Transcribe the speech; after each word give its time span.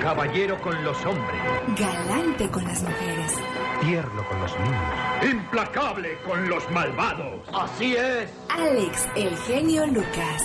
Caballero 0.00 0.60
con 0.60 0.84
los 0.84 0.96
hombres. 1.06 1.40
Galante 1.78 2.48
con 2.50 2.62
las 2.64 2.82
mujeres. 2.82 3.32
Tierno 3.80 4.28
con 4.28 4.40
los 4.40 4.52
niños. 4.58 5.32
Implacable 5.32 6.18
con 6.26 6.48
los 6.48 6.70
malvados. 6.70 7.40
Así 7.52 7.96
es. 7.96 8.30
Alex, 8.50 9.08
el 9.16 9.36
genio 9.38 9.86
Lucas. 9.86 10.44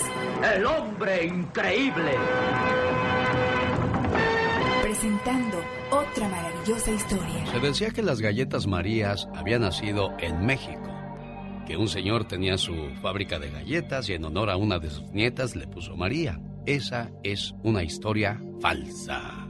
El 0.55 0.65
hombre 0.65 1.25
increíble. 1.25 2.13
Presentando 4.81 5.57
otra 5.91 6.29
maravillosa 6.29 6.91
historia. 6.91 7.45
Se 7.51 7.59
decía 7.59 7.91
que 7.91 8.01
las 8.01 8.21
galletas 8.21 8.65
Marías 8.65 9.27
habían 9.35 9.61
nacido 9.61 10.13
en 10.19 10.45
México. 10.45 10.88
Que 11.69 11.77
un 11.77 11.87
señor 11.87 12.25
tenía 12.25 12.57
su 12.57 12.89
fábrica 12.99 13.37
de 13.37 13.51
galletas 13.51 14.09
y 14.09 14.13
en 14.15 14.25
honor 14.25 14.49
a 14.49 14.57
una 14.57 14.79
de 14.79 14.89
sus 14.89 15.03
nietas 15.11 15.55
le 15.55 15.67
puso 15.67 15.95
María. 15.95 16.39
Esa 16.65 17.11
es 17.21 17.53
una 17.61 17.83
historia 17.83 18.41
falsa. 18.59 19.47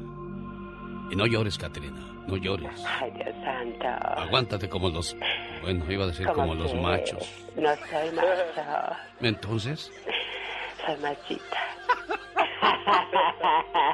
Y 1.09 1.15
no 1.15 1.25
llores, 1.25 1.57
Catrina, 1.57 2.21
no 2.27 2.35
llores. 2.35 2.83
Ay, 2.99 3.09
Dios 3.11 3.33
santo. 3.41 3.87
Aguántate 4.21 4.67
como 4.67 4.89
los... 4.89 5.15
Bueno, 5.61 5.89
iba 5.89 6.03
a 6.03 6.07
decir 6.07 6.27
como 6.27 6.53
los 6.55 6.75
machos. 6.75 7.25
No 7.55 7.69
soy 7.89 8.13
macho. 8.13 8.97
Entonces... 9.21 9.89
Soy 10.85 10.97
machita. 10.97 11.57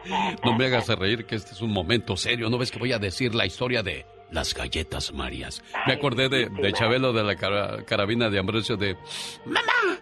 No 0.43 0.55
me 0.57 0.65
hagas 0.65 0.87
reír 0.87 1.25
que 1.25 1.35
este 1.35 1.51
es 1.51 1.61
un 1.61 1.71
momento 1.71 2.15
serio. 2.17 2.49
¿No 2.49 2.57
ves 2.57 2.71
que 2.71 2.79
voy 2.79 2.91
a 2.91 2.99
decir 2.99 3.35
la 3.35 3.45
historia 3.45 3.83
de 3.83 4.05
las 4.31 4.53
galletas 4.53 5.13
Marías? 5.13 5.63
Me 5.87 5.93
acordé 5.93 6.29
de, 6.29 6.49
de 6.49 6.73
Chabelo 6.73 7.13
de 7.13 7.23
la 7.23 7.35
carabina 7.85 8.29
de 8.29 8.39
Ambrosio 8.39 8.77
de... 8.77 8.95
¡Mamá! 9.45 9.99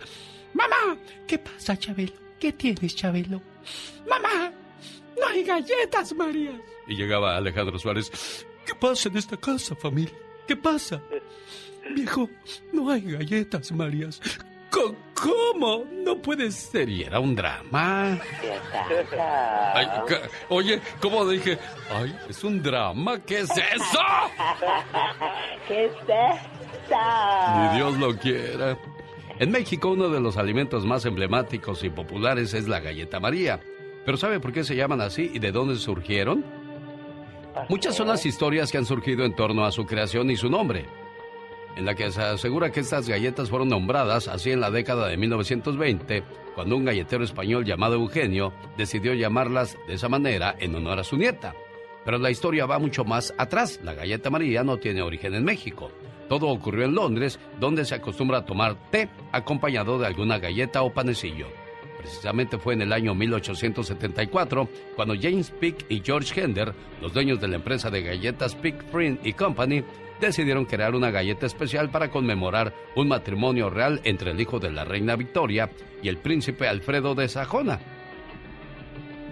¡Mamá! 0.53 0.97
¿Qué 1.27 1.39
pasa, 1.39 1.77
Chabelo? 1.77 2.13
¿Qué 2.39 2.53
tienes, 2.53 2.95
Chabelo? 2.95 3.41
¡Mamá! 4.07 4.51
¡No 5.19 5.27
hay 5.27 5.43
galletas 5.43 6.13
Marías! 6.13 6.55
Y 6.87 6.95
llegaba 6.95 7.37
Alejandro 7.37 7.79
Suárez. 7.79 8.45
¿Qué 8.65 8.75
pasa 8.75 9.09
en 9.09 9.17
esta 9.17 9.37
casa, 9.37 9.75
familia? 9.75 10.13
¿Qué 10.47 10.55
pasa? 10.55 11.01
Viejo, 11.95 12.29
no 12.71 12.89
hay 12.89 13.01
galletas, 13.01 13.71
Marías. 13.71 14.21
¿Cómo? 14.73 15.85
No 15.91 16.21
puede 16.21 16.51
ser. 16.51 16.89
Y 16.89 17.03
era 17.03 17.19
un 17.19 17.35
drama. 17.35 18.19
Ay, 19.73 19.87
oye, 20.49 20.81
¿cómo 21.01 21.25
dije? 21.27 21.57
Ay, 21.91 22.15
es 22.27 22.43
un 22.43 22.61
drama. 22.61 23.19
¿Qué 23.19 23.41
es 23.41 23.49
eso? 23.51 23.99
¿Qué 25.67 25.85
es 25.85 25.91
eso? 25.91 26.97
Ni 27.57 27.77
Dios 27.77 27.97
lo 27.97 28.17
quiera. 28.17 28.77
En 29.39 29.51
México 29.51 29.89
uno 29.89 30.09
de 30.09 30.19
los 30.19 30.37
alimentos 30.37 30.85
más 30.85 31.05
emblemáticos 31.05 31.83
y 31.83 31.89
populares 31.89 32.53
es 32.53 32.67
la 32.67 32.79
galleta 32.79 33.19
María. 33.19 33.59
Pero 34.05 34.17
¿sabe 34.17 34.39
por 34.39 34.51
qué 34.51 34.63
se 34.63 34.75
llaman 34.75 35.01
así 35.01 35.31
y 35.33 35.39
de 35.39 35.51
dónde 35.51 35.75
surgieron? 35.77 36.43
Muchas 37.69 37.95
son 37.95 38.07
las 38.07 38.25
historias 38.25 38.71
que 38.71 38.77
han 38.77 38.85
surgido 38.85 39.23
en 39.25 39.35
torno 39.35 39.63
a 39.65 39.71
su 39.71 39.85
creación 39.85 40.29
y 40.31 40.35
su 40.35 40.49
nombre, 40.49 40.85
en 41.75 41.85
la 41.85 41.95
que 41.95 42.11
se 42.11 42.21
asegura 42.21 42.71
que 42.71 42.81
estas 42.81 43.07
galletas 43.07 43.49
fueron 43.49 43.69
nombradas 43.69 44.27
así 44.27 44.51
en 44.51 44.61
la 44.61 44.71
década 44.71 45.07
de 45.07 45.17
1920, 45.17 46.23
cuando 46.55 46.77
un 46.77 46.85
galletero 46.85 47.23
español 47.23 47.65
llamado 47.65 47.95
Eugenio 47.95 48.53
decidió 48.77 49.13
llamarlas 49.13 49.77
de 49.87 49.95
esa 49.95 50.09
manera 50.09 50.55
en 50.59 50.75
honor 50.75 50.99
a 50.99 51.03
su 51.03 51.17
nieta. 51.17 51.55
Pero 52.05 52.17
la 52.17 52.31
historia 52.31 52.65
va 52.65 52.79
mucho 52.79 53.05
más 53.05 53.33
atrás. 53.37 53.79
La 53.83 53.93
galleta 53.93 54.29
María 54.29 54.63
no 54.63 54.77
tiene 54.77 55.01
origen 55.01 55.35
en 55.35 55.43
México. 55.43 55.91
Todo 56.27 56.47
ocurrió 56.49 56.85
en 56.85 56.95
Londres, 56.95 57.39
donde 57.59 57.85
se 57.85 57.95
acostumbra 57.95 58.39
a 58.39 58.45
tomar 58.45 58.75
té 58.91 59.09
acompañado 59.31 59.97
de 59.97 60.07
alguna 60.07 60.39
galleta 60.39 60.83
o 60.83 60.93
panecillo. 60.93 61.47
Precisamente 61.97 62.57
fue 62.57 62.73
en 62.73 62.81
el 62.81 62.91
año 62.91 63.15
1874 63.15 64.67
cuando 64.95 65.15
James 65.15 65.51
Pick 65.51 65.85
y 65.87 66.01
George 66.03 66.39
Hender, 66.39 66.73
los 67.01 67.13
dueños 67.13 67.39
de 67.39 67.47
la 67.47 67.55
empresa 67.55 67.89
de 67.89 68.03
galletas 68.03 68.55
Pick 68.55 68.83
Print 68.85 69.25
y 69.25 69.31
Company, 69.31 69.83
decidieron 70.19 70.65
crear 70.65 70.95
una 70.95 71.11
galleta 71.11 71.45
especial 71.45 71.89
para 71.89 72.09
conmemorar 72.09 72.73
un 72.95 73.07
matrimonio 73.07 73.69
real 73.69 74.01
entre 74.03 74.31
el 74.31 74.39
hijo 74.39 74.59
de 74.59 74.71
la 74.71 74.85
reina 74.85 75.15
Victoria 75.15 75.69
y 76.01 76.09
el 76.09 76.17
príncipe 76.17 76.67
Alfredo 76.67 77.15
de 77.15 77.27
Sajona. 77.27 77.79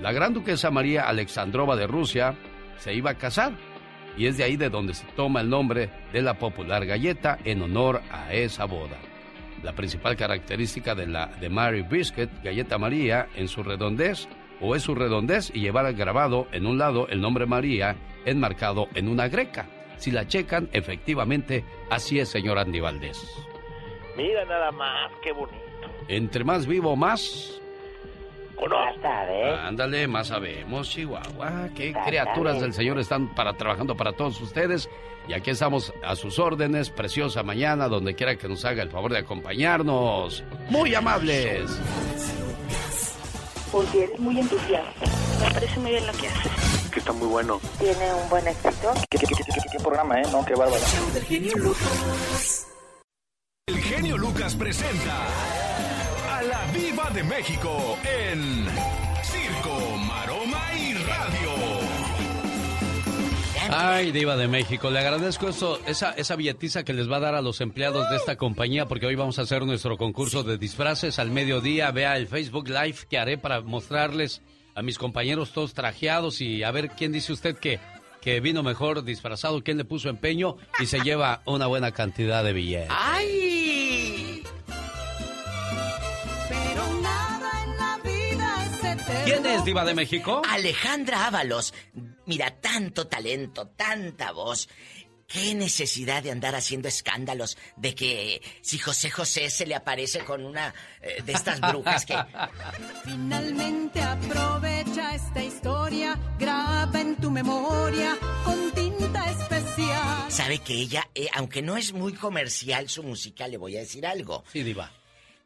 La 0.02 0.12
gran 0.12 0.34
duquesa 0.34 0.72
María 0.72 1.08
Alexandrova 1.08 1.76
de 1.76 1.88
Rusia 1.88 2.36
se 2.78 2.94
iba 2.94 3.12
a 3.12 3.18
casar 3.18 3.54
y 4.18 4.26
es 4.26 4.38
de 4.38 4.44
ahí 4.44 4.58
de 4.58 4.70
donde 4.70 4.94
se 4.94 5.06
toma 5.16 5.42
el 5.42 5.50
nombre 5.50 5.90
de 6.12 6.22
la 6.22 6.34
popular 6.38 6.86
galleta 6.86 7.38
en 7.44 7.62
honor 7.62 8.02
a 8.12 8.34
esa 8.34 8.66
boda. 8.66 8.98
La 9.64 9.74
principal 9.74 10.16
característica 10.18 10.96
de 10.96 11.08
la 11.08 11.28
de 11.28 11.50
Mary 11.50 11.84
Biscuit, 11.84 12.30
galleta 12.44 12.80
María, 12.80 13.28
en 13.36 13.48
su 13.48 13.62
redondez, 13.62 14.28
o 14.60 14.76
es 14.76 14.84
su 14.84 14.96
redondez 14.96 15.52
y 15.54 15.60
llevar 15.60 15.94
grabado 15.94 16.48
en 16.52 16.66
un 16.66 16.78
lado 16.78 17.08
el 17.10 17.22
nombre 17.22 17.46
María 17.46 17.96
enmarcado 18.26 18.88
en 18.96 19.08
una 19.08 19.28
greca. 19.28 19.68
Si 20.02 20.10
la 20.10 20.28
checan, 20.28 20.68
efectivamente, 20.74 21.64
así 21.92 22.20
es, 22.20 22.30
señor 22.30 22.58
Andy 22.58 22.80
Valdés. 22.80 23.24
Mira 24.18 24.44
nada 24.46 24.72
más, 24.72 25.12
qué 25.22 25.32
bonito. 25.32 25.60
Entre 26.08 26.44
más 26.44 26.66
vivo, 26.66 26.96
más 26.96 27.62
Conozco. 28.56 29.08
Ándale, 29.64 30.08
más 30.08 30.28
sabemos, 30.28 30.90
Chihuahua. 30.90 31.70
Qué 31.76 31.94
criaturas 31.94 32.62
del 32.62 32.74
Señor 32.74 33.00
están 33.00 33.34
para 33.34 33.54
trabajando 33.54 33.96
para 33.96 34.14
todos 34.14 34.42
ustedes. 34.42 34.90
Y 35.28 35.34
aquí 35.34 35.52
estamos 35.52 35.94
a 36.04 36.16
sus 36.16 36.40
órdenes, 36.40 36.90
preciosa 36.90 37.44
mañana, 37.44 37.88
donde 37.88 38.16
quiera 38.16 38.36
que 38.36 38.48
nos 38.48 38.66
haga 38.66 38.82
el 38.82 38.90
favor 38.90 39.12
de 39.12 39.20
acompañarnos. 39.20 40.44
Muy 40.70 40.96
amables. 40.96 41.80
Porque 43.72 44.04
eres 44.04 44.20
muy 44.20 44.40
entusiasta. 44.40 45.06
Me 45.42 45.52
parece 45.54 45.80
muy 45.80 45.92
bien 45.92 46.06
lo 46.08 46.14
que 46.14 46.28
haces. 46.28 46.52
Que 46.92 47.00
está 47.00 47.14
muy 47.14 47.28
bueno. 47.28 47.60
Tiene 47.80 48.14
un 48.14 48.30
buen 48.30 48.48
éxito. 48.48 48.94
¿Qué, 49.10 49.18
qué, 49.18 49.28
qué, 49.28 49.36
qué, 49.36 49.62
qué 49.72 49.80
programa, 49.80 50.20
eh? 50.20 50.24
No, 50.32 50.44
qué 50.46 50.56
bárbaro. 50.56 50.82
El 51.16 51.24
genio 51.24 51.56
Lucas. 51.58 52.68
El 53.68 53.78
genio 53.80 54.18
Lucas 54.18 54.56
presenta 54.56 55.28
a 56.30 56.42
la 56.44 56.66
Viva 56.74 57.10
de 57.12 57.24
México 57.24 57.98
en 58.04 58.68
Circo, 59.24 59.91
Ay, 63.74 64.12
Diva 64.12 64.36
de 64.36 64.50
México, 64.50 64.90
le 64.92 65.00
agradezco 65.00 65.48
eso, 65.48 65.80
esa, 65.88 66.12
esa 66.12 66.36
billetiza 66.36 66.84
que 66.84 66.92
les 66.92 67.10
va 67.10 67.18
a 67.18 67.22
dar 67.22 67.36
a 67.36 67.42
los 67.42 67.62
empleados 67.62 68.10
de 68.10 68.18
esta 68.18 68.36
compañía, 68.36 68.86
porque 68.86 69.06
hoy 69.06 69.16
vamos 69.16 69.40
a 69.40 69.44
hacer 69.44 69.66
nuestro 69.66 69.98
concurso 69.98 70.44
de 70.44 70.58
disfraces 70.58 71.20
al 71.20 71.32
mediodía. 71.32 71.90
Vea 71.92 72.18
el 72.18 72.28
Facebook 72.28 72.68
Live 72.68 72.98
que 73.10 73.18
haré 73.18 73.38
para 73.38 73.62
mostrarles 73.62 74.42
a 74.76 74.82
mis 74.82 74.98
compañeros 74.98 75.54
todos 75.54 75.74
trajeados 75.74 76.42
y 76.42 76.64
a 76.64 76.72
ver 76.72 76.90
quién 76.90 77.14
dice 77.14 77.32
usted 77.32 77.56
que, 77.56 77.80
que 78.20 78.42
vino 78.42 78.62
mejor 78.62 79.06
disfrazado, 79.06 79.64
quién 79.64 79.78
le 79.78 79.86
puso 79.86 80.10
empeño 80.10 80.58
y 80.82 80.86
se 80.86 81.00
lleva 81.00 81.42
una 81.46 81.68
buena 81.68 81.92
cantidad 81.92 82.44
de 82.44 82.52
billetes. 82.52 82.90
¡Ay! 82.90 83.61
¿Quién 89.24 89.46
es 89.46 89.64
Diva 89.66 89.86
de 89.86 89.94
México? 89.94 90.42
Alejandra 90.50 91.28
Ábalos. 91.28 91.74
Mira, 92.26 92.52
tanto 92.60 93.08
talento, 93.08 93.68
tanta 93.68 94.32
voz. 94.32 94.68
¿Qué 95.28 95.56
necesidad 95.56 96.22
de 96.22 96.32
andar 96.32 96.56
haciendo 96.56 96.90
escándalos 96.90 97.58
de 97.78 97.96
que 97.96 98.42
si 98.62 98.80
José 98.80 99.10
José 99.10 99.50
se 99.50 99.66
le 99.66 99.76
aparece 99.76 100.26
con 100.26 100.44
una 100.44 100.74
eh, 101.02 101.22
de 101.24 101.32
estas 101.32 101.62
brujas 101.62 102.06
que... 102.06 102.18
Finalmente 103.06 104.02
aprovecha 104.02 105.16
esta 105.16 105.42
historia, 105.42 106.20
graba 106.38 107.00
en 107.00 107.16
tu 107.16 107.32
memoria 107.32 108.18
con 108.44 108.72
tinta 108.72 109.32
especial. 109.32 110.32
Sabe 110.32 110.60
que 110.60 110.74
ella, 110.74 111.08
eh, 111.16 111.28
aunque 111.34 111.62
no 111.62 111.78
es 111.78 111.94
muy 111.94 112.14
comercial 112.14 112.90
su 112.90 113.02
música, 113.02 113.48
le 113.48 113.56
voy 113.58 113.78
a 113.78 113.80
decir 113.80 114.06
algo. 114.06 114.44
Sí, 114.52 114.64
Diva. 114.64 114.92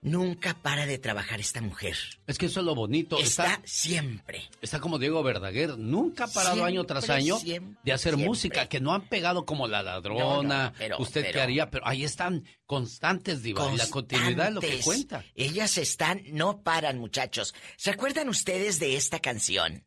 Nunca 0.05 0.53
para 0.53 0.85
de 0.85 0.99
trabajar 0.99 1.39
esta 1.39 1.61
mujer. 1.61 1.97
Es 2.27 2.37
que 2.37 2.45
eso 2.45 2.59
es 2.59 2.65
lo 2.65 2.75
bonito. 2.75 3.17
Está, 3.17 3.59
siempre. 3.65 4.43
Está 4.61 4.79
como 4.79 4.99
Diego 4.99 5.23
Verdaguer, 5.23 5.79
nunca 5.79 6.25
ha 6.25 6.27
parado 6.27 6.55
Siempre, 6.57 6.73
año 6.73 6.83
tras 6.83 7.09
año 7.09 7.39
siempre, 7.39 7.75
de 7.83 7.91
hacer 7.91 8.11
siempre. 8.11 8.27
música, 8.27 8.69
que 8.69 8.79
no 8.79 8.93
han 8.93 9.07
pegado 9.09 9.45
como 9.45 9.67
La 9.67 9.81
Ladrona, 9.81 10.23
No, 10.65 10.69
no, 10.69 10.73
pero- 10.77 10.99
usted 10.99 11.23
qué 11.25 11.29
pero- 11.31 11.41
haría, 11.43 11.69
pero 11.71 11.87
ahí 11.87 12.03
están 12.03 12.43
constantes, 12.67 13.41
Diva, 13.41 13.71
y 13.73 13.77
la 13.77 13.87
continuidad 13.89 14.49
es 14.49 14.53
lo 14.53 14.61
que 14.61 14.67
Constantes. 14.79 14.85
cuenta. 14.85 15.25
Ellas 15.35 15.77
están, 15.79 16.21
no 16.31 16.61
paran, 16.61 16.99
muchachos. 16.99 17.55
¿Se 17.75 17.89
acuerdan 17.89 18.29
ustedes 18.29 18.79
de 18.79 18.95
esta 18.97 19.19
canción? 19.19 19.83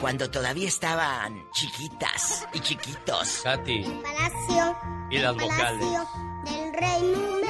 Cuando 0.00 0.30
todavía 0.30 0.66
estaban 0.68 1.38
chiquitas 1.52 2.46
y 2.54 2.60
chiquitos. 2.60 3.40
Katy, 3.44 3.84
Palacio. 4.02 4.76
y 5.10 5.18
las 5.18 5.34
vocales. 5.34 5.86
Del 6.44 6.72
rey 6.74 7.41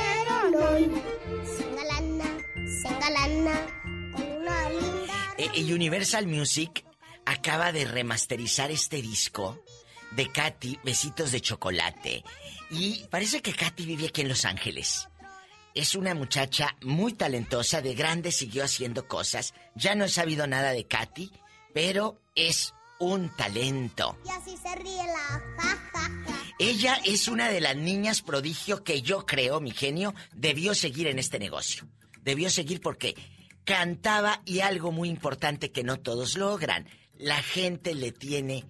Eh, 5.38 5.48
eh, 5.54 5.74
Universal 5.74 6.26
Music 6.26 6.84
acaba 7.24 7.72
de 7.72 7.84
remasterizar 7.84 8.70
este 8.70 9.02
disco 9.02 9.62
de 10.12 10.30
Katy, 10.30 10.78
Besitos 10.84 11.32
de 11.32 11.40
Chocolate. 11.40 12.24
Y 12.70 13.04
parece 13.10 13.40
que 13.42 13.52
Katy 13.54 13.84
vive 13.86 14.06
aquí 14.06 14.20
en 14.20 14.28
Los 14.28 14.44
Ángeles. 14.44 15.08
es 15.74 15.94
una 15.94 16.14
muchacha 16.14 16.76
muy 16.82 17.14
talentosa, 17.14 17.80
de 17.80 17.94
grande 17.94 18.30
siguió 18.30 18.62
haciendo 18.64 19.08
cosas. 19.08 19.54
Ya 19.74 19.94
no 19.94 20.04
he 20.04 20.08
sabido 20.08 20.46
nada 20.46 20.72
de 20.72 20.86
Katy, 20.86 21.32
pero 21.72 22.20
es 22.34 22.74
un 23.02 23.28
talento. 23.30 24.16
Y 24.24 24.30
así 24.30 24.56
se 24.56 24.74
ríe 24.76 24.96
la 24.96 25.42
ja, 25.58 25.76
ja, 25.92 26.00
ja. 26.24 26.42
Ella 26.58 27.00
es 27.04 27.26
una 27.26 27.48
de 27.48 27.60
las 27.60 27.76
niñas 27.76 28.22
prodigio 28.22 28.84
que 28.84 29.02
yo 29.02 29.26
creo, 29.26 29.60
mi 29.60 29.72
genio, 29.72 30.14
debió 30.32 30.74
seguir 30.74 31.08
en 31.08 31.18
este 31.18 31.38
negocio. 31.40 31.88
Debió 32.22 32.48
seguir 32.50 32.80
porque 32.80 33.16
cantaba 33.64 34.42
y 34.44 34.60
algo 34.60 34.92
muy 34.92 35.08
importante 35.08 35.72
que 35.72 35.82
no 35.82 35.98
todos 35.98 36.36
logran. 36.36 36.86
La 37.18 37.42
gente 37.42 37.94
le 37.94 38.12
tiene 38.12 38.64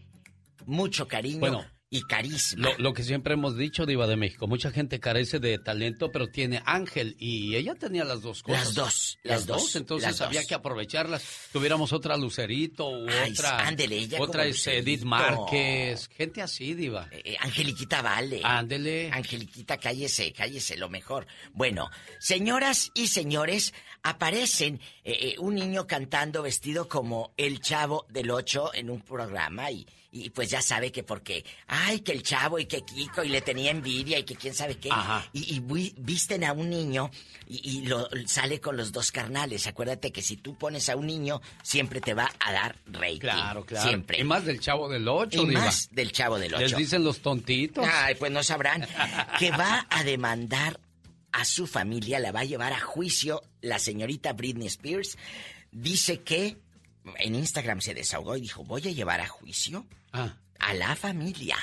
mucho 0.65 1.09
cariño 1.09 1.41
Bueno, 1.41 1.65
y 1.93 2.03
carisma. 2.05 2.71
Lo, 2.71 2.79
lo 2.79 2.95
que 2.95 3.03
siempre 3.03 3.35
hemos 3.35 3.55
dicho, 3.59 3.85
Diva 3.85 4.07
de 4.07 4.17
México, 4.17 4.47
mucha 4.47 4.71
gente 4.71 4.99
carece 4.99 5.39
de 5.41 5.59
talento, 5.59 6.11
pero 6.11 6.29
tiene 6.29 6.63
ángel. 6.65 7.15
Y 7.19 7.55
ella 7.55 7.75
tenía 7.75 8.03
las 8.05 8.23
dos 8.23 8.43
cosas. 8.43 8.65
Las 8.65 8.75
dos, 8.75 9.19
las 9.23 9.47
dos, 9.47 9.77
entonces 9.77 10.09
las 10.09 10.21
había 10.23 10.41
dos. 10.41 10.49
que 10.49 10.55
aprovecharlas. 10.55 11.23
Tuviéramos 11.53 11.93
otra 11.93 12.17
Lucerito 12.17 12.89
u 12.89 13.07
Ay, 13.11 13.33
otra. 13.33 13.69
ándele, 13.69 13.99
ella 13.99 14.23
otra 14.23 14.47
es 14.47 14.67
Edith. 14.67 15.03
Márquez. 15.03 16.09
Gente 16.17 16.41
así, 16.41 16.73
Diva. 16.73 17.09
Eh, 17.13 17.37
Angeliquita 17.39 18.01
Vale. 18.01 18.41
Ándele. 18.43 19.11
Angeliquita, 19.13 19.77
cállese, 19.77 20.33
cállese, 20.33 20.79
lo 20.79 20.89
mejor. 20.89 21.27
Bueno, 21.53 21.91
señoras 22.19 22.91
y 22.95 23.09
señores, 23.09 23.75
aparecen 24.03 24.81
eh, 25.05 25.35
eh, 25.35 25.35
un 25.39 25.57
niño 25.57 25.87
cantando 25.87 26.43
vestido 26.43 26.89
como 26.89 27.35
el 27.37 27.61
chavo 27.61 28.07
del 28.09 28.31
ocho 28.31 28.73
en 28.73 28.89
un 28.89 29.03
programa 29.03 29.71
y, 29.71 29.87
y 30.15 30.29
pues 30.29 30.51
ya 30.51 30.61
sabe 30.61 30.93
que 30.93 31.03
porque, 31.03 31.43
ay, 31.69 32.01
que 32.01 32.13
el 32.13 32.23
chavo 32.23 32.59
y 32.59 32.67
que 32.67 32.83
Kiko 32.83 33.25
y 33.25 33.31
le 33.31 33.41
tenía 33.41 33.71
envidia 33.71 34.19
y 34.19 34.25
que 34.25 34.37
quién 34.37 34.53
sabe 34.55 34.77
qué. 34.77 34.91
Ajá. 34.91 35.27
Y, 35.33 35.57
y 35.57 35.61
vi- 35.61 35.95
visten 35.97 36.45
a 36.45 36.53
un 36.53 36.69
niño 36.69 37.11
y, 37.49 37.79
y 37.79 37.87
lo 37.87 38.09
sale 38.27 38.61
con 38.61 38.77
los 38.77 38.93
dos 38.93 39.11
carnales. 39.11 39.67
Acuérdate 39.67 40.13
que 40.13 40.21
si 40.21 40.37
tú 40.37 40.55
pones 40.59 40.91
a 40.91 40.97
un 40.97 41.07
niño, 41.07 41.41
siempre 41.63 42.03
te 42.03 42.13
va 42.13 42.31
a 42.41 42.53
dar 42.53 42.77
rating. 42.87 43.21
Claro, 43.21 43.65
claro. 43.65 43.89
Siempre. 43.89 44.21
Y 44.21 44.25
más 44.25 44.45
del 44.45 44.61
chavo 44.61 44.89
del 44.91 45.09
ocho, 45.09 45.43
Y 45.45 45.49
Diva. 45.49 45.65
más 45.65 45.89
del 45.93 46.13
chavo 46.13 46.39
del 46.39 46.53
ocho. 46.55 46.61
Les 46.63 46.77
dicen 46.77 47.03
los 47.05 47.21
tontitos. 47.21 47.87
Ay, 47.91 48.15
pues 48.17 48.31
no 48.31 48.43
sabrán. 48.43 48.87
Que 49.39 49.51
va 49.51 49.87
a 49.89 50.05
demandar 50.05 50.79
a 51.33 51.47
su 51.47 51.67
familia, 51.67 52.19
la 52.21 52.33
va 52.33 52.41
a 52.41 52.45
llevar 52.45 52.75
a 52.75 52.81
juicio 52.81 53.41
la 53.63 53.79
señorita 53.79 54.35
Britney 54.35 54.67
Spears. 54.67 55.17
Dice 55.71 56.21
que 56.21 56.59
en 57.19 57.35
Instagram 57.35 57.81
se 57.81 57.95
desahogó 57.95 58.37
y 58.37 58.43
dijo, 58.43 58.65
voy 58.65 58.87
a 58.89 58.91
llevar 58.93 59.21
a 59.21 59.27
juicio 59.29 59.87
Ah. 60.13 60.35
a 60.59 60.75
la 60.75 60.95
familia. 60.97 61.57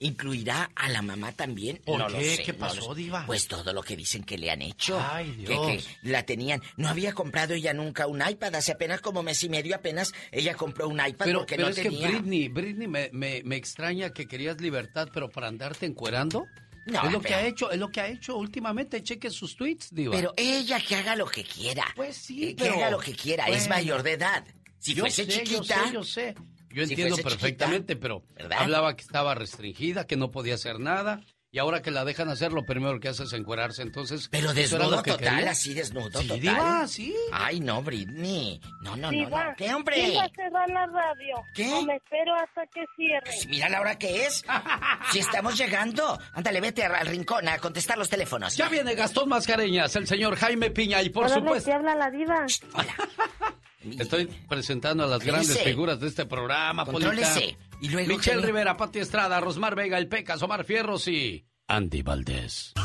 ¿Incluirá 0.00 0.70
a 0.74 0.88
la 0.90 1.00
mamá 1.02 1.32
también? 1.32 1.80
¿Por 1.84 1.98
no 1.98 2.08
lo 2.08 2.18
qué? 2.18 2.36
sé, 2.36 2.42
¿Qué 2.42 2.52
no 2.52 2.58
pasó, 2.58 2.88
lo. 2.88 2.94
Diva? 2.94 3.24
Pues 3.26 3.46
todo 3.46 3.72
lo 3.72 3.82
que 3.82 3.96
dicen 3.96 4.24
que 4.24 4.36
le 4.36 4.50
han 4.50 4.60
hecho. 4.60 5.00
Ay, 5.00 5.30
Que- 5.46 5.52
Dios. 5.52 5.66
Que, 6.02 6.10
la 6.10 6.24
tenían. 6.26 6.60
No 6.76 6.88
había 6.88 7.12
comprado 7.14 7.54
ella 7.54 7.72
nunca 7.72 8.06
un 8.06 8.20
iPad. 8.20 8.56
Hace 8.56 8.72
apenas 8.72 9.00
como 9.00 9.22
mes 9.22 9.42
y 9.44 9.48
medio 9.48 9.74
apenas 9.76 10.12
ella 10.32 10.54
compró 10.56 10.88
un 10.88 10.96
iPad 11.00 11.24
Pero, 11.24 11.38
porque 11.38 11.54
pero 11.56 11.68
no 11.68 11.74
es 11.74 11.76
tenía. 11.82 12.08
que 12.08 12.14
Britney, 12.16 12.48
Britney 12.48 12.88
me, 12.88 13.08
me, 13.12 13.42
me 13.44 13.56
extraña 13.56 14.10
que 14.12 14.26
querías 14.26 14.60
libertad, 14.60 15.08
pero 15.14 15.30
para 15.30 15.46
andarte 15.48 15.86
encuerando. 15.86 16.44
No, 16.86 16.98
es 17.06 17.12
lo 17.12 17.20
pero- 17.22 17.28
que 17.28 17.34
ha 17.34 17.46
hecho, 17.46 17.70
es 17.70 17.78
lo 17.78 17.88
que 17.90 18.00
ha 18.02 18.08
hecho 18.08 18.36
últimamente. 18.36 19.02
Cheque 19.02 19.30
sus 19.30 19.56
tweets, 19.56 19.88
Diva. 19.94 20.14
Pero 20.14 20.34
ella 20.36 20.80
que 20.86 20.96
haga 20.96 21.16
lo 21.16 21.24
que 21.26 21.44
quiera. 21.44 21.84
Pues 21.96 22.16
sí, 22.16 22.54
que 22.56 22.64
pero- 22.64 22.74
haga 22.74 22.90
lo 22.90 22.98
que 22.98 23.14
quiera. 23.14 23.46
Es 23.46 23.68
mayor 23.68 24.02
de 24.02 24.12
edad. 24.14 24.44
Si 24.84 24.94
yo 24.94 25.04
fuese 25.04 25.24
sé, 25.24 25.42
chiquita. 25.44 25.60
Yo 25.60 25.62
sé, 25.64 25.92
yo 25.94 26.02
sé. 26.04 26.34
Yo 26.70 26.84
Si 26.84 26.92
entiendo 26.92 27.16
perfectamente, 27.16 27.94
chiquita, 27.94 28.00
pero 28.02 28.22
¿verdad? 28.34 28.58
hablaba 28.62 28.96
que 28.96 29.02
estaba 29.02 29.34
restringida, 29.34 30.06
que 30.06 30.16
no 30.16 30.30
podía 30.30 30.54
hacer 30.54 30.78
nada. 30.78 31.22
Y 31.50 31.58
ahora 31.58 31.82
que 31.82 31.92
la 31.92 32.04
dejan 32.04 32.28
hacer, 32.30 32.52
lo 32.52 32.64
primero 32.66 32.98
que 32.98 33.06
hace 33.08 33.22
es 33.22 33.32
encuerarse. 33.32 33.82
Entonces, 33.82 34.28
Pero 34.28 34.50
¿eso 34.50 34.74
era 34.76 34.86
desnudo 34.86 35.02
total, 35.04 35.18
quería? 35.36 35.50
así 35.52 35.72
desnudo 35.72 36.20
Sí, 36.20 36.26
total. 36.26 36.40
Diva, 36.40 36.88
sí. 36.88 37.14
Ay, 37.32 37.60
no, 37.60 37.80
Britney. 37.80 38.60
No, 38.82 38.96
no, 38.96 39.02
no, 39.02 39.10
Diva, 39.10 39.44
no. 39.44 39.50
¿Qué, 39.50 39.64
¿Quién 39.64 39.70
va 39.72 39.76
hombre? 39.76 40.18
a 40.18 40.28
cerrar 40.34 40.68
la 40.68 40.86
radio? 40.86 41.36
¿Qué? 41.54 41.72
O 41.72 41.82
me 41.82 41.94
espero 41.94 42.34
hasta 42.34 42.66
que 42.66 42.84
cierre. 42.96 43.22
Pues 43.24 43.46
mira 43.46 43.68
la 43.68 43.80
hora 43.80 43.96
que 43.96 44.26
es. 44.26 44.44
Si 45.12 45.20
estamos 45.20 45.56
llegando. 45.56 46.18
Ándale, 46.32 46.60
vete 46.60 46.84
al 46.84 47.06
rincón 47.06 47.46
a 47.48 47.58
contestar 47.58 47.96
los 47.98 48.08
teléfonos. 48.10 48.56
Ya 48.56 48.68
viene 48.68 48.96
Gastón 48.96 49.28
Mascareñas, 49.28 49.94
el 49.94 50.08
señor 50.08 50.34
Jaime 50.34 50.72
Piña 50.72 51.02
y 51.02 51.10
por 51.10 51.26
Hola, 51.26 51.34
supuesto... 51.36 51.70
¿te 51.70 51.76
habla 51.76 51.94
la 51.94 52.10
diva? 52.10 52.44
Estoy 53.98 54.26
presentando 54.48 55.04
a 55.04 55.06
las 55.06 55.24
grandes 55.24 55.58
figuras 55.62 56.00
de 56.00 56.08
este 56.08 56.26
programa, 56.26 56.84
Polita. 56.84 57.34
Y 57.80 57.88
luego, 57.88 58.16
Michelle. 58.16 58.42
Rivera, 58.42 58.76
Pati 58.76 59.00
Estrada, 59.00 59.40
Rosmar 59.40 59.74
Vega, 59.74 59.98
El 59.98 60.08
Pecas, 60.08 60.42
Omar 60.42 60.64
Fierros 60.64 61.06
y 61.08 61.44
Andy 61.66 62.02
Valdés. 62.02 62.72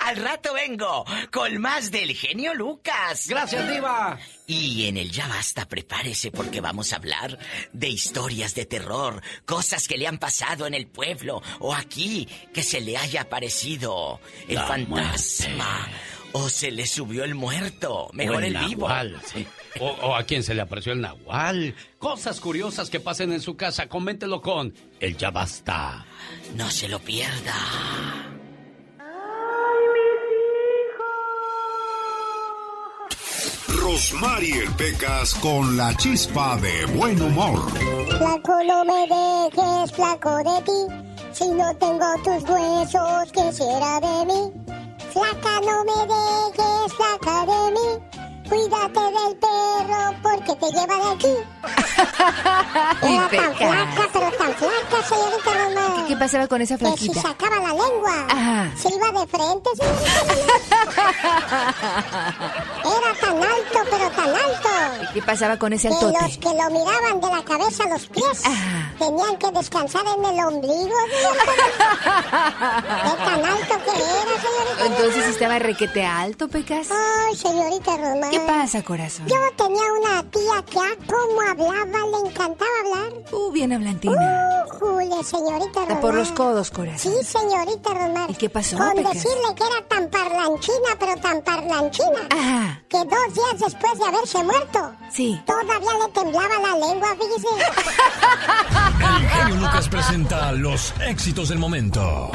Al 0.00 0.16
rato 0.16 0.52
vengo 0.52 1.04
con 1.30 1.58
más 1.58 1.90
del 1.90 2.14
genio 2.14 2.54
Lucas. 2.54 3.26
Gracias, 3.28 3.70
Diva. 3.70 4.18
Y 4.46 4.86
en 4.86 4.96
el 4.96 5.10
Ya 5.12 5.28
Basta, 5.28 5.66
prepárese 5.66 6.30
porque 6.30 6.60
vamos 6.60 6.92
a 6.92 6.96
hablar 6.96 7.38
de 7.72 7.88
historias 7.88 8.54
de 8.54 8.66
terror, 8.66 9.22
cosas 9.46 9.86
que 9.86 9.96
le 9.96 10.06
han 10.06 10.18
pasado 10.18 10.66
en 10.66 10.74
el 10.74 10.88
pueblo 10.88 11.40
o 11.60 11.72
aquí 11.74 12.28
que 12.52 12.62
se 12.62 12.80
le 12.80 12.96
haya 12.96 13.22
aparecido 13.22 14.20
el 14.48 14.56
La 14.56 14.66
fantasma 14.66 15.88
o 16.32 16.48
se 16.48 16.70
le 16.70 16.86
subió 16.86 17.24
el 17.24 17.34
muerto, 17.34 18.08
mejor 18.12 18.36
O 18.36 18.46
el, 18.46 18.56
vivo. 18.56 18.88
Nahual, 18.88 19.20
sí. 19.24 19.46
O, 19.80 19.86
o 19.86 20.16
a 20.16 20.24
quien 20.24 20.42
se 20.42 20.54
le 20.54 20.62
apareció 20.62 20.92
el 20.92 21.00
Nahual. 21.00 21.74
Cosas 21.98 22.40
curiosas 22.40 22.90
que 22.90 23.00
pasen 23.00 23.32
en 23.32 23.40
su 23.40 23.56
casa, 23.56 23.88
coméntelo 23.88 24.40
con 24.40 24.74
el 25.00 25.16
Ya 25.16 25.30
Basta. 25.30 26.04
No 26.54 26.70
se 26.70 26.88
lo 26.88 26.98
pierda. 26.98 27.54
Rosmarie 33.68 34.70
Pecas 34.78 35.34
con 35.34 35.76
la 35.76 35.94
chispa 35.96 36.56
de 36.56 36.86
buen 36.96 37.20
humor. 37.20 37.70
Flaco, 38.16 38.62
no 38.64 38.84
me 38.84 39.06
dejes, 39.06 39.92
flaco 39.92 40.36
de 40.38 40.62
ti. 40.62 41.12
Si 41.32 41.48
no 41.48 41.74
tengo 41.76 42.06
tus 42.22 42.48
huesos, 42.48 43.32
¿qué 43.32 43.52
será 43.52 44.00
de 44.00 44.26
mí? 44.26 44.72
Flaca, 45.12 45.60
no 45.60 45.84
me 45.84 46.06
dejes, 46.06 46.94
flaca 46.94 47.44
de 47.44 47.72
mí. 47.72 48.11
Cuídate 48.52 49.00
del 49.00 49.34
perro 49.36 50.12
porque 50.22 50.54
te 50.56 50.66
lleva 50.72 50.94
de 50.96 51.08
aquí. 51.14 51.34
Era 53.02 53.28
tan 53.30 53.54
flaca, 53.56 54.08
pero 54.12 54.30
tan 54.32 54.54
flaca, 54.54 55.02
señorita 55.08 55.50
Román. 55.54 56.06
¿Qué 56.06 56.16
pasaba 56.18 56.46
con 56.46 56.60
esa 56.60 56.76
Que 56.76 56.84
si 56.84 56.90
flaquita? 57.08 57.22
sacaba 57.22 57.56
la 57.60 57.68
lengua, 57.70 58.26
Ajá. 58.28 58.70
se 58.76 58.88
iba 58.94 59.10
de 59.20 59.26
frente. 59.26 59.70
Era 62.84 63.14
tan 63.20 63.36
alto, 63.42 63.78
pero 63.90 64.10
tan 64.10 64.28
alto. 64.28 64.68
¿Qué 65.14 65.22
pasaba 65.22 65.56
con 65.58 65.72
ese 65.72 65.88
Que 65.88 65.94
los 65.94 66.04
altote? 66.14 66.38
que 66.40 66.48
lo 66.48 66.70
miraban 66.70 67.20
de 67.22 67.28
la 67.30 67.42
cabeza 67.44 67.84
a 67.84 67.88
los 67.88 68.06
pies 68.08 68.44
Ajá. 68.44 68.92
tenían 68.98 69.36
que 69.38 69.50
descansar 69.52 70.02
en 70.06 70.24
el 70.24 70.44
ombligo. 70.44 70.94
¿Qué 73.02 73.14
tan 73.24 73.44
alto 73.44 73.74
que 73.84 73.90
era, 73.90 74.34
señorita? 74.42 74.86
Entonces 74.86 75.24
estaba 75.26 75.58
requete 75.58 76.04
alto, 76.04 76.48
Pecas. 76.48 76.88
Ay, 76.90 77.34
señorita 77.36 77.96
Román. 77.96 78.30
¿Qué 78.30 78.40
pasa, 78.46 78.82
corazón? 78.82 79.26
Yo 79.26 79.36
tenía 79.56 79.82
una 80.00 80.22
tía 80.30 80.62
que 80.70 80.78
a 80.78 80.96
cómo 81.06 81.40
hablaba, 81.50 82.06
le 82.06 82.28
encantaba 82.28 82.70
hablar. 82.84 83.22
Uh, 83.32 83.50
bien 83.52 83.72
hablantina. 83.72 84.14
Uh, 84.14 84.78
Julia, 84.78 85.22
señorita 85.22 85.80
Román. 85.80 86.00
Por 86.00 86.14
los 86.14 86.30
codos, 86.32 86.70
corazón. 86.70 87.12
Sí, 87.12 87.24
señorita 87.26 87.90
Román. 87.94 88.30
¿Y 88.30 88.34
qué 88.34 88.48
pasó, 88.50 88.76
Con 88.76 88.92
Pecas? 88.94 89.14
decirle 89.14 89.54
que 89.56 89.64
era 89.64 89.88
tan 89.88 90.08
parlanchina, 90.10 90.96
pero 90.98 91.16
tan 91.16 91.42
parlanchina, 91.42 92.26
Ajá. 92.30 92.82
que 92.88 92.98
dos 92.98 93.34
días 93.34 93.58
después 93.72 93.98
de 93.98 94.04
haberse 94.06 94.42
muerto, 94.44 94.92
Sí. 95.10 95.40
todavía 95.46 95.78
le 96.06 96.12
temblaba 96.12 96.58
la 96.60 96.86
lengua, 96.86 97.08
fíjese. 97.20 97.48
El 99.22 99.28
genio 99.28 99.56
Lucas 99.56 99.88
presenta 99.88 100.52
los 100.52 100.92
éxitos 101.06 101.48
del 101.48 101.58
momento. 101.58 102.30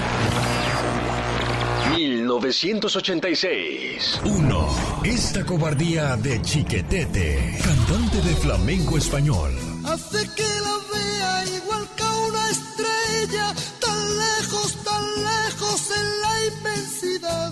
1986. 1.98 4.22
1. 4.24 4.68
Esta 5.04 5.44
cobardía 5.44 6.16
de 6.16 6.40
Chiquetete, 6.44 7.58
cantante 7.64 8.22
de 8.22 8.36
flamenco 8.36 9.00
español. 9.00 9.52
Hace 9.84 10.30
que 10.36 10.44
la 10.44 10.78
vea 10.94 11.44
igual 11.56 11.90
que 11.96 12.04
a 12.04 12.12
una 12.12 12.52
estrella, 12.52 13.56
tan 13.80 14.18
lejos, 14.18 14.78
tan 14.84 15.24
lejos 15.24 15.90
en 15.98 16.22
la 16.22 16.46
inmensidad, 16.54 17.52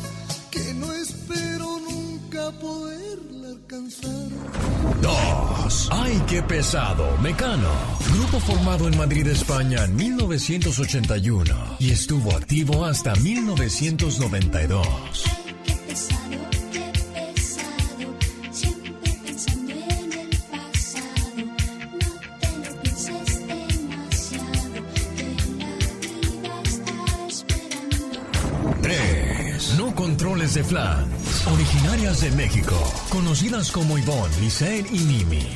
que 0.52 0.76
no 0.76 0.94
espero 0.94 1.80
nunca 1.80 2.52
poderla 2.60 3.48
alcanzar. 3.48 4.30
2. 5.02 5.55
¡Ay, 5.92 6.22
qué 6.28 6.42
pesado! 6.42 7.18
Mecano. 7.22 7.70
Grupo 8.14 8.40
formado 8.40 8.88
en 8.88 8.98
Madrid, 8.98 9.28
España 9.28 9.84
en 9.86 9.96
1981 9.96 11.78
y 11.80 11.92
estuvo 11.92 12.36
activo 12.36 12.86
hasta 12.86 13.14
1992. 13.16 14.88
Qué 15.66 15.74
pesado, 15.88 16.50
qué 16.72 16.92
pesado, 17.34 18.16
siempre 18.52 19.02
pensando 19.24 19.74
en 19.74 20.12
el 20.14 20.38
pasado. 20.52 21.36
No 22.06 22.24
te 22.40 22.48
lo 22.60 22.82
pienses 22.82 23.40
demasiado, 23.48 24.56
que 25.12 25.58
la 26.42 26.62
vida 26.62 26.62
está 27.38 27.60
flans. 28.82 29.76
No 29.78 29.96
controles 29.96 30.54
de 30.54 30.64
flans. 30.64 31.48
Originarias 31.48 32.22
de 32.22 32.32
México. 32.32 32.76
Conocidas 33.10 33.72
como 33.72 33.98
Ivonne, 33.98 34.36
Lisette 34.42 34.92
y 34.92 35.00
Mimi. 35.00 35.48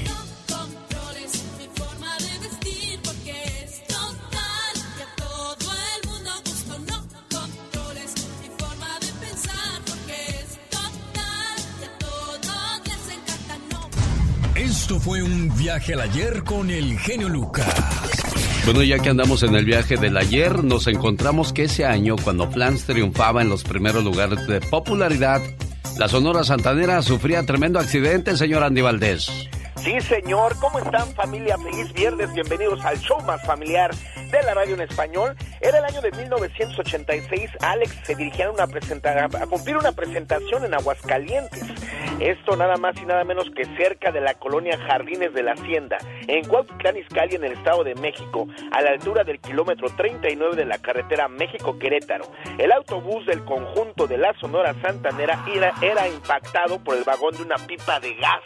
Fue 15.02 15.24
un 15.24 15.56
viaje 15.58 15.94
al 15.94 16.02
ayer 16.02 16.44
con 16.44 16.70
el 16.70 17.00
genio 17.00 17.30
Lucas. 17.30 17.74
Bueno, 18.66 18.84
ya 18.84 19.00
que 19.00 19.10
andamos 19.10 19.44
en 19.44 19.56
el 19.56 19.64
viaje 19.64 19.96
del 19.96 20.18
ayer, 20.18 20.64
nos 20.64 20.88
encontramos 20.88 21.54
que 21.54 21.64
ese 21.64 21.86
año, 21.86 22.16
cuando 22.22 22.52
Flans 22.52 22.84
triunfaba 22.84 23.42
en 23.42 23.50
los 23.50 23.64
primeros 23.64 24.04
lugares 24.04 24.46
de 24.48 24.60
popularidad, 24.60 25.42
la 25.98 26.10
Sonora 26.10 26.44
Santanera 26.44 27.02
sufría 27.02 27.46
tremendo 27.46 27.80
accidente, 27.80 28.36
señor 28.36 28.64
Andy 28.64 28.82
Valdés. 28.82 29.50
Sí, 29.84 30.00
señor. 30.02 30.56
¿Cómo 30.60 30.80
están, 30.80 31.08
familia? 31.16 31.58
Feliz 31.58 31.92
viernes. 31.94 32.32
Bienvenidos 32.34 32.84
al 32.86 32.98
show 33.00 33.20
más 33.22 33.42
familiar 33.46 33.92
de 34.30 34.44
la 34.44 34.54
radio 34.54 34.76
en 34.76 34.82
español. 34.82 35.36
Era 35.62 35.80
el 35.80 35.86
año 35.86 36.02
de 36.02 36.12
1986. 36.12 37.50
Alex 37.62 37.96
se 38.04 38.16
dirigía 38.16 38.48
a, 38.48 38.52
una 38.52 38.68
presenta- 38.68 39.26
a 39.26 39.48
cumplir 39.48 39.78
una 39.78 39.94
presentación 39.94 40.66
en 40.66 40.74
Aguascalientes. 40.74 41.64
Esto 42.20 42.58
nada 42.58 42.76
más 42.76 42.98
y 43.02 43.06
nada 43.06 43.24
menos 43.24 43.50
que 43.56 43.64
cerca 43.78 44.12
de 44.12 44.20
la 44.22 44.34
colonia 44.34 44.78
Jardines 44.78 45.34
de 45.34 45.42
la 45.44 45.54
Hacienda, 45.54 45.98
en 46.28 46.46
Cuautitlán 46.46 46.98
Izcalli, 46.98 47.36
en 47.36 47.46
el 47.46 47.54
Estado 47.54 47.84
de 47.86 47.96
México, 47.96 48.46
a 48.74 48.82
la 48.82 48.90
altura 48.92 49.24
del 49.24 49.40
kilómetro 49.40 49.88
39 49.96 50.58
de 50.58 50.66
la 50.66 50.78
carretera 50.80 51.30
México-Querétaro. 51.30 52.26
El 52.58 52.74
autobús 52.74 53.26
del 53.26 53.44
conjunto 53.46 54.06
de 54.08 54.18
la 54.18 54.34
Sonora 54.40 54.76
Santanera 54.82 55.46
era, 55.54 55.74
era 55.82 56.08
impactado 56.10 56.84
por 56.84 56.98
el 56.98 57.06
vagón 57.06 57.36
de 57.38 57.44
una 57.44 57.56
pipa 57.56 58.00
de 58.02 58.14
gas, 58.16 58.42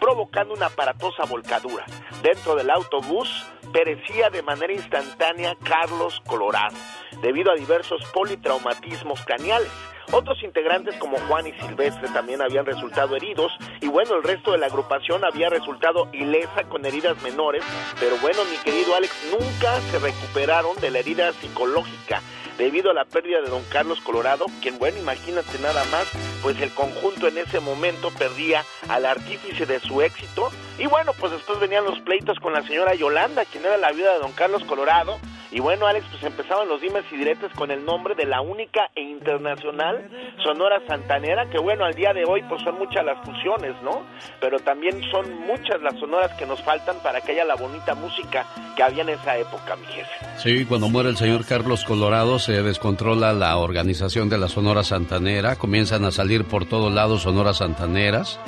provocando 0.00 0.54
una 0.54 0.69
aparatosa 0.72 1.24
volcadura. 1.24 1.84
Dentro 2.22 2.54
del 2.54 2.70
autobús 2.70 3.44
perecía 3.72 4.30
de 4.30 4.42
manera 4.42 4.72
instantánea 4.72 5.56
Carlos 5.62 6.20
Colorado, 6.26 6.76
debido 7.22 7.50
a 7.52 7.54
diversos 7.54 8.02
politraumatismos 8.12 9.24
craneales. 9.24 9.70
Otros 10.12 10.42
integrantes 10.42 10.96
como 10.96 11.18
Juan 11.28 11.46
y 11.46 11.52
Silvestre 11.52 12.08
también 12.08 12.42
habían 12.42 12.66
resultado 12.66 13.14
heridos 13.14 13.52
y 13.80 13.86
bueno, 13.86 14.16
el 14.16 14.24
resto 14.24 14.50
de 14.50 14.58
la 14.58 14.66
agrupación 14.66 15.24
había 15.24 15.48
resultado 15.48 16.08
ilesa 16.12 16.64
con 16.68 16.84
heridas 16.84 17.22
menores, 17.22 17.62
pero 18.00 18.16
bueno, 18.16 18.44
mi 18.50 18.56
querido 18.56 18.96
Alex, 18.96 19.12
nunca 19.30 19.80
se 19.90 20.00
recuperaron 20.00 20.76
de 20.80 20.90
la 20.90 20.98
herida 20.98 21.32
psicológica 21.34 22.22
debido 22.58 22.90
a 22.90 22.94
la 22.94 23.04
pérdida 23.04 23.40
de 23.40 23.50
don 23.50 23.62
Carlos 23.70 24.00
Colorado, 24.00 24.46
quien 24.60 24.78
bueno, 24.78 24.98
imagínate 24.98 25.58
nada 25.60 25.84
más, 25.92 26.10
pues 26.42 26.60
el 26.60 26.70
conjunto 26.74 27.28
en 27.28 27.38
ese 27.38 27.60
momento 27.60 28.10
perdía 28.18 28.64
al 28.88 29.06
artífice 29.06 29.64
de 29.64 29.78
su 29.78 30.02
éxito 30.02 30.50
y 30.78 30.86
bueno, 30.86 31.12
pues 31.20 31.32
después 31.32 31.60
venían 31.60 31.84
los 31.84 32.00
pleitos 32.00 32.38
con 32.40 32.52
la 32.52 32.66
señora 32.66 32.94
Yolanda, 32.94 33.44
quien 33.44 33.64
era 33.64 33.78
la 33.78 33.92
viuda 33.92 34.14
de 34.14 34.18
don 34.18 34.32
Carlos 34.32 34.64
Colorado, 34.64 35.20
y 35.52 35.60
bueno, 35.60 35.86
Alex, 35.86 36.06
pues 36.10 36.22
empezaban 36.22 36.68
los 36.68 36.80
dimes 36.80 37.04
y 37.10 37.16
diretes 37.16 37.52
con 37.54 37.70
el 37.70 37.84
nombre 37.84 38.14
de 38.14 38.24
la 38.26 38.40
única 38.40 38.90
e 38.94 39.02
internacional 39.02 40.08
Sonora 40.44 40.80
Santanera, 40.86 41.48
que 41.50 41.58
bueno, 41.58 41.84
al 41.84 41.94
día 41.94 42.12
de 42.12 42.24
hoy 42.24 42.42
pues 42.48 42.62
son 42.62 42.78
muchas 42.78 43.04
las 43.04 43.18
fusiones, 43.24 43.74
¿no? 43.82 44.02
Pero 44.40 44.58
también 44.60 45.00
son 45.10 45.40
muchas 45.46 45.80
las 45.82 45.98
sonoras 45.98 46.32
que 46.38 46.46
nos 46.46 46.60
faltan 46.62 46.96
para 47.02 47.20
que 47.20 47.32
haya 47.32 47.44
la 47.44 47.56
bonita 47.56 47.94
música 47.94 48.46
que 48.76 48.82
había 48.82 49.02
en 49.02 49.10
esa 49.10 49.36
época, 49.38 49.76
mi 49.76 49.86
jefe. 49.86 50.10
Sí, 50.38 50.64
cuando 50.66 50.88
muere 50.88 51.08
el 51.08 51.16
señor 51.16 51.44
Carlos 51.44 51.84
Colorado 51.84 52.38
se 52.38 52.62
descontrola 52.62 53.32
la 53.32 53.56
organización 53.58 54.28
de 54.28 54.38
la 54.38 54.48
Sonora 54.48 54.84
Santanera, 54.84 55.56
comienzan 55.56 56.04
a 56.04 56.10
salir 56.12 56.44
por 56.44 56.64
todos 56.66 56.92
lados 56.92 57.22
Sonoras 57.22 57.58
Santaneras 57.58 58.38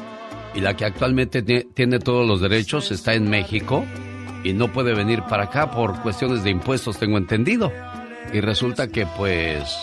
y 0.55 0.61
la 0.61 0.77
que 0.77 0.85
actualmente 0.85 1.45
tie- 1.45 1.67
tiene 1.75 1.99
todos 1.99 2.27
los 2.27 2.41
derechos 2.41 2.91
está 2.93 3.15
en 3.15 3.29
México 3.29 3.85
y 4.45 4.53
no 4.53 4.73
puede 4.73 4.95
venir 4.95 5.23
para 5.23 5.45
acá 5.45 5.71
por 5.71 6.01
cuestiones 6.03 6.45
de 6.45 6.51
impuestos, 6.51 6.99
tengo 6.99 7.19
entendido. 7.19 7.73
Y 8.33 8.41
resulta 8.41 8.89
que 8.89 9.07
pues 9.07 9.77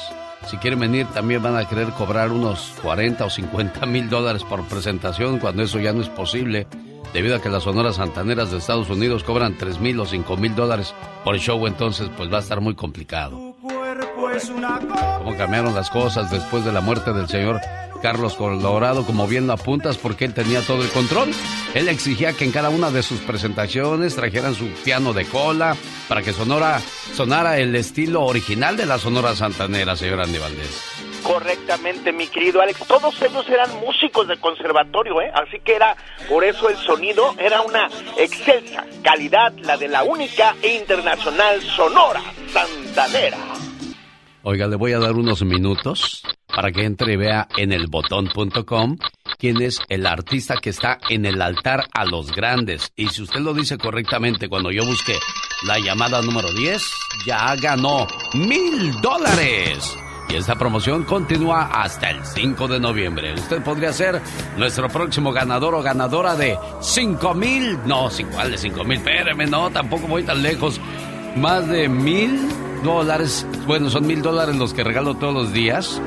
si 0.48 0.58
quieren 0.58 0.80
venir 0.80 1.06
también 1.08 1.44
van 1.44 1.58
a 1.58 1.68
querer 1.68 1.90
cobrar 1.90 2.32
unos 2.32 2.74
40 2.82 3.26
o 3.26 3.30
50 3.30 3.86
mil 3.86 4.10
dólares 4.10 4.44
por 4.44 4.66
presentación 4.68 5.40
cuando 5.40 5.64
eso 5.64 5.80
ya 5.80 5.94
no 5.94 6.02
es 6.02 6.10
posible. 6.10 6.68
Debido 7.14 7.36
a 7.36 7.42
que 7.42 7.50
las 7.50 7.64
sonoras 7.64 7.96
santaneras 7.96 8.52
de 8.52 8.58
Estados 8.58 8.90
Unidos 8.90 9.24
cobran 9.24 9.58
3 9.58 9.80
mil 9.80 10.00
o 10.00 10.06
5 10.06 10.38
mil 10.38 10.56
dólares 10.56 10.94
por 11.24 11.38
show, 11.38 11.66
entonces 11.66 12.10
pues 12.16 12.32
va 12.32 12.38
a 12.38 12.42
estar 12.42 12.62
muy 12.62 12.76
complicado. 12.76 13.49
¿Cómo 15.18 15.38
cambiaron 15.38 15.74
las 15.74 15.90
cosas 15.90 16.30
después 16.30 16.64
de 16.64 16.72
la 16.72 16.82
muerte 16.82 17.14
del 17.14 17.28
señor 17.28 17.60
Carlos 18.02 18.36
Colorado? 18.36 19.06
Como 19.06 19.28
bien 19.28 19.48
lo 19.48 19.54
apuntas, 19.54 19.98
porque 19.98 20.26
él 20.26 20.34
tenía 20.34 20.62
todo 20.62 20.84
el 20.84 20.90
control. 20.90 21.32
Él 21.74 21.88
exigía 21.88 22.34
que 22.34 22.46
en 22.46 22.52
cada 22.52 22.70
una 22.70 22.92
de 22.92 23.02
sus 23.02 23.20
presentaciones 23.22 24.16
trajeran 24.16 24.54
su 24.54 24.68
piano 24.84 25.14
de 25.14 25.26
cola 25.26 25.76
para 26.08 26.22
que 26.22 26.34
sonora, 26.34 26.80
sonara 27.14 27.58
el 27.58 27.76
estilo 27.76 28.24
original 28.24 28.78
de 28.78 28.86
la 28.86 28.98
Sonora 29.00 29.36
Santanera, 29.36 29.96
señor 29.96 30.22
Andy 30.22 30.38
Valdés. 30.38 30.84
Correctamente, 31.24 32.14
mi 32.14 32.28
querido 32.28 32.62
Alex. 32.62 32.88
Todos 32.88 33.22
ellos 33.22 33.48
eran 33.50 33.70
músicos 33.82 34.28
de 34.28 34.38
conservatorio, 34.38 35.22
¿eh? 35.22 35.32
Así 35.34 35.60
que 35.60 35.76
era, 35.76 35.96
por 36.30 36.44
eso 36.44 36.70
el 36.70 36.78
sonido 36.78 37.36
era 37.38 37.62
una 37.62 37.90
excelsa 38.18 38.86
calidad, 39.04 39.54
la 39.58 39.76
de 39.76 39.88
la 39.90 40.04
única 40.04 40.56
e 40.62 40.76
internacional 40.76 41.62
Sonora 41.62 42.22
Santanera. 42.54 43.59
Oiga, 44.52 44.66
le 44.66 44.78
voy 44.78 44.94
a 44.94 45.00
dar 45.00 45.14
unos 45.14 45.44
minutos 45.44 46.24
para 46.48 46.72
que 46.72 46.84
entre 46.84 47.14
y 47.14 47.18
vea 47.18 47.48
en 47.56 47.72
el 47.72 47.86
botón.com 47.86 48.98
quién 49.38 49.62
es 49.62 49.80
el 49.90 50.08
artista 50.08 50.56
que 50.56 50.72
está 50.72 50.98
en 51.08 51.28
el 51.28 51.40
altar 51.40 51.86
a 51.94 52.04
los 52.04 52.32
grandes. 52.32 52.92
Y 52.96 53.10
si 53.10 53.22
usted 53.22 53.42
lo 53.42 53.54
dice 53.54 53.78
correctamente 53.78 54.50
cuando 54.50 54.72
yo 54.72 54.84
busqué 54.88 55.20
la 55.68 55.78
llamada 55.78 56.24
número 56.24 56.52
10, 56.52 56.82
ya 57.28 57.56
ganó 57.58 58.08
mil 58.34 59.00
dólares. 59.02 59.96
Y 60.30 60.38
esta 60.38 60.56
promoción 60.56 61.04
continúa 61.04 61.66
hasta 61.66 62.10
el 62.10 62.26
5 62.26 62.68
de 62.70 62.80
noviembre. 62.80 63.36
Usted 63.36 63.62
podría 63.62 63.94
ser 63.94 64.20
nuestro 64.58 64.88
próximo 64.88 65.32
ganador 65.32 65.76
o 65.76 65.84
ganadora 65.84 66.36
de 66.36 66.58
5 66.82 67.36
mil. 67.36 67.78
No, 67.86 68.10
¿cuál 68.32 68.50
de 68.50 68.58
5 68.58 68.84
mil? 68.84 68.98
Espéreme, 68.98 69.46
no, 69.46 69.70
tampoco 69.70 70.08
voy 70.08 70.24
tan 70.24 70.42
lejos. 70.42 70.82
Más 71.36 71.68
de 71.68 71.88
mil 71.88 72.50
dólares. 72.84 73.46
Bueno, 73.68 73.90
son 73.90 74.06
mil 74.08 74.22
dólares 74.22 74.56
los 74.56 74.74
que 74.74 74.84
regalo 74.84 75.16
todos 75.16 75.34
los 75.34 75.54
días. 75.54 76.02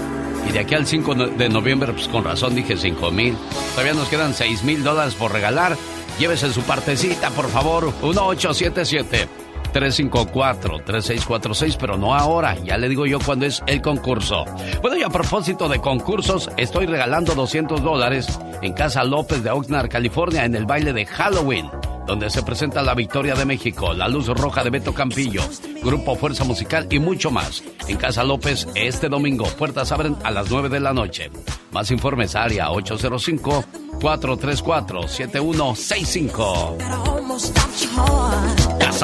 Y 0.48 0.52
de 0.52 0.58
aquí 0.60 0.74
al 0.74 0.86
5 0.86 1.14
no- 1.14 1.26
de 1.28 1.48
noviembre, 1.48 1.92
pues 1.92 2.08
con 2.08 2.24
razón 2.24 2.54
dije 2.54 2.76
5 2.76 3.10
mil. 3.10 3.36
Todavía 3.74 3.94
nos 3.94 4.08
quedan 4.08 4.34
6 4.34 4.64
mil 4.64 4.82
dólares 4.82 5.14
por 5.14 5.32
regalar. 5.32 5.76
Llévese 6.18 6.52
su 6.52 6.62
partecita, 6.62 7.30
por 7.30 7.48
favor. 7.48 7.92
1877 8.02 9.28
354-3646, 9.72 11.76
pero 11.78 11.96
no 11.96 12.14
ahora. 12.14 12.56
Ya 12.64 12.78
le 12.78 12.88
digo 12.88 13.06
yo 13.06 13.18
cuándo 13.18 13.46
es 13.46 13.62
el 13.66 13.82
concurso. 13.82 14.44
Bueno, 14.80 14.96
y 14.96 15.02
a 15.02 15.08
propósito 15.08 15.68
de 15.68 15.80
concursos, 15.80 16.50
estoy 16.56 16.86
regalando 16.86 17.34
200 17.34 17.82
dólares 17.82 18.38
en 18.62 18.72
Casa 18.72 19.04
López 19.04 19.42
de 19.42 19.50
Oxnard, 19.50 19.88
California, 19.88 20.44
en 20.44 20.54
el 20.54 20.66
baile 20.66 20.92
de 20.92 21.06
Halloween, 21.06 21.68
donde 22.06 22.30
se 22.30 22.42
presenta 22.42 22.82
la 22.82 22.94
Victoria 22.94 23.34
de 23.34 23.44
México, 23.44 23.92
la 23.92 24.08
Luz 24.08 24.28
Roja 24.28 24.62
de 24.62 24.70
Beto 24.70 24.94
Campillo, 24.94 25.42
Grupo 25.82 26.14
Fuerza 26.16 26.44
Musical 26.44 26.86
y 26.90 26.98
mucho 26.98 27.30
más. 27.30 27.62
En 27.88 27.96
Casa 27.96 28.24
López 28.24 28.68
este 28.74 29.08
domingo, 29.08 29.46
puertas 29.58 29.92
abren 29.92 30.16
a 30.22 30.30
las 30.30 30.50
9 30.50 30.68
de 30.68 30.80
la 30.80 30.92
noche. 30.92 31.30
Más 31.72 31.90
informes, 31.90 32.36
área 32.36 32.70
805 32.70 33.64
434 34.00 35.08
7165 35.08 36.78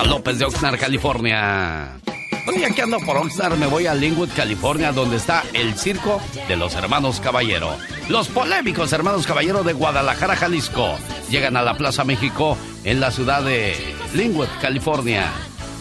López 0.05 0.39
de 0.39 0.45
Oxnard, 0.45 0.79
California. 0.79 1.99
Bueno, 2.45 2.61
ya 2.61 2.75
que 2.75 2.83
ando 2.83 2.99
por 3.01 3.17
Oxnard, 3.17 3.59
me 3.59 3.67
voy 3.67 3.87
a 3.87 3.95
Linwood, 3.95 4.31
California, 4.35 4.93
donde 4.93 5.17
está 5.17 5.43
el 5.53 5.75
circo 5.75 6.21
de 6.47 6.57
los 6.57 6.75
hermanos 6.75 7.21
Caballero. 7.21 7.77
Los 8.09 8.29
polémicos 8.29 8.93
hermanos 8.93 9.27
Caballero 9.27 9.63
de 9.65 9.73
Guadalajara, 9.73 10.37
Jalisco, 10.37 10.97
llegan 11.31 11.57
a 11.57 11.63
la 11.63 11.75
Plaza 11.75 12.05
México 12.05 12.57
en 12.85 13.01
la 13.01 13.11
ciudad 13.11 13.43
de 13.43 13.77
Linwood, 14.15 14.49
California. 14.61 15.31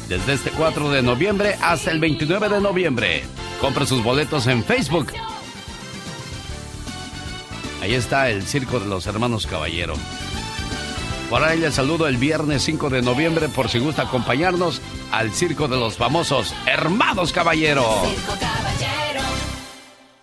Desde 0.09 0.33
este 0.33 0.51
4 0.51 0.89
de 0.89 1.01
noviembre 1.01 1.57
hasta 1.61 1.91
el 1.91 1.99
29 1.99 2.49
de 2.49 2.61
noviembre. 2.61 3.23
Compre 3.61 3.85
sus 3.85 4.03
boletos 4.03 4.47
en 4.47 4.63
Facebook. 4.63 5.13
Ahí 7.81 7.93
está 7.93 8.29
el 8.29 8.43
circo 8.43 8.79
de 8.79 8.87
los 8.87 9.05
hermanos 9.07 9.47
Caballero. 9.47 9.93
Por 11.29 11.43
ahí 11.43 11.59
les 11.59 11.75
saludo 11.75 12.07
el 12.07 12.15
viernes 12.15 12.63
5 12.63 12.89
de 12.89 13.01
noviembre 13.01 13.49
por 13.49 13.69
si 13.69 13.79
gusta 13.79 14.03
acompañarnos 14.03 14.81
al 15.11 15.33
circo 15.33 15.67
de 15.67 15.75
los 15.77 15.97
famosos 15.97 16.53
Hermanos 16.65 17.33
Caballero. 17.33 17.85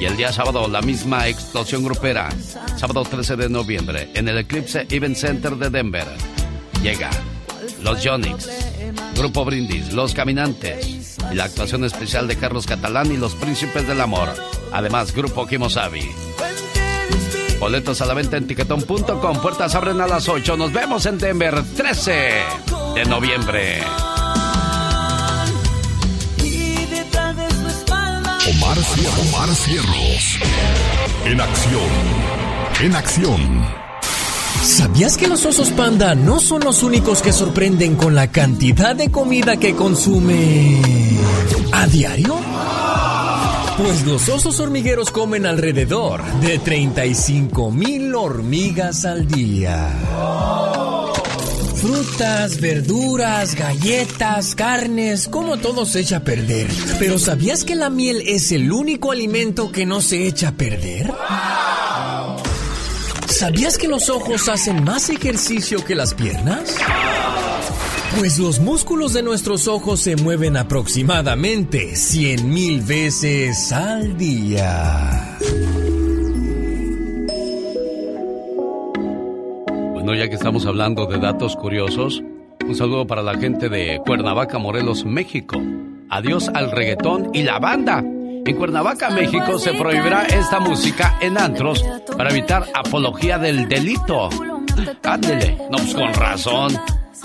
Y 0.00 0.06
el 0.06 0.16
día 0.16 0.32
sábado 0.32 0.66
la 0.68 0.80
misma 0.80 1.28
explosión 1.28 1.84
grupera. 1.84 2.30
Sábado 2.76 3.04
13 3.04 3.36
de 3.36 3.48
noviembre 3.48 4.10
en 4.14 4.26
el 4.28 4.38
Eclipse 4.38 4.88
Event 4.90 5.16
Center 5.16 5.54
de 5.56 5.70
Denver. 5.70 6.08
Llega 6.82 7.10
los 7.82 8.04
Jonix, 8.04 8.48
Grupo 9.16 9.44
Brindis, 9.44 9.92
Los 9.92 10.14
Caminantes 10.14 11.16
y 11.30 11.34
la 11.34 11.44
actuación 11.44 11.84
especial 11.84 12.26
de 12.28 12.36
Carlos 12.36 12.66
Catalán 12.66 13.12
y 13.12 13.16
los 13.16 13.34
Príncipes 13.34 13.86
del 13.86 14.00
Amor. 14.00 14.28
Además, 14.72 15.14
Grupo 15.14 15.46
Kimosabi. 15.46 16.08
Boletos 17.58 18.00
a 18.00 18.06
la 18.06 18.14
venta 18.14 18.36
en 18.36 18.46
tiquetón.com. 18.46 19.40
Puertas 19.40 19.74
abren 19.74 20.00
a 20.00 20.06
las 20.06 20.28
8. 20.28 20.56
Nos 20.56 20.72
vemos 20.72 21.06
en 21.06 21.18
Denver 21.18 21.62
13 21.76 22.12
de 22.94 23.04
noviembre. 23.06 23.80
Omar, 28.48 28.78
Omar 29.28 29.54
Cierros. 29.54 30.38
En 31.24 31.40
acción. 31.40 31.90
En 32.80 32.94
acción. 32.94 33.87
¿Sabías 34.68 35.16
que 35.16 35.28
los 35.28 35.46
osos 35.46 35.70
panda 35.70 36.14
no 36.14 36.40
son 36.40 36.60
los 36.60 36.82
únicos 36.82 37.22
que 37.22 37.32
sorprenden 37.32 37.96
con 37.96 38.14
la 38.14 38.30
cantidad 38.30 38.94
de 38.94 39.10
comida 39.10 39.56
que 39.56 39.74
consumen 39.74 40.82
a 41.72 41.86
diario? 41.86 42.36
Pues 43.78 44.04
los 44.04 44.28
osos 44.28 44.60
hormigueros 44.60 45.10
comen 45.10 45.46
alrededor 45.46 46.22
de 46.42 46.58
35 46.58 47.70
mil 47.70 48.14
hormigas 48.14 49.06
al 49.06 49.26
día. 49.26 49.88
Frutas, 51.76 52.60
verduras, 52.60 53.54
galletas, 53.54 54.54
carnes, 54.54 55.28
como 55.28 55.56
todo 55.56 55.86
se 55.86 56.00
echa 56.00 56.18
a 56.18 56.24
perder. 56.24 56.68
Pero 56.98 57.18
¿sabías 57.18 57.64
que 57.64 57.74
la 57.74 57.88
miel 57.88 58.22
es 58.26 58.52
el 58.52 58.70
único 58.70 59.12
alimento 59.12 59.72
que 59.72 59.86
no 59.86 60.02
se 60.02 60.26
echa 60.26 60.48
a 60.48 60.52
perder? 60.52 61.10
¿Sabías 63.38 63.78
que 63.78 63.86
los 63.86 64.10
ojos 64.10 64.48
hacen 64.48 64.82
más 64.82 65.10
ejercicio 65.10 65.84
que 65.84 65.94
las 65.94 66.12
piernas? 66.12 66.76
Pues 68.18 68.36
los 68.40 68.58
músculos 68.58 69.12
de 69.12 69.22
nuestros 69.22 69.68
ojos 69.68 70.00
se 70.00 70.16
mueven 70.16 70.56
aproximadamente 70.56 71.94
100 71.94 72.52
mil 72.52 72.80
veces 72.80 73.70
al 73.70 74.18
día. 74.18 75.38
Bueno, 79.92 80.16
ya 80.16 80.28
que 80.28 80.34
estamos 80.34 80.66
hablando 80.66 81.06
de 81.06 81.18
datos 81.18 81.54
curiosos, 81.54 82.20
un 82.66 82.74
saludo 82.74 83.06
para 83.06 83.22
la 83.22 83.38
gente 83.38 83.68
de 83.68 84.00
Cuernavaca, 84.04 84.58
Morelos, 84.58 85.04
México. 85.04 85.62
Adiós 86.10 86.50
al 86.52 86.72
reggaetón 86.72 87.30
y 87.32 87.44
la 87.44 87.60
banda. 87.60 88.02
En 88.48 88.56
Cuernavaca, 88.56 89.10
México, 89.10 89.58
se 89.58 89.74
prohibirá 89.74 90.22
esta 90.22 90.58
música 90.58 91.18
en 91.20 91.36
antros 91.36 91.84
para 92.16 92.30
evitar 92.30 92.64
apología 92.74 93.36
del 93.36 93.68
delito. 93.68 94.30
Ándele, 95.02 95.58
no, 95.70 95.76
pues 95.76 95.94
con 95.94 96.14
razón. 96.14 96.72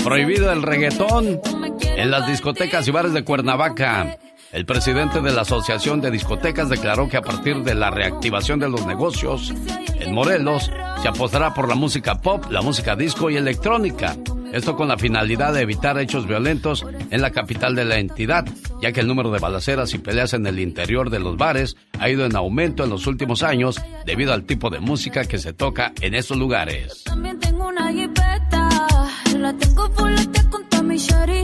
Prohibido 0.04 0.52
el 0.52 0.62
reggaetón 0.62 1.40
en 1.82 2.12
las 2.12 2.28
discotecas 2.28 2.86
y 2.90 2.92
bares 2.92 3.14
de 3.14 3.24
Cuernavaca. 3.24 4.18
El 4.52 4.66
presidente 4.66 5.22
de 5.22 5.32
la 5.32 5.44
Asociación 5.44 6.02
de 6.02 6.12
Discotecas 6.12 6.68
declaró 6.68 7.08
que 7.08 7.16
a 7.16 7.22
partir 7.22 7.64
de 7.64 7.74
la 7.74 7.90
reactivación 7.90 8.60
de 8.60 8.68
los 8.68 8.86
negocios 8.86 9.54
en 10.02 10.14
Morelos 10.14 10.70
se 11.02 11.08
apostará 11.08 11.54
por 11.54 11.70
la 11.70 11.76
música 11.76 12.20
pop, 12.20 12.48
la 12.50 12.62
música 12.62 12.98
disco 12.98 13.30
y 13.30 13.38
electrónica. 13.38 14.18
Esto 14.54 14.76
con 14.76 14.88
la 14.88 15.00
finalidad 15.00 15.52
de 15.52 15.62
evitar 15.62 15.98
hechos 15.98 16.28
violentos 16.28 16.86
en 17.10 17.22
la 17.22 17.32
capital 17.32 17.74
de 17.74 17.86
la 17.86 17.98
entidad, 17.98 18.46
ya 18.82 18.92
que 18.92 19.00
el 19.00 19.08
número 19.08 19.32
de 19.32 19.40
balaceras 19.40 19.96
y 19.96 19.98
peleas 19.98 20.34
en 20.34 20.46
el 20.46 20.60
interior 20.60 21.10
de 21.10 21.20
los 21.20 21.38
bares 21.38 21.76
ha 21.98 22.08
ido 22.08 22.24
en 22.26 22.36
aumento 22.36 22.84
en 22.84 22.92
los 22.92 23.08
últimos 23.08 23.42
años 23.42 23.82
debido 24.06 24.32
al 24.32 24.44
tipo 24.44 24.70
de 24.70 24.80
música 24.80 25.26
que 25.26 25.40
se 25.40 25.54
toca 25.54 25.92
en 26.02 26.14
estos 26.14 26.38
lugares. 26.38 27.04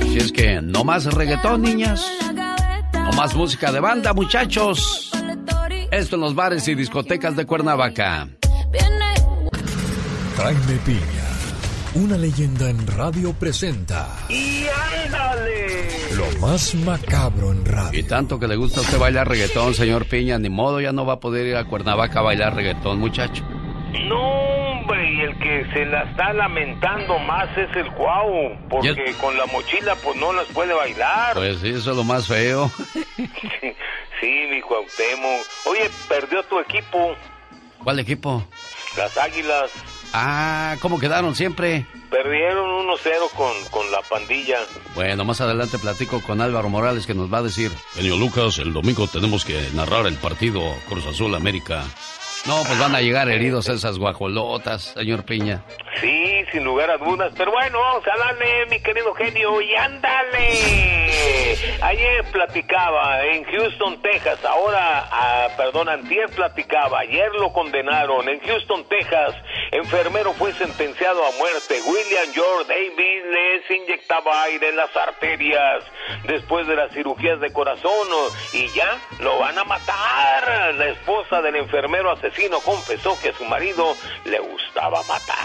Si 0.04 0.18
es 0.18 0.32
que 0.32 0.62
no 0.62 0.84
más 0.84 1.06
reggaetón, 1.06 1.64
niñas. 1.64 2.06
No 2.94 3.12
más 3.14 3.34
música 3.34 3.72
de 3.72 3.80
banda, 3.80 4.14
muchachos. 4.14 5.12
Esto 5.92 6.16
en 6.16 6.22
los 6.22 6.36
bares 6.36 6.68
y 6.68 6.76
discotecas 6.76 7.36
de 7.36 7.48
Cuernavaca. 7.48 8.30
Jaime 10.38 10.80
Piña, 10.86 11.19
una 11.96 12.18
leyenda 12.18 12.70
en 12.70 12.86
radio 12.88 13.34
presenta 13.34 14.08
¡Y 14.30 14.66
ándale! 15.06 15.88
lo 16.16 16.40
más 16.40 16.76
macabro 16.76 17.52
en 17.52 17.66
radio. 17.66 18.00
Y 18.00 18.04
tanto 18.04 18.40
que 18.40 18.48
le 18.48 18.56
gusta 18.56 18.80
a 18.80 18.84
usted 18.84 18.98
bailar 19.00 19.28
reggaetón, 19.28 19.74
señor 19.74 20.06
Piña, 20.06 20.38
ni 20.38 20.50
modo, 20.50 20.82
ya 20.82 20.92
no 20.92 21.06
va 21.06 21.14
a 21.14 21.20
poder 21.20 21.48
ir 21.48 21.56
a 21.56 21.66
Cuernavaca 21.66 22.20
a 22.20 22.24
bailar 22.24 22.56
reggaetón, 22.56 23.00
muchacho. 23.00 23.44
No, 24.08 24.20
hombre, 24.72 25.14
y 25.14 25.22
el 25.22 25.38
que 25.40 25.66
se 25.74 25.86
la 25.86 26.04
está 26.04 26.34
lamentando 26.34 27.18
más 27.20 27.50
es 27.58 27.76
el 27.76 27.92
Cuau, 27.94 28.56
porque 28.70 29.14
con 29.20 29.36
la 29.38 29.46
mochila 29.48 29.96
pues 30.04 30.16
no 30.18 30.34
las 30.34 30.46
puede 30.48 30.74
bailar. 30.74 31.34
Pues 31.36 31.60
sí, 31.60 31.70
eso 31.70 31.92
es 31.92 31.98
lo 31.98 32.04
más 32.04 32.28
feo. 32.28 32.70
Sí, 34.22 34.28
mi 34.52 34.60
Cuauhtémoc. 34.60 35.46
Oye, 35.68 35.90
perdió 36.10 36.44
tu 36.44 36.60
equipo, 36.60 37.16
¿Cuál 37.82 38.00
equipo? 38.00 38.44
las 38.98 39.18
Águilas. 39.18 39.72
Ah, 40.14 40.76
¿cómo 40.82 41.00
quedaron 41.00 41.36
siempre? 41.36 41.86
Perdieron 42.10 42.88
1-0 42.88 43.30
con, 43.36 43.54
con 43.70 43.92
la 43.92 44.02
pandilla. 44.02 44.58
Bueno, 44.96 45.24
más 45.26 45.42
adelante 45.42 45.78
platico 45.78 46.22
con 46.22 46.42
Álvaro 46.42 46.70
Morales 46.70 47.06
que 47.06 47.14
nos 47.14 47.32
va 47.32 47.40
a 47.40 47.44
decir. 47.44 47.72
Genio 47.94 48.18
Lucas, 48.18 48.58
el 48.58 48.74
domingo 48.74 49.08
tenemos 49.08 49.46
que 49.46 49.70
narrar 49.74 50.08
el 50.08 50.16
partido 50.16 50.62
Cruz 50.88 51.06
Azul 51.06 51.36
América. 51.36 51.84
No, 52.46 52.64
pues 52.66 52.80
van 52.80 52.96
a 52.96 53.02
llegar 53.02 53.30
heridos 53.30 53.70
esas 53.70 53.98
guajolotas, 53.98 54.94
señor 54.96 55.24
Piña. 55.26 55.64
Sí, 56.00 56.46
sin 56.52 56.64
lugar 56.64 56.90
a 56.90 56.98
dudas. 56.98 57.34
Pero 57.38 57.52
bueno, 57.52 57.80
vamos 57.80 58.04
a 58.08 58.18
darle, 58.18 58.66
mi 58.70 58.80
querido 58.82 59.14
genio, 59.14 59.62
y 59.62 59.76
ándale. 59.76 61.00
Ayer 61.82 62.24
platicaba 62.32 63.26
en 63.26 63.44
Houston, 63.46 64.02
Texas. 64.02 64.44
Ahora, 64.46 65.08
ah, 65.12 65.48
perdón, 65.58 65.90
antier 65.90 66.30
platicaba. 66.30 67.00
Ayer 67.00 67.32
lo 67.34 67.52
condenaron. 67.52 68.28
En 68.30 68.40
Houston, 68.42 68.86
Texas, 68.88 69.36
enfermero 69.72 70.34
fue 70.34 70.54
sentenciado 70.54 71.26
a 71.26 71.32
muerte. 71.38 71.80
William 71.86 72.34
George 72.34 72.68
Davis 72.68 73.24
les 73.32 73.82
inyectaba 73.82 74.44
aire 74.44 74.70
en 74.70 74.76
las 74.76 74.96
arterias 74.96 75.84
después 76.26 76.68
de 76.68 76.76
las 76.76 76.92
cirugías 76.94 77.40
de 77.40 77.52
corazón 77.52 78.08
y 78.54 78.68
ya 78.70 78.98
lo 79.20 79.40
van 79.40 79.58
a 79.58 79.64
matar. 79.64 80.76
La 80.76 80.88
esposa 80.88 81.42
del 81.42 81.56
enfermero 81.56 82.12
asesino 82.30 82.60
confesó 82.62 83.18
que 83.22 83.34
su 83.34 83.44
marido 83.46 83.96
le 84.26 84.40
gustaba 84.40 85.04
matar, 85.04 85.36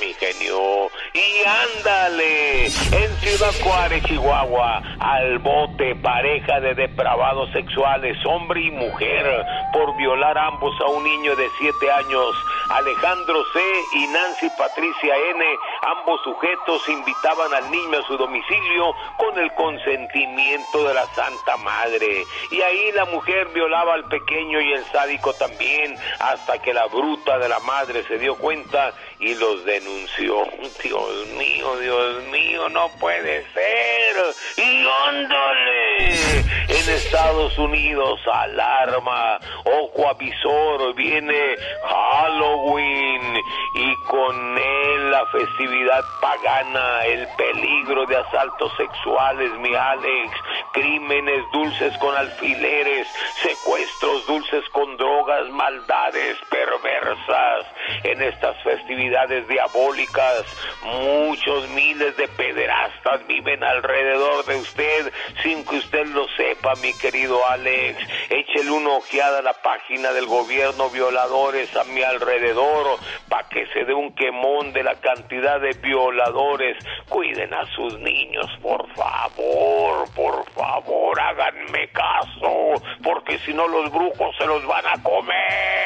mi 0.00 0.12
genio. 0.14 0.90
Y 1.12 1.44
ándale, 1.46 2.66
en 2.66 3.16
Ciudad 3.20 3.52
Juárez, 3.62 4.02
Chihuahua, 4.04 4.82
al 5.00 5.38
bote 5.38 5.94
pareja 5.96 6.60
de 6.60 6.74
depravados 6.74 7.50
sexuales, 7.52 8.16
hombre 8.26 8.60
y 8.62 8.70
mujer, 8.70 9.44
por 9.72 9.96
violar 9.96 10.36
ambos 10.38 10.74
a 10.80 10.86
un 10.86 11.04
niño 11.04 11.34
de 11.36 11.48
7 11.58 11.90
años. 11.92 12.34
Alejandro 12.70 13.42
C. 13.52 13.60
y 13.94 14.06
Nancy 14.08 14.48
Patricia 14.58 15.14
N., 15.34 15.44
ambos 15.82 16.20
sujetos 16.22 16.86
invitaban 16.88 17.54
al 17.54 17.70
niño 17.70 17.98
a 17.98 18.06
su 18.06 18.16
domicilio 18.16 18.94
con 19.16 19.38
el 19.38 19.52
consentimiento 19.54 20.86
de 20.86 20.94
la 20.94 21.06
Santa 21.14 21.56
Madre. 21.58 22.24
Y 22.50 22.60
ahí 22.60 22.92
la 22.92 23.06
mujer 23.06 23.48
violaba 23.54 23.94
al 23.94 24.04
pequeño 24.08 24.60
y 24.60 24.72
el 24.72 24.84
sádico 24.86 25.32
también, 25.34 25.96
hasta 26.20 26.58
que 26.58 26.74
la 26.74 26.86
bruta 26.86 27.38
de 27.38 27.48
la 27.48 27.58
madre 27.60 28.04
se 28.04 28.18
dio 28.18 28.36
cuenta 28.36 28.92
y 29.20 29.34
los 29.34 29.64
denunció. 29.64 30.44
Dios 30.82 31.26
mío, 31.36 31.76
Dios 31.76 32.24
mío, 32.24 32.68
no 32.68 32.88
puede 33.00 33.44
ser. 33.52 34.16
Y 34.56 34.86
ándale. 35.06 36.10
En 36.68 36.90
Estados 36.90 37.56
Unidos, 37.58 38.20
alarma, 38.30 39.38
ojo 39.64 40.08
avisor, 40.08 40.94
viene 40.94 41.56
Halloween 41.82 43.42
y 43.74 43.94
con 44.06 44.58
él 44.58 45.10
la 45.10 45.24
festividad 45.26 46.04
pagana, 46.20 47.06
el 47.06 47.26
peligro 47.36 48.04
de 48.06 48.16
asaltos 48.16 48.70
sexuales, 48.76 49.50
mi 49.60 49.74
Alex, 49.74 50.30
crímenes 50.72 51.42
dulces 51.52 51.96
con 51.98 52.14
alfileres, 52.14 53.08
secuestros 53.42 54.26
dulces 54.26 54.64
con 54.72 54.96
drogas, 54.98 55.48
maldades, 55.50 56.36
perversiones 56.50 56.78
en 58.04 58.22
estas 58.22 58.56
festividades 58.62 59.07
diabólicas. 59.48 60.44
Muchos 60.84 61.68
miles 61.70 62.16
de 62.16 62.28
pederastas 62.28 63.26
viven 63.26 63.62
alrededor 63.62 64.44
de 64.46 64.56
usted 64.56 65.12
sin 65.42 65.64
que 65.64 65.76
usted 65.76 66.06
lo 66.06 66.26
sepa, 66.36 66.74
mi 66.76 66.92
querido 66.94 67.40
Alex. 67.48 67.98
Échele 68.30 68.70
una 68.70 68.90
ojeada 68.90 69.38
a 69.38 69.42
la 69.42 69.54
página 69.54 70.12
del 70.12 70.26
gobierno 70.26 70.90
violadores 70.90 71.74
a 71.76 71.84
mi 71.84 72.02
alrededor 72.02 72.98
para 73.28 73.48
que 73.48 73.66
se 73.68 73.84
dé 73.84 73.94
un 73.94 74.14
quemón 74.14 74.72
de 74.72 74.82
la 74.82 74.94
cantidad 74.96 75.60
de 75.60 75.72
violadores. 75.82 76.76
Cuiden 77.08 77.52
a 77.54 77.64
sus 77.74 77.98
niños, 78.00 78.46
por 78.62 78.86
favor, 78.94 80.04
por 80.14 80.50
favor, 80.50 81.20
háganme 81.20 81.88
caso, 81.88 82.82
porque 83.02 83.38
si 83.40 83.52
no 83.52 83.66
los 83.68 83.90
brujos 83.90 84.36
se 84.36 84.46
los 84.46 84.64
van 84.66 84.86
a 84.86 85.02
comer. 85.02 85.78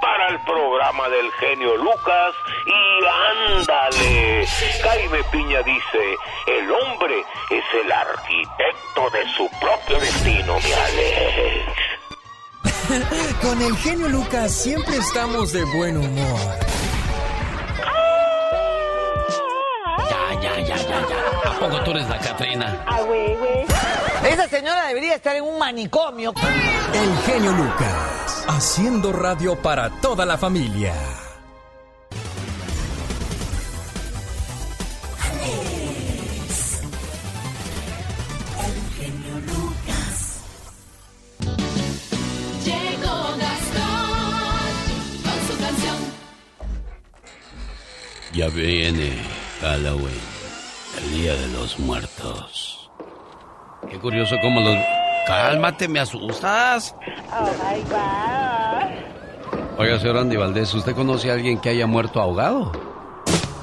Para 0.00 0.28
el 0.28 0.38
programa 0.40 1.08
del 1.08 1.30
genio 1.32 1.76
Lucas 1.76 2.13
y 2.66 3.04
ándale. 3.60 4.46
Jaime 4.82 5.22
Piña 5.30 5.62
dice, 5.62 6.16
el 6.46 6.70
hombre 6.70 7.20
es 7.50 7.64
el 7.82 7.92
arquitecto 7.92 9.10
de 9.10 9.24
su 9.36 9.48
propio 9.60 10.00
destino, 10.00 10.56
mi 10.60 10.72
Alex. 10.72 11.94
Con 13.42 13.60
el 13.62 13.76
genio 13.78 14.08
Lucas 14.08 14.52
siempre 14.52 14.96
estamos 14.96 15.52
de 15.52 15.64
buen 15.64 15.96
humor. 15.96 16.40
Ya, 20.10 20.40
ya, 20.40 20.60
ya, 20.60 20.76
ya, 20.76 21.08
ya. 21.08 21.50
¿A 21.50 21.58
poco 21.58 21.82
tú 21.82 21.90
eres 21.92 22.08
la 22.08 22.18
Catrina? 22.18 22.84
Ah, 22.86 23.00
güey, 23.02 23.34
güey. 23.36 23.64
Esa 24.30 24.48
señora 24.48 24.86
debería 24.86 25.14
estar 25.16 25.36
en 25.36 25.44
un 25.44 25.58
manicomio. 25.58 26.32
El 26.92 27.18
genio 27.24 27.52
Lucas, 27.52 28.44
haciendo 28.48 29.12
radio 29.12 29.56
para 29.60 29.90
toda 30.00 30.24
la 30.24 30.38
familia. 30.38 30.94
Ya 48.34 48.48
viene 48.48 49.12
Halloween, 49.60 50.18
el 50.98 51.10
día 51.14 51.34
de 51.34 51.48
los 51.48 51.78
muertos. 51.78 52.90
Qué 53.88 53.98
curioso 53.98 54.36
cómo 54.42 54.60
los... 54.60 54.76
Cálmate, 55.26 55.88
me 55.88 56.00
asustas. 56.00 56.94
Oh 57.32 57.44
my 57.46 57.80
God. 57.82 59.78
Oiga, 59.78 59.98
señor 59.98 60.18
Andy 60.18 60.36
Valdés, 60.36 60.72
¿usted 60.74 60.94
conoce 60.94 61.30
a 61.30 61.34
alguien 61.34 61.60
que 61.60 61.70
haya 61.70 61.86
muerto 61.86 62.20
ahogado? 62.20 62.72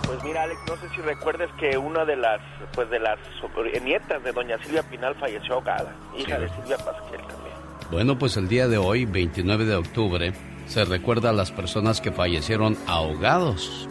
Pues 0.05 0.23
mira, 0.23 0.43
Alex, 0.43 0.59
no 0.67 0.75
sé 0.77 0.95
si 0.95 1.01
recuerdes 1.01 1.49
que 1.59 1.77
una 1.77 2.03
de 2.05 2.15
las, 2.15 2.39
pues 2.73 2.89
de 2.89 2.99
las 2.99 3.19
sobre- 3.39 3.79
nietas 3.81 4.23
de 4.23 4.31
doña 4.31 4.57
Silvia 4.63 4.83
Pinal 4.83 5.15
falleció 5.15 5.55
ahogada, 5.55 5.93
hija 6.17 6.39
de 6.39 6.49
Silvia 6.49 6.77
Pasquel 6.77 7.19
también. 7.21 7.55
Bueno, 7.91 8.17
pues 8.17 8.37
el 8.37 8.47
día 8.47 8.67
de 8.67 8.77
hoy, 8.77 9.05
29 9.05 9.65
de 9.65 9.75
octubre, 9.75 10.33
se 10.67 10.85
recuerda 10.85 11.29
a 11.29 11.33
las 11.33 11.51
personas 11.51 12.01
que 12.01 12.11
fallecieron 12.11 12.77
ahogados. 12.87 13.87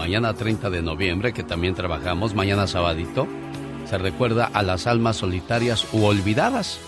Mañana 0.00 0.32
30 0.32 0.70
de 0.70 0.80
noviembre, 0.80 1.34
que 1.34 1.42
también 1.42 1.74
trabajamos, 1.74 2.34
mañana 2.34 2.66
sabadito, 2.66 3.28
se 3.84 3.98
recuerda 3.98 4.46
a 4.46 4.62
las 4.62 4.86
almas 4.86 5.18
solitarias 5.18 5.86
u 5.92 6.04
olvidadas. 6.04 6.80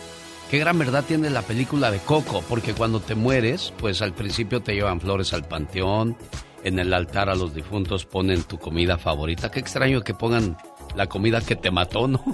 Qué 0.51 0.59
gran 0.59 0.79
verdad 0.79 1.05
tiene 1.07 1.29
la 1.29 1.43
película 1.43 1.91
de 1.91 1.99
Coco, 1.99 2.43
porque 2.49 2.73
cuando 2.73 3.01
te 3.01 3.15
mueres, 3.15 3.75
pues 3.77 4.01
al 4.01 4.15
principio 4.15 4.63
te 4.63 4.75
llevan 4.75 4.99
flores 4.99 5.35
al 5.35 5.45
panteón, 5.45 6.17
en 6.65 6.79
el 6.79 6.95
altar 6.95 7.29
a 7.29 7.35
los 7.35 7.55
difuntos 7.55 8.07
ponen 8.07 8.45
tu 8.45 8.59
comida 8.59 8.97
favorita. 8.97 9.51
Qué 9.51 9.61
extraño 9.61 10.01
que 10.01 10.15
pongan 10.15 10.57
la 10.97 11.07
comida 11.07 11.43
que 11.43 11.55
te 11.55 11.71
mató, 11.71 12.09
¿no? 12.09 12.25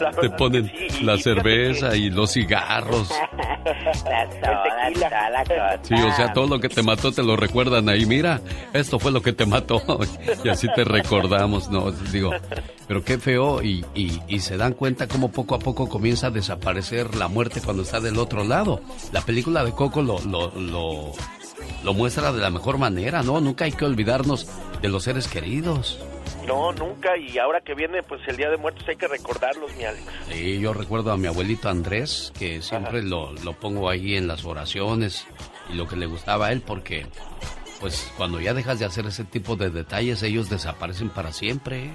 La 0.00 0.10
Te 0.12 0.30
ponen 0.30 0.66
sí, 0.90 1.02
la 1.04 1.18
cerveza 1.18 1.90
que- 1.90 1.96
y 1.98 2.10
los 2.10 2.32
cigarros. 2.32 3.08
La 3.66 3.92
soda, 3.94 4.28
toda 4.40 5.30
la 5.30 5.42
cosa. 5.44 5.78
Sí, 5.82 5.94
o 5.94 6.12
sea, 6.14 6.32
todo 6.32 6.46
lo 6.46 6.60
que 6.60 6.68
te 6.68 6.82
mató 6.82 7.10
te 7.12 7.22
lo 7.22 7.36
recuerdan 7.36 7.88
ahí. 7.88 8.06
Mira, 8.06 8.40
esto 8.72 8.98
fue 8.98 9.10
lo 9.10 9.20
que 9.22 9.32
te 9.32 9.44
mató. 9.46 9.82
Y 10.44 10.48
así 10.48 10.68
te 10.74 10.84
recordamos, 10.84 11.68
¿no? 11.70 11.90
Digo, 11.90 12.30
pero 12.86 13.02
qué 13.02 13.18
feo. 13.18 13.62
Y, 13.62 13.84
y, 13.94 14.20
y 14.28 14.38
se 14.40 14.56
dan 14.56 14.74
cuenta 14.74 15.08
cómo 15.08 15.30
poco 15.32 15.54
a 15.56 15.58
poco 15.58 15.88
comienza 15.88 16.28
a 16.28 16.30
desaparecer 16.30 17.16
la 17.16 17.26
muerte 17.28 17.60
cuando 17.60 17.82
está 17.82 17.98
del 18.00 18.18
otro 18.18 18.44
lado. 18.44 18.80
La 19.12 19.20
película 19.22 19.64
de 19.64 19.72
Coco 19.72 20.02
lo, 20.02 20.20
lo, 20.20 20.52
lo, 20.54 21.12
lo 21.82 21.94
muestra 21.94 22.32
de 22.32 22.40
la 22.40 22.50
mejor 22.50 22.78
manera, 22.78 23.22
¿no? 23.22 23.40
Nunca 23.40 23.64
hay 23.64 23.72
que 23.72 23.84
olvidarnos 23.84 24.46
de 24.80 24.88
los 24.88 25.02
seres 25.04 25.26
queridos. 25.26 25.98
No, 26.46 26.72
nunca, 26.72 27.16
y 27.16 27.38
ahora 27.38 27.60
que 27.60 27.74
viene 27.74 28.02
pues 28.02 28.20
el 28.28 28.36
Día 28.36 28.50
de 28.50 28.56
Muertos 28.56 28.86
hay 28.88 28.96
que 28.96 29.08
recordarlos, 29.08 29.74
mi 29.76 29.84
Alex. 29.84 30.04
Sí, 30.30 30.60
yo 30.60 30.72
recuerdo 30.72 31.12
a 31.12 31.16
mi 31.16 31.26
abuelito 31.26 31.68
Andrés, 31.68 32.32
que 32.38 32.62
siempre 32.62 33.02
lo, 33.02 33.32
lo 33.32 33.52
pongo 33.54 33.90
ahí 33.90 34.16
en 34.16 34.28
las 34.28 34.44
oraciones 34.44 35.26
y 35.70 35.74
lo 35.74 35.88
que 35.88 35.96
le 35.96 36.06
gustaba 36.06 36.46
a 36.46 36.52
él, 36.52 36.62
porque 36.62 37.06
pues 37.80 38.10
cuando 38.16 38.40
ya 38.40 38.54
dejas 38.54 38.78
de 38.78 38.84
hacer 38.84 39.06
ese 39.06 39.24
tipo 39.24 39.56
de 39.56 39.70
detalles, 39.70 40.22
ellos 40.22 40.48
desaparecen 40.48 41.10
para 41.10 41.32
siempre. 41.32 41.90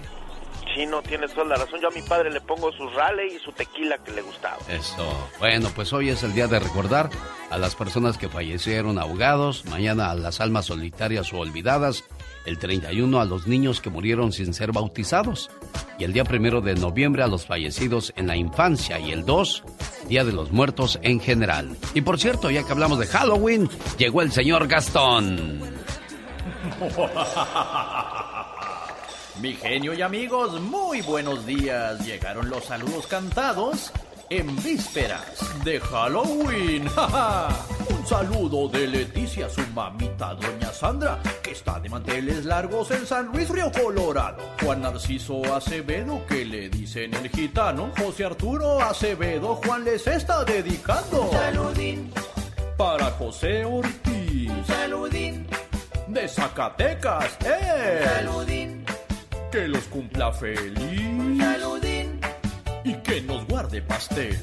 Sí, 0.76 0.86
no, 0.86 1.02
tienes 1.02 1.34
toda 1.34 1.48
la 1.48 1.56
razón. 1.56 1.82
Yo 1.82 1.89
a 1.89 1.91
mi 1.91 2.02
padre 2.02 2.32
le 2.32 2.39
pongo 2.39 2.72
su 2.72 2.88
rale 2.89 3.28
y 3.28 3.39
su 3.39 3.52
tequila 3.52 3.98
que 3.98 4.12
le 4.12 4.22
gustaba. 4.22 4.58
Eso. 4.70 5.30
Bueno, 5.39 5.70
pues 5.76 5.91
hoy 5.91 6.10
es 6.10 6.24
el 6.24 6.34
día 6.34 6.48
de 6.48 6.60
recordar 6.60 7.10
a 7.50 7.58
las 7.58 7.76
personas 7.76 8.17
que 8.17 8.30
fallecieron 8.30 8.98
ahogados, 8.98 9.65
mañana 9.65 10.12
a 10.12 10.15
las 10.15 10.39
almas 10.39 10.67
solitarias 10.67 11.34
o 11.34 11.39
olvidadas, 11.39 12.06
el 12.45 12.58
31 12.58 13.19
a 13.19 13.25
los 13.25 13.47
niños 13.47 13.82
que 13.82 13.89
murieron 13.89 14.32
sin 14.32 14.54
ser 14.54 14.71
bautizados 14.71 15.49
y 15.97 16.04
el 16.04 16.13
día 16.13 16.23
primero 16.23 16.62
de 16.62 16.75
noviembre 16.75 17.23
a 17.23 17.27
los 17.27 17.45
fallecidos 17.45 18.13
en 18.15 18.27
la 18.27 18.36
infancia 18.36 18.99
y 18.99 19.12
el 19.12 19.25
2, 19.25 19.63
Día 20.08 20.23
de 20.23 20.34
los 20.34 20.51
Muertos 20.51 20.99
en 21.04 21.19
general. 21.19 21.77
Y 21.93 22.01
por 22.01 22.19
cierto, 22.19 22.49
ya 22.49 22.63
que 22.63 22.71
hablamos 22.71 22.99
de 22.99 23.08
Halloween, 23.08 23.69
llegó 23.97 24.21
el 24.21 24.32
señor 24.32 24.67
Gastón. 24.67 25.62
Mi 29.41 29.54
genio 29.54 29.93
y 29.93 30.01
amigos, 30.01 30.60
muy 30.60 31.01
buenos 31.01 31.45
días. 31.45 32.06
Llegaron 32.06 32.49
los 32.49 32.65
saludos 32.65 33.08
cantados 33.08 33.91
en 34.32 34.56
vísperas 34.63 35.36
de 35.65 35.78
Halloween. 35.82 36.88
Un 37.89 38.08
saludo 38.08 38.70
de 38.70 38.88
Leticia, 38.88 39.50
su 39.50 39.62
mamita, 39.76 40.34
doña 40.36 40.72
Sandra, 40.72 41.20
que 41.44 41.52
está 41.52 41.80
de 41.82 41.89
manteles 41.89 42.46
largos 42.46 42.89
en 42.91 43.06
San 43.06 43.28
Luis 43.28 43.50
Río 43.50 43.70
Colorado. 43.72 44.41
Juan 44.63 44.82
Narciso 44.84 45.41
Acevedo, 45.54 46.26
que 46.28 46.46
le 46.46 46.70
dicen 46.70 47.13
el 47.13 47.30
gitano. 47.30 47.91
José 47.98 48.24
Arturo 48.26 48.80
Acevedo, 48.82 49.56
Juan 49.65 49.84
les 49.84 50.08
está 50.08 50.46
dedicando. 50.46 51.30
Saludín, 51.32 52.10
Para 52.78 53.12
José 53.12 53.65
Ortiz. 53.65 54.52
saludín, 54.65 55.46
De 56.08 56.28
Zacatecas, 56.30 57.38
¡eh! 57.46 58.06
saludín, 58.15 58.86
Que 59.52 59.67
los 59.67 59.84
cumpla 59.86 60.32
feliz. 60.32 61.38
saludín. 61.38 61.90
Y 62.84 62.94
que 62.96 63.22
nos 63.22 63.46
guarde 63.48 63.82
pastel. 63.82 64.38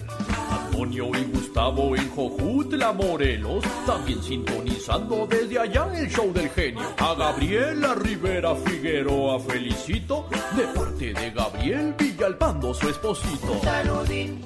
Antonio 0.51 1.11
y 1.14 1.24
Gustavo 1.24 1.96
en 1.96 2.09
Jojutla, 2.11 2.92
Morelos, 2.92 3.64
también 3.85 4.22
sintonizando 4.22 5.27
desde 5.27 5.59
allá 5.59 5.88
el 5.96 6.09
show 6.09 6.33
del 6.33 6.48
genio. 6.51 6.81
A 6.98 7.14
Gabriela 7.14 7.94
Rivera 7.94 8.55
Figueroa 8.55 9.40
felicito, 9.40 10.29
de 10.57 10.62
parte 10.68 11.12
de 11.14 11.31
Gabriel 11.31 11.94
Villalpando, 11.98 12.72
su 12.74 12.88
esposito. 12.88 13.61
Saludín, 13.62 14.40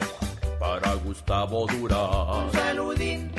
Para 0.58 0.94
Gustavo 0.94 1.66
Durán, 1.66 2.50
saludín, 2.52 3.30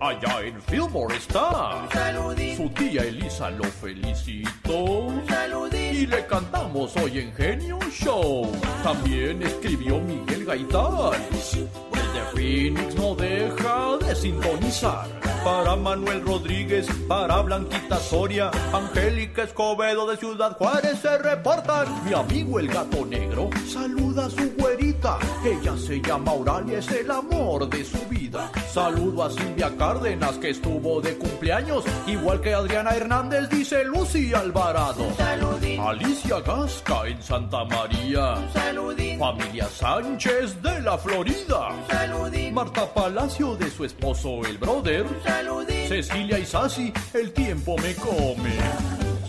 allá 0.00 0.42
en 0.42 0.60
Fillmore 0.62 1.16
está. 1.16 1.88
saludín, 1.90 2.56
Su 2.56 2.68
tía 2.70 3.02
Elisa 3.02 3.50
lo 3.50 3.64
felicitó. 3.64 5.08
saludín. 5.28 5.75
Y 5.96 6.06
le 6.06 6.26
cantamos 6.26 6.94
hoy 6.96 7.20
en 7.20 7.32
Genio 7.32 7.78
Show. 7.90 8.52
También 8.82 9.42
escribió 9.42 9.98
Miguel 9.98 10.44
Gaitán. 10.44 11.95
Desde 12.16 12.30
Phoenix 12.30 12.94
no 12.94 13.14
deja 13.14 13.98
de 13.98 14.16
sintonizar. 14.16 15.06
Para 15.44 15.76
Manuel 15.76 16.24
Rodríguez, 16.24 16.88
para 17.06 17.40
Blanquita 17.42 17.98
Soria, 17.98 18.50
Angélica 18.72 19.44
Escobedo 19.44 20.06
de 20.08 20.16
Ciudad 20.16 20.56
Juárez 20.56 20.98
se 21.00 21.18
reportan. 21.18 21.86
Mi 22.04 22.14
amigo 22.14 22.58
el 22.58 22.68
gato 22.68 23.04
negro 23.04 23.50
saluda 23.68 24.26
a 24.26 24.30
su 24.30 24.50
güerita. 24.58 25.18
Ella 25.44 25.76
se 25.76 26.00
llama 26.00 26.32
Auralia, 26.32 26.78
es 26.78 26.90
el 26.90 27.10
amor 27.10 27.68
de 27.68 27.84
su 27.84 27.98
vida. 28.08 28.50
Saludo 28.72 29.24
a 29.24 29.30
Silvia 29.30 29.70
Cárdenas 29.78 30.38
que 30.38 30.50
estuvo 30.50 31.00
de 31.00 31.16
cumpleaños, 31.16 31.84
igual 32.06 32.40
que 32.40 32.52
Adriana 32.54 32.90
Hernández, 32.96 33.48
dice 33.50 33.84
Lucy 33.84 34.34
Alvarado. 34.34 35.06
Saludín, 35.16 35.80
Alicia 35.80 36.40
Gasca 36.40 37.06
en 37.06 37.22
Santa 37.22 37.64
María. 37.64 38.48
saludín, 38.52 39.18
Familia 39.20 39.68
Sánchez 39.68 40.60
de 40.60 40.80
la 40.80 40.98
Florida. 40.98 41.70
saludín, 41.88 42.05
Marta 42.52 42.86
Palacio 42.94 43.54
de 43.56 43.70
su 43.70 43.84
esposo 43.84 44.42
el 44.46 44.56
brother. 44.56 45.04
saludín. 45.22 45.88
Cecilia 45.88 46.38
y 46.38 46.46
Sassy, 46.46 46.92
el 47.12 47.32
tiempo 47.32 47.76
me 47.76 47.94
come. 47.94 48.50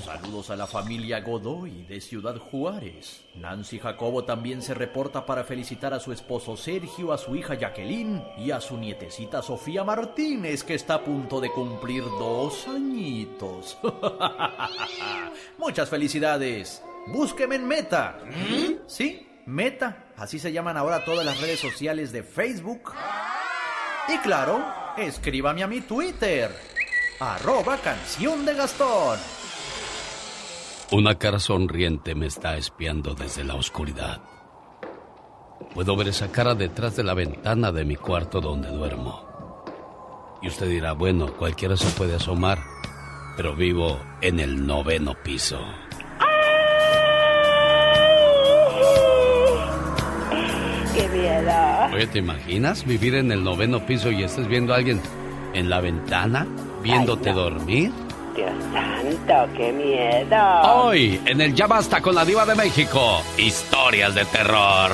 Saludos 0.05 0.49
a 0.49 0.55
la 0.55 0.65
familia 0.65 1.19
Godoy 1.19 1.83
de 1.83 1.99
Ciudad 1.99 2.37
Juárez. 2.37 3.25
Nancy 3.35 3.79
Jacobo 3.79 4.23
también 4.23 4.61
se 4.61 4.73
reporta 4.73 5.25
para 5.25 5.43
felicitar 5.43 5.93
a 5.93 5.99
su 5.99 6.13
esposo 6.13 6.55
Sergio, 6.55 7.11
a 7.11 7.17
su 7.17 7.35
hija 7.35 7.55
Jacqueline 7.55 8.23
y 8.37 8.51
a 8.51 8.61
su 8.61 8.77
nietecita 8.77 9.41
Sofía 9.41 9.83
Martínez, 9.83 10.63
que 10.63 10.75
está 10.75 10.93
a 10.95 11.03
punto 11.03 11.41
de 11.41 11.51
cumplir 11.51 12.03
dos 12.03 12.65
añitos. 12.67 13.77
Muchas 15.57 15.89
felicidades. 15.89 16.81
Búsqueme 17.07 17.55
en 17.55 17.67
Meta. 17.67 18.19
Sí, 18.87 19.27
Meta. 19.45 20.06
Así 20.17 20.39
se 20.39 20.51
llaman 20.51 20.77
ahora 20.77 21.05
todas 21.05 21.23
las 21.23 21.39
redes 21.39 21.59
sociales 21.59 22.11
de 22.11 22.23
Facebook. 22.23 22.91
Y 24.09 24.17
claro, 24.17 24.65
escríbame 24.97 25.61
a 25.61 25.67
mi 25.67 25.81
Twitter. 25.81 26.49
Arroba 27.19 27.77
canción 27.77 28.45
de 28.45 28.55
Gastón. 28.55 29.19
Una 30.91 31.15
cara 31.15 31.39
sonriente 31.39 32.15
me 32.15 32.27
está 32.27 32.57
espiando 32.57 33.13
desde 33.13 33.43
la 33.43 33.55
oscuridad. 33.55 34.21
Puedo 35.73 35.95
ver 35.95 36.07
esa 36.07 36.31
cara 36.31 36.55
detrás 36.55 36.95
de 36.95 37.03
la 37.03 37.13
ventana 37.13 37.71
de 37.71 37.85
mi 37.85 37.95
cuarto 37.95 38.41
donde 38.41 38.69
duermo. 38.69 39.63
Y 40.41 40.47
usted 40.47 40.67
dirá, 40.69 40.93
bueno, 40.93 41.33
cualquiera 41.35 41.75
se 41.77 41.89
puede 41.97 42.15
asomar, 42.15 42.59
pero 43.35 43.55
vivo 43.55 43.99
en 44.21 44.39
el 44.39 44.65
noveno 44.65 45.13
piso. 45.23 45.59
Oye, 51.97 52.05
¿te 52.05 52.19
imaginas 52.19 52.85
vivir 52.85 53.15
en 53.15 53.31
el 53.31 53.43
noveno 53.43 53.83
piso 53.83 54.11
y 54.11 54.21
estés 54.21 54.47
viendo 54.47 54.71
a 54.71 54.75
alguien 54.75 55.01
en 55.55 55.67
la 55.67 55.81
ventana 55.81 56.45
viéndote 56.83 57.29
Ay, 57.29 57.35
no. 57.35 57.41
dormir? 57.41 57.91
Dios 58.35 58.51
santo, 58.71 59.51
qué 59.57 59.71
miedo. 59.71 60.61
Hoy, 60.61 61.19
en 61.25 61.41
el 61.41 61.55
Ya 61.55 61.65
Basta 61.65 61.99
con 61.99 62.13
la 62.13 62.23
Diva 62.23 62.45
de 62.45 62.53
México, 62.53 63.23
historias 63.39 64.13
de 64.13 64.25
terror. 64.25 64.91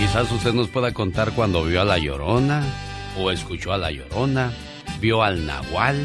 Quizás 0.00 0.32
usted 0.32 0.52
nos 0.52 0.66
pueda 0.66 0.92
contar 0.92 1.30
cuando 1.30 1.62
vio 1.62 1.80
a 1.80 1.84
la 1.84 1.98
Llorona, 1.98 2.64
o 3.20 3.30
escuchó 3.30 3.72
a 3.72 3.78
la 3.78 3.92
Llorona, 3.92 4.50
vio 5.00 5.22
al 5.22 5.46
Nahual, 5.46 5.96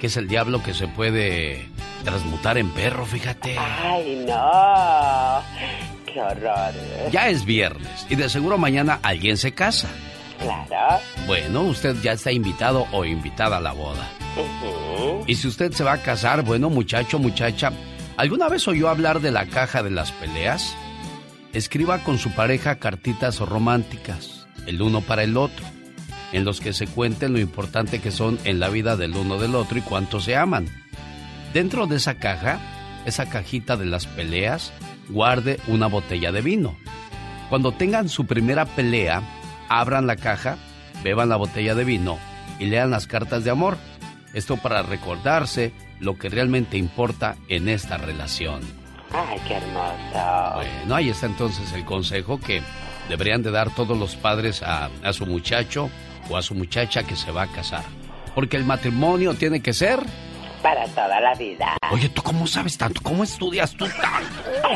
que 0.00 0.06
es 0.06 0.16
el 0.16 0.28
diablo 0.28 0.62
que 0.62 0.72
se 0.72 0.88
puede 0.88 1.75
transmutar 2.06 2.56
en 2.56 2.70
perro, 2.70 3.04
fíjate. 3.04 3.56
Ay, 3.58 4.24
no. 4.26 5.42
Qué 6.06 6.20
horror. 6.20 6.72
Ya 7.10 7.28
es 7.28 7.44
viernes 7.44 8.06
y 8.08 8.14
de 8.14 8.28
seguro 8.28 8.56
mañana 8.56 9.00
alguien 9.02 9.36
se 9.36 9.52
casa. 9.52 9.88
Claro. 10.38 11.00
Bueno, 11.26 11.62
usted 11.62 11.96
ya 12.02 12.12
está 12.12 12.30
invitado 12.30 12.86
o 12.92 13.04
invitada 13.04 13.56
a 13.56 13.60
la 13.60 13.72
boda. 13.72 14.08
Ujú. 14.36 15.24
Y 15.26 15.34
si 15.34 15.48
usted 15.48 15.72
se 15.72 15.82
va 15.82 15.94
a 15.94 16.02
casar, 16.02 16.42
bueno, 16.42 16.70
muchacho, 16.70 17.18
muchacha, 17.18 17.72
¿alguna 18.16 18.48
vez 18.48 18.68
oyó 18.68 18.88
hablar 18.88 19.20
de 19.20 19.32
la 19.32 19.46
caja 19.46 19.82
de 19.82 19.90
las 19.90 20.12
peleas? 20.12 20.76
Escriba 21.52 22.04
con 22.04 22.18
su 22.18 22.30
pareja 22.30 22.76
cartitas 22.76 23.40
románticas, 23.40 24.46
el 24.66 24.80
uno 24.80 25.00
para 25.00 25.24
el 25.24 25.36
otro, 25.36 25.64
en 26.32 26.44
los 26.44 26.60
que 26.60 26.72
se 26.72 26.86
cuenten 26.86 27.32
lo 27.32 27.40
importante 27.40 28.00
que 28.00 28.12
son 28.12 28.38
en 28.44 28.60
la 28.60 28.68
vida 28.68 28.96
del 28.96 29.16
uno 29.16 29.38
del 29.38 29.56
otro 29.56 29.78
y 29.78 29.82
cuánto 29.82 30.20
se 30.20 30.36
aman. 30.36 30.68
Dentro 31.56 31.86
de 31.86 31.96
esa 31.96 32.16
caja, 32.16 32.60
esa 33.06 33.30
cajita 33.30 33.78
de 33.78 33.86
las 33.86 34.06
peleas, 34.06 34.74
guarde 35.08 35.58
una 35.68 35.86
botella 35.86 36.30
de 36.30 36.42
vino. 36.42 36.76
Cuando 37.48 37.72
tengan 37.72 38.10
su 38.10 38.26
primera 38.26 38.66
pelea, 38.66 39.22
abran 39.70 40.06
la 40.06 40.16
caja, 40.16 40.58
beban 41.02 41.30
la 41.30 41.36
botella 41.36 41.74
de 41.74 41.84
vino 41.84 42.18
y 42.58 42.66
lean 42.66 42.90
las 42.90 43.06
cartas 43.06 43.42
de 43.42 43.52
amor. 43.52 43.78
Esto 44.34 44.58
para 44.58 44.82
recordarse 44.82 45.72
lo 45.98 46.18
que 46.18 46.28
realmente 46.28 46.76
importa 46.76 47.36
en 47.48 47.70
esta 47.70 47.96
relación. 47.96 48.60
Ay, 49.10 49.38
qué 49.48 49.54
hermoso. 49.54 50.56
Bueno, 50.56 50.94
ahí 50.94 51.08
está 51.08 51.24
entonces 51.24 51.72
el 51.72 51.86
consejo 51.86 52.38
que 52.38 52.60
deberían 53.08 53.42
de 53.42 53.50
dar 53.50 53.74
todos 53.74 53.96
los 53.96 54.14
padres 54.14 54.62
a, 54.62 54.90
a 55.02 55.12
su 55.14 55.24
muchacho 55.24 55.88
o 56.28 56.36
a 56.36 56.42
su 56.42 56.54
muchacha 56.54 57.04
que 57.04 57.16
se 57.16 57.32
va 57.32 57.44
a 57.44 57.50
casar. 57.50 57.84
Porque 58.34 58.58
el 58.58 58.66
matrimonio 58.66 59.32
tiene 59.32 59.62
que 59.62 59.72
ser... 59.72 60.00
Para 60.66 60.84
toda 60.88 61.20
la 61.20 61.32
vida. 61.34 61.76
Oye, 61.92 62.08
¿tú 62.08 62.22
cómo 62.22 62.44
sabes 62.48 62.76
tanto? 62.76 63.00
¿Cómo 63.00 63.22
estudias 63.22 63.72
tú 63.76 63.86
tanto? 63.86 64.68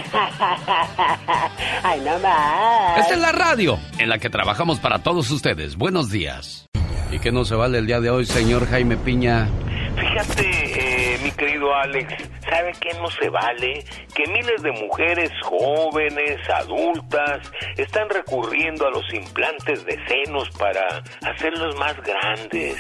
Ay, 1.83 2.01
no 2.03 2.17
más. 2.21 2.99
Esta 3.01 3.15
es 3.15 3.21
la 3.21 3.33
radio 3.33 3.77
en 3.99 4.09
la 4.09 4.19
que 4.19 4.31
trabajamos 4.31 4.79
para 4.79 5.01
todos 5.01 5.29
ustedes. 5.33 5.75
Buenos 5.75 6.09
días. 6.09 6.69
¿Y 7.11 7.19
qué 7.19 7.33
no 7.33 7.45
se 7.45 7.57
vale 7.57 7.79
el 7.79 7.89
día 7.89 7.99
de 7.99 8.09
hoy, 8.09 8.25
señor 8.25 8.69
Jaime 8.69 8.99
Piña? 8.99 9.49
Fíjate, 9.97 11.15
eh, 11.15 11.19
mi 11.25 11.33
querido 11.33 11.75
Alex, 11.75 12.15
¿sabe 12.49 12.71
qué 12.81 12.97
no 12.97 13.11
se 13.11 13.29
vale? 13.29 13.85
Que 14.15 14.31
miles 14.31 14.63
de 14.63 14.71
mujeres 14.71 15.33
jóvenes, 15.43 16.39
adultas, 16.55 17.51
están 17.77 18.09
recurriendo 18.11 18.87
a 18.87 18.91
los 18.93 19.13
implantes 19.13 19.85
de 19.85 19.99
senos 20.07 20.49
para 20.51 21.03
hacerlos 21.29 21.75
más 21.77 21.97
grandes, 22.01 22.77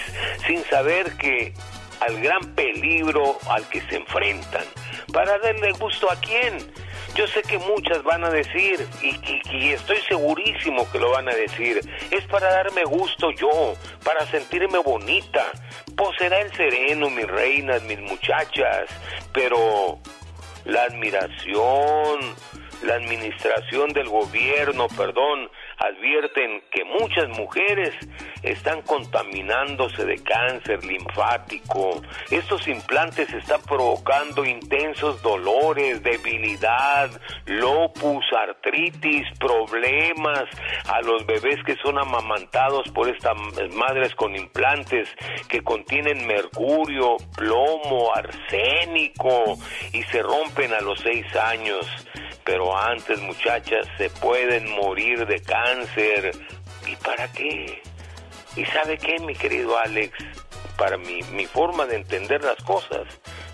sin 0.47 0.63
saber 0.67 1.11
que 1.17 1.53
al 2.01 2.21
gran 2.21 2.55
peligro 2.55 3.39
al 3.49 3.69
que 3.69 3.81
se 3.83 3.97
enfrentan. 3.97 4.65
¿Para 5.13 5.39
darle 5.39 5.73
gusto 5.73 6.11
a 6.11 6.17
quién? 6.17 6.59
Yo 7.15 7.27
sé 7.27 7.43
que 7.43 7.59
muchas 7.59 8.03
van 8.05 8.25
a 8.25 8.31
decir, 8.31 8.87
y, 9.03 9.71
estoy 9.71 9.99
segurísimo 10.09 10.91
que 10.91 10.99
lo 10.99 11.11
van 11.11 11.29
a 11.29 11.35
decir, 11.35 11.81
es 12.11 12.25
para 12.27 12.51
darme 12.51 12.85
gusto 12.85 13.31
yo, 13.33 13.75
para 14.05 14.25
sentirme 14.27 14.79
bonita. 14.79 15.45
Pues 15.97 16.17
será 16.19 16.41
el 16.41 16.53
sereno, 16.55 17.11
mis 17.11 17.27
reinas, 17.27 17.83
mis 17.83 18.01
muchachas, 18.01 18.89
pero 19.33 19.99
la 20.65 20.85
admiración, 20.85 22.35
la 22.83 22.95
administración 22.95 23.93
del 23.93 24.09
gobierno, 24.09 24.87
perdón, 24.97 25.51
advierten 25.81 26.63
que 26.71 26.85
muchas 26.85 27.29
mujeres 27.39 27.95
están 28.43 28.83
contaminándose 28.83 30.05
de 30.05 30.17
cáncer 30.23 30.85
linfático. 30.85 32.03
Estos 32.31 32.69
implantes 32.69 33.33
están 33.33 33.63
provocando 33.63 34.45
intensos 34.45 35.23
dolores, 35.23 36.03
debilidad, 36.03 37.11
lopus, 37.47 38.25
artritis, 38.37 39.27
problemas 39.39 40.45
a 40.87 41.01
los 41.01 41.25
bebés 41.25 41.57
que 41.65 41.77
son 41.77 41.99
amamantados 41.99 42.87
por 42.91 43.09
estas 43.09 43.35
madres 43.73 44.15
con 44.15 44.37
implantes 44.37 45.09
que 45.49 45.63
contienen 45.63 46.27
mercurio, 46.27 47.17
plomo, 47.37 48.13
arsénico 48.15 49.57
y 49.95 50.03
se 50.05 50.23
rompen 50.23 50.75
a 50.75 50.81
los 50.81 51.01
seis 51.01 51.25
años. 51.37 51.87
Pero 52.45 52.77
antes, 52.77 53.21
muchachas, 53.21 53.87
se 53.97 54.11
pueden 54.11 54.71
morir 54.73 55.27
de 55.27 55.41
cáncer. 55.41 55.70
¿Y 56.87 56.97
para 56.97 57.31
qué? 57.33 57.83
¿Y 58.57 58.65
sabe 58.67 58.99
qué, 58.99 59.19
mi 59.21 59.35
querido 59.35 59.79
Alex? 59.79 60.13
Para 60.77 60.97
mi, 60.97 61.23
mi 61.35 61.47
forma 61.47 61.87
de 61.87 61.97
entender 61.97 62.43
las 62.43 62.63
cosas, 62.65 63.07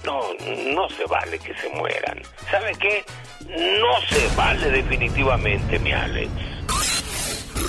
no, 0.04 0.20
no 0.72 0.88
se 0.90 1.04
vale 1.06 1.38
que 1.38 1.54
se 1.56 1.68
mueran. 1.70 2.22
¿Sabe 2.50 2.72
qué? 2.78 3.04
No 3.48 4.00
se 4.08 4.36
vale 4.36 4.70
definitivamente, 4.70 5.78
mi 5.78 5.92
Alex. 5.92 6.30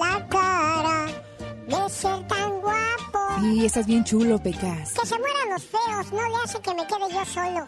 ser 1.90 2.28
tan 2.28 2.60
guapo. 2.62 3.20
Sí, 3.42 3.66
estás 3.66 3.86
bien 3.86 4.04
chulo, 4.04 4.38
Pecas. 4.42 4.94
Que 4.94 5.06
se 5.08 5.18
mueran 5.20 5.50
los 5.52 5.64
feos, 5.64 6.12
no 6.12 6.28
le 6.30 6.36
hace 6.44 6.60
que 6.62 6.74
me 6.74 6.86
quede 6.88 7.14
yo 7.14 7.26
solo. 7.26 7.68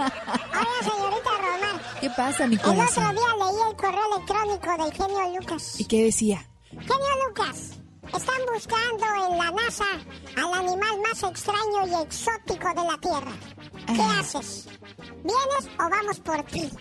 Oiga, 0.00 0.80
señorita 0.82 1.30
Román. 1.38 1.80
¿Qué 2.00 2.10
pasa, 2.10 2.46
mi 2.46 2.54
El 2.54 2.60
otro 2.60 2.74
corazón? 2.74 3.14
día 3.14 3.36
leí 3.38 3.60
el 3.70 3.76
correo 3.76 4.14
electrónico 4.14 4.84
del 4.84 4.92
genio 4.92 5.38
Lucas. 5.40 5.80
¿Y 5.80 5.84
qué 5.86 6.04
decía? 6.04 6.46
Genio 6.70 7.26
Lucas, 7.28 7.56
están 8.14 8.40
buscando 8.52 9.06
en 9.30 9.38
la 9.38 9.50
NASA 9.50 9.84
al 10.36 10.54
animal 10.54 11.00
más 11.08 11.22
extraño 11.22 11.86
y 11.86 11.94
exótico 12.02 12.68
de 12.68 12.84
la 12.84 12.98
Tierra. 13.00 13.32
¿Qué 13.86 14.02
haces? 14.20 14.68
¿Vienes 14.98 15.68
o 15.78 15.88
vamos 15.90 16.18
por 16.20 16.42
ti? 16.44 16.70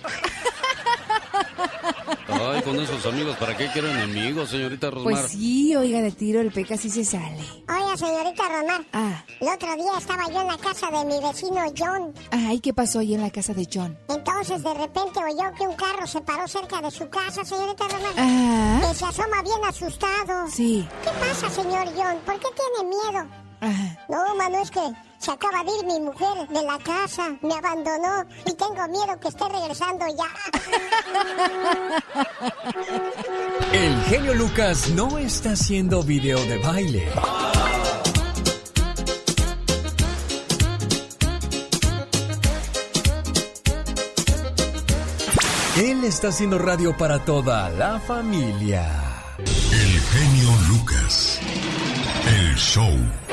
Ay, 2.27 2.61
con 2.61 2.79
esos 2.79 3.05
amigos, 3.05 3.35
¿para 3.37 3.57
qué 3.57 3.67
quiero 3.71 3.89
enemigos, 3.89 4.49
señorita 4.49 4.89
Rosmar? 4.89 5.13
Pues 5.13 5.31
sí, 5.31 5.75
oiga, 5.75 6.01
de 6.01 6.11
tiro 6.11 6.41
el 6.41 6.51
Pecas 6.51 6.79
sí 6.79 6.89
se 6.89 7.03
sale. 7.03 7.43
Oiga, 7.67 7.97
señorita 7.97 8.43
Romar. 8.47 8.85
Ah. 8.93 9.23
El 9.39 9.47
otro 9.47 9.75
día 9.75 9.91
estaba 9.97 10.27
yo 10.29 10.41
en 10.41 10.47
la 10.47 10.57
casa 10.57 10.91
de 10.91 11.05
mi 11.05 11.19
vecino 11.21 11.61
John. 11.77 12.13
Ay, 12.31 12.59
¿qué 12.59 12.73
pasó 12.73 12.99
ahí 12.99 13.15
en 13.15 13.21
la 13.21 13.31
casa 13.31 13.53
de 13.53 13.67
John? 13.71 13.97
Entonces, 14.07 14.63
de 14.63 14.73
repente 14.73 15.19
oyó 15.19 15.51
que 15.57 15.63
un 15.63 15.75
carro 15.75 16.05
se 16.05 16.21
paró 16.21 16.47
cerca 16.47 16.81
de 16.81 16.91
su 16.91 17.09
casa, 17.09 17.43
señorita 17.43 17.87
Romar. 17.87 18.13
Ah. 18.17 18.81
Que 18.81 18.95
se 18.95 19.05
asoma 19.05 19.41
bien 19.41 19.63
asustado. 19.67 20.47
Sí. 20.49 20.87
¿Qué 21.03 21.09
pasa, 21.19 21.49
señor 21.49 21.87
John? 21.95 22.17
¿Por 22.25 22.39
qué 22.39 22.47
tiene 22.55 22.89
miedo? 22.89 23.27
Ajá. 23.61 24.05
No, 24.07 24.35
mano, 24.35 24.61
es 24.61 24.71
que 24.71 24.79
se 25.19 25.31
acaba 25.31 25.63
de 25.63 25.71
ir 25.77 25.85
mi 25.85 25.99
mujer 25.99 26.47
de 26.47 26.63
la 26.63 26.79
casa, 26.79 27.35
me 27.41 27.53
abandonó 27.53 28.25
y 28.45 28.53
tengo 28.53 28.87
miedo 28.87 29.19
que 29.19 29.27
esté 29.27 29.47
regresando 29.49 30.05
ya. 30.07 30.29
El 33.73 34.01
genio 34.03 34.33
Lucas 34.33 34.89
no 34.91 35.17
está 35.17 35.51
haciendo 35.51 36.03
video 36.03 36.39
de 36.45 36.57
baile. 36.59 37.07
Él 45.77 46.03
está 46.03 46.29
haciendo 46.29 46.57
radio 46.57 46.95
para 46.97 47.23
toda 47.23 47.69
la 47.69 47.99
familia. 47.99 48.85
El 49.37 49.99
genio 50.01 50.49
Lucas. 50.69 51.39
El 52.27 52.55
show. 52.55 53.28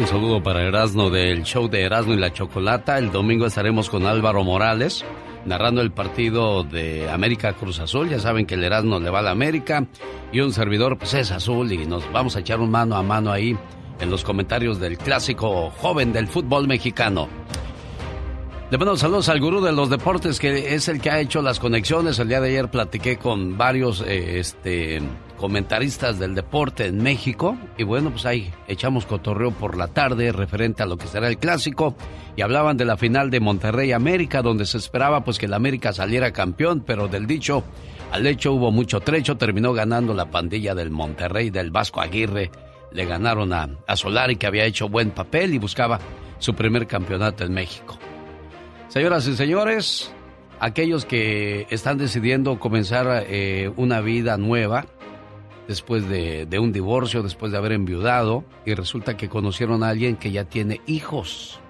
Un 0.00 0.06
saludo 0.06 0.42
para 0.42 0.62
Erasmo 0.62 1.10
del 1.10 1.42
show 1.42 1.68
de 1.68 1.82
Erasmo 1.82 2.14
y 2.14 2.16
la 2.16 2.32
Chocolata. 2.32 2.96
El 2.96 3.12
domingo 3.12 3.44
estaremos 3.44 3.90
con 3.90 4.06
Álvaro 4.06 4.42
Morales 4.44 5.04
narrando 5.44 5.82
el 5.82 5.92
partido 5.92 6.64
de 6.64 7.10
América 7.10 7.52
Cruz 7.52 7.80
Azul. 7.80 8.08
Ya 8.08 8.18
saben 8.18 8.46
que 8.46 8.54
el 8.54 8.64
Erasmo 8.64 8.98
le 8.98 9.10
va 9.10 9.18
a 9.18 9.22
la 9.22 9.32
América 9.32 9.86
y 10.32 10.40
un 10.40 10.54
servidor 10.54 10.96
pues 10.96 11.12
es 11.12 11.30
azul 11.30 11.70
y 11.70 11.84
nos 11.84 12.10
vamos 12.12 12.34
a 12.34 12.40
echar 12.40 12.60
un 12.60 12.70
mano 12.70 12.96
a 12.96 13.02
mano 13.02 13.30
ahí 13.30 13.54
en 14.00 14.10
los 14.10 14.24
comentarios 14.24 14.80
del 14.80 14.96
clásico 14.96 15.68
joven 15.68 16.14
del 16.14 16.28
fútbol 16.28 16.66
mexicano. 16.66 17.28
Le 18.70 18.78
mando 18.78 18.96
saludos 18.96 19.28
al 19.28 19.40
gurú 19.40 19.60
de 19.60 19.72
los 19.72 19.90
deportes 19.90 20.38
que 20.38 20.76
es 20.76 20.86
el 20.86 21.00
que 21.00 21.10
ha 21.10 21.18
hecho 21.18 21.42
las 21.42 21.58
conexiones. 21.58 22.20
El 22.20 22.28
día 22.28 22.40
de 22.40 22.50
ayer 22.50 22.70
platiqué 22.70 23.16
con 23.16 23.58
varios 23.58 24.00
eh, 24.02 24.38
este, 24.38 25.02
comentaristas 25.36 26.20
del 26.20 26.36
deporte 26.36 26.86
en 26.86 27.02
México 27.02 27.58
y 27.76 27.82
bueno, 27.82 28.12
pues 28.12 28.26
ahí 28.26 28.52
echamos 28.68 29.06
cotorreo 29.06 29.50
por 29.50 29.76
la 29.76 29.88
tarde 29.88 30.30
referente 30.30 30.84
a 30.84 30.86
lo 30.86 30.96
que 30.96 31.08
será 31.08 31.26
el 31.26 31.38
clásico 31.38 31.96
y 32.36 32.42
hablaban 32.42 32.76
de 32.76 32.84
la 32.84 32.96
final 32.96 33.28
de 33.28 33.40
Monterrey 33.40 33.90
América 33.90 34.40
donde 34.40 34.64
se 34.66 34.78
esperaba 34.78 35.24
pues 35.24 35.38
que 35.38 35.46
el 35.46 35.54
América 35.54 35.92
saliera 35.92 36.32
campeón, 36.32 36.84
pero 36.86 37.08
del 37.08 37.26
dicho 37.26 37.64
al 38.12 38.24
hecho 38.24 38.52
hubo 38.52 38.70
mucho 38.70 39.00
trecho, 39.00 39.36
terminó 39.36 39.72
ganando 39.72 40.14
la 40.14 40.30
pandilla 40.30 40.76
del 40.76 40.90
Monterrey 40.90 41.50
del 41.50 41.72
Vasco 41.72 42.00
Aguirre. 42.00 42.52
Le 42.92 43.04
ganaron 43.04 43.52
a, 43.52 43.68
a 43.88 43.96
Solari 43.96 44.36
que 44.36 44.46
había 44.46 44.64
hecho 44.64 44.88
buen 44.88 45.10
papel 45.10 45.54
y 45.54 45.58
buscaba 45.58 45.98
su 46.38 46.54
primer 46.54 46.86
campeonato 46.86 47.42
en 47.42 47.52
México. 47.52 47.98
Señoras 48.90 49.28
y 49.28 49.36
señores, 49.36 50.10
aquellos 50.58 51.04
que 51.04 51.68
están 51.70 51.96
decidiendo 51.96 52.58
comenzar 52.58 53.24
eh, 53.28 53.72
una 53.76 54.00
vida 54.00 54.36
nueva 54.36 54.84
después 55.68 56.08
de, 56.08 56.48
un 56.58 56.72
divorcio, 56.72 57.22
después 57.22 57.52
de 57.52 57.58
haber 57.58 57.70
enviudado, 57.70 58.44
y 58.66 58.74
resulta 58.74 59.16
que 59.16 59.28
conocieron 59.28 59.84
a 59.84 59.90
alguien 59.90 60.16
que 60.16 60.32
ya 60.32 60.42
tiene 60.42 60.80
hijos. 60.88 61.60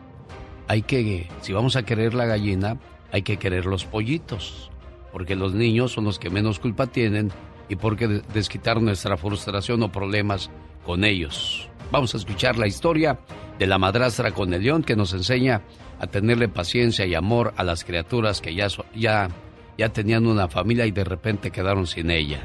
Hay 0.66 0.80
que, 0.80 1.28
si 1.42 1.52
vamos 1.52 1.76
a 1.76 1.83
querer 1.83 2.14
la 2.14 2.24
gallina, 2.24 2.78
hay 3.12 3.20
que 3.20 3.37
querer 3.37 3.66
los 3.66 3.85
pollitos, 3.85 4.70
porque 5.12 5.37
los 5.37 5.52
niños 5.52 5.92
son 5.92 6.04
los 6.04 6.18
que 6.18 6.30
menos 6.30 6.59
culpa 6.59 6.87
tienen 6.87 7.30
y 7.68 7.76
porque 7.76 8.09
desquitar 8.33 8.80
nuestra 8.80 9.18
frustración 9.18 9.83
o 9.83 9.92
problemas 9.92 10.50
con 10.87 11.04
ellos. 11.04 11.68
Vamos 11.92 12.14
a 12.14 12.16
escuchar 12.16 12.56
la 12.56 12.66
historia 12.66 13.20
de 13.59 13.66
la 13.66 13.76
madrastra 13.76 14.33
con 14.33 14.54
el 14.54 14.62
león 14.62 14.83
que 14.83 14.96
nos 14.96 15.12
enseña 15.12 15.61
a 16.01 16.07
tenerle 16.07 16.49
paciencia 16.49 17.07
y 17.07 17.15
amor 17.15 17.53
a 17.57 17.63
las 17.63 17.85
criaturas 17.85 18.41
que 18.41 18.55
ya, 18.55 18.69
ya, 18.95 19.29
ya 19.77 19.89
tenían 19.91 20.27
una 20.27 20.49
familia 20.49 20.87
y 20.87 20.91
de 20.91 21.05
repente 21.05 21.51
quedaron 21.51 21.87
sin 21.87 22.11
ella. 22.11 22.41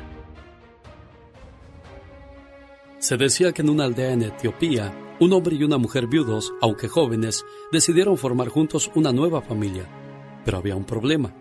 Se 3.00 3.18
decía 3.18 3.54
que 3.54 3.62
en 3.62 3.70
una 3.70 3.86
aldea 3.86 4.12
en 4.12 4.24
Etiopía, 4.24 4.94
un 5.20 5.32
hombre 5.32 5.56
y 5.56 5.64
una 5.64 5.78
mujer 5.78 6.08
viudos, 6.08 6.54
aunque 6.62 6.90
jóvenes, 6.90 7.46
decidieron 7.72 8.18
formar 8.18 8.50
juntos 8.50 8.92
una 8.94 9.14
nueva 9.14 9.42
familia. 9.42 9.86
Pero 10.44 10.58
había 10.58 10.76
un 10.76 10.86
problema. 10.86 11.34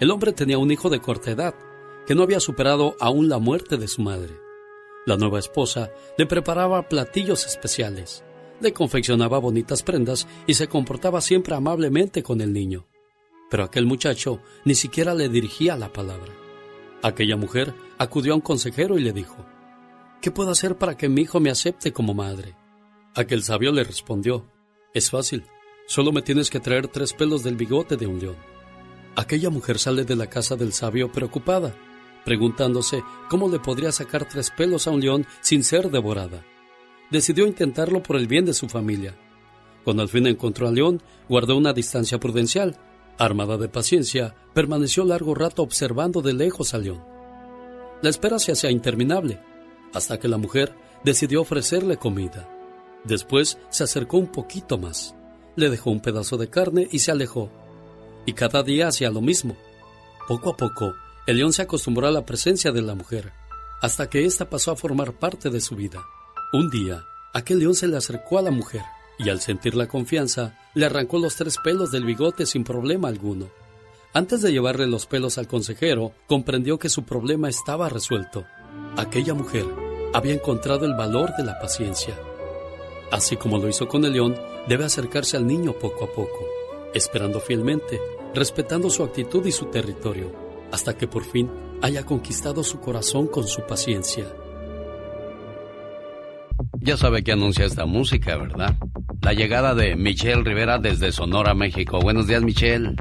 El 0.00 0.10
hombre 0.10 0.32
tenía 0.32 0.58
un 0.58 0.70
hijo 0.72 0.90
de 0.90 1.00
corta 1.00 1.30
edad, 1.30 1.54
que 2.06 2.14
no 2.14 2.22
había 2.22 2.40
superado 2.40 2.96
aún 2.98 3.28
la 3.28 3.38
muerte 3.38 3.76
de 3.76 3.86
su 3.86 4.02
madre. 4.02 4.32
La 5.06 5.16
nueva 5.16 5.38
esposa 5.38 5.90
le 6.18 6.26
preparaba 6.26 6.88
platillos 6.88 7.46
especiales, 7.46 8.24
le 8.60 8.72
confeccionaba 8.72 9.38
bonitas 9.38 9.82
prendas 9.82 10.26
y 10.46 10.54
se 10.54 10.68
comportaba 10.68 11.20
siempre 11.20 11.54
amablemente 11.54 12.22
con 12.22 12.40
el 12.40 12.52
niño. 12.52 12.86
Pero 13.50 13.64
aquel 13.64 13.86
muchacho 13.86 14.40
ni 14.64 14.74
siquiera 14.74 15.14
le 15.14 15.28
dirigía 15.28 15.76
la 15.76 15.92
palabra. 15.92 16.32
Aquella 17.02 17.36
mujer 17.36 17.74
acudió 17.98 18.32
a 18.32 18.36
un 18.36 18.42
consejero 18.42 18.98
y 18.98 19.02
le 19.02 19.12
dijo, 19.12 19.44
¿Qué 20.20 20.30
puedo 20.30 20.50
hacer 20.50 20.76
para 20.76 20.96
que 20.96 21.08
mi 21.08 21.22
hijo 21.22 21.40
me 21.40 21.50
acepte 21.50 21.92
como 21.92 22.14
madre? 22.14 22.54
Aquel 23.14 23.42
sabio 23.42 23.72
le 23.72 23.84
respondió, 23.84 24.46
Es 24.92 25.10
fácil, 25.10 25.44
solo 25.86 26.12
me 26.12 26.22
tienes 26.22 26.50
que 26.50 26.60
traer 26.60 26.88
tres 26.88 27.14
pelos 27.14 27.42
del 27.42 27.56
bigote 27.56 27.96
de 27.96 28.06
un 28.06 28.20
león. 28.20 28.36
Aquella 29.16 29.50
mujer 29.50 29.78
sale 29.78 30.04
de 30.04 30.14
la 30.14 30.28
casa 30.28 30.56
del 30.56 30.72
sabio 30.72 31.10
preocupada, 31.10 31.74
preguntándose 32.24 33.02
cómo 33.28 33.48
le 33.48 33.58
podría 33.58 33.92
sacar 33.92 34.26
tres 34.28 34.50
pelos 34.50 34.86
a 34.86 34.90
un 34.90 35.00
león 35.00 35.26
sin 35.40 35.64
ser 35.64 35.90
devorada. 35.90 36.44
Decidió 37.10 37.46
intentarlo 37.46 38.02
por 38.02 38.16
el 38.16 38.26
bien 38.26 38.44
de 38.44 38.54
su 38.54 38.68
familia. 38.68 39.16
Cuando 39.84 40.02
al 40.02 40.08
fin 40.08 40.26
encontró 40.26 40.68
al 40.68 40.74
león, 40.74 41.02
guardó 41.28 41.56
una 41.56 41.72
distancia 41.72 42.18
prudencial. 42.18 42.76
Armada 43.18 43.56
de 43.56 43.68
paciencia, 43.68 44.34
permaneció 44.54 45.04
largo 45.04 45.34
rato 45.34 45.62
observando 45.62 46.22
de 46.22 46.32
lejos 46.32 46.74
al 46.74 46.84
león. 46.84 47.04
La 48.02 48.08
espera 48.08 48.38
se 48.38 48.52
hacía 48.52 48.70
interminable, 48.70 49.40
hasta 49.92 50.18
que 50.18 50.28
la 50.28 50.38
mujer 50.38 50.74
decidió 51.04 51.42
ofrecerle 51.42 51.96
comida. 51.96 52.48
Después 53.04 53.58
se 53.70 53.84
acercó 53.84 54.16
un 54.16 54.28
poquito 54.28 54.78
más, 54.78 55.14
le 55.56 55.68
dejó 55.68 55.90
un 55.90 56.00
pedazo 56.00 56.36
de 56.36 56.48
carne 56.48 56.88
y 56.90 57.00
se 57.00 57.10
alejó. 57.10 57.50
Y 58.26 58.32
cada 58.32 58.62
día 58.62 58.88
hacía 58.88 59.10
lo 59.10 59.20
mismo. 59.20 59.56
Poco 60.28 60.50
a 60.50 60.56
poco, 60.56 60.94
el 61.26 61.38
león 61.38 61.52
se 61.52 61.62
acostumbró 61.62 62.06
a 62.06 62.10
la 62.10 62.24
presencia 62.24 62.72
de 62.72 62.82
la 62.82 62.94
mujer, 62.94 63.32
hasta 63.82 64.08
que 64.08 64.24
ésta 64.24 64.48
pasó 64.48 64.70
a 64.70 64.76
formar 64.76 65.12
parte 65.12 65.50
de 65.50 65.60
su 65.60 65.74
vida. 65.74 66.02
Un 66.52 66.68
día, 66.68 67.06
aquel 67.32 67.60
león 67.60 67.76
se 67.76 67.86
le 67.86 67.96
acercó 67.96 68.36
a 68.36 68.42
la 68.42 68.50
mujer 68.50 68.82
y 69.20 69.28
al 69.28 69.40
sentir 69.40 69.76
la 69.76 69.86
confianza, 69.86 70.58
le 70.74 70.86
arrancó 70.86 71.20
los 71.20 71.36
tres 71.36 71.58
pelos 71.62 71.92
del 71.92 72.04
bigote 72.04 72.44
sin 72.44 72.64
problema 72.64 73.06
alguno. 73.06 73.50
Antes 74.14 74.42
de 74.42 74.50
llevarle 74.50 74.88
los 74.88 75.06
pelos 75.06 75.38
al 75.38 75.46
consejero, 75.46 76.10
comprendió 76.26 76.76
que 76.76 76.88
su 76.88 77.04
problema 77.04 77.48
estaba 77.48 77.88
resuelto. 77.88 78.46
Aquella 78.96 79.32
mujer 79.32 79.64
había 80.12 80.34
encontrado 80.34 80.86
el 80.86 80.94
valor 80.94 81.30
de 81.38 81.44
la 81.44 81.56
paciencia. 81.60 82.18
Así 83.12 83.36
como 83.36 83.58
lo 83.58 83.68
hizo 83.68 83.86
con 83.86 84.04
el 84.04 84.14
león, 84.14 84.34
debe 84.66 84.84
acercarse 84.84 85.36
al 85.36 85.46
niño 85.46 85.74
poco 85.74 86.06
a 86.06 86.12
poco, 86.12 86.48
esperando 86.94 87.38
fielmente, 87.38 88.00
respetando 88.34 88.90
su 88.90 89.04
actitud 89.04 89.46
y 89.46 89.52
su 89.52 89.66
territorio, 89.66 90.32
hasta 90.72 90.98
que 90.98 91.06
por 91.06 91.22
fin 91.22 91.48
haya 91.80 92.04
conquistado 92.04 92.64
su 92.64 92.80
corazón 92.80 93.28
con 93.28 93.46
su 93.46 93.62
paciencia. 93.62 94.26
Ya 96.82 96.96
sabe 96.96 97.22
que 97.22 97.32
anuncia 97.32 97.66
esta 97.66 97.84
música, 97.84 98.38
¿verdad? 98.38 98.74
La 99.20 99.34
llegada 99.34 99.74
de 99.74 99.96
Michelle 99.96 100.42
Rivera 100.42 100.78
desde 100.78 101.12
Sonora, 101.12 101.52
México. 101.52 102.00
Buenos 102.00 102.26
días, 102.26 102.42
Michelle. 102.42 102.94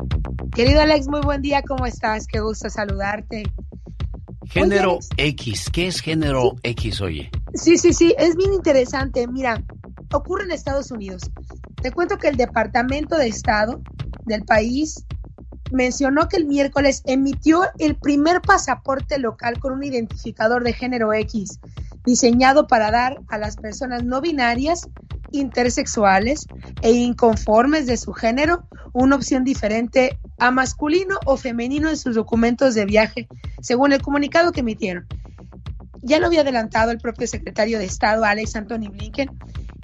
Querido 0.54 0.82
Alex, 0.82 1.08
muy 1.08 1.22
buen 1.22 1.42
día, 1.42 1.62
¿cómo 1.62 1.86
estás? 1.86 2.28
Qué 2.28 2.42
gusto 2.42 2.70
saludarte. 2.70 3.44
Género 4.48 4.96
Oye. 4.96 5.30
X, 5.30 5.70
¿qué 5.72 5.88
es 5.88 6.02
género 6.02 6.56
X, 6.64 7.00
oye? 7.00 7.32
Sí, 7.54 7.78
sí, 7.78 7.94
sí, 7.94 8.14
es 8.18 8.36
bien 8.36 8.54
interesante. 8.54 9.28
Mira, 9.28 9.64
ocurre 10.12 10.44
en 10.44 10.52
Estados 10.52 10.92
Unidos. 10.92 11.32
Te 11.82 11.92
cuento 11.92 12.18
que 12.18 12.28
el 12.28 12.36
Departamento 12.36 13.16
de 13.16 13.28
Estado 13.28 13.82
del 14.26 14.44
país 14.44 15.06
mencionó 15.72 16.28
que 16.28 16.38
el 16.38 16.46
miércoles 16.46 17.02
emitió 17.06 17.62
el 17.78 17.96
primer 17.96 18.42
pasaporte 18.42 19.20
local 19.20 19.60
con 19.60 19.72
un 19.72 19.84
identificador 19.84 20.64
de 20.64 20.74
género 20.74 21.14
X, 21.14 21.60
diseñado 22.06 22.68
para 22.68 22.92
dar 22.92 23.20
a 23.28 23.38
las 23.38 23.58
personas 23.58 24.04
no 24.04 24.22
binarias, 24.22 24.88
intersexuales 25.32 26.48
e 26.82 26.92
inconformes 26.92 27.86
de 27.86 27.98
su 27.98 28.14
género 28.14 28.68
una 28.94 29.16
opción 29.16 29.44
diferente 29.44 30.18
a 30.40 30.52
masculino 30.52 31.20
o 31.26 31.38
femenino 31.38 31.90
en 31.90 31.98
sus 31.98 32.16
documentos 32.16 32.76
de 32.76 32.86
viaje, 32.86 33.28
según 33.62 33.94
el 33.94 34.02
comunicado 34.02 34.52
que 34.52 34.62
emitieron. 34.62 35.06
Ya 36.02 36.20
lo 36.20 36.28
había 36.28 36.42
adelantado 36.42 36.92
el 36.92 37.00
propio 37.00 37.28
secretario 37.28 37.78
de 37.78 37.86
Estado, 37.86 38.24
Alex 38.24 38.56
Anthony 38.56 38.90
Blinken, 38.90 39.30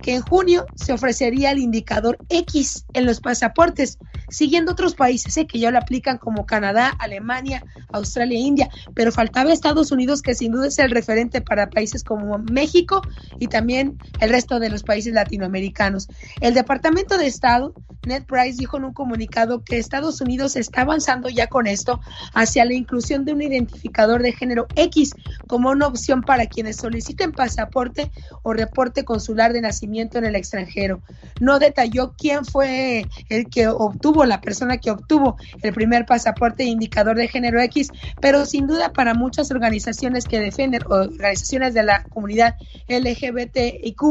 que 0.02 0.16
en 0.16 0.22
junio 0.22 0.66
se 0.76 0.94
ofrecería 0.94 1.52
el 1.52 1.60
indicador 1.60 2.18
X 2.30 2.86
en 2.94 3.06
los 3.06 3.20
pasaportes, 3.20 3.98
siguiendo 4.30 4.72
otros 4.72 4.96
países 4.96 5.36
¿eh? 5.38 5.48
que 5.48 5.60
ya 5.60 5.72
lo 5.72 5.78
aplican 5.78 6.18
como 6.18 6.46
Canadá, 6.46 6.90
Alemania, 7.00 7.64
Australia 7.92 8.38
e 8.38 8.42
India, 8.42 8.70
pero 8.94 9.12
faltaba 9.12 9.52
Estados 9.52 9.92
Unidos 9.92 10.22
que 10.22 10.36
sin 10.36 10.52
duda 10.52 10.68
es 10.68 10.80
el 10.80 10.92
referente 10.92 11.42
para 11.42 11.70
países 11.70 12.04
como 12.04 12.38
México 12.38 13.02
y 13.40 13.48
también 13.48 13.98
el 14.20 14.30
resto 14.30 14.60
de 14.60 14.70
los 14.70 14.84
países 14.84 15.14
latinoamericanos. 15.14 16.08
El 16.42 16.54
Departamento 16.54 17.18
de 17.18 17.28
Estado, 17.28 17.74
Ned 18.06 18.24
Price, 18.26 18.58
dijo 18.58 18.78
en 18.78 18.86
un 18.86 18.94
comunicado 18.94 19.64
que 19.64 19.78
Estados 19.78 20.22
Unidos 20.22 20.56
está 20.56 20.82
avanzando 20.82 21.30
ya 21.30 21.48
con 21.48 21.68
esto 21.68 22.00
hacia 22.34 22.66
la 22.66 22.74
inclusión 22.74 23.26
de 23.26 23.34
un 23.34 23.42
identificador 23.42 24.22
de 24.22 24.32
género 24.32 24.68
X 24.76 25.14
como 25.48 25.70
una 25.70 25.88
opción 25.88 26.22
para 26.22 26.48
quienes 26.48 26.78
soliciten 26.78 27.32
pasaporte 27.32 28.12
o 28.44 28.54
reporte 28.54 29.06
consular 29.06 29.54
de 29.54 29.62
nacimiento 29.62 30.18
en 30.18 30.26
el 30.26 30.36
extranjero. 30.36 31.02
No 31.40 31.60
detalló 31.60 32.14
quién 32.18 32.46
fue 32.46 33.06
el 33.30 33.50
que 33.50 33.68
obtuvo, 33.68 34.15
la 34.24 34.40
persona 34.40 34.78
que 34.78 34.92
obtuvo 34.92 35.36
el 35.62 35.74
primer 35.74 36.06
pasaporte 36.06 36.64
indicador 36.64 37.18
de 37.18 37.28
género 37.28 37.60
X, 37.62 37.90
pero 38.22 38.46
sin 38.46 38.68
duda 38.68 38.94
para 38.94 39.14
muchas 39.14 39.52
organizaciones 39.52 40.26
que 40.26 40.40
defienden, 40.40 40.82
organizaciones 40.88 41.74
de 41.74 41.84
la 41.84 42.04
comunidad 42.06 42.56
LGBTIQ, 42.88 44.02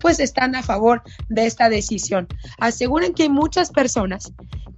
pues 0.00 0.18
están 0.18 0.56
a 0.56 0.62
favor 0.62 1.02
de 1.28 1.46
esta 1.46 1.68
decisión. 1.68 2.26
Aseguran 2.58 3.12
que 3.12 3.24
hay 3.24 3.28
muchas 3.28 3.70
personas 3.70 4.32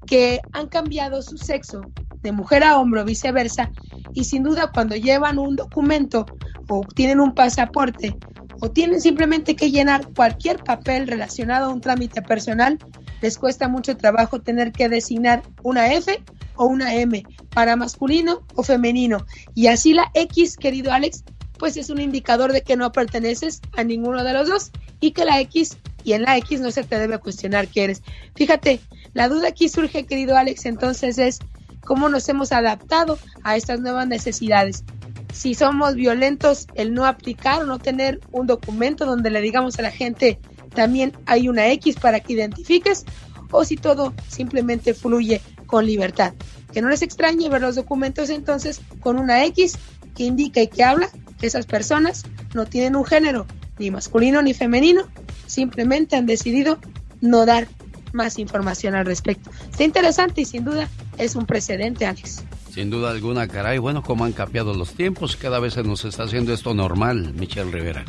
que 0.06 0.40
han 0.52 0.68
cambiado 0.68 1.22
su 1.22 1.38
sexo 1.38 1.80
de 2.22 2.32
mujer 2.32 2.64
a 2.64 2.78
hombre 2.78 3.00
o 3.00 3.04
viceversa, 3.04 3.70
y 4.12 4.24
sin 4.24 4.42
duda 4.42 4.70
cuando 4.72 4.96
llevan 4.96 5.38
un 5.38 5.56
documento 5.56 6.26
o 6.68 6.82
tienen 6.94 7.20
un 7.20 7.34
pasaporte 7.34 8.16
o 8.60 8.70
tienen 8.70 9.00
simplemente 9.00 9.54
que 9.54 9.70
llenar 9.70 10.06
cualquier 10.14 10.62
papel 10.62 11.06
relacionado 11.06 11.66
a 11.66 11.72
un 11.72 11.80
trámite 11.80 12.22
personal, 12.22 12.78
les 13.20 13.38
cuesta 13.38 13.68
mucho 13.68 13.96
trabajo 13.96 14.40
tener 14.40 14.72
que 14.72 14.88
designar 14.88 15.42
una 15.62 15.92
F 15.92 16.22
o 16.56 16.66
una 16.66 16.94
M 16.94 17.24
para 17.50 17.76
masculino 17.76 18.46
o 18.54 18.62
femenino. 18.62 19.26
Y 19.54 19.68
así 19.68 19.94
la 19.94 20.10
X, 20.14 20.56
querido 20.56 20.92
Alex, 20.92 21.24
pues 21.58 21.76
es 21.76 21.90
un 21.90 22.00
indicador 22.00 22.52
de 22.52 22.62
que 22.62 22.76
no 22.76 22.92
perteneces 22.92 23.60
a 23.76 23.84
ninguno 23.84 24.24
de 24.24 24.32
los 24.32 24.48
dos 24.48 24.70
y 25.00 25.12
que 25.12 25.24
la 25.24 25.40
X 25.40 25.78
y 26.04 26.12
en 26.12 26.22
la 26.22 26.36
X 26.36 26.60
no 26.60 26.70
se 26.70 26.84
te 26.84 26.98
debe 26.98 27.18
cuestionar 27.18 27.68
qué 27.68 27.84
eres. 27.84 28.02
Fíjate, 28.34 28.80
la 29.12 29.28
duda 29.28 29.48
aquí 29.48 29.68
surge, 29.68 30.06
querido 30.06 30.36
Alex, 30.36 30.66
entonces 30.66 31.18
es 31.18 31.40
cómo 31.84 32.08
nos 32.08 32.28
hemos 32.28 32.52
adaptado 32.52 33.18
a 33.42 33.56
estas 33.56 33.80
nuevas 33.80 34.06
necesidades. 34.06 34.84
Si 35.32 35.54
somos 35.54 35.94
violentos, 35.94 36.66
el 36.74 36.94
no 36.94 37.06
aplicar 37.06 37.62
o 37.62 37.66
no 37.66 37.78
tener 37.78 38.20
un 38.30 38.46
documento 38.46 39.04
donde 39.04 39.30
le 39.30 39.40
digamos 39.40 39.78
a 39.78 39.82
la 39.82 39.90
gente 39.90 40.38
también 40.76 41.12
hay 41.26 41.48
una 41.48 41.68
X 41.72 41.96
para 41.96 42.20
que 42.20 42.34
identifiques, 42.34 43.04
o 43.50 43.64
si 43.64 43.76
todo 43.76 44.14
simplemente 44.28 44.94
fluye 44.94 45.40
con 45.66 45.84
libertad. 45.84 46.34
Que 46.72 46.82
no 46.82 46.88
les 46.88 47.02
extrañe 47.02 47.48
ver 47.48 47.62
los 47.62 47.74
documentos 47.74 48.30
entonces 48.30 48.80
con 49.00 49.18
una 49.18 49.44
X 49.46 49.76
que 50.14 50.24
indica 50.24 50.60
y 50.60 50.68
que 50.68 50.84
habla 50.84 51.08
que 51.40 51.46
esas 51.46 51.66
personas 51.66 52.24
no 52.54 52.66
tienen 52.66 52.94
un 52.94 53.04
género, 53.04 53.46
ni 53.78 53.90
masculino 53.90 54.40
ni 54.42 54.54
femenino, 54.54 55.02
simplemente 55.46 56.16
han 56.16 56.26
decidido 56.26 56.78
no 57.20 57.44
dar 57.46 57.66
más 58.12 58.38
información 58.38 58.94
al 58.94 59.04
respecto. 59.04 59.50
Está 59.70 59.84
interesante 59.84 60.42
y 60.42 60.44
sin 60.44 60.64
duda 60.64 60.88
es 61.18 61.34
un 61.34 61.46
precedente, 61.46 62.06
Alex. 62.06 62.44
Sin 62.72 62.90
duda 62.90 63.10
alguna, 63.10 63.48
caray. 63.48 63.78
Bueno, 63.78 64.02
cómo 64.02 64.24
han 64.24 64.32
cambiado 64.32 64.74
los 64.74 64.92
tiempos. 64.92 65.36
Cada 65.36 65.60
vez 65.60 65.74
se 65.74 65.82
nos 65.82 66.04
está 66.04 66.24
haciendo 66.24 66.52
esto 66.52 66.74
normal, 66.74 67.32
Michelle 67.34 67.70
Rivera. 67.70 68.04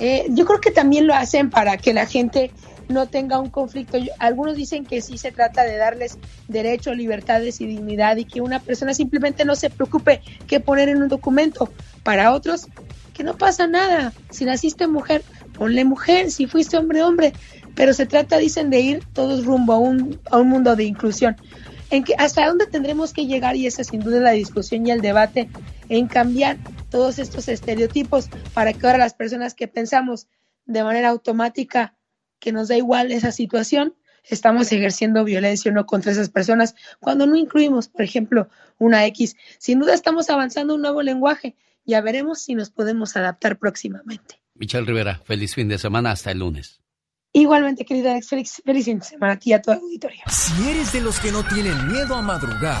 Eh, 0.00 0.26
yo 0.30 0.46
creo 0.46 0.60
que 0.60 0.70
también 0.70 1.06
lo 1.06 1.14
hacen 1.14 1.50
para 1.50 1.76
que 1.76 1.92
la 1.92 2.06
gente 2.06 2.50
no 2.88 3.06
tenga 3.06 3.38
un 3.38 3.50
conflicto. 3.50 3.98
Algunos 4.18 4.56
dicen 4.56 4.84
que 4.84 5.00
sí 5.02 5.18
se 5.18 5.30
trata 5.30 5.62
de 5.62 5.76
darles 5.76 6.18
derechos, 6.48 6.96
libertades 6.96 7.60
y 7.60 7.66
dignidad 7.66 8.16
y 8.16 8.24
que 8.24 8.40
una 8.40 8.60
persona 8.60 8.94
simplemente 8.94 9.44
no 9.44 9.54
se 9.54 9.70
preocupe 9.70 10.22
qué 10.46 10.58
poner 10.58 10.88
en 10.88 11.02
un 11.02 11.08
documento. 11.08 11.70
Para 12.02 12.32
otros, 12.32 12.66
que 13.14 13.24
no 13.24 13.36
pasa 13.36 13.66
nada. 13.66 14.12
Si 14.30 14.44
naciste 14.44 14.86
mujer, 14.86 15.22
ponle 15.52 15.84
mujer. 15.84 16.30
Si 16.30 16.46
fuiste 16.46 16.78
hombre, 16.78 17.02
hombre. 17.02 17.32
Pero 17.74 17.92
se 17.92 18.06
trata, 18.06 18.38
dicen, 18.38 18.70
de 18.70 18.80
ir 18.80 19.04
todos 19.12 19.44
rumbo 19.44 19.74
a 19.74 19.78
un, 19.78 20.18
a 20.30 20.38
un 20.38 20.48
mundo 20.48 20.76
de 20.76 20.84
inclusión. 20.84 21.36
En 21.90 22.04
que, 22.04 22.14
¿Hasta 22.18 22.46
dónde 22.46 22.66
tendremos 22.66 23.12
que 23.12 23.26
llegar? 23.26 23.56
Y 23.56 23.66
esa 23.66 23.84
sin 23.84 24.00
duda 24.00 24.20
la 24.20 24.30
discusión 24.30 24.86
y 24.86 24.90
el 24.90 25.00
debate 25.00 25.48
en 25.88 26.06
cambiar 26.06 26.56
todos 26.90 27.18
estos 27.18 27.48
estereotipos 27.48 28.28
para 28.52 28.72
que 28.72 28.86
ahora 28.86 28.98
las 28.98 29.14
personas 29.14 29.54
que 29.54 29.68
pensamos 29.68 30.26
de 30.66 30.82
manera 30.84 31.08
automática 31.08 31.94
que 32.38 32.52
nos 32.52 32.68
da 32.68 32.76
igual 32.76 33.12
esa 33.12 33.32
situación, 33.32 33.94
estamos 34.24 34.72
ejerciendo 34.72 35.24
violencia 35.24 35.70
o 35.70 35.74
no 35.74 35.86
contra 35.86 36.12
esas 36.12 36.28
personas 36.28 36.74
cuando 36.98 37.26
no 37.26 37.36
incluimos, 37.36 37.88
por 37.88 38.02
ejemplo, 38.02 38.48
una 38.78 39.06
X. 39.06 39.36
Sin 39.58 39.78
duda 39.78 39.94
estamos 39.94 40.30
avanzando 40.30 40.74
un 40.74 40.82
nuevo 40.82 41.02
lenguaje. 41.02 41.56
Ya 41.84 42.00
veremos 42.00 42.42
si 42.42 42.54
nos 42.54 42.70
podemos 42.70 43.16
adaptar 43.16 43.58
próximamente. 43.58 44.40
Michelle 44.54 44.86
Rivera, 44.86 45.20
feliz 45.24 45.54
fin 45.54 45.68
de 45.68 45.78
semana 45.78 46.10
hasta 46.12 46.30
el 46.30 46.38
lunes. 46.38 46.80
Igualmente, 47.32 47.84
querida 47.84 48.10
Alex, 48.10 48.28
feliz, 48.28 48.62
feliz 48.64 48.84
fin 48.84 48.98
de 48.98 49.04
semana 49.04 49.34
a 49.34 49.38
ti 49.38 49.50
y 49.50 49.52
a 49.52 49.62
todo 49.62 49.76
el 49.76 49.80
auditorio. 49.82 50.20
Si 50.28 50.68
eres 50.68 50.92
de 50.92 51.00
los 51.00 51.20
que 51.20 51.30
no 51.30 51.44
tienen 51.44 51.86
miedo 51.86 52.16
a 52.16 52.22
madrugar, 52.22 52.80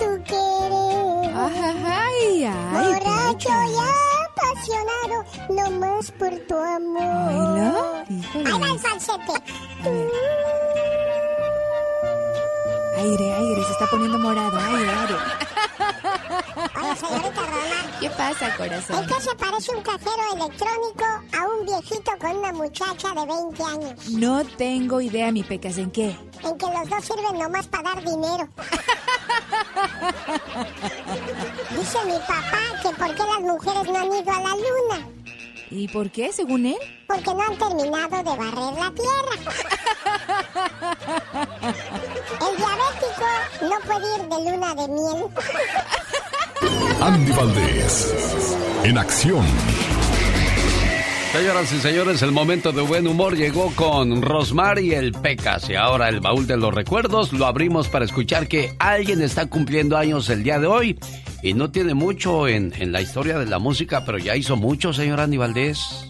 tu 0.00 0.22
querer. 0.24 1.34
Ay, 1.36 2.44
ay, 2.44 2.54
Borracho 2.72 3.50
y 3.50 3.76
apasionado, 4.24 5.16
no 5.50 5.70
más 5.78 6.10
por 6.12 6.32
tu 6.48 6.56
amor. 6.56 8.04
Ahí 8.08 8.60
va 8.60 8.68
el 8.72 8.78
falsete. 8.78 9.34
Aire, 13.00 13.32
aire, 13.32 13.64
se 13.64 13.72
está 13.72 13.86
poniendo 13.86 14.18
morado. 14.18 14.58
Aire, 14.58 14.90
aire. 14.90 15.14
Oye, 16.82 16.96
señorita 16.96 17.40
Roma. 17.40 17.98
¿Qué 17.98 18.10
pasa, 18.10 18.48
¿En 18.48 18.56
corazón? 18.56 19.06
qué 19.06 19.20
se 19.22 19.34
parece 19.36 19.74
un 19.74 19.82
cajero 19.82 20.22
electrónico 20.34 21.04
a 21.32 21.46
un 21.48 21.64
viejito 21.66 22.12
con 22.18 22.36
una 22.36 22.52
muchacha 22.52 23.08
de 23.14 23.24
20 23.26 23.62
años? 23.64 24.08
No 24.10 24.44
tengo 24.44 25.00
idea, 25.00 25.32
mi 25.32 25.42
pecas, 25.42 25.78
¿en 25.78 25.90
qué? 25.90 26.14
En 26.44 26.58
que 26.58 26.66
los 26.66 26.88
dos 26.90 27.02
sirven 27.04 27.38
nomás 27.38 27.66
para 27.68 27.94
dar 27.94 28.04
dinero. 28.04 28.46
Dice 31.70 31.98
mi 32.04 32.18
papá 32.18 32.60
que 32.82 32.90
por 32.90 33.14
qué 33.14 33.22
las 33.22 33.40
mujeres 33.40 33.84
no 33.90 33.98
han 33.98 34.06
ido 34.06 34.30
a 34.30 34.40
la 34.40 34.56
luna. 34.56 35.08
¿Y 35.70 35.86
por 35.88 36.10
qué, 36.10 36.32
según 36.32 36.66
él? 36.66 36.76
Porque 37.06 37.32
no 37.32 37.40
han 37.42 37.56
terminado 37.56 38.16
de 38.16 38.36
barrer 38.36 38.74
la 38.74 38.90
tierra. 38.90 39.36
De 44.44 44.50
luna 44.50 44.74
de 44.74 44.88
miel. 44.88 45.24
Andy 47.00 47.32
Valdés, 47.32 48.14
en 48.84 48.98
acción. 48.98 49.44
Señoras 51.32 51.72
y 51.72 51.78
señores, 51.78 52.22
el 52.22 52.32
momento 52.32 52.72
de 52.72 52.82
buen 52.82 53.06
humor 53.06 53.36
llegó 53.36 53.72
con 53.76 54.20
Rosmar 54.20 54.80
y 54.80 54.94
el 54.94 55.12
Pecas. 55.12 55.70
Y 55.70 55.76
ahora 55.76 56.08
el 56.08 56.20
baúl 56.20 56.46
de 56.46 56.56
los 56.56 56.74
recuerdos 56.74 57.32
lo 57.32 57.46
abrimos 57.46 57.88
para 57.88 58.04
escuchar 58.04 58.48
que 58.48 58.74
alguien 58.80 59.22
está 59.22 59.46
cumpliendo 59.46 59.96
años 59.96 60.28
el 60.28 60.42
día 60.42 60.58
de 60.58 60.66
hoy. 60.66 60.98
Y 61.42 61.54
no 61.54 61.70
tiene 61.70 61.94
mucho 61.94 62.48
en, 62.48 62.74
en 62.76 62.90
la 62.92 63.00
historia 63.00 63.38
de 63.38 63.46
la 63.46 63.60
música, 63.60 64.04
pero 64.04 64.18
ya 64.18 64.36
hizo 64.36 64.56
mucho, 64.56 64.92
señor 64.92 65.20
Andy 65.20 65.36
Valdés. 65.36 66.09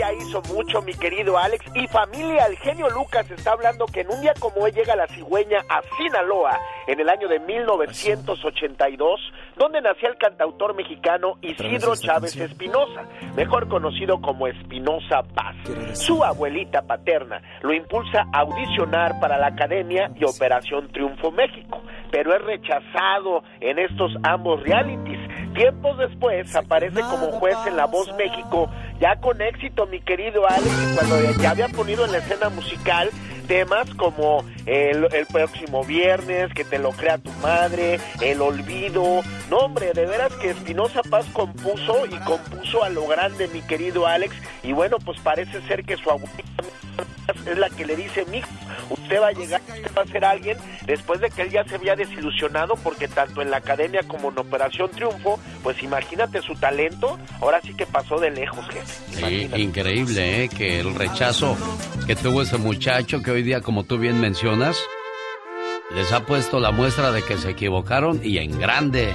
Ya 0.00 0.14
hizo 0.14 0.40
mucho, 0.54 0.80
mi 0.80 0.94
querido 0.94 1.36
Alex. 1.36 1.62
Y 1.74 1.86
familia, 1.88 2.46
el 2.46 2.56
genio 2.56 2.88
Lucas 2.88 3.30
está 3.30 3.52
hablando 3.52 3.84
que 3.84 4.00
en 4.00 4.08
un 4.08 4.22
día 4.22 4.32
como 4.40 4.62
hoy 4.62 4.72
llega 4.72 4.96
la 4.96 5.06
cigüeña 5.08 5.62
a 5.68 5.82
Sinaloa, 5.98 6.58
en 6.86 7.00
el 7.00 7.10
año 7.10 7.28
de 7.28 7.38
1982, 7.38 9.20
donde 9.60 9.82
nació 9.82 10.08
el 10.08 10.16
cantautor 10.16 10.74
mexicano 10.74 11.36
Isidro 11.42 11.94
Chávez 11.94 12.34
Espinosa, 12.34 13.02
mejor 13.36 13.68
conocido 13.68 14.18
como 14.22 14.46
Espinosa 14.46 15.22
Paz. 15.34 15.54
Su 15.92 16.24
abuelita 16.24 16.80
paterna 16.80 17.42
lo 17.60 17.74
impulsa 17.74 18.26
a 18.32 18.40
audicionar 18.40 19.20
para 19.20 19.36
la 19.36 19.48
Academia 19.48 20.10
y 20.16 20.24
Operación 20.24 20.90
Triunfo 20.90 21.30
México, 21.30 21.82
pero 22.10 22.34
es 22.34 22.42
rechazado 22.42 23.42
en 23.60 23.78
estos 23.78 24.10
ambos 24.22 24.62
realities. 24.62 25.20
Tiempos 25.52 25.98
después 25.98 26.56
aparece 26.56 27.02
como 27.02 27.30
juez 27.32 27.58
en 27.66 27.76
La 27.76 27.84
Voz 27.84 28.10
México, 28.16 28.70
ya 28.98 29.16
con 29.16 29.42
éxito, 29.42 29.86
mi 29.88 30.00
querido 30.00 30.48
Alex, 30.48 30.96
cuando 30.96 31.38
ya 31.38 31.50
había 31.50 31.68
ponido 31.68 32.06
en 32.06 32.12
la 32.12 32.18
escena 32.18 32.48
musical, 32.48 33.10
temas 33.50 33.92
como 33.96 34.44
el, 34.64 35.08
el 35.12 35.26
próximo 35.26 35.82
viernes, 35.82 36.54
que 36.54 36.62
te 36.62 36.78
lo 36.78 36.92
crea 36.92 37.18
tu 37.18 37.32
madre, 37.42 37.98
el 38.20 38.40
olvido. 38.42 39.22
No, 39.50 39.56
hombre, 39.56 39.92
de 39.92 40.06
veras 40.06 40.32
que 40.34 40.50
Espinosa 40.50 41.02
Paz 41.02 41.26
compuso 41.32 42.06
y 42.06 42.16
compuso 42.20 42.84
a 42.84 42.90
lo 42.90 43.08
grande, 43.08 43.48
mi 43.48 43.60
querido 43.62 44.06
Alex. 44.06 44.36
Y 44.62 44.70
bueno, 44.70 44.98
pues 45.04 45.18
parece 45.18 45.60
ser 45.62 45.82
que 45.84 45.96
su 45.96 46.08
abuelita 46.08 46.62
es 47.46 47.58
la 47.58 47.70
que 47.70 47.84
le 47.84 47.96
dice, 47.96 48.24
mijo, 48.26 48.48
usted 48.90 49.20
va 49.20 49.28
a 49.28 49.32
llegar, 49.32 49.60
usted 49.60 49.90
va 49.96 50.02
a 50.02 50.06
ser 50.06 50.24
alguien, 50.24 50.58
después 50.86 51.20
de 51.20 51.30
que 51.30 51.42
él 51.42 51.50
ya 51.50 51.64
se 51.64 51.76
había 51.76 51.96
desilusionado, 51.96 52.74
porque 52.76 53.08
tanto 53.08 53.42
en 53.42 53.50
la 53.50 53.58
academia 53.58 54.02
como 54.06 54.30
en 54.30 54.38
Operación 54.38 54.90
Triunfo, 54.90 55.38
pues 55.62 55.82
imagínate 55.82 56.42
su 56.42 56.54
talento, 56.54 57.18
ahora 57.40 57.60
sí 57.62 57.74
que 57.74 57.86
pasó 57.86 58.18
de 58.18 58.30
lejos, 58.30 58.66
jefe. 58.68 58.94
Sí, 59.10 59.50
increíble, 59.56 60.44
¿eh? 60.44 60.48
Que 60.48 60.80
el 60.80 60.94
rechazo 60.94 61.56
que 62.06 62.16
tuvo 62.16 62.42
ese 62.42 62.58
muchacho, 62.58 63.22
que 63.22 63.30
hoy 63.30 63.42
día, 63.42 63.60
como 63.60 63.84
tú 63.84 63.98
bien 63.98 64.20
mencionas, 64.20 64.82
les 65.94 66.12
ha 66.12 66.24
puesto 66.24 66.60
la 66.60 66.70
muestra 66.70 67.10
de 67.10 67.22
que 67.22 67.36
se 67.36 67.50
equivocaron 67.50 68.20
y 68.22 68.38
en 68.38 68.58
grande. 68.58 69.12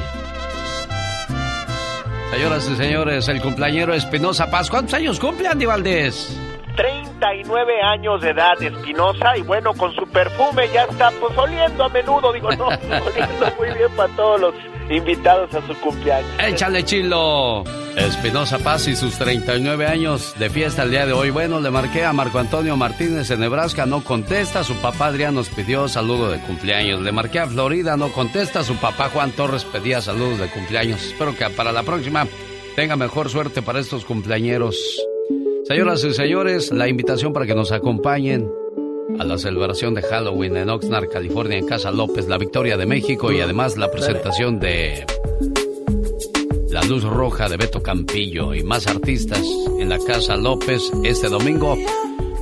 Señoras 2.32 2.70
y 2.70 2.76
señores, 2.76 3.28
el 3.30 3.42
cumpleañero 3.42 3.94
Espinosa 3.94 4.50
Paz. 4.50 4.70
¿Cuántos 4.70 4.96
años 4.96 5.20
cumple 5.20 5.48
Andy 5.48 5.66
Valdés? 5.66 6.38
39 6.76 7.82
años 7.82 8.22
de 8.22 8.30
edad 8.30 8.62
Espinosa 8.62 9.38
y 9.38 9.42
bueno, 9.42 9.74
con 9.74 9.94
su 9.96 10.06
perfume 10.08 10.70
ya 10.74 10.84
está 10.84 11.12
pues 11.20 11.38
oliendo 11.38 11.84
a 11.84 11.90
menudo, 11.90 12.34
digo, 12.34 12.52
no, 12.52 12.68
oliendo 12.68 13.56
muy 13.58 13.70
bien 13.72 13.92
para 13.96 14.14
todos 14.16 14.42
los 14.42 14.56
invitados 14.90 15.54
a 15.54 15.66
su 15.66 15.74
cumpleaños. 15.80 16.30
Échale 16.40 16.84
chilo. 16.84 17.64
Espinosa 17.96 18.60
Paz 18.60 18.88
y 18.90 18.96
sus 18.96 19.18
39 19.18 19.88
años 19.88 20.36
de 20.38 20.50
fiesta 20.50 20.84
el 20.84 20.92
día 20.92 21.06
de 21.06 21.14
hoy. 21.14 21.30
Bueno, 21.30 21.62
le 21.62 21.72
marqué 21.72 22.04
a 22.04 22.12
Marco 22.12 22.40
Antonio 22.40 22.76
Martínez 22.76 23.32
en 23.32 23.40
Nebraska, 23.40 23.86
no 23.86 24.04
contesta. 24.04 24.66
Su 24.66 24.76
papá 24.76 25.08
Adrián 25.08 25.34
nos 25.34 25.48
pidió 25.50 25.88
saludo 25.88 26.30
de 26.30 26.40
cumpleaños. 26.40 27.02
Le 27.02 27.14
marqué 27.14 27.40
a 27.40 27.48
Florida, 27.48 27.96
no 27.96 28.12
contesta. 28.12 28.64
Su 28.64 28.76
papá 28.76 29.10
Juan 29.10 29.32
Torres 29.32 29.64
pedía 29.64 30.02
saludos 30.02 30.40
de 30.40 30.50
cumpleaños. 30.50 31.04
Espero 31.06 31.36
que 31.36 31.50
para 31.50 31.72
la 31.72 31.84
próxima 31.84 32.28
tenga 32.76 32.98
mejor 32.98 33.30
suerte 33.30 33.62
para 33.62 33.80
estos 33.80 34.04
cumpleañeros. 34.04 34.76
Señoras 35.68 36.04
y 36.04 36.14
señores, 36.14 36.72
la 36.72 36.88
invitación 36.88 37.34
para 37.34 37.48
que 37.48 37.56
nos 37.56 37.72
acompañen 37.72 38.48
a 39.18 39.24
la 39.24 39.36
celebración 39.40 39.96
de 39.96 40.04
Halloween 40.04 40.58
en 40.58 40.70
Oxnard, 40.70 41.10
California, 41.10 41.58
en 41.58 41.66
Casa 41.66 41.90
López, 41.90 42.28
la 42.28 42.38
Victoria 42.38 42.78
de 42.78 42.86
México 42.86 43.32
y 43.32 43.42
además 43.42 43.76
la 43.76 43.90
presentación 43.90 44.60
de 44.60 45.04
La 46.70 46.84
Luz 46.84 47.04
Roja 47.04 47.50
de 47.50 47.58
Beto 47.58 47.82
Campillo 47.82 48.54
y 48.54 48.62
más 48.62 48.86
artistas 48.86 49.42
en 49.80 49.90
la 49.90 49.98
Casa 49.98 50.36
López 50.36 50.84
este 51.04 51.30
domingo. 51.30 51.76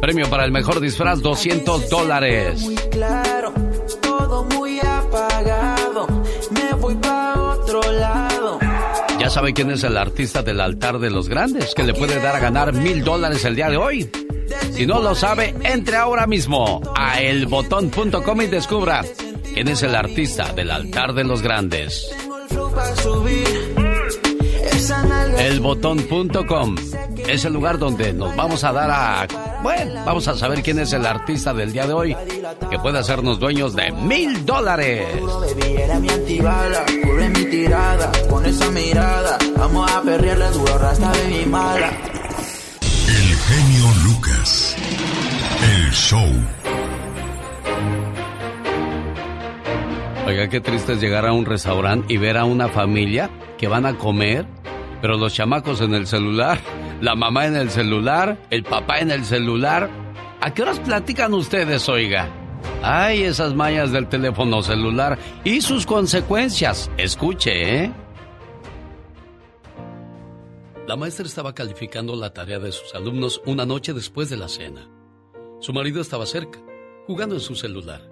Premio 0.01 0.29
para 0.29 0.43
el 0.43 0.51
mejor 0.51 0.81
disfraz, 0.81 1.21
200 1.21 1.89
dólares. 1.89 2.69
Ya 9.23 9.29
sabe 9.29 9.53
quién 9.53 9.71
es 9.71 9.85
el 9.85 9.95
artista 9.95 10.43
del 10.43 10.59
altar 10.59 10.99
de 10.99 11.09
los 11.09 11.29
grandes, 11.29 11.73
que 11.73 11.83
le 11.83 11.93
puede 11.93 12.19
dar 12.19 12.35
a 12.35 12.39
ganar 12.39 12.73
mil 12.73 13.05
dólares 13.05 13.45
el 13.45 13.55
día 13.55 13.69
de 13.69 13.77
hoy. 13.77 14.09
Si 14.73 14.85
no 14.85 15.01
lo 15.01 15.15
sabe, 15.15 15.55
entre 15.63 15.95
ahora 15.95 16.27
mismo 16.27 16.81
a 16.93 17.21
elbotón.com 17.21 18.41
y 18.41 18.47
descubra 18.47 19.05
quién 19.53 19.69
es 19.69 19.81
el 19.81 19.95
artista 19.95 20.51
del 20.51 20.71
altar 20.71 21.13
de 21.13 21.23
los 21.23 21.41
grandes. 21.41 22.13
Elbotón.com 25.39 26.75
es 27.27 27.45
el 27.45 27.53
lugar 27.53 27.77
donde 27.79 28.11
nos 28.11 28.35
vamos 28.35 28.63
a 28.63 28.73
dar 28.73 28.91
a... 28.91 29.27
Bueno, 29.61 30.03
vamos 30.05 30.27
a 30.27 30.35
saber 30.35 30.61
quién 30.61 30.79
es 30.79 30.91
el 30.91 31.05
artista 31.05 31.53
del 31.53 31.71
día 31.71 31.87
de 31.87 31.93
hoy 31.93 32.17
que 32.69 32.79
puede 32.79 32.99
hacernos 32.99 33.39
dueños 33.39 33.75
de 33.75 33.91
mil 33.91 34.45
dólares. 34.45 35.07
El 43.07 43.35
genio 43.35 43.85
Lucas. 44.03 44.75
El 45.61 45.91
show. 45.91 46.27
Oiga, 50.25 50.47
qué 50.49 50.61
triste 50.61 50.93
es 50.93 51.01
llegar 51.01 51.25
a 51.25 51.33
un 51.33 51.45
restaurante 51.45 52.13
y 52.13 52.17
ver 52.17 52.37
a 52.37 52.45
una 52.45 52.69
familia 52.69 53.29
que 53.57 53.67
van 53.67 53.85
a 53.85 53.97
comer, 53.97 54.45
pero 55.03 55.17
los 55.17 55.33
chamacos 55.33 55.81
en 55.81 55.93
el 55.95 56.07
celular, 56.07 56.61
la 57.01 57.13
mamá 57.13 57.45
en 57.45 57.57
el 57.57 57.69
celular, 57.69 58.37
el 58.49 58.63
papá 58.63 58.99
en 58.99 59.11
el 59.11 59.25
celular. 59.25 59.89
¿A 60.39 60.53
qué 60.53 60.61
horas 60.61 60.79
platican 60.79 61.33
ustedes, 61.33 61.89
oiga? 61.89 62.31
Ay, 62.81 63.23
esas 63.23 63.53
mallas 63.53 63.91
del 63.91 64.07
teléfono 64.07 64.63
celular 64.63 65.19
y 65.43 65.59
sus 65.59 65.85
consecuencias. 65.85 66.89
Escuche, 66.95 67.83
¿eh? 67.83 67.91
La 70.87 70.95
maestra 70.95 71.25
estaba 71.25 71.53
calificando 71.53 72.15
la 72.15 72.31
tarea 72.31 72.59
de 72.59 72.71
sus 72.71 72.95
alumnos 72.95 73.41
una 73.45 73.65
noche 73.65 73.91
después 73.91 74.29
de 74.29 74.37
la 74.37 74.47
cena. 74.47 74.89
Su 75.59 75.73
marido 75.73 75.99
estaba 75.99 76.25
cerca, 76.25 76.59
jugando 77.07 77.35
en 77.35 77.41
su 77.41 77.55
celular. 77.55 78.09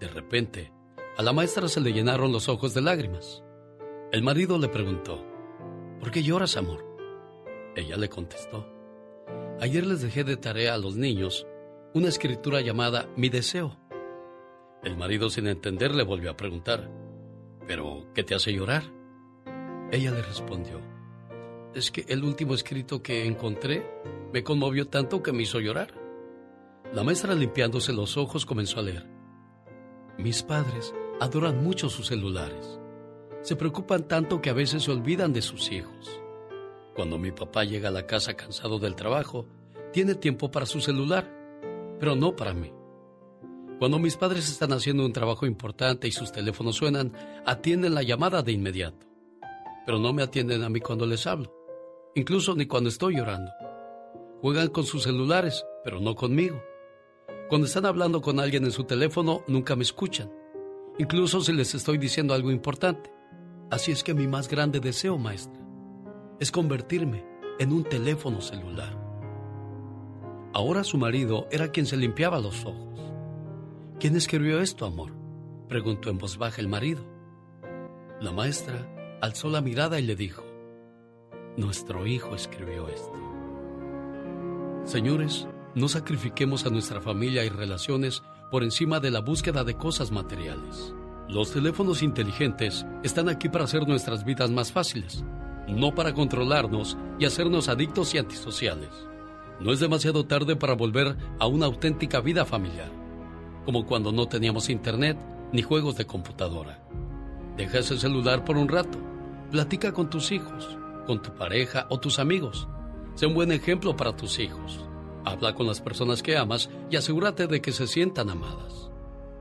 De 0.00 0.08
repente, 0.08 0.72
a 1.16 1.22
la 1.22 1.32
maestra 1.32 1.68
se 1.68 1.80
le 1.80 1.92
llenaron 1.92 2.32
los 2.32 2.48
ojos 2.48 2.74
de 2.74 2.80
lágrimas. 2.80 3.44
El 4.10 4.24
marido 4.24 4.58
le 4.58 4.66
preguntó, 4.66 5.29
¿por 6.00 6.10
qué 6.10 6.22
lloras, 6.22 6.56
amor? 6.56 6.84
Ella 7.76 7.96
le 7.96 8.08
contestó, 8.08 8.66
ayer 9.60 9.86
les 9.86 10.02
dejé 10.02 10.24
de 10.24 10.36
tarea 10.36 10.74
a 10.74 10.78
los 10.78 10.96
niños 10.96 11.46
una 11.94 12.08
escritura 12.08 12.60
llamada 12.60 13.08
Mi 13.16 13.28
deseo. 13.28 13.76
El 14.82 14.96
marido 14.96 15.30
sin 15.30 15.46
entender 15.46 15.94
le 15.94 16.02
volvió 16.02 16.30
a 16.30 16.36
preguntar, 16.36 16.90
¿pero 17.66 18.06
qué 18.14 18.24
te 18.24 18.34
hace 18.34 18.52
llorar? 18.52 18.84
Ella 19.92 20.10
le 20.10 20.22
respondió, 20.22 20.80
es 21.74 21.90
que 21.90 22.04
el 22.08 22.24
último 22.24 22.54
escrito 22.54 23.02
que 23.02 23.26
encontré 23.26 23.86
me 24.32 24.42
conmovió 24.42 24.88
tanto 24.88 25.22
que 25.22 25.32
me 25.32 25.42
hizo 25.42 25.60
llorar. 25.60 25.94
La 26.92 27.04
maestra 27.04 27.34
limpiándose 27.34 27.92
los 27.92 28.16
ojos 28.16 28.46
comenzó 28.46 28.80
a 28.80 28.82
leer. 28.82 29.06
Mis 30.18 30.42
padres 30.42 30.94
adoran 31.20 31.62
mucho 31.62 31.88
sus 31.88 32.08
celulares. 32.08 32.79
Se 33.42 33.56
preocupan 33.56 34.06
tanto 34.06 34.40
que 34.40 34.50
a 34.50 34.54
veces 34.54 34.82
se 34.82 34.90
olvidan 34.90 35.32
de 35.32 35.42
sus 35.42 35.72
hijos. 35.72 36.20
Cuando 36.94 37.18
mi 37.18 37.32
papá 37.32 37.64
llega 37.64 37.88
a 37.88 37.92
la 37.92 38.06
casa 38.06 38.34
cansado 38.34 38.78
del 38.78 38.94
trabajo, 38.94 39.46
tiene 39.92 40.14
tiempo 40.14 40.50
para 40.50 40.66
su 40.66 40.80
celular, 40.80 41.28
pero 41.98 42.14
no 42.14 42.36
para 42.36 42.52
mí. 42.52 42.72
Cuando 43.78 43.98
mis 43.98 44.16
padres 44.16 44.50
están 44.50 44.72
haciendo 44.74 45.06
un 45.06 45.12
trabajo 45.12 45.46
importante 45.46 46.06
y 46.06 46.12
sus 46.12 46.32
teléfonos 46.32 46.76
suenan, 46.76 47.12
atienden 47.46 47.94
la 47.94 48.02
llamada 48.02 48.42
de 48.42 48.52
inmediato, 48.52 49.06
pero 49.86 49.98
no 49.98 50.12
me 50.12 50.22
atienden 50.22 50.62
a 50.62 50.68
mí 50.68 50.80
cuando 50.80 51.06
les 51.06 51.26
hablo, 51.26 51.50
incluso 52.14 52.54
ni 52.54 52.66
cuando 52.66 52.90
estoy 52.90 53.16
llorando. 53.16 53.50
Juegan 54.42 54.68
con 54.68 54.84
sus 54.84 55.04
celulares, 55.04 55.64
pero 55.82 55.98
no 55.98 56.14
conmigo. 56.14 56.62
Cuando 57.48 57.66
están 57.66 57.86
hablando 57.86 58.20
con 58.20 58.38
alguien 58.38 58.64
en 58.64 58.72
su 58.72 58.84
teléfono, 58.84 59.42
nunca 59.48 59.76
me 59.76 59.82
escuchan, 59.82 60.30
incluso 60.98 61.40
si 61.40 61.54
les 61.54 61.74
estoy 61.74 61.96
diciendo 61.96 62.34
algo 62.34 62.50
importante. 62.50 63.10
Así 63.70 63.92
es 63.92 64.02
que 64.02 64.14
mi 64.14 64.26
más 64.26 64.48
grande 64.48 64.80
deseo, 64.80 65.16
maestra, 65.16 65.60
es 66.40 66.50
convertirme 66.50 67.24
en 67.60 67.72
un 67.72 67.84
teléfono 67.84 68.40
celular. 68.40 68.98
Ahora 70.52 70.82
su 70.82 70.98
marido 70.98 71.46
era 71.52 71.70
quien 71.70 71.86
se 71.86 71.96
limpiaba 71.96 72.40
los 72.40 72.64
ojos. 72.64 72.98
¿Quién 74.00 74.16
escribió 74.16 74.60
esto, 74.60 74.86
amor? 74.86 75.12
preguntó 75.68 76.10
en 76.10 76.18
voz 76.18 76.36
baja 76.36 76.60
el 76.60 76.66
marido. 76.66 77.04
La 78.20 78.32
maestra 78.32 79.18
alzó 79.20 79.48
la 79.48 79.60
mirada 79.60 80.00
y 80.00 80.02
le 80.02 80.16
dijo, 80.16 80.42
Nuestro 81.56 82.06
hijo 82.06 82.34
escribió 82.34 82.88
esto. 82.88 83.12
Señores, 84.84 85.46
no 85.76 85.88
sacrifiquemos 85.88 86.66
a 86.66 86.70
nuestra 86.70 87.00
familia 87.00 87.44
y 87.44 87.48
relaciones 87.48 88.22
por 88.50 88.64
encima 88.64 88.98
de 88.98 89.12
la 89.12 89.20
búsqueda 89.20 89.62
de 89.62 89.76
cosas 89.76 90.10
materiales. 90.10 90.92
Los 91.30 91.52
teléfonos 91.52 92.02
inteligentes 92.02 92.84
están 93.04 93.28
aquí 93.28 93.48
para 93.48 93.62
hacer 93.62 93.86
nuestras 93.86 94.24
vidas 94.24 94.50
más 94.50 94.72
fáciles, 94.72 95.24
no 95.68 95.94
para 95.94 96.12
controlarnos 96.12 96.98
y 97.20 97.24
hacernos 97.24 97.68
adictos 97.68 98.12
y 98.14 98.18
antisociales. 98.18 98.88
No 99.60 99.72
es 99.72 99.78
demasiado 99.78 100.26
tarde 100.26 100.56
para 100.56 100.74
volver 100.74 101.16
a 101.38 101.46
una 101.46 101.66
auténtica 101.66 102.20
vida 102.20 102.44
familiar, 102.44 102.90
como 103.64 103.86
cuando 103.86 104.10
no 104.10 104.26
teníamos 104.26 104.68
internet 104.70 105.16
ni 105.52 105.62
juegos 105.62 105.96
de 105.96 106.04
computadora. 106.04 106.82
Deja 107.56 107.78
ese 107.78 107.96
celular 107.96 108.44
por 108.44 108.56
un 108.56 108.66
rato, 108.66 108.98
platica 109.52 109.92
con 109.92 110.10
tus 110.10 110.32
hijos, 110.32 110.76
con 111.06 111.22
tu 111.22 111.32
pareja 111.36 111.86
o 111.90 112.00
tus 112.00 112.18
amigos. 112.18 112.66
Sé 113.14 113.26
un 113.26 113.34
buen 113.34 113.52
ejemplo 113.52 113.96
para 113.96 114.16
tus 114.16 114.40
hijos. 114.40 114.84
Habla 115.24 115.54
con 115.54 115.68
las 115.68 115.80
personas 115.80 116.24
que 116.24 116.36
amas 116.36 116.70
y 116.90 116.96
asegúrate 116.96 117.46
de 117.46 117.62
que 117.62 117.70
se 117.70 117.86
sientan 117.86 118.30
amadas. 118.30 118.90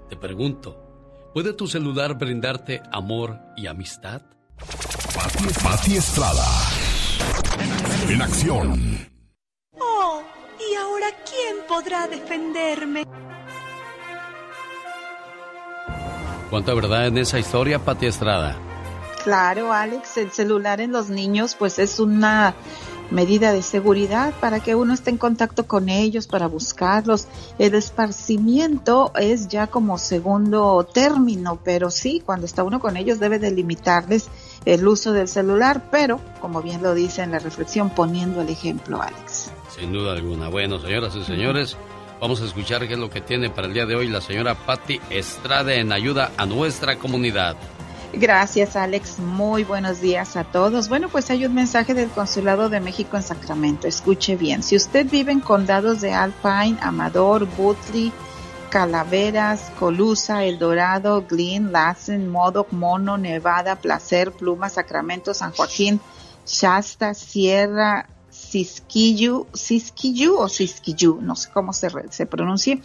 Te 0.07 0.15
pregunto, 0.15 0.88
¿Puede 1.33 1.53
tu 1.53 1.67
celular 1.67 2.17
brindarte 2.17 2.81
amor 2.91 3.39
y 3.55 3.67
amistad? 3.67 4.23
Pati, 5.13 5.45
Pati 5.63 5.95
Estrada. 5.95 6.45
En 8.09 8.21
acción. 8.21 9.07
Oh, 9.79 10.23
¿y 10.59 10.75
ahora 10.75 11.07
quién 11.29 11.57
podrá 11.67 12.07
defenderme? 12.07 13.03
¿Cuánta 16.49 16.73
verdad 16.73 17.07
en 17.07 17.19
esa 17.19 17.37
historia, 17.37 17.77
Pati 17.77 18.07
Estrada? 18.07 18.57
Claro, 19.23 19.71
Alex, 19.71 20.17
el 20.17 20.31
celular 20.31 20.81
en 20.81 20.91
los 20.91 21.11
niños 21.11 21.53
pues 21.53 21.77
es 21.77 21.99
una 21.99 22.55
medida 23.11 23.51
de 23.51 23.61
seguridad 23.61 24.33
para 24.39 24.59
que 24.59 24.75
uno 24.75 24.93
esté 24.93 25.09
en 25.09 25.17
contacto 25.17 25.65
con 25.65 25.89
ellos, 25.89 26.27
para 26.27 26.47
buscarlos. 26.47 27.27
El 27.57 27.75
esparcimiento 27.75 29.11
es 29.15 29.47
ya 29.47 29.67
como 29.67 29.97
segundo 29.97 30.87
término, 30.91 31.59
pero 31.63 31.89
sí, 31.91 32.21
cuando 32.25 32.45
está 32.45 32.63
uno 32.63 32.79
con 32.79 32.97
ellos 32.97 33.19
debe 33.19 33.39
delimitarles 33.39 34.29
el 34.65 34.87
uso 34.87 35.13
del 35.13 35.27
celular, 35.27 35.89
pero 35.91 36.19
como 36.41 36.61
bien 36.61 36.83
lo 36.83 36.93
dice 36.93 37.23
en 37.23 37.31
la 37.31 37.39
reflexión, 37.39 37.89
poniendo 37.89 38.41
el 38.41 38.49
ejemplo, 38.49 39.01
Alex. 39.01 39.51
Sin 39.75 39.91
duda 39.91 40.13
alguna. 40.13 40.49
Bueno, 40.49 40.79
señoras 40.79 41.15
y 41.15 41.23
señores, 41.23 41.77
vamos 42.19 42.41
a 42.41 42.45
escuchar 42.45 42.87
qué 42.87 42.93
es 42.93 42.99
lo 42.99 43.09
que 43.09 43.21
tiene 43.21 43.49
para 43.49 43.67
el 43.67 43.73
día 43.73 43.85
de 43.85 43.95
hoy 43.95 44.07
la 44.07 44.21
señora 44.21 44.55
Patti 44.55 44.99
Estrada 45.09 45.73
en 45.73 45.91
ayuda 45.91 46.31
a 46.37 46.45
nuestra 46.45 46.97
comunidad. 46.97 47.55
Gracias, 48.13 48.75
Alex. 48.75 49.19
Muy 49.19 49.63
buenos 49.63 50.01
días 50.01 50.35
a 50.35 50.43
todos. 50.43 50.89
Bueno, 50.89 51.09
pues 51.09 51.29
hay 51.29 51.45
un 51.45 51.53
mensaje 51.53 51.93
del 51.93 52.09
Consulado 52.09 52.69
de 52.69 52.79
México 52.79 53.17
en 53.17 53.23
Sacramento. 53.23 53.87
Escuche 53.87 54.35
bien. 54.35 54.63
Si 54.63 54.75
usted 54.75 55.07
vive 55.09 55.31
en 55.31 55.41
condados 55.41 56.01
de 56.01 56.13
Alpine, 56.13 56.77
Amador, 56.81 57.45
Butley, 57.45 58.11
Calaveras, 58.69 59.71
Colusa, 59.77 60.43
El 60.43 60.57
Dorado, 60.57 61.23
Glen, 61.27 61.71
Lassen, 61.71 62.29
Modoc, 62.29 62.71
Mono, 62.71 63.17
Nevada, 63.17 63.75
Placer, 63.75 64.31
Pluma, 64.31 64.69
Sacramento, 64.69 65.33
San 65.33 65.51
Joaquín, 65.51 65.99
Shasta, 66.45 67.13
Sierra, 67.13 68.07
Siskiyou, 68.29 69.47
Siskiyou 69.53 70.37
o 70.37 70.47
Siskiyou, 70.47 71.19
no 71.21 71.35
sé 71.35 71.49
cómo 71.51 71.73
se, 71.73 71.89
se 72.09 72.25
pronuncia, 72.25 72.79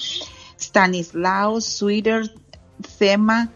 Stanislao, 0.59 1.61
Sweeter, 1.61 2.31
Thema, 2.99 3.51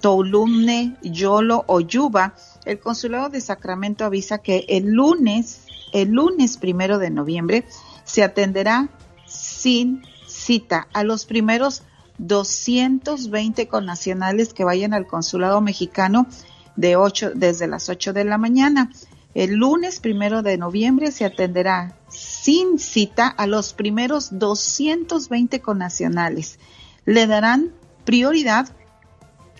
Toulumne, 0.00 0.96
Yolo 1.02 1.64
o 1.66 1.80
Yuba, 1.80 2.34
el 2.64 2.78
consulado 2.78 3.28
de 3.28 3.40
Sacramento 3.40 4.04
avisa 4.04 4.38
que 4.38 4.64
el 4.68 4.92
lunes, 4.92 5.66
el 5.92 6.10
lunes 6.10 6.56
primero 6.56 6.98
de 6.98 7.10
noviembre, 7.10 7.64
se 8.04 8.22
atenderá 8.22 8.88
sin 9.26 10.02
cita 10.26 10.88
a 10.92 11.04
los 11.04 11.24
primeros 11.26 11.82
220 12.18 13.66
connacionales 13.68 14.54
que 14.54 14.64
vayan 14.64 14.94
al 14.94 15.06
consulado 15.06 15.60
mexicano 15.60 16.26
de 16.76 16.96
8, 16.96 17.32
desde 17.34 17.66
las 17.66 17.88
8 17.88 18.12
de 18.12 18.24
la 18.24 18.38
mañana. 18.38 18.90
El 19.34 19.54
lunes 19.54 19.98
primero 20.00 20.42
de 20.42 20.58
noviembre 20.58 21.10
se 21.10 21.24
atenderá 21.24 21.96
sin 22.08 22.78
cita 22.78 23.26
a 23.26 23.46
los 23.46 23.72
primeros 23.72 24.38
220 24.38 25.60
connacionales. 25.60 26.58
Le 27.04 27.26
darán 27.26 27.72
prioridad 28.04 28.68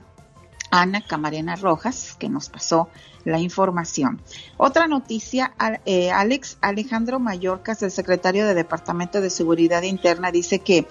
Ana 0.70 1.04
Camarena 1.06 1.56
Rojas, 1.56 2.16
que 2.18 2.28
nos 2.28 2.48
pasó 2.48 2.88
la 3.24 3.38
información. 3.38 4.20
Otra 4.56 4.86
noticia, 4.86 5.52
eh, 5.84 6.10
Alex 6.10 6.58
Alejandro 6.60 7.20
Mayorkas, 7.20 7.82
el 7.82 7.90
secretario 7.90 8.46
de 8.46 8.54
Departamento 8.54 9.20
de 9.20 9.30
Seguridad 9.30 9.82
Interna, 9.82 10.32
dice 10.32 10.60
que 10.60 10.86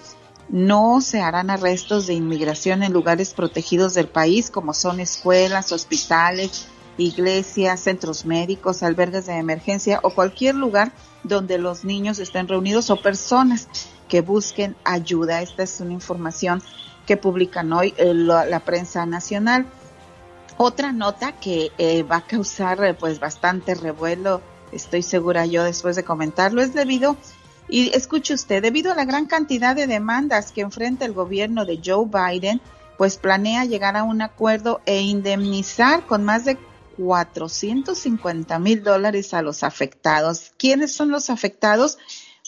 no 0.48 1.00
se 1.00 1.20
harán 1.20 1.50
arrestos 1.50 2.06
de 2.06 2.14
inmigración 2.14 2.82
en 2.82 2.92
lugares 2.92 3.34
protegidos 3.34 3.94
del 3.94 4.08
país, 4.08 4.50
como 4.50 4.72
son 4.72 5.00
escuelas, 5.00 5.72
hospitales, 5.72 6.66
iglesias, 6.98 7.80
centros 7.80 8.24
médicos, 8.24 8.82
albergues 8.82 9.26
de 9.26 9.38
emergencia 9.38 10.00
o 10.02 10.14
cualquier 10.14 10.54
lugar 10.54 10.92
donde 11.22 11.58
los 11.58 11.84
niños 11.84 12.18
estén 12.18 12.48
reunidos 12.48 12.90
o 12.90 13.00
personas 13.00 13.68
que 14.08 14.20
busquen 14.20 14.76
ayuda. 14.84 15.42
Esta 15.42 15.62
es 15.62 15.80
una 15.80 15.92
información 15.92 16.62
que 17.06 17.16
publican 17.16 17.72
hoy 17.72 17.94
eh, 17.96 18.12
la, 18.14 18.60
prensa 18.60 19.06
nacional. 19.06 19.66
Otra 20.58 20.92
nota 20.92 21.32
que 21.32 21.72
eh, 21.78 22.02
va 22.02 22.16
a 22.16 22.26
causar 22.26 22.84
eh, 22.84 22.94
pues 22.94 23.18
bastante 23.18 23.74
revuelo, 23.74 24.42
estoy 24.70 25.02
segura 25.02 25.46
yo 25.46 25.64
después 25.64 25.96
de 25.96 26.04
comentarlo, 26.04 26.62
es 26.62 26.74
debido, 26.74 27.16
y 27.68 27.90
escuche 27.94 28.34
usted, 28.34 28.62
debido 28.62 28.92
a 28.92 28.94
la 28.94 29.04
gran 29.04 29.26
cantidad 29.26 29.74
de 29.74 29.86
demandas 29.86 30.52
que 30.52 30.60
enfrenta 30.60 31.06
el 31.06 31.12
gobierno 31.12 31.64
de 31.64 31.80
Joe 31.82 32.06
Biden, 32.06 32.60
pues 32.98 33.16
planea 33.16 33.64
llegar 33.64 33.96
a 33.96 34.02
un 34.02 34.20
acuerdo 34.20 34.80
e 34.84 35.00
indemnizar 35.00 36.06
con 36.06 36.24
más 36.24 36.44
de 36.44 36.58
450 36.96 38.58
mil 38.58 38.82
dólares 38.82 39.34
a 39.34 39.42
los 39.42 39.62
afectados. 39.62 40.52
¿Quiénes 40.56 40.94
son 40.94 41.10
los 41.10 41.30
afectados? 41.30 41.98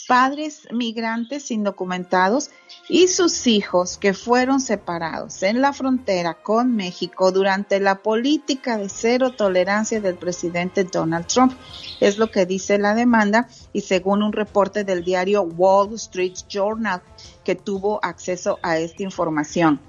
Padres 0.07 0.68
migrantes 0.70 1.51
indocumentados 1.51 2.51
y 2.88 3.09
sus 3.09 3.47
hijos 3.47 3.97
que 3.97 4.12
fueron 4.12 4.61
separados 4.61 5.42
en 5.42 5.62
la 5.62 5.72
frontera 5.72 6.34
con 6.34 6.76
México 6.76 7.32
durante 7.32 7.80
la 7.80 8.03
política 8.03 8.76
de 8.76 8.88
cero 8.88 9.32
tolerancia 9.32 10.01
del 10.01 10.16
presidente 10.16 10.84
Donald 10.84 11.26
Trump. 11.26 11.55
Es 12.01 12.18
lo 12.18 12.30
que 12.30 12.45
dice 12.45 12.78
la 12.78 12.95
demanda 12.95 13.49
y 13.72 13.80
según 13.80 14.22
un 14.22 14.32
reporte 14.32 14.84
del 14.84 15.05
diario 15.05 15.42
Wall 15.42 15.95
Street 15.95 16.34
Journal 16.49 17.01
que 17.42 17.55
tuvo 17.55 18.05
acceso 18.05 18.59
a 18.62 18.78
esta 18.78 19.03
información. 19.03 19.80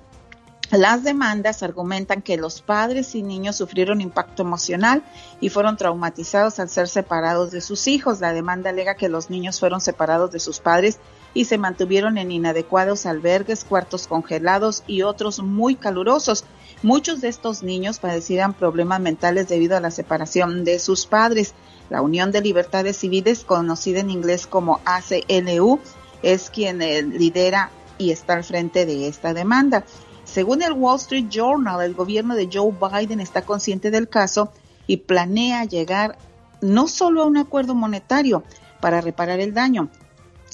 Las 0.72 1.04
demandas 1.04 1.62
argumentan 1.62 2.22
que 2.22 2.38
los 2.38 2.62
padres 2.62 3.14
y 3.14 3.22
niños 3.22 3.56
sufrieron 3.56 4.02
impacto 4.02 4.42
emocional 4.42 5.04
y 5.40 5.50
fueron 5.50 5.78
traumatizados 5.78 6.60
al 6.60 6.70
ser 6.70 6.88
separados 6.88 7.52
de 7.52 7.62
sus 7.62 7.88
hijos. 7.88 8.20
La 8.20 8.34
demanda 8.34 8.72
alega 8.72 8.96
que 8.96 9.08
los 9.08 9.30
niños 9.30 9.60
fueron 9.60 9.80
separados 9.80 10.32
de 10.32 10.40
sus 10.40 10.60
padres 10.60 10.98
y 11.36 11.46
se 11.46 11.60
mantuvieron 11.60 12.18
en 12.18 12.32
inadecuados 12.32 13.06
albergues, 13.06 13.64
cuartos 13.64 14.08
congelados 14.08 14.84
y 14.88 15.04
otros 15.04 15.40
muy 15.40 15.76
calurosos. 15.76 16.46
Muchos 16.82 17.22
de 17.22 17.28
estos 17.28 17.62
niños 17.62 18.00
padecían 18.00 18.54
problemas 18.54 19.00
mentales 19.00 19.48
debido 19.48 19.78
a 19.78 19.82
la 19.82 19.92
separación 19.92 20.64
de 20.64 20.80
sus 20.80 21.06
padres. 21.06 21.54
La 21.90 22.02
Unión 22.02 22.32
de 22.32 22.42
Libertades 22.42 22.98
Civiles, 22.98 23.44
conocida 23.44 24.00
en 24.00 24.10
inglés 24.10 24.48
como 24.48 24.82
ACLU, 24.86 25.80
es 26.24 26.50
quien 26.50 26.82
eh, 26.82 27.04
lidera 27.04 27.70
y 27.98 28.12
está 28.12 28.34
al 28.34 28.44
frente 28.44 28.86
de 28.86 29.08
esta 29.08 29.34
demanda. 29.34 29.86
Según 30.26 30.62
el 30.62 30.74
Wall 30.74 30.98
Street 30.98 31.28
Journal, 31.30 31.82
el 31.82 31.94
gobierno 31.94 32.36
de 32.36 32.50
Joe 32.52 32.74
Biden 32.74 33.22
está 33.22 33.44
consciente 33.44 33.92
del 33.92 34.10
caso 34.10 34.52
y 34.88 34.98
planea 34.98 35.64
llegar 35.66 36.18
no 36.62 36.88
solo 36.88 37.24
a 37.24 37.26
un 37.26 37.38
acuerdo 37.38 37.76
monetario 37.76 38.44
para 38.82 39.02
reparar 39.02 39.40
el 39.40 39.54
daño, 39.54 39.90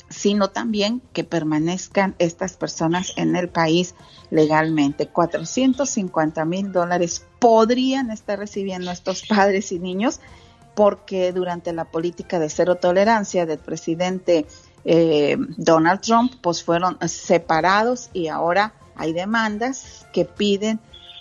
sino 0.09 0.49
también 0.49 1.01
que 1.13 1.23
permanezcan 1.23 2.15
estas 2.19 2.57
personas 2.57 3.13
en 3.15 3.35
el 3.35 3.49
país 3.49 3.95
legalmente. 4.29 5.07
450 5.07 6.45
mil 6.45 6.71
dólares 6.71 7.25
podrían 7.39 8.11
estar 8.11 8.37
recibiendo 8.39 8.91
estos 8.91 9.25
padres 9.27 9.71
y 9.71 9.79
niños 9.79 10.19
porque 10.75 11.31
durante 11.31 11.73
la 11.73 11.85
política 11.85 12.39
de 12.39 12.49
cero 12.49 12.75
tolerancia 12.75 13.45
del 13.45 13.59
presidente 13.59 14.45
eh, 14.83 15.37
Donald 15.57 16.01
Trump, 16.01 16.33
pues 16.41 16.63
fueron 16.63 16.97
separados 17.07 18.09
y 18.13 18.27
ahora 18.27 18.73
hay 18.95 19.13
demandas 19.13 20.07
que 20.13 20.25
piden 20.25 20.79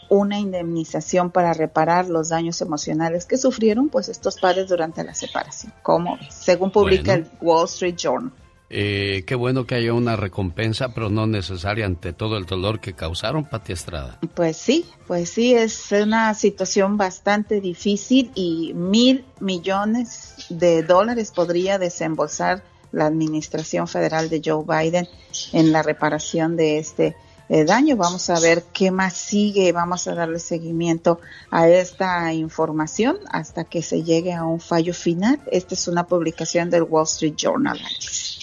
una 0.08 0.38
indemnización 0.38 1.30
para 1.30 1.54
reparar 1.54 2.08
los 2.08 2.30
daños 2.30 2.60
emocionales 2.60 3.26
que 3.26 3.38
sufrieron 3.38 3.88
pues 3.88 4.08
estos 4.08 4.38
padres 4.38 4.68
durante 4.68 5.04
la 5.04 5.14
separación, 5.14 5.72
como 5.82 6.18
según 6.28 6.72
publica 6.72 7.12
Bueno. 7.12 7.28
el 7.30 7.38
Wall 7.40 7.64
Street 7.66 7.96
Journal. 7.96 8.32
Eh, 8.72 9.24
qué 9.26 9.34
bueno 9.34 9.66
que 9.66 9.74
haya 9.74 9.92
una 9.92 10.14
recompensa, 10.14 10.94
pero 10.94 11.10
no 11.10 11.26
necesaria 11.26 11.86
ante 11.86 12.12
todo 12.12 12.36
el 12.36 12.46
dolor 12.46 12.78
que 12.78 12.92
causaron, 12.92 13.44
Pati 13.44 13.72
Estrada. 13.72 14.20
Pues 14.34 14.56
sí, 14.56 14.86
pues 15.08 15.30
sí, 15.30 15.54
es 15.54 15.90
una 15.90 16.34
situación 16.34 16.96
bastante 16.96 17.60
difícil 17.60 18.30
y 18.36 18.72
mil 18.74 19.24
millones 19.40 20.46
de 20.50 20.84
dólares 20.84 21.32
podría 21.34 21.78
desembolsar 21.78 22.62
la 22.92 23.06
administración 23.06 23.88
federal 23.88 24.30
de 24.30 24.40
Joe 24.44 24.64
Biden 24.64 25.08
en 25.52 25.72
la 25.72 25.82
reparación 25.82 26.56
de 26.56 26.78
este 26.78 27.16
eh, 27.50 27.64
daño. 27.64 27.96
Vamos 27.96 28.30
a 28.30 28.38
ver 28.38 28.62
qué 28.72 28.92
más 28.92 29.14
sigue, 29.14 29.72
vamos 29.72 30.06
a 30.06 30.14
darle 30.14 30.38
seguimiento 30.38 31.18
a 31.50 31.66
esta 31.68 32.32
información 32.32 33.18
hasta 33.30 33.64
que 33.64 33.82
se 33.82 34.04
llegue 34.04 34.32
a 34.32 34.44
un 34.44 34.60
fallo 34.60 34.94
final. 34.94 35.40
Esta 35.50 35.74
es 35.74 35.88
una 35.88 36.06
publicación 36.06 36.70
del 36.70 36.84
Wall 36.84 37.02
Street 37.04 37.34
Journal. 37.36 37.80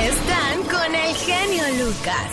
Están 0.09 0.63
con 0.73 0.95
el 0.95 1.15
genio 1.15 1.63
Lucas. 1.83 2.31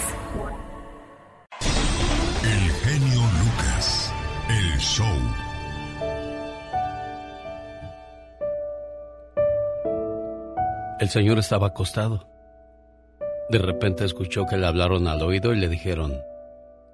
El 2.42 2.70
genio 2.84 3.20
Lucas. 3.40 4.12
El 4.50 4.78
show. 4.78 5.18
El 11.00 11.08
señor 11.08 11.38
estaba 11.38 11.68
acostado. 11.68 12.28
De 13.48 13.58
repente 13.58 14.04
escuchó 14.04 14.44
que 14.44 14.58
le 14.58 14.66
hablaron 14.66 15.08
al 15.08 15.22
oído 15.22 15.54
y 15.54 15.56
le 15.56 15.68
dijeron, 15.68 16.20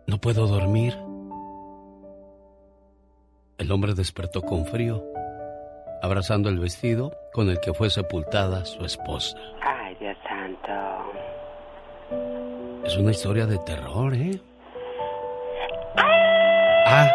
no 0.07 0.19
puedo 0.19 0.47
dormir. 0.47 0.97
El 3.59 3.73
hombre 3.73 3.95
despertó 3.95 4.43
con 4.43 4.67
frío, 4.67 5.03
abrazando 6.03 6.49
el 6.51 6.59
vestido 6.59 7.13
con 7.33 7.49
el 7.49 7.59
que 7.61 7.73
fue 7.73 7.89
sepultada 7.91 8.65
su 8.67 8.85
esposa. 8.85 9.37
Ay, 9.63 9.97
Dios 9.99 10.17
santo. 10.29 10.73
Es 12.85 12.97
una 12.99 13.11
historia 13.13 13.47
de 13.47 13.59
terror, 13.59 14.15
¿eh? 14.15 14.39
Ah, 16.89 17.09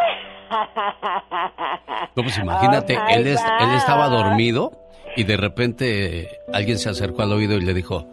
no, 2.16 2.24
pues 2.24 2.38
imagínate, 2.38 2.98
Oh, 2.98 3.06
él, 3.10 3.28
es- 3.28 3.44
él 3.62 3.70
estaba 3.76 4.10
dormido 4.10 4.72
y 5.16 5.24
de 5.24 5.38
repente 5.38 6.28
alguien 6.52 6.78
se 6.78 6.90
acercó 6.90 7.22
al 7.22 7.32
oído 7.32 7.56
y 7.58 7.62
le 7.62 7.74
dijo, 7.74 8.06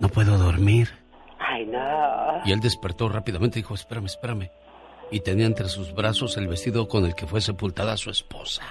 no 0.00 0.08
puedo 0.08 0.36
dormir. 0.38 0.88
Y 2.46 2.52
él 2.52 2.60
despertó 2.60 3.08
rápidamente 3.08 3.58
y 3.58 3.62
dijo, 3.62 3.74
espérame, 3.74 4.06
espérame. 4.06 4.50
Y 5.10 5.20
tenía 5.20 5.46
entre 5.46 5.68
sus 5.68 5.92
brazos 5.92 6.36
el 6.36 6.46
vestido 6.46 6.86
con 6.86 7.04
el 7.04 7.16
que 7.16 7.26
fue 7.26 7.40
sepultada 7.40 7.96
su 7.96 8.08
esposa. 8.08 8.62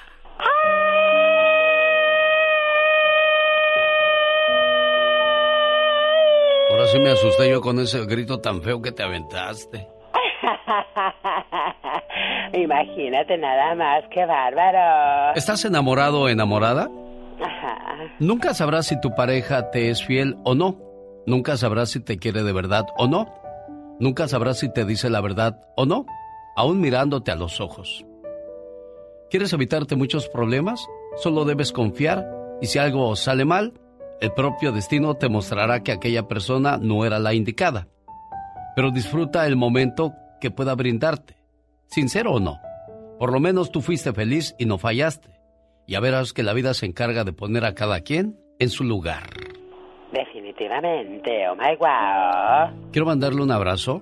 Ahora 6.71 6.87
sí 6.87 6.99
me 6.99 7.09
asusté 7.09 7.49
yo 7.49 7.59
con 7.59 7.79
ese 7.79 8.05
grito 8.05 8.39
tan 8.39 8.61
feo 8.61 8.81
que 8.81 8.93
te 8.93 9.03
aventaste. 9.03 9.87
Imagínate 12.53 13.37
nada 13.37 13.75
más, 13.75 14.05
qué 14.09 14.25
bárbaro. 14.25 15.35
¿Estás 15.35 15.65
enamorado 15.65 16.21
o 16.21 16.29
enamorada? 16.29 16.89
Ajá. 17.43 17.77
Nunca 18.19 18.53
sabrás 18.53 18.87
si 18.87 18.99
tu 19.01 19.13
pareja 19.15 19.69
te 19.71 19.89
es 19.89 20.03
fiel 20.03 20.37
o 20.45 20.55
no. 20.55 20.77
Nunca 21.25 21.57
sabrás 21.57 21.89
si 21.89 21.99
te 21.99 22.17
quiere 22.17 22.43
de 22.43 22.53
verdad 22.53 22.85
o 22.97 23.07
no. 23.07 23.44
Nunca 23.99 24.27
sabrás 24.27 24.59
si 24.59 24.71
te 24.71 24.85
dice 24.85 25.09
la 25.09 25.21
verdad 25.21 25.59
o 25.75 25.85
no, 25.85 26.05
aún 26.55 26.79
mirándote 26.81 27.31
a 27.31 27.35
los 27.35 27.61
ojos. 27.61 28.05
¿Quieres 29.29 29.53
evitarte 29.53 29.95
muchos 29.95 30.29
problemas? 30.29 30.85
Solo 31.17 31.45
debes 31.45 31.71
confiar 31.71 32.25
y 32.61 32.67
si 32.67 32.79
algo 32.79 33.15
sale 33.15 33.45
mal, 33.45 33.73
el 34.21 34.31
propio 34.33 34.71
destino 34.71 35.15
te 35.15 35.29
mostrará 35.29 35.83
que 35.83 35.91
aquella 35.91 36.27
persona 36.27 36.77
no 36.77 37.05
era 37.05 37.19
la 37.19 37.33
indicada. 37.33 37.87
Pero 38.75 38.91
disfruta 38.91 39.45
el 39.47 39.55
momento 39.55 40.13
que 40.39 40.51
pueda 40.51 40.75
brindarte, 40.75 41.37
sincero 41.87 42.33
o 42.33 42.39
no. 42.39 42.59
Por 43.19 43.31
lo 43.31 43.39
menos 43.39 43.71
tú 43.71 43.81
fuiste 43.81 44.13
feliz 44.13 44.55
y 44.57 44.65
no 44.65 44.77
fallaste. 44.77 45.39
Ya 45.87 45.99
verás 45.99 46.33
que 46.33 46.43
la 46.43 46.53
vida 46.53 46.73
se 46.73 46.85
encarga 46.85 47.23
de 47.23 47.33
poner 47.33 47.65
a 47.65 47.75
cada 47.75 48.01
quien 48.01 48.39
en 48.59 48.69
su 48.69 48.83
lugar. 48.83 49.44
Definitivamente, 50.11 51.47
oh 51.49 51.55
my 51.55 51.75
wow. 51.79 52.89
Quiero 52.91 53.05
mandarle 53.05 53.41
un 53.41 53.51
abrazo, 53.51 54.01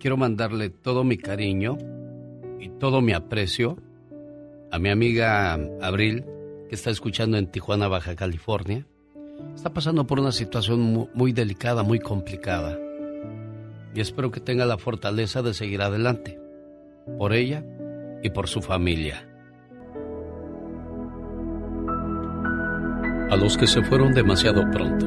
quiero 0.00 0.16
mandarle 0.16 0.70
todo 0.70 1.04
mi 1.04 1.16
cariño 1.16 1.76
y 2.58 2.68
todo 2.70 3.00
mi 3.00 3.12
aprecio 3.12 3.76
a 4.72 4.78
mi 4.78 4.88
amiga 4.90 5.52
Abril, 5.80 6.24
que 6.68 6.74
está 6.74 6.90
escuchando 6.90 7.36
en 7.36 7.46
Tijuana, 7.46 7.86
Baja 7.88 8.16
California. 8.16 8.84
Está 9.54 9.70
pasando 9.70 10.06
por 10.06 10.18
una 10.18 10.32
situación 10.32 10.80
mu- 10.80 11.08
muy 11.14 11.32
delicada, 11.32 11.82
muy 11.82 12.00
complicada. 12.00 12.76
Y 13.94 14.00
espero 14.00 14.30
que 14.32 14.40
tenga 14.40 14.64
la 14.66 14.78
fortaleza 14.78 15.42
de 15.42 15.54
seguir 15.54 15.82
adelante, 15.82 16.38
por 17.18 17.32
ella 17.32 17.62
y 18.22 18.30
por 18.30 18.48
su 18.48 18.60
familia. 18.62 19.28
A 23.30 23.36
los 23.36 23.56
que 23.56 23.66
se 23.66 23.82
fueron 23.82 24.12
demasiado 24.12 24.62
pronto, 24.70 25.06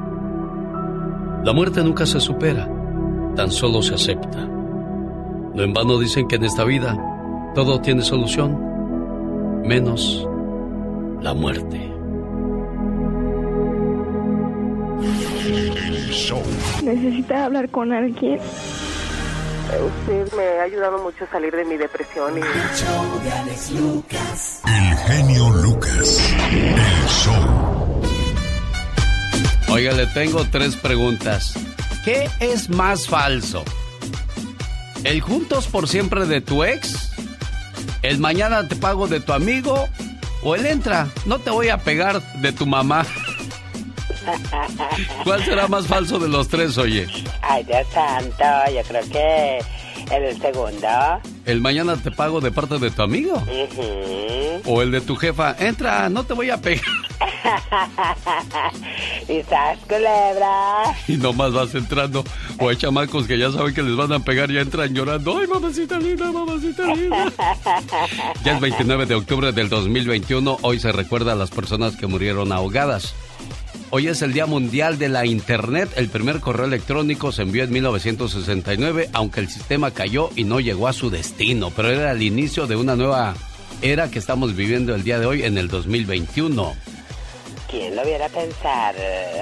La 1.43 1.53
muerte 1.53 1.83
nunca 1.83 2.05
se 2.05 2.19
supera, 2.19 2.69
tan 3.35 3.49
solo 3.49 3.81
se 3.81 3.95
acepta. 3.95 4.45
No 5.53 5.63
en 5.63 5.73
vano 5.73 5.97
dicen 5.97 6.27
que 6.27 6.35
en 6.35 6.43
esta 6.43 6.63
vida 6.63 6.95
todo 7.55 7.81
tiene 7.81 8.03
solución, 8.03 9.61
menos 9.63 10.27
la 11.21 11.33
muerte. 11.33 11.91
Necesita 16.83 17.45
hablar 17.45 17.69
con 17.69 17.91
alguien. 17.91 18.39
Usted 19.71 20.33
me 20.35 20.59
ha 20.59 20.63
ayudado 20.63 21.01
mucho 21.01 21.23
a 21.23 21.27
salir 21.27 21.55
de 21.55 21.65
mi 21.65 21.77
depresión 21.77 22.37
y... 22.37 22.41
El 24.67 24.97
genio 24.97 25.49
Lucas. 25.63 26.33
El 26.51 27.07
show. 27.07 27.80
Oiga, 29.71 29.93
le 29.93 30.05
tengo 30.07 30.43
tres 30.51 30.75
preguntas. 30.75 31.53
¿Qué 32.03 32.29
es 32.41 32.69
más 32.69 33.07
falso? 33.07 33.63
¿El 35.05 35.21
juntos 35.21 35.67
por 35.67 35.87
siempre 35.87 36.25
de 36.25 36.41
tu 36.41 36.65
ex? 36.65 37.13
¿El 38.01 38.19
mañana 38.19 38.67
te 38.67 38.75
pago 38.75 39.07
de 39.07 39.21
tu 39.21 39.31
amigo? 39.31 39.87
¿O 40.43 40.55
el 40.55 40.65
entra? 40.65 41.07
No 41.25 41.39
te 41.39 41.51
voy 41.51 41.69
a 41.69 41.77
pegar 41.77 42.21
de 42.41 42.51
tu 42.51 42.65
mamá. 42.65 43.05
¿Cuál 45.23 45.45
será 45.45 45.69
más 45.69 45.87
falso 45.87 46.19
de 46.19 46.27
los 46.27 46.49
tres, 46.49 46.77
oye? 46.77 47.07
Ay, 47.41 47.63
Dios 47.63 47.87
santo, 47.93 48.43
yo 48.75 48.81
creo 48.83 49.09
que 49.09 49.59
el 50.11 50.41
segundo. 50.41 50.87
¿El 51.45 51.61
mañana 51.61 51.95
te 51.97 52.11
pago 52.11 52.41
de 52.41 52.51
parte 52.51 52.77
de 52.79 52.91
tu 52.91 53.01
amigo? 53.01 53.41
¿O 54.65 54.81
el 54.81 54.91
de 54.91 55.01
tu 55.01 55.15
jefa? 55.15 55.55
Entra, 55.59 56.09
no 56.09 56.23
te 56.23 56.33
voy 56.33 56.49
a 56.49 56.57
pegar. 56.57 56.83
y 59.27 59.41
sas, 59.43 59.79
culebra. 59.87 60.95
Y 61.07 61.17
nomás 61.17 61.53
vas 61.53 61.73
entrando. 61.75 62.23
O 62.59 62.69
hay 62.69 62.75
chamacos 62.75 63.27
que 63.27 63.37
ya 63.37 63.51
saben 63.51 63.73
que 63.73 63.83
les 63.83 63.95
van 63.95 64.11
a 64.13 64.19
pegar 64.19 64.51
y 64.51 64.55
ya 64.55 64.61
entran 64.61 64.93
llorando. 64.93 65.37
¡Ay, 65.37 65.47
mamacita 65.47 65.99
linda, 65.99 66.31
mamacita 66.31 66.93
linda! 66.93 67.31
Ya 68.43 68.55
es 68.55 68.61
29 68.61 69.05
de 69.05 69.15
octubre 69.15 69.51
del 69.51 69.69
2021. 69.69 70.57
Hoy 70.61 70.79
se 70.79 70.91
recuerda 70.91 71.33
a 71.33 71.35
las 71.35 71.51
personas 71.51 71.95
que 71.95 72.07
murieron 72.07 72.51
ahogadas. 72.51 73.13
Hoy 73.93 74.07
es 74.07 74.21
el 74.21 74.31
Día 74.31 74.45
Mundial 74.45 74.97
de 74.97 75.09
la 75.09 75.25
Internet. 75.25 75.89
El 75.97 76.07
primer 76.07 76.39
correo 76.39 76.65
electrónico 76.65 77.33
se 77.33 77.41
envió 77.41 77.65
en 77.65 77.73
1969, 77.73 79.09
aunque 79.11 79.41
el 79.41 79.49
sistema 79.49 79.91
cayó 79.91 80.29
y 80.37 80.45
no 80.45 80.61
llegó 80.61 80.87
a 80.87 80.93
su 80.93 81.09
destino. 81.09 81.71
Pero 81.75 81.89
era 81.89 82.13
el 82.13 82.21
inicio 82.21 82.67
de 82.67 82.77
una 82.77 82.95
nueva 82.95 83.33
era 83.81 84.09
que 84.09 84.17
estamos 84.17 84.55
viviendo 84.55 84.95
el 84.95 85.03
día 85.03 85.19
de 85.19 85.25
hoy 85.25 85.43
en 85.43 85.57
el 85.57 85.67
2021. 85.67 86.73
¿Quién 87.71 87.95
lo? 87.95 88.01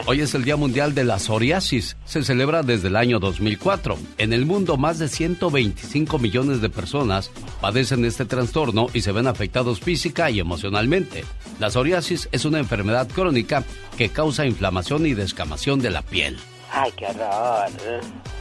Hoy 0.06 0.22
es 0.22 0.36
el 0.36 0.44
Día 0.44 0.56
Mundial 0.56 0.94
de 0.94 1.04
la 1.04 1.18
Psoriasis. 1.18 1.98
Se 2.06 2.24
celebra 2.24 2.62
desde 2.62 2.90
el 2.90 2.96
año 2.96 3.20
2004. 3.20 3.98
En 4.20 4.34
el 4.34 4.46
mundo, 4.46 4.78
más 4.78 5.00
de 5.00 5.08
125 5.08 6.20
millones 6.20 6.62
de 6.62 6.70
personas 6.70 7.32
padecen 7.60 8.06
este 8.06 8.26
trastorno 8.26 8.88
y 8.94 9.02
se 9.02 9.12
ven 9.12 9.26
afectados 9.26 9.80
física 9.80 10.30
y 10.30 10.40
emocionalmente. 10.40 11.26
La 11.60 11.72
psoriasis 11.72 12.30
es 12.32 12.46
una 12.46 12.60
enfermedad 12.60 13.08
crónica 13.08 13.64
que 13.98 14.10
causa 14.10 14.46
inflamación 14.46 15.08
y 15.08 15.16
descamación 15.16 15.80
de 15.80 15.90
la 15.90 16.04
piel. 16.04 16.38
Ay, 16.72 16.92
qué 16.96 17.06
horror. 17.08 17.70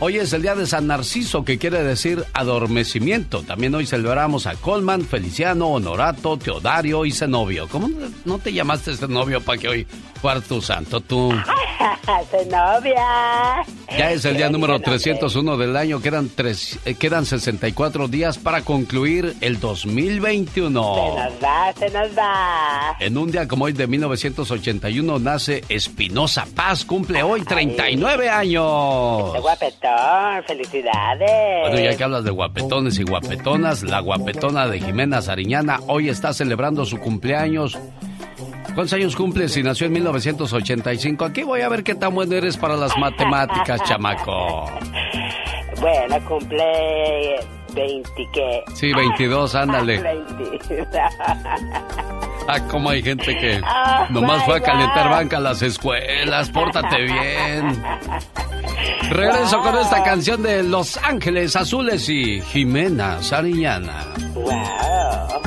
Hoy 0.00 0.16
es 0.16 0.32
el 0.32 0.42
día 0.42 0.54
de 0.54 0.66
San 0.66 0.86
Narciso, 0.86 1.44
que 1.44 1.58
quiere 1.58 1.82
decir 1.82 2.24
adormecimiento. 2.32 3.42
También 3.42 3.74
hoy 3.74 3.86
celebramos 3.86 4.46
a 4.46 4.54
Colman, 4.54 5.04
Feliciano, 5.04 5.68
Honorato, 5.68 6.36
Teodario 6.36 7.04
y 7.04 7.10
Zenobio. 7.10 7.68
¿Cómo 7.68 7.88
no 8.24 8.38
te 8.38 8.52
llamaste 8.52 8.96
Zenobio 8.96 9.40
para 9.40 9.58
que 9.58 9.68
hoy 9.68 9.86
fueras 10.20 10.44
tu 10.44 10.62
santo 10.62 11.00
tú? 11.00 11.32
Zenobia. 12.30 13.64
Ya 13.96 14.12
es 14.12 14.24
el 14.24 14.36
día 14.36 14.48
número 14.50 14.74
bonito 14.74 14.90
nombre. 14.90 15.14
301 15.14 15.56
del 15.56 15.76
año. 15.76 16.00
Quedan, 16.00 16.28
tres, 16.28 16.78
eh, 16.84 16.94
quedan 16.94 17.26
64 17.26 18.08
días 18.08 18.38
para 18.38 18.62
concluir 18.62 19.36
el 19.40 19.58
2021. 19.58 20.60
Se 20.60 20.70
nos 20.70 21.42
va, 21.42 21.72
se 21.72 21.90
nos 21.90 22.18
va. 22.18 22.96
En 23.00 23.16
un 23.16 23.30
día 23.30 23.48
como 23.48 23.64
hoy 23.64 23.72
de 23.72 23.86
1981 23.86 25.18
nace 25.18 25.64
Espinosa 25.68 26.46
Paz, 26.54 26.84
cumple 26.84 27.22
hoy 27.22 27.42
39 27.42 28.17
años. 28.26 29.32
Qué 29.34 29.40
guapetón, 29.40 30.44
felicidades. 30.46 31.68
Bueno, 31.68 31.78
ya 31.78 31.94
que 31.94 32.04
hablas 32.04 32.24
de 32.24 32.30
guapetones 32.30 32.98
y 32.98 33.02
guapetonas, 33.02 33.82
la 33.82 34.00
guapetona 34.00 34.66
de 34.66 34.80
Jimena 34.80 35.20
Sariñana 35.20 35.80
hoy 35.88 36.08
está 36.08 36.32
celebrando 36.32 36.86
su 36.86 36.98
cumpleaños. 36.98 37.78
¿Cuántos 38.74 38.92
años 38.94 39.14
cumple 39.14 39.48
si 39.48 39.62
nació 39.62 39.88
en 39.88 39.92
1985? 39.92 41.24
Aquí 41.26 41.42
voy 41.42 41.60
a 41.60 41.68
ver 41.68 41.84
qué 41.84 41.94
tan 41.94 42.14
bueno 42.14 42.34
eres 42.34 42.56
para 42.56 42.76
las 42.76 42.96
matemáticas, 42.96 43.82
chamaco. 43.84 44.70
Bueno, 45.80 46.18
cumple 46.26 47.38
20, 47.78 48.28
¿qué? 48.32 48.64
Sí, 48.74 48.92
22, 48.92 49.54
ándale. 49.54 50.00
20. 50.02 50.88
Ah, 52.50 52.60
como 52.70 52.88
hay 52.90 53.02
gente 53.02 53.36
que 53.36 53.60
Ah, 53.64 54.06
nomás 54.10 54.42
fue 54.44 54.56
a 54.56 54.60
calentar 54.60 55.10
banca 55.10 55.36
a 55.36 55.40
las 55.40 55.60
escuelas, 55.62 56.48
pórtate 56.50 57.02
bien. 57.02 57.82
Regreso 59.10 59.60
con 59.60 59.76
esta 59.78 60.02
canción 60.02 60.42
de 60.42 60.62
Los 60.62 60.96
Ángeles 60.98 61.56
Azules 61.56 62.08
y 62.08 62.40
Jimena 62.40 63.22
Sariñana. 63.22 63.94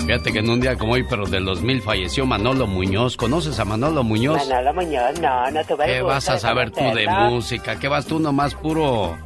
Fíjate 0.05 0.31
que 0.33 0.39
en 0.39 0.49
un 0.49 0.59
día 0.59 0.75
como 0.77 0.93
hoy, 0.93 1.03
pero 1.09 1.25
del 1.25 1.45
2000 1.45 1.81
falleció 1.81 2.25
Manolo 2.25 2.67
Muñoz. 2.67 3.15
¿Conoces 3.17 3.59
a 3.59 3.65
Manolo 3.65 4.03
Muñoz? 4.03 4.47
Manolo 4.47 4.73
Muñoz, 4.73 5.19
no, 5.21 5.49
no 5.51 5.63
tuve 5.63 5.85
el 5.85 5.91
¿Qué 5.91 6.01
gusto 6.01 6.13
vas 6.13 6.29
a 6.29 6.39
saber 6.39 6.71
tú 6.71 6.81
de 6.93 7.07
música? 7.07 7.79
¿Qué 7.79 7.87
vas 7.87 8.05
tú 8.05 8.19
nomás 8.19 8.53
puro, 8.55 9.17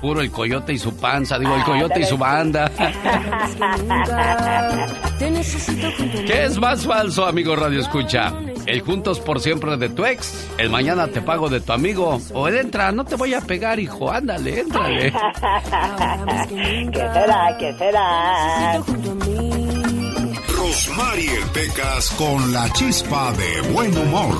puro 0.00 0.20
el 0.20 0.30
coyote 0.30 0.72
y 0.72 0.78
su 0.78 0.96
panza? 0.96 1.38
Digo, 1.38 1.54
el 1.54 1.62
coyote 1.64 2.00
y 2.00 2.04
su 2.04 2.16
banda. 2.16 2.70
¿Qué 6.26 6.44
es 6.44 6.58
más 6.58 6.86
falso, 6.86 7.26
amigo 7.26 7.54
Radio 7.56 7.80
Escucha? 7.80 8.32
¿El 8.66 8.80
juntos 8.82 9.20
por 9.20 9.40
siempre 9.40 9.76
de 9.76 9.88
tu 9.88 10.04
ex? 10.04 10.48
¿El 10.58 10.70
mañana 10.70 11.08
te 11.08 11.20
pago 11.20 11.48
de 11.48 11.60
tu 11.60 11.72
amigo? 11.72 12.20
¿O 12.32 12.48
el 12.48 12.56
entra, 12.56 12.92
no 12.92 13.04
te 13.04 13.16
voy 13.16 13.34
a 13.34 13.40
pegar, 13.40 13.78
hijo? 13.78 14.10
Ándale, 14.10 14.60
éntrale. 14.60 15.12
¿Qué 16.92 17.08
será? 17.12 17.56
¿Qué 17.58 17.74
será? 17.78 18.80
Rosmarie 20.56 21.40
Pecas 21.52 22.10
con 22.12 22.52
la 22.52 22.70
chispa 22.72 23.32
de 23.32 23.60
buen 23.72 23.96
humor. 23.96 24.36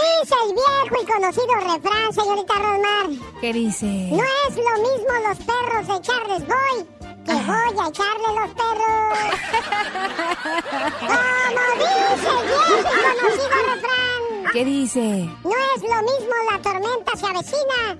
Dice 0.00 0.34
el 0.46 0.54
viejo 0.54 1.02
y 1.02 1.06
conocido 1.06 1.54
refrán, 1.54 2.12
señorita 2.12 2.54
Rosmar. 2.54 3.08
¿Qué 3.40 3.52
dice? 3.52 3.86
No 3.86 4.22
es 4.48 4.56
lo 4.56 4.74
mismo 4.82 5.12
los 5.28 5.38
perros 5.38 5.98
echarles 5.98 6.46
voy 6.46 6.86
que 7.24 7.32
voy 7.32 7.74
a 7.78 7.88
echarle 7.88 8.28
los 8.40 8.50
perros. 8.60 9.18
Como 11.00 11.62
dice 11.76 12.28
el 12.28 12.46
viejo 12.46 12.78
y 12.78 13.18
conocido 13.18 13.56
refrán. 13.74 14.52
¿Qué 14.52 14.64
dice? 14.64 15.28
No 15.44 15.56
es 15.76 15.82
lo 15.82 16.02
mismo 16.02 16.34
la 16.50 16.58
tormenta 16.62 17.16
se 17.16 17.26
avecina 17.26 17.98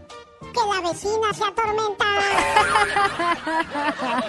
que 0.53 0.61
la 0.73 0.81
vecina 0.89 1.33
se 1.33 1.45
atormenta. 1.45 2.05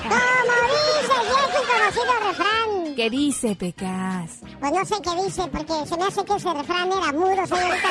Como 0.03 0.55
dice 0.67 1.13
el 1.19 1.25
viejo 1.27 1.57
y 1.61 1.65
conocido 1.67 2.13
refrán. 2.27 2.95
¿Qué 2.95 3.09
dice, 3.09 3.55
Pecas? 3.55 4.39
Pues 4.59 4.71
no 4.71 4.85
sé 4.85 4.95
qué 5.01 5.23
dice, 5.23 5.47
porque 5.47 5.85
se 5.87 5.97
me 5.97 6.05
hace 6.05 6.25
que 6.25 6.35
ese 6.35 6.53
refrán 6.53 6.91
era 6.91 7.11
mudo, 7.13 7.47
señorita. 7.47 7.89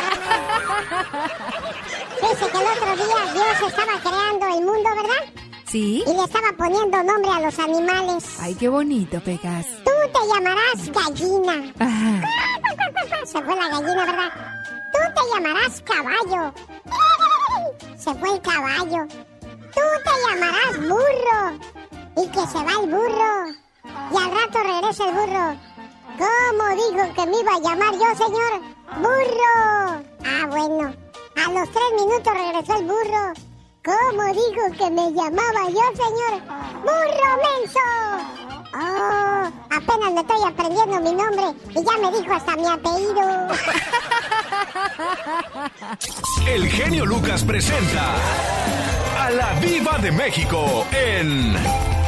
Dice 2.20 2.51
que 2.51 2.59
el 2.59 2.66
otro 2.66 2.97
día 2.97 3.33
Dios 3.33 3.68
estaba 3.68 4.01
creando 4.01 4.47
el 4.47 4.64
mundo, 4.64 4.91
¿verdad? 4.97 5.24
¿Sí? 5.66 6.03
Y 6.07 6.12
le 6.12 6.24
estaba 6.24 6.53
poniendo 6.57 7.03
nombre 7.03 7.31
a 7.31 7.41
los 7.41 7.59
animales. 7.59 8.24
Ay, 8.41 8.55
qué 8.57 8.68
bonito, 8.68 9.20
Pecas. 9.20 9.66
Tú 9.85 9.91
te 10.12 10.26
llamarás 10.28 10.91
gallina. 10.93 11.72
Ajá. 11.78 12.22
Se 13.24 13.41
fue 13.43 13.55
la 13.55 13.68
gallina, 13.68 14.05
¿verdad? 14.05 14.33
Tú 14.93 14.99
te 15.14 15.20
llamarás 15.35 15.81
caballo. 15.83 16.53
Se 17.96 18.14
fue 18.14 18.34
el 18.34 18.40
caballo. 18.40 19.06
Tú 19.40 19.80
te 20.04 20.12
llamarás 20.26 20.76
burro. 20.78 21.58
Y 22.16 22.28
que 22.28 22.46
se 22.46 22.64
va 22.64 22.72
el 22.82 22.90
burro. 22.90 23.46
Y 23.84 24.16
al 24.16 24.30
rato 24.30 24.58
regresa 24.62 25.08
el 25.08 25.14
burro. 25.14 25.56
¿Cómo 26.18 26.68
dijo 26.74 27.14
que 27.14 27.26
me 27.26 27.40
iba 27.40 27.54
a 27.54 27.61
llamar 27.61 27.92
yo, 27.94 28.24
señor? 28.24 28.61
¡Burro! 28.96 30.02
Ah, 30.24 30.46
bueno. 30.48 30.94
A 31.36 31.50
los 31.52 31.70
tres 31.70 31.92
minutos 31.96 32.34
regresó 32.34 32.78
el 32.78 32.86
burro. 32.86 33.32
¿Cómo 33.82 34.24
dijo 34.24 34.62
que 34.76 34.90
me 34.90 35.12
llamaba 35.12 35.70
yo, 35.70 35.86
señor? 35.96 36.42
¡Burro 36.82 37.30
menso! 37.44 38.59
Oh, 38.73 39.51
apenas 39.71 40.12
me 40.12 40.21
estoy 40.21 40.49
aprendiendo 40.49 41.01
mi 41.01 41.12
nombre 41.12 41.43
y 41.71 41.85
ya 41.85 41.99
me 41.99 42.16
dijo 42.16 42.33
hasta 42.33 42.55
mi 42.57 42.66
apellido. 42.66 43.49
El 46.47 46.68
genio 46.68 47.05
Lucas 47.05 47.43
presenta 47.45 48.14
a 49.18 49.31
la 49.31 49.55
Viva 49.61 49.99
de 49.99 50.12
México 50.12 50.87
en 50.93 51.55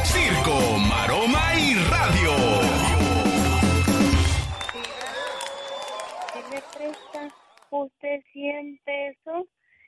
Circo, 0.05 0.77
Maroma 0.77 1.53
y 1.55 1.75
Radio. 1.89 2.31
Si 6.31 6.39
me 6.49 6.61
presta 6.77 7.35
usted 7.71 8.23
100 8.31 8.79
pesos 8.85 9.47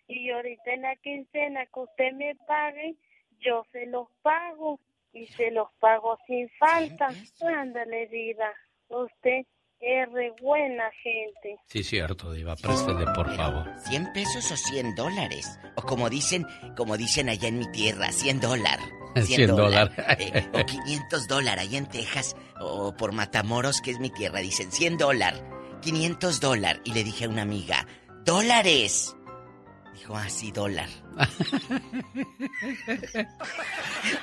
y 0.09 0.29
ahorita 0.29 0.71
en 0.71 0.81
la 0.81 0.95
quincena 0.97 1.65
que 1.67 1.79
usted 1.79 2.11
me 2.13 2.35
pague, 2.47 2.95
yo 3.39 3.65
se 3.71 3.85
los 3.85 4.07
pago 4.21 4.79
y 5.15 5.27
se 5.27 5.49
los 5.51 5.69
pago 5.79 6.17
sin 6.27 6.47
falta. 6.59 7.09
Ándale, 7.41 8.05
vida, 8.07 8.53
usted 8.89 9.45
es 9.79 10.11
re 10.11 10.33
buena 10.41 10.91
gente. 11.01 11.59
Sí, 11.67 11.83
cierto, 11.83 12.31
Diva, 12.33 12.55
préstele, 12.55 13.05
por 13.15 13.33
favor. 13.35 13.65
100 13.87 14.13
pesos 14.13 14.51
o 14.51 14.57
100 14.57 14.95
dólares. 14.95 15.59
O 15.75 15.81
como 15.81 16.09
dicen, 16.09 16.45
como 16.75 16.97
dicen 16.97 17.29
allá 17.29 17.47
en 17.47 17.59
mi 17.59 17.71
tierra, 17.71 18.11
100 18.11 18.41
dólares. 18.41 18.85
100 19.15 19.55
dólar. 19.55 19.91
Eh, 20.19 20.47
o 20.53 20.65
500 20.65 21.27
dólares 21.27 21.65
allá 21.65 21.77
en 21.77 21.87
Texas. 21.87 22.35
O 22.59 22.95
por 22.95 23.13
Matamoros, 23.13 23.81
que 23.81 23.91
es 23.91 23.99
mi 23.99 24.09
tierra, 24.09 24.39
dicen 24.39 24.71
100 24.71 24.97
dólares. 24.97 25.43
500 25.81 26.39
dólares. 26.41 26.81
Y 26.83 26.93
le 26.93 27.03
dije 27.03 27.25
a 27.25 27.29
una 27.29 27.43
amiga, 27.43 27.87
¡dólares! 28.25 29.15
Dijo, 29.95 30.15
ah, 30.15 30.29
sí, 30.29 30.51
dólar. 30.51 30.89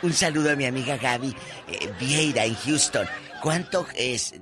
Un 0.03 0.13
saludo 0.13 0.53
a 0.53 0.57
mi 0.57 0.67
amiga 0.67 0.97
Gaby 0.97 1.35
eh, 1.69 1.93
Vieira 1.99 2.45
en 2.45 2.55
Houston. 2.55 3.07
¿Cuánto 3.43 3.87
es 3.97 4.35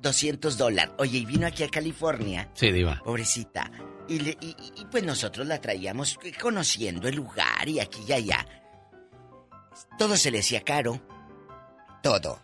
200 0.00 0.56
dólares? 0.56 0.92
Oye, 0.98 1.18
y 1.18 1.26
vino 1.26 1.46
aquí 1.46 1.64
a 1.64 1.68
California. 1.68 2.48
Sí, 2.54 2.70
Diva. 2.70 3.00
Pobrecita. 3.04 3.70
Y, 4.08 4.20
le- 4.20 4.38
y- 4.40 4.56
y, 4.76 4.84
pues 4.90 5.02
nosotros 5.02 5.46
la 5.46 5.60
traíamos 5.60 6.18
conociendo 6.40 7.08
el 7.08 7.16
lugar 7.16 7.68
y 7.68 7.80
aquí 7.80 8.00
y 8.06 8.12
allá. 8.12 8.46
Todo 9.98 10.16
se 10.16 10.30
le 10.30 10.40
hacía 10.40 10.62
caro. 10.62 11.00
Todo. 12.02 12.40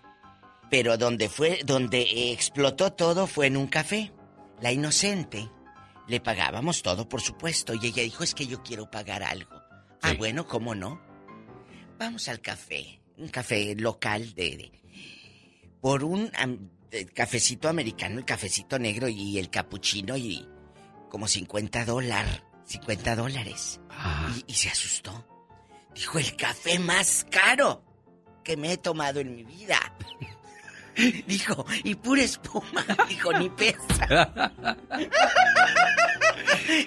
Pero 0.70 0.96
donde 0.96 1.28
fue, 1.28 1.60
donde 1.64 2.32
explotó 2.32 2.92
todo 2.92 3.26
fue 3.26 3.46
en 3.46 3.56
un 3.56 3.66
café. 3.68 4.12
La 4.60 4.72
inocente. 4.72 5.48
Le 6.08 6.20
pagábamos 6.20 6.82
todo, 6.82 7.08
por 7.08 7.20
supuesto. 7.20 7.74
Y 7.74 7.86
ella 7.86 8.02
dijo, 8.02 8.24
es 8.24 8.34
que 8.34 8.46
yo 8.46 8.62
quiero 8.62 8.90
pagar 8.90 9.22
algo. 9.22 9.50
Ah, 10.02 10.14
bueno, 10.18 10.46
¿cómo 10.46 10.74
no? 10.74 11.00
Vamos 11.98 12.28
al 12.28 12.40
café. 12.40 13.00
Un 13.16 13.28
café 13.28 13.74
local 13.76 14.34
de... 14.34 14.56
de- 14.56 14.72
por 15.80 16.04
un 16.04 16.30
cafecito 17.14 17.68
americano, 17.68 18.18
el 18.18 18.24
cafecito 18.24 18.78
negro 18.78 19.08
y 19.08 19.38
el 19.38 19.50
capuchino 19.50 20.16
y 20.16 20.46
como 21.10 21.26
50 21.26 21.84
dólares. 21.84 22.42
50 22.66 23.16
dólares. 23.16 23.80
Y, 24.46 24.52
y 24.52 24.54
se 24.54 24.68
asustó. 24.68 25.26
Dijo, 25.94 26.18
el 26.18 26.36
café 26.36 26.78
más 26.78 27.26
caro 27.30 27.84
que 28.44 28.56
me 28.56 28.72
he 28.72 28.76
tomado 28.78 29.20
en 29.20 29.34
mi 29.34 29.42
vida. 29.44 29.78
Dijo, 31.26 31.64
y 31.84 31.94
pura 31.94 32.22
espuma. 32.22 32.84
Dijo, 33.08 33.32
ni 33.32 33.48
pesa. 33.50 34.52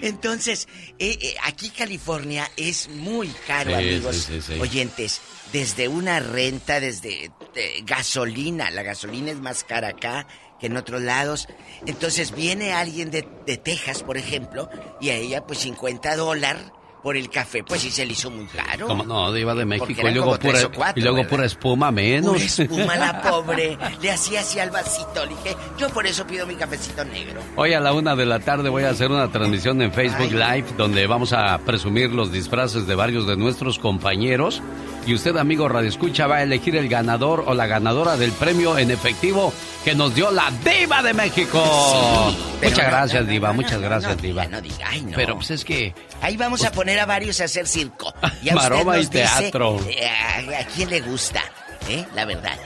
Entonces, 0.02 0.68
eh, 0.98 1.18
eh, 1.20 1.34
aquí 1.44 1.70
California 1.70 2.50
es 2.56 2.88
muy 2.88 3.28
caro, 3.46 3.70
Sí, 3.70 3.74
amigos 3.76 4.16
sí, 4.16 4.40
sí, 4.40 4.54
sí. 4.54 4.60
oyentes. 4.60 5.20
Desde 5.52 5.88
una 5.88 6.20
renta, 6.20 6.80
desde 6.80 7.30
eh, 7.54 7.82
gasolina. 7.84 8.70
La 8.70 8.82
gasolina 8.82 9.30
es 9.30 9.38
más 9.38 9.64
cara 9.64 9.88
acá 9.88 10.26
que 10.60 10.66
en 10.66 10.76
otros 10.76 11.02
lados. 11.02 11.48
Entonces 11.86 12.34
viene 12.34 12.72
alguien 12.72 13.10
de, 13.10 13.28
de 13.46 13.56
Texas, 13.56 14.02
por 14.02 14.16
ejemplo, 14.16 14.68
y 15.00 15.10
a 15.10 15.14
ella 15.16 15.46
pues 15.46 15.60
50 15.60 16.16
dólares 16.16 16.62
por 17.06 17.16
el 17.16 17.30
café, 17.30 17.62
pues 17.62 17.82
sí 17.82 17.92
se 17.92 18.04
le 18.04 18.14
hizo 18.14 18.32
muy 18.32 18.46
caro. 18.46 18.88
¿Cómo 18.88 19.04
no? 19.04 19.32
Diva 19.32 19.54
de 19.54 19.64
México. 19.64 20.08
Y 20.08 20.12
luego, 20.12 20.36
pura, 20.40 20.58
cuatro, 20.74 20.98
y 21.00 21.02
luego 21.02 21.18
¿verdad? 21.18 21.30
pura 21.30 21.46
espuma 21.46 21.92
menos. 21.92 22.32
Pura 22.32 22.44
espuma 22.44 22.96
la 22.96 23.22
pobre. 23.30 23.78
Le 24.02 24.10
hacía 24.10 24.40
así 24.40 24.58
al 24.58 24.70
vasito. 24.70 25.24
Le 25.24 25.28
dije, 25.28 25.56
yo 25.78 25.88
por 25.90 26.04
eso 26.04 26.26
pido 26.26 26.48
mi 26.48 26.56
cafecito 26.56 27.04
negro. 27.04 27.40
Hoy 27.54 27.74
a 27.74 27.78
la 27.78 27.92
una 27.92 28.16
de 28.16 28.26
la 28.26 28.40
tarde 28.40 28.70
voy 28.70 28.82
a 28.82 28.90
hacer 28.90 29.12
una 29.12 29.30
transmisión 29.30 29.80
en 29.82 29.92
Facebook 29.92 30.32
Live 30.32 30.66
donde 30.76 31.06
vamos 31.06 31.32
a 31.32 31.56
presumir 31.58 32.10
los 32.10 32.32
disfraces 32.32 32.88
de 32.88 32.96
varios 32.96 33.24
de 33.28 33.36
nuestros 33.36 33.78
compañeros. 33.78 34.60
Y 35.06 35.14
usted, 35.14 35.36
amigo 35.36 35.68
Radio 35.68 35.88
Escucha, 35.88 36.26
va 36.26 36.36
a 36.38 36.42
elegir 36.42 36.74
el 36.74 36.88
ganador 36.88 37.44
o 37.46 37.54
la 37.54 37.66
ganadora 37.66 38.16
del 38.16 38.32
premio 38.32 38.76
en 38.76 38.90
efectivo 38.90 39.52
que 39.84 39.94
nos 39.94 40.12
dio 40.16 40.32
la 40.32 40.50
Diva 40.64 41.00
de 41.00 41.14
México. 41.14 41.62
Sí, 41.62 42.36
muchas 42.64 42.78
no, 42.78 42.84
gracias, 42.84 43.24
no, 43.24 43.30
Diva, 43.30 43.52
muchas 43.52 43.80
gracias, 43.80 44.20
Diva. 44.20 44.46
no 44.46 44.60
diga, 44.60 44.86
ay, 44.88 45.02
no. 45.02 45.12
Pero 45.14 45.36
pues 45.36 45.52
es 45.52 45.64
que 45.64 45.94
Ahí 46.22 46.36
vamos 46.36 46.64
a 46.64 46.72
poner 46.72 46.98
a 46.98 47.06
varios 47.06 47.40
a 47.40 47.44
hacer 47.44 47.68
circo. 47.68 48.12
Y 48.42 48.48
a 48.50 48.54
usted 48.56 48.68
Maroma 48.70 48.96
y 48.98 49.02
nos 49.02 49.10
dice, 49.10 49.24
teatro. 49.40 49.80
eh, 49.88 50.08
a, 50.08 50.60
a 50.60 50.64
quién 50.74 50.90
le 50.90 51.00
gusta, 51.02 51.42
¿eh? 51.88 52.04
La 52.16 52.24
verdad. 52.24 52.58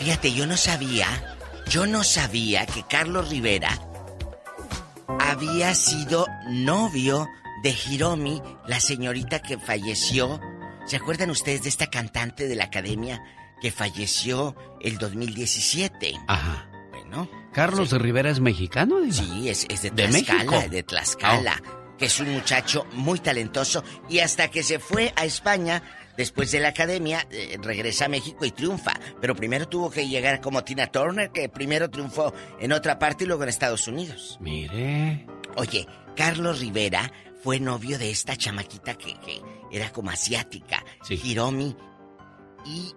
Fíjate, 0.00 0.32
yo 0.32 0.44
no 0.48 0.56
sabía, 0.56 1.06
yo 1.70 1.86
no 1.86 2.02
sabía 2.02 2.66
que 2.66 2.82
Carlos 2.82 3.28
Rivera 3.30 3.78
había 5.20 5.72
sido 5.74 6.26
novio 6.48 7.28
de 7.62 7.74
Hiromi, 7.88 8.42
la 8.66 8.80
señorita 8.80 9.40
que 9.40 9.56
falleció. 9.56 10.40
¿Se 10.86 10.96
acuerdan 10.96 11.30
ustedes 11.30 11.64
de 11.64 11.68
esta 11.68 11.88
cantante 11.88 12.46
de 12.46 12.54
la 12.54 12.64
academia 12.64 13.20
que 13.60 13.72
falleció 13.72 14.54
el 14.80 14.98
2017? 14.98 16.14
Ajá. 16.28 16.70
Bueno. 16.90 17.28
Carlos 17.52 17.90
Rivera 17.90 18.30
es 18.30 18.38
mexicano, 18.38 19.00
Diva. 19.00 19.14
Sí, 19.14 19.48
es, 19.48 19.66
es 19.68 19.82
de 19.82 19.90
¿De 19.90 20.06
Tlaxcala? 20.08 20.58
Oh. 20.58 20.68
de 20.68 20.82
Tlaxcala. 20.84 21.62
Que 21.98 22.06
es 22.06 22.20
un 22.20 22.30
muchacho 22.32 22.86
muy 22.92 23.18
talentoso. 23.18 23.82
Y 24.08 24.20
hasta 24.20 24.48
que 24.48 24.62
se 24.62 24.78
fue 24.78 25.12
a 25.16 25.24
España, 25.24 25.82
después 26.16 26.52
de 26.52 26.60
la 26.60 26.68
academia, 26.68 27.26
eh, 27.30 27.58
regresa 27.60 28.04
a 28.04 28.08
México 28.08 28.44
y 28.44 28.52
triunfa. 28.52 28.92
Pero 29.20 29.34
primero 29.34 29.66
tuvo 29.66 29.90
que 29.90 30.06
llegar 30.06 30.40
como 30.40 30.62
Tina 30.62 30.86
Turner, 30.86 31.30
que 31.30 31.48
primero 31.48 31.90
triunfó 31.90 32.32
en 32.60 32.72
otra 32.72 32.98
parte 32.98 33.24
y 33.24 33.26
luego 33.26 33.42
en 33.42 33.48
Estados 33.48 33.88
Unidos. 33.88 34.36
Mire. 34.40 35.26
Oye, 35.56 35.88
Carlos 36.14 36.60
Rivera 36.60 37.10
fue 37.42 37.58
novio 37.60 37.98
de 37.98 38.10
esta 38.10 38.36
chamaquita 38.36 38.94
que, 38.94 39.14
que 39.20 39.40
era 39.70 39.92
como 39.92 40.10
asiática, 40.10 40.84
Hiromi. 41.08 41.76
Y 42.64 42.92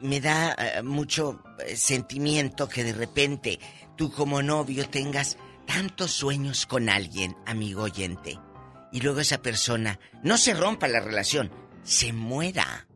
me 0.00 0.20
da 0.20 0.54
eh, 0.58 0.82
mucho 0.82 1.42
eh, 1.66 1.76
sentimiento 1.76 2.68
que 2.68 2.84
de 2.84 2.92
repente 2.92 3.58
tú 3.96 4.10
como 4.12 4.42
novio 4.42 4.88
tengas 4.88 5.38
tantos 5.66 6.12
sueños 6.12 6.66
con 6.66 6.88
alguien, 6.88 7.36
amigo 7.46 7.82
oyente, 7.84 8.38
y 8.92 9.00
luego 9.00 9.20
esa 9.20 9.38
persona 9.38 9.98
no 10.22 10.36
se 10.38 10.54
rompa 10.54 10.88
la 10.88 11.00
relación, 11.00 11.50
se 11.82 12.12
muera. 12.12 12.86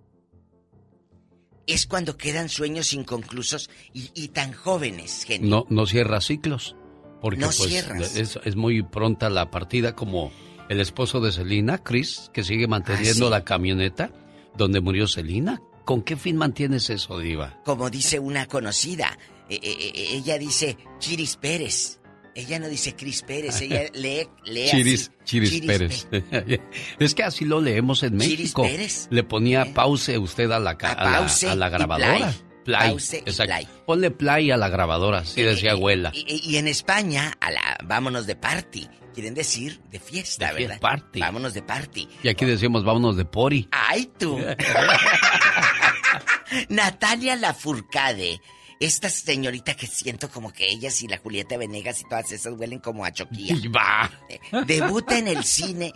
Es 1.67 1.87
cuando 1.87 2.17
quedan 2.17 2.49
sueños 2.49 2.93
inconclusos 2.93 3.71
y, 3.93 4.11
y 4.15 4.29
tan 4.29 4.53
jóvenes, 4.53 5.25
genio. 5.25 5.49
No, 5.49 5.67
no 5.69 5.87
cierra 5.87 6.21
ciclos. 6.21 6.77
Porque 7.21 7.39
No 7.39 7.47
pues, 7.47 7.69
cierras. 7.69 8.17
es, 8.17 8.39
es 8.45 8.57
muy 8.57 8.83
pronta 8.83 9.29
la 9.29 9.51
partida 9.51 9.95
como 9.95 10.33
el 10.71 10.81
esposo 10.81 11.21
de 11.21 11.33
Celina, 11.33 11.77
Chris, 11.79 12.31
que 12.33 12.43
sigue 12.45 12.67
manteniendo 12.67 13.27
Ah, 13.27 13.29
sí. 13.29 13.31
la 13.33 13.45
camioneta 13.45 14.11
donde 14.57 14.81
murió 14.81 15.07
Celina. 15.07 15.61
¿Con 15.85 16.03
qué 16.03 16.17
fin 16.17 16.37
mantienes 16.37 16.89
eso, 16.91 17.19
Diva? 17.19 17.61
Como 17.65 17.91
dice 17.91 18.19
una 18.21 18.47
conocida, 18.47 19.19
eh, 19.49 19.59
eh, 19.63 19.77
eh, 19.95 20.07
ella 20.13 20.39
dice 20.39 20.79
Chiris 21.01 21.37
Pérez. 21.37 21.99
Ella 22.37 22.61
no 22.61 22.69
dice 22.69 22.95
Cris 22.95 23.23
Pérez, 23.23 23.61
ella 23.63 23.83
lee, 23.93 24.29
lee 24.45 24.69
Chiris, 24.71 25.09
así. 25.09 25.25
Chiris, 25.25 25.61
Pérez. 25.67 26.07
es 27.01 27.15
que 27.17 27.25
así 27.25 27.45
lo 27.45 27.61
leemos 27.61 28.05
en 28.05 28.19
Chiris 28.21 28.39
México. 28.39 28.63
Pérez. 28.63 29.09
Le 29.11 29.25
ponía 29.25 29.75
pause 29.75 30.17
usted 30.19 30.51
a 30.53 30.61
la, 30.61 30.71
A 30.71 31.05
la, 31.05 31.27
a 31.51 31.55
la 31.57 31.69
grabadora. 31.69 32.33
Play. 32.65 32.91
Pause 32.93 33.15
y 33.15 33.17
exacto. 33.31 33.53
play. 33.55 33.69
Ponle 33.87 34.11
play 34.11 34.51
a 34.51 34.57
la 34.57 34.69
grabadora, 34.69 35.19
así 35.19 35.43
decía 35.43 35.73
abuela. 35.73 36.11
Y, 36.15 36.41
y- 36.51 36.57
en 36.57 36.69
España, 36.69 37.33
a 37.41 37.51
la 37.51 37.79
vámonos 37.85 38.27
de 38.27 38.37
party. 38.37 38.89
Quieren 39.13 39.35
decir 39.35 39.81
de 39.91 39.99
fiesta, 39.99 40.53
De 40.53 40.67
¿verdad? 40.67 40.81
party. 40.81 41.21
Vámonos 41.21 41.53
de 41.53 41.63
party. 41.63 42.09
Y 42.23 42.29
aquí 42.29 42.45
decimos, 42.45 42.85
vámonos 42.85 43.17
de 43.17 43.25
pori. 43.25 43.69
¡Ay, 43.73 44.09
tú! 44.19 44.39
Natalia 46.69 47.37
Lafourcade. 47.37 48.41
Esta 48.79 49.11
señorita 49.11 49.75
que 49.75 49.87
siento 49.87 50.31
como 50.31 50.53
que 50.55 50.67
ellas 50.71 51.03
y 51.03 51.09
la 51.09 51.19
Julieta 51.19 51.59
Venegas 51.59 52.01
y 52.01 52.09
todas 52.09 52.33
esas 52.33 52.55
huelen 52.55 52.79
como 52.79 53.05
a 53.05 53.13
choquilla. 53.13 53.55
Va. 53.71 54.11
Debuta 54.65 55.19
en 55.19 55.29
el 55.29 55.45
cine 55.45 55.93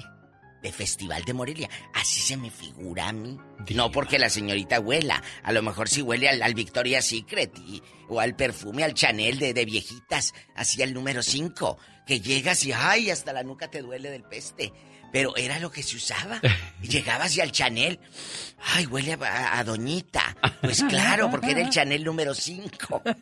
de 0.64 0.72
Festival 0.72 1.22
de 1.24 1.34
Morelia. 1.34 1.68
Así 1.92 2.20
se 2.20 2.36
me 2.36 2.50
figura 2.50 3.08
a 3.08 3.12
mí. 3.12 3.38
No 3.74 3.92
porque 3.92 4.18
la 4.18 4.30
señorita 4.30 4.80
huela. 4.80 5.22
A 5.44 5.52
lo 5.52 5.62
mejor 5.62 5.88
sí 5.88 6.02
huele 6.02 6.28
al, 6.28 6.42
al 6.42 6.54
Victoria's 6.54 7.04
Secret 7.04 7.56
y- 7.58 7.82
o 8.08 8.18
al 8.18 8.34
perfume, 8.34 8.82
al 8.82 8.94
Chanel 8.94 9.38
de, 9.38 9.52
de 9.54 9.64
viejitas. 9.66 10.32
Así 10.56 10.82
el 10.82 10.94
número 10.94 11.22
5. 11.22 11.78
Que 12.06 12.20
llegas 12.20 12.64
y 12.64 12.72
¡ay! 12.72 13.10
Hasta 13.10 13.32
la 13.32 13.42
nuca 13.42 13.70
te 13.70 13.82
duele 13.82 14.10
del 14.10 14.24
peste. 14.24 14.72
Pero 15.14 15.36
era 15.36 15.60
lo 15.60 15.70
que 15.70 15.80
se 15.84 15.94
usaba. 15.96 16.40
Llegabas 16.82 17.36
y 17.36 17.40
al 17.40 17.52
Chanel. 17.52 18.00
¡Ay! 18.74 18.84
Huele 18.86 19.12
a, 19.22 19.58
a 19.60 19.62
doñita. 19.62 20.36
Pues 20.60 20.82
claro, 20.88 21.30
porque 21.30 21.52
era 21.52 21.60
el 21.60 21.70
Chanel 21.70 22.02
número 22.02 22.34
5. 22.34 23.02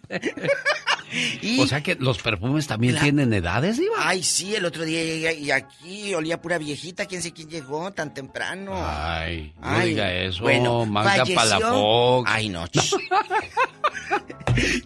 O 1.58 1.66
sea 1.66 1.82
que 1.82 1.94
los 1.96 2.16
perfumes 2.22 2.66
también 2.66 2.94
Claro. 2.94 3.04
tienen 3.04 3.34
edades, 3.34 3.76
Diva. 3.76 3.96
Ay, 3.98 4.22
sí, 4.22 4.54
el 4.54 4.64
otro 4.64 4.82
día 4.86 5.02
llegué 5.04 5.34
y 5.34 5.50
aquí 5.50 6.14
olía 6.14 6.40
pura 6.40 6.56
viejita. 6.56 7.04
¿Quién 7.04 7.20
sé 7.20 7.32
quién 7.34 7.50
llegó 7.50 7.92
tan 7.92 8.14
temprano? 8.14 8.72
Ay, 8.82 9.52
no 9.60 9.68
Ay, 9.68 9.90
diga 9.90 10.10
eso. 10.10 10.40
bueno, 10.42 10.86
falleció- 10.90 11.34
Palafox. 11.34 12.30
Ay, 12.32 12.48
no. 12.48 12.64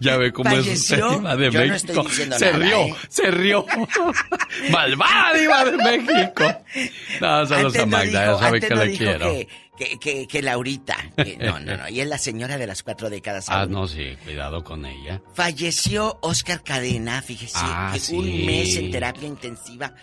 Ya 0.01 0.17
ve 0.17 0.33
cómo 0.33 0.49
es 0.49 0.67
usted, 0.67 0.99
Falleció. 0.99 1.09
Diva 1.17 1.35
de 1.37 1.51
Yo 1.51 1.59
no 1.61 1.67
México. 1.73 2.01
estoy 2.01 2.11
se 2.13 2.27
nada, 2.27 2.51
rió, 2.51 2.81
¿eh? 2.81 2.95
se 3.07 3.31
rió. 3.31 3.65
Malvada 4.69 5.33
Diva 5.33 5.63
de 5.65 5.77
México. 5.77 6.63
No, 7.21 7.45
saludos 7.45 7.75
a 7.75 7.79
no 7.79 7.87
Magda, 7.87 8.21
dijo- 8.27 8.33
ya 8.33 8.39
sabe 8.45 8.59
que 8.61 8.69
no 8.69 8.75
la 8.75 8.87
quiero. 8.97 9.29
Que, 9.31 9.47
que, 9.77 9.99
que, 9.99 10.27
que 10.27 10.41
Laurita. 10.41 10.97
no, 11.39 11.59
no, 11.59 11.77
no. 11.77 11.89
Y 11.89 12.01
es 12.01 12.07
la 12.07 12.17
señora 12.17 12.57
de 12.57 12.67
las 12.67 12.83
cuatro 12.83 13.09
décadas. 13.09 13.47
Ah, 13.49 13.61
aún. 13.61 13.71
no, 13.71 13.87
sí, 13.87 14.17
cuidado 14.23 14.63
con 14.63 14.85
ella. 14.85 15.21
Falleció 15.33 16.17
Oscar 16.21 16.63
Cadena, 16.63 17.21
fíjese, 17.21 17.53
Ah, 17.59 17.91
que 17.93 17.99
sí. 17.99 18.15
un 18.15 18.45
mes 18.45 18.75
en 18.75 18.91
terapia 18.91 19.27
intensiva. 19.27 19.93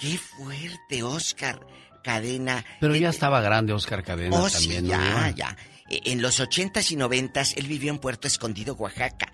Qué 0.00 0.18
fuerte, 0.18 1.02
Oscar 1.02 1.60
Cadena. 2.02 2.64
Pero 2.80 2.94
ya 2.96 3.08
estaba 3.10 3.40
grande 3.40 3.72
Oscar 3.72 4.02
Cadena 4.02 4.36
Oh, 4.36 4.48
sí, 4.48 4.68
también, 4.74 4.86
¿no, 4.88 4.90
ya, 4.92 5.30
ya. 5.34 5.56
Eh, 5.88 6.00
En 6.06 6.20
los 6.20 6.38
ochentas 6.40 6.90
y 6.90 6.96
noventas, 6.96 7.54
él 7.56 7.66
vivió 7.66 7.90
en 7.92 7.98
Puerto 7.98 8.26
Escondido, 8.28 8.74
Oaxaca. 8.74 9.32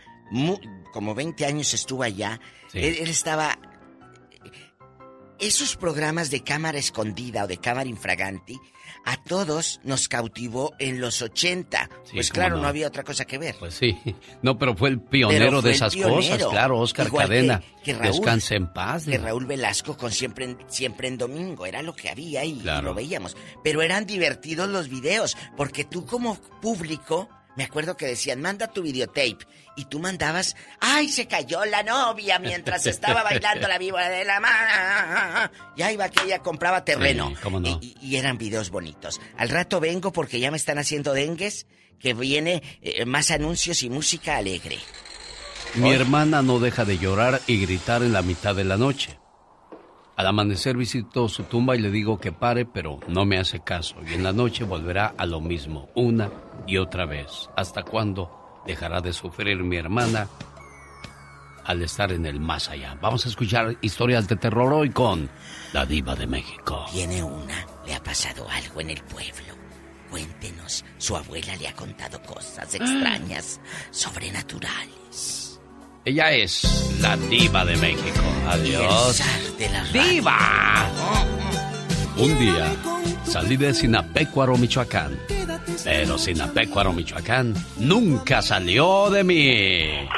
Como 0.92 1.14
20 1.14 1.44
años 1.46 1.74
estuvo 1.74 2.02
allá. 2.02 2.38
Sí. 2.70 2.78
Él, 2.78 2.96
él 3.00 3.08
estaba... 3.08 3.58
Esos 5.42 5.74
programas 5.76 6.30
de 6.30 6.44
cámara 6.44 6.78
escondida 6.78 7.42
o 7.42 7.46
de 7.48 7.56
cámara 7.56 7.88
infraganti, 7.88 8.60
a 9.04 9.16
todos 9.16 9.80
nos 9.82 10.06
cautivó 10.06 10.72
en 10.78 11.00
los 11.00 11.20
80. 11.20 11.90
Sí, 12.04 12.12
pues 12.14 12.30
claro, 12.30 12.54
no. 12.54 12.62
no. 12.62 12.68
había 12.68 12.86
otra 12.86 13.02
cosa 13.02 13.24
que 13.24 13.38
ver. 13.38 13.56
Pues 13.58 13.74
sí. 13.74 13.98
No, 14.42 14.56
pero 14.56 14.76
fue 14.76 14.90
el 14.90 15.00
pionero 15.00 15.60
fue 15.60 15.70
de 15.70 15.74
esas 15.74 15.94
pionero. 15.94 16.16
cosas, 16.16 16.46
claro, 16.46 16.78
Oscar 16.78 17.08
Igual 17.08 17.26
Cadena. 17.26 17.62
que 17.82 17.92
Raúl. 17.92 18.12
Descanse 18.12 18.54
en 18.54 18.72
paz, 18.72 19.04
que. 19.04 19.18
Raúl 19.18 19.46
Velasco 19.46 19.96
con 19.96 20.12
siempre 20.12 20.44
en, 20.44 20.58
siempre 20.68 21.08
en 21.08 21.18
domingo, 21.18 21.66
era 21.66 21.82
lo 21.82 21.96
que 21.96 22.08
había 22.08 22.44
y, 22.44 22.60
lo 22.60 22.94
veíamos. 22.94 23.36
Pero 23.64 23.82
eran 23.82 24.06
divertidos 24.06 24.68
los 24.68 24.88
videos, 24.88 25.36
porque 25.56 25.84
tú 25.84 26.06
como 26.06 26.36
público, 26.60 27.28
me 27.56 27.64
acuerdo 27.64 27.96
que 27.96 28.06
decían, 28.06 28.40
manda 28.40 28.68
tu 28.68 28.82
videotape, 28.82 29.38
y 29.76 29.86
tú 29.86 29.98
mandabas, 30.00 30.54
ay, 30.80 31.08
se 31.08 31.26
cayó 31.26 31.64
la 31.64 31.82
novia 31.82 32.38
mientras 32.38 32.86
estaba 32.86 33.22
bailando 33.22 33.68
la 33.68 33.78
víbora 33.78 34.08
de 34.10 34.24
la 34.24 34.40
mano. 34.40 35.50
Y 35.76 35.82
ahí 35.82 35.96
va 35.96 36.10
que 36.10 36.24
ella 36.24 36.40
compraba 36.40 36.84
terreno. 36.84 37.30
Sí, 37.30 37.36
cómo 37.42 37.60
no. 37.60 37.78
y, 37.80 37.96
y 38.00 38.16
eran 38.16 38.36
videos 38.36 38.70
bonitos. 38.70 39.20
Al 39.36 39.48
rato 39.48 39.80
vengo 39.80 40.12
porque 40.12 40.40
ya 40.40 40.50
me 40.50 40.56
están 40.58 40.78
haciendo 40.78 41.14
dengues, 41.14 41.66
que 41.98 42.14
viene 42.14 42.62
eh, 42.82 43.04
más 43.06 43.30
anuncios 43.30 43.82
y 43.82 43.88
música 43.88 44.36
alegre. 44.36 44.78
Mi 45.74 45.92
hermana 45.92 46.42
no 46.42 46.58
deja 46.58 46.84
de 46.84 46.98
llorar 46.98 47.40
y 47.46 47.58
gritar 47.58 48.02
en 48.02 48.12
la 48.12 48.20
mitad 48.20 48.54
de 48.54 48.64
la 48.64 48.76
noche. 48.76 49.18
Al 50.16 50.26
amanecer 50.26 50.76
visito 50.76 51.28
su 51.28 51.44
tumba 51.44 51.74
y 51.74 51.78
le 51.78 51.90
digo 51.90 52.20
que 52.20 52.32
pare, 52.32 52.66
pero 52.66 53.00
no 53.08 53.24
me 53.24 53.38
hace 53.38 53.60
caso. 53.60 53.96
Y 54.06 54.12
en 54.12 54.22
la 54.22 54.32
noche 54.32 54.64
volverá 54.64 55.14
a 55.16 55.24
lo 55.24 55.40
mismo, 55.40 55.88
una 55.94 56.30
y 56.66 56.78
otra 56.78 57.06
vez. 57.06 57.48
¿Hasta 57.56 57.82
cuándo 57.82 58.62
dejará 58.66 59.00
de 59.00 59.12
sufrir 59.12 59.62
mi 59.62 59.76
hermana 59.76 60.28
al 61.64 61.82
estar 61.82 62.12
en 62.12 62.26
el 62.26 62.40
más 62.40 62.68
allá? 62.68 62.96
Vamos 63.00 63.24
a 63.26 63.28
escuchar 63.28 63.76
historias 63.80 64.28
de 64.28 64.36
terror 64.36 64.72
hoy 64.72 64.90
con 64.90 65.28
la 65.72 65.86
diva 65.86 66.14
de 66.14 66.26
México. 66.26 66.86
Tiene 66.90 67.22
una, 67.22 67.66
le 67.86 67.94
ha 67.94 68.02
pasado 68.02 68.46
algo 68.48 68.80
en 68.80 68.90
el 68.90 69.02
pueblo. 69.02 69.54
Cuéntenos, 70.10 70.84
su 70.98 71.16
abuela 71.16 71.56
le 71.56 71.68
ha 71.68 71.74
contado 71.74 72.20
cosas 72.22 72.74
extrañas, 72.74 73.60
sobrenaturales. 73.90 75.58
Ella 76.04 76.32
es 76.32 76.98
la 77.00 77.16
diva 77.16 77.64
de 77.64 77.76
México. 77.76 78.20
Adiós. 78.48 79.22
de 79.56 79.68
la. 79.70 79.84
¡Diva! 79.84 80.90
Un 82.16 82.38
día 82.38 82.74
salí 83.24 83.56
de 83.56 83.72
Sinapecuaro, 83.72 84.56
Michoacán. 84.58 85.18
Pero 85.84 86.16
Sinapecuaro, 86.16 86.92
Michoacán 86.92 87.54
nunca 87.78 88.40
salió 88.42 89.10
de 89.10 89.24
mí. 89.24 90.08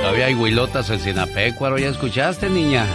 Todavía 0.00 0.26
hay 0.26 0.34
huilotas 0.34 0.90
en 0.90 1.00
Sinapecuaro, 1.00 1.78
¿ya 1.78 1.88
escuchaste, 1.88 2.50
niña? 2.50 2.86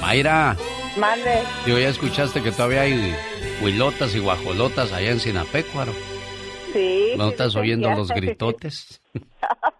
Mayra, 0.00 0.56
Mande. 0.96 1.42
digo, 1.66 1.78
¿ya 1.78 1.88
escuchaste 1.88 2.42
que 2.42 2.50
todavía 2.50 2.82
hay 2.82 3.14
huilotas 3.62 4.14
y 4.14 4.18
guajolotas 4.20 4.92
allá 4.92 5.10
en 5.10 5.20
Sinapecuaro? 5.20 5.92
Sí. 6.72 7.12
¿No 7.16 7.28
estás 7.28 7.54
oyendo 7.56 7.90
los 7.90 8.08
gritotes? 8.08 9.00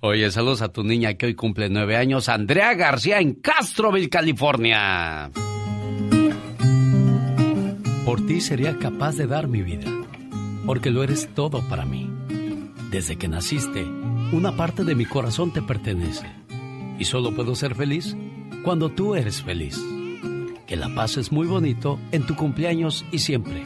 Oye, 0.00 0.30
saludos 0.30 0.62
a 0.62 0.72
tu 0.72 0.84
niña 0.84 1.14
que 1.14 1.26
hoy 1.26 1.34
cumple 1.34 1.68
nueve 1.68 1.96
años, 1.96 2.28
Andrea 2.28 2.74
García 2.74 3.20
en 3.20 3.34
Castroville, 3.34 4.08
California. 4.08 5.30
Por 8.04 8.24
ti 8.26 8.40
sería 8.40 8.78
capaz 8.78 9.16
de 9.16 9.26
dar 9.26 9.48
mi 9.48 9.62
vida, 9.62 9.90
porque 10.64 10.90
lo 10.90 11.02
eres 11.02 11.28
todo 11.34 11.60
para 11.68 11.84
mí. 11.84 12.10
Desde 12.90 13.16
que 13.16 13.28
naciste, 13.28 13.84
una 14.32 14.56
parte 14.56 14.84
de 14.84 14.94
mi 14.94 15.04
corazón 15.04 15.52
te 15.52 15.60
pertenece. 15.60 16.26
Y 16.98 17.04
solo 17.04 17.32
puedo 17.32 17.54
ser 17.54 17.74
feliz 17.74 18.16
cuando 18.62 18.90
tú 18.90 19.14
eres 19.16 19.42
feliz. 19.42 19.80
Que 20.66 20.76
la 20.76 20.94
pases 20.94 21.30
muy 21.30 21.46
bonito 21.46 21.98
en 22.12 22.24
tu 22.26 22.34
cumpleaños 22.36 23.04
y 23.12 23.18
siempre. 23.18 23.64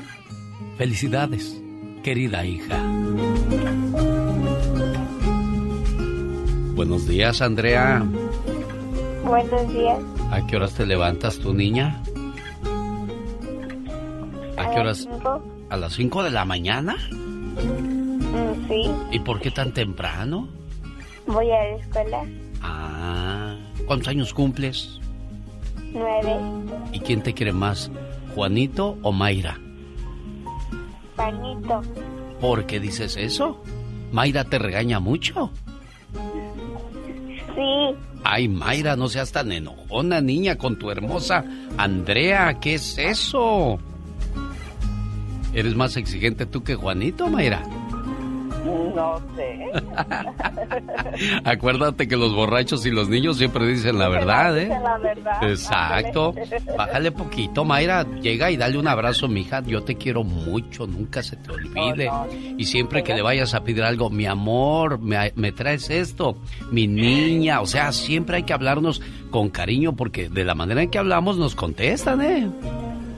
Felicidades, 0.77 1.61
querida 2.03 2.45
hija. 2.45 2.83
Buenos 6.81 7.07
días, 7.07 7.43
Andrea. 7.43 8.03
Buenos 9.23 9.69
días. 9.69 9.99
¿A 10.31 10.47
qué 10.47 10.57
horas 10.57 10.73
te 10.73 10.87
levantas 10.87 11.39
tu 11.39 11.53
niña? 11.53 12.03
¿A 14.57 14.71
qué 14.71 14.81
horas? 14.81 15.01
Cinco. 15.01 15.43
¿A 15.69 15.77
las 15.77 15.93
5 15.93 16.23
de 16.23 16.31
la 16.31 16.47
mañana? 16.47 16.97
Mm, 17.61 18.67
sí, 18.67 18.91
¿Y 19.13 19.19
por 19.19 19.41
qué 19.41 19.51
tan 19.51 19.75
temprano? 19.75 20.49
voy 21.27 21.51
a 21.51 21.65
la 21.65 21.77
escuela. 21.77 22.25
Ah, 22.63 23.57
¿cuántos 23.85 24.09
años 24.09 24.33
cumples? 24.33 24.99
Nueve. 25.93 26.35
¿Y 26.95 27.01
quién 27.01 27.23
te 27.23 27.35
quiere 27.35 27.53
más, 27.53 27.91
Juanito 28.35 28.97
o 29.03 29.13
Mayra? 29.13 29.59
Panito. 31.15 31.83
¿Por 32.41 32.65
qué 32.65 32.81
dices 32.81 33.19
eso? 33.19 33.63
¿Mayra 34.13 34.45
te 34.45 34.59
regaña 34.59 34.99
mucho? 34.99 35.51
Ay, 38.25 38.49
Mayra, 38.49 38.97
no 38.97 39.09
seas 39.09 39.33
tan 39.33 39.51
enojona, 39.53 40.21
niña, 40.21 40.57
con 40.57 40.79
tu 40.79 40.91
hermosa 40.91 41.45
Andrea. 41.77 42.59
¿Qué 42.61 42.75
es 42.75 42.99
eso? 42.99 43.79
¿Eres 45.53 45.75
más 45.75 45.97
exigente 45.97 46.47
tú 46.47 46.63
que 46.63 46.75
Juanito, 46.75 47.29
Mayra? 47.29 47.63
No 48.65 49.21
sé. 49.37 49.71
Acuérdate 51.45 52.09
que 52.09 52.17
los 52.17 52.35
borrachos 52.35 52.85
y 52.87 52.91
los 52.91 53.09
niños 53.09 53.39
siempre 53.39 53.67
dicen 53.67 53.99
la 53.99 54.09
verdad, 54.09 54.57
¿eh? 54.59 54.65
Dicen 54.67 54.83
la 54.83 54.99
verdad. 54.99 55.51
Exacto. 55.51 56.35
Bájale 56.77 57.13
poquito, 57.13 57.65
Mayra. 57.65 58.05
Llega 58.21 58.51
y 58.51 58.57
dale 58.57 58.79
un 58.79 58.89
abrazo, 58.89 59.29
mija. 59.29 59.63
Yo 59.63 59.83
te 59.83 59.97
quiero 59.97 60.25
mucho, 60.25 60.87
nunca 60.87 61.23
se 61.23 61.37
te 61.37 61.51
olvide. 61.53 62.11
Y 62.57 62.65
siempre 62.65 63.03
que 63.03 63.15
le 63.15 63.23
vayas 63.23 63.55
a 63.55 63.63
pedir 63.63 63.83
algo, 63.83 64.11
mi 64.11 64.27
amor, 64.27 64.99
me, 64.99 65.33
me 65.37 65.53
traes 65.53 65.91
esto, 65.91 66.37
mi 66.71 66.87
niña. 66.87 67.61
O 67.61 67.67
sea, 67.67 67.93
siempre 67.93 68.37
hay 68.37 68.43
que 68.43 68.53
hablarnos 68.53 69.01
con 69.31 69.51
cariño 69.51 69.95
porque 69.95 70.29
de 70.29 70.45
la 70.45 70.55
manera 70.55 70.83
en 70.83 70.91
que 70.91 70.99
hablamos 70.99 71.39
nos 71.39 71.55
contestan, 71.55 72.21
¿eh? 72.21 72.49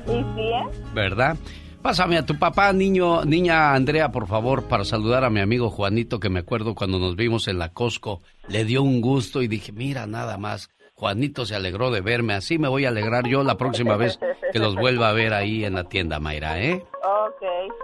¿Y 0.07 0.11
sí, 0.11 0.43
eh? 0.43 0.65
¿Verdad? 0.95 1.37
Pásame 1.83 2.17
a 2.17 2.25
tu 2.25 2.39
papá, 2.39 2.73
niño, 2.73 3.25
niña 3.25 3.75
Andrea, 3.75 4.13
por 4.13 4.29
favor, 4.29 4.69
para 4.69 4.85
saludar 4.85 5.25
a 5.25 5.31
mi 5.31 5.41
amigo 5.41 5.69
Juanito, 5.69 6.21
que 6.21 6.29
me 6.31 6.39
acuerdo 6.39 6.77
cuando 6.77 7.01
nos 7.01 7.17
vimos 7.17 7.49
en 7.49 7.59
la 7.59 7.71
Costco. 7.71 8.21
Le 8.47 8.65
dio 8.65 8.85
un 8.85 9.01
gusto 9.01 9.43
y 9.43 9.49
dije, 9.49 9.73
mira, 9.73 10.07
nada 10.07 10.39
más. 10.39 10.71
Juanito 10.95 11.45
se 11.45 11.57
alegró 11.57 11.91
de 11.91 12.01
verme. 12.01 12.35
Así 12.35 12.57
me 12.59 12.69
voy 12.69 12.85
a 12.85 12.91
alegrar 12.91 13.27
yo 13.27 13.43
la 13.43 13.57
próxima 13.57 13.97
vez 13.97 14.21
que 14.53 14.61
los 14.61 14.77
vuelva 14.77 15.09
a 15.09 15.13
ver 15.13 15.35
ahí 15.35 15.65
en 15.65 15.75
la 15.75 15.83
tienda, 15.85 16.21
Mayra, 16.21 16.63
¿eh? 16.63 16.85
Ok. 17.03 17.75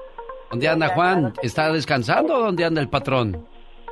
¿Dónde 0.51 0.69
anda 0.69 0.89
Juan? 0.95 1.35
¿Está 1.43 1.73
descansando 1.73 2.37
o 2.37 2.39
dónde 2.39 2.65
anda 2.65 2.81
el 2.81 2.89
patrón? 2.89 3.49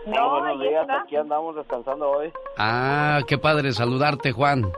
No, 0.06 0.30
buenos 0.30 0.60
días, 0.60 0.82
está. 0.82 1.00
aquí 1.00 1.16
andamos 1.16 1.56
descansando 1.56 2.08
hoy. 2.08 2.32
Ah, 2.56 3.22
qué 3.26 3.38
padre 3.38 3.72
saludarte, 3.72 4.30
Juan. 4.30 4.70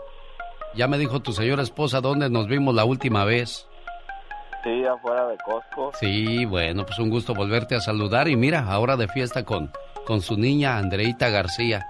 Ya 0.75 0.89
me 0.89 0.97
dijo 0.97 1.21
tu 1.21 1.33
señora 1.33 1.63
esposa 1.63 2.01
dónde 2.01 2.31
nos 2.31 2.49
vimos 2.49 2.75
la 2.75 2.87
última 2.87 3.27
vez. 3.27 3.68
Sí, 4.65 4.85
afuera 4.85 5.29
de 5.29 5.37
Costco. 5.39 5.93
Sí, 5.99 6.45
bueno, 6.45 6.85
pues 6.85 6.99
un 6.99 7.11
gusto 7.11 7.35
volverte 7.35 7.75
a 7.77 7.81
saludar 7.81 8.29
y 8.29 8.37
mira, 8.37 8.65
ahora 8.69 8.97
de 8.97 9.09
fiesta 9.09 9.45
con, 9.45 9.71
con 10.07 10.21
su 10.21 10.37
niña 10.37 10.79
Andreita 10.79 11.29
García. 11.31 11.87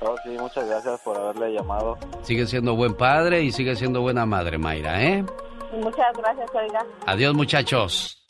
Oh, 0.00 0.16
sí, 0.24 0.30
muchas 0.30 0.68
gracias 0.68 1.00
por 1.00 1.16
haberle 1.16 1.52
llamado. 1.52 1.96
Sigue 2.22 2.46
siendo 2.46 2.74
buen 2.74 2.94
padre 2.96 3.42
y 3.42 3.52
sigue 3.52 3.76
siendo 3.76 4.00
buena 4.00 4.26
madre, 4.26 4.58
Mayra, 4.58 5.02
¿eh? 5.02 5.24
Muchas 5.72 6.16
gracias, 6.16 6.50
oiga. 6.54 6.84
Adiós, 7.06 7.34
muchachos. 7.34 8.21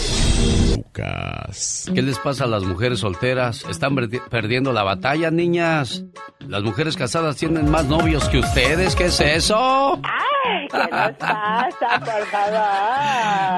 Lucas. 0.86 1.90
¿Qué 1.94 2.02
les 2.02 2.18
pasa 2.18 2.44
a 2.44 2.46
las 2.46 2.64
mujeres 2.64 3.00
solteras? 3.00 3.64
¿Están 3.70 3.94
perdi- 3.96 4.22
perdiendo 4.28 4.72
la 4.72 4.82
batalla, 4.82 5.30
niñas? 5.30 6.04
¿Las 6.40 6.62
mujeres 6.62 6.96
casadas 6.96 7.36
tienen 7.36 7.70
más 7.70 7.84
novios 7.86 8.28
que 8.28 8.38
ustedes? 8.38 8.94
¿Qué 8.96 9.04
es 9.06 9.20
eso? 9.20 10.00
Ay, 10.02 10.68
¿qué 10.70 10.78
nos 10.78 11.12
pasa, 11.18 12.00
por 12.00 12.26
favor? 12.26 12.60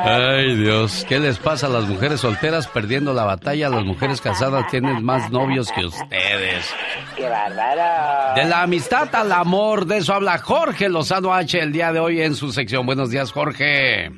Ay, 0.06 0.56
Dios, 0.56 1.04
¿qué 1.08 1.18
les 1.18 1.38
pasa 1.38 1.66
a 1.66 1.70
las 1.70 1.84
mujeres 1.84 2.20
solteras 2.20 2.66
perdiendo 2.68 3.14
la 3.14 3.24
batalla? 3.24 3.68
Las 3.68 3.84
mujeres 3.84 4.20
casadas 4.20 4.66
tienen 4.70 5.02
más 5.02 5.30
novios 5.30 5.70
que 5.72 5.86
ustedes. 5.86 6.66
¡Qué 7.16 7.28
bárbaro! 7.28 8.34
De 8.36 8.44
la 8.44 8.62
amistad 8.62 9.12
al 9.14 9.32
amor, 9.32 9.86
de 9.86 9.98
eso 9.98 10.14
habla 10.14 10.38
Jorge 10.38 10.88
Lozano 10.88 11.32
H 11.34 11.58
el 11.60 11.72
día 11.72 11.92
de 11.92 12.00
hoy 12.00 12.20
en 12.20 12.34
su 12.34 12.52
sección. 12.52 12.84
Buenos 12.86 13.10
días, 13.10 13.32
Jorge. 13.32 14.10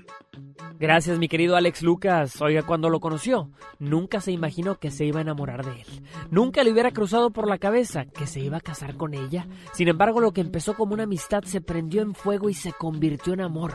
Gracias, 0.79 1.19
mi 1.19 1.27
querido 1.27 1.57
Alex 1.57 1.83
Lucas. 1.83 2.43
Oiga, 2.43 2.63
cuando 2.63 2.91
lo 2.91 3.01
conoció, 3.01 3.49
nunca 3.79 4.21
se 4.21 4.31
imaginó 4.31 4.79
que 4.79 4.91
se 4.91 5.07
iba 5.07 5.21
a 5.21 5.23
enamorar 5.23 5.65
de 5.65 5.73
él. 5.73 5.87
Nunca 6.31 6.63
le 6.63 6.71
hubiera 6.71 6.91
cruzado 6.91 7.31
por 7.31 7.49
la 7.49 7.57
cabeza 7.57 8.05
que 8.05 8.27
se 8.27 8.41
iba 8.41 8.59
a 8.59 8.61
casar 8.61 8.95
con 8.95 9.15
ella. 9.15 9.47
Sin 9.73 9.89
embargo, 9.89 10.21
lo 10.21 10.33
que 10.33 10.43
empezó 10.43 10.75
como 10.75 10.93
una 10.93 11.05
amistad 11.05 11.45
se 11.45 11.63
prendió 11.63 12.03
en 12.03 12.15
fuego 12.15 12.51
y 12.51 12.55
se 12.55 12.75
convirtió 12.75 13.33
en 13.33 13.41
amor. 13.41 13.73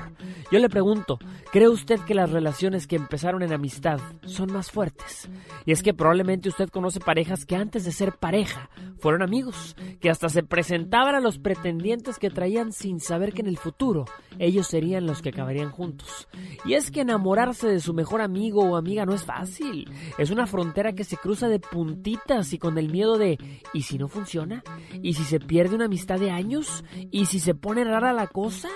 Yo 0.51 0.59
le 0.59 0.69
pregunto, 0.69 1.17
¿cree 1.51 1.69
usted 1.69 1.99
que 2.01 2.13
las 2.13 2.29
relaciones 2.29 2.85
que 2.85 2.97
empezaron 2.97 3.41
en 3.41 3.53
amistad 3.53 3.99
son 4.25 4.53
más 4.53 4.69
fuertes? 4.69 5.27
Y 5.65 5.71
es 5.71 5.81
que 5.81 5.95
probablemente 5.95 6.49
usted 6.49 6.69
conoce 6.69 6.99
parejas 6.99 7.45
que 7.47 7.55
antes 7.55 7.83
de 7.83 7.93
ser 7.93 8.13
pareja 8.13 8.69
fueron 8.99 9.23
amigos, 9.23 9.75
que 9.99 10.11
hasta 10.11 10.29
se 10.29 10.43
presentaban 10.43 11.15
a 11.15 11.19
los 11.19 11.39
pretendientes 11.39 12.19
que 12.19 12.29
traían 12.29 12.71
sin 12.71 12.99
saber 12.99 13.33
que 13.33 13.41
en 13.41 13.47
el 13.47 13.57
futuro 13.57 14.05
ellos 14.37 14.67
serían 14.67 15.07
los 15.07 15.23
que 15.23 15.29
acabarían 15.29 15.71
juntos. 15.71 16.27
Y 16.63 16.75
es 16.75 16.90
que 16.91 17.01
enamorarse 17.01 17.67
de 17.67 17.79
su 17.79 17.93
mejor 17.93 18.21
amigo 18.21 18.61
o 18.61 18.75
amiga 18.75 19.05
no 19.05 19.13
es 19.13 19.23
fácil. 19.23 19.89
Es 20.17 20.29
una 20.29 20.45
frontera 20.45 20.93
que 20.93 21.03
se 21.03 21.17
cruza 21.17 21.47
de 21.47 21.59
puntitas 21.59 22.53
y 22.53 22.59
con 22.59 22.77
el 22.77 22.89
miedo 22.89 23.17
de 23.17 23.37
¿y 23.73 23.81
si 23.83 23.97
no 23.97 24.07
funciona? 24.07 24.63
¿Y 25.01 25.13
si 25.13 25.23
se 25.23 25.39
pierde 25.39 25.75
una 25.75 25.85
amistad 25.85 26.19
de 26.19 26.31
años? 26.31 26.83
¿Y 27.09 27.25
si 27.25 27.39
se 27.39 27.55
pone 27.55 27.83
rara 27.83 28.13
la 28.13 28.27
cosa? 28.27 28.69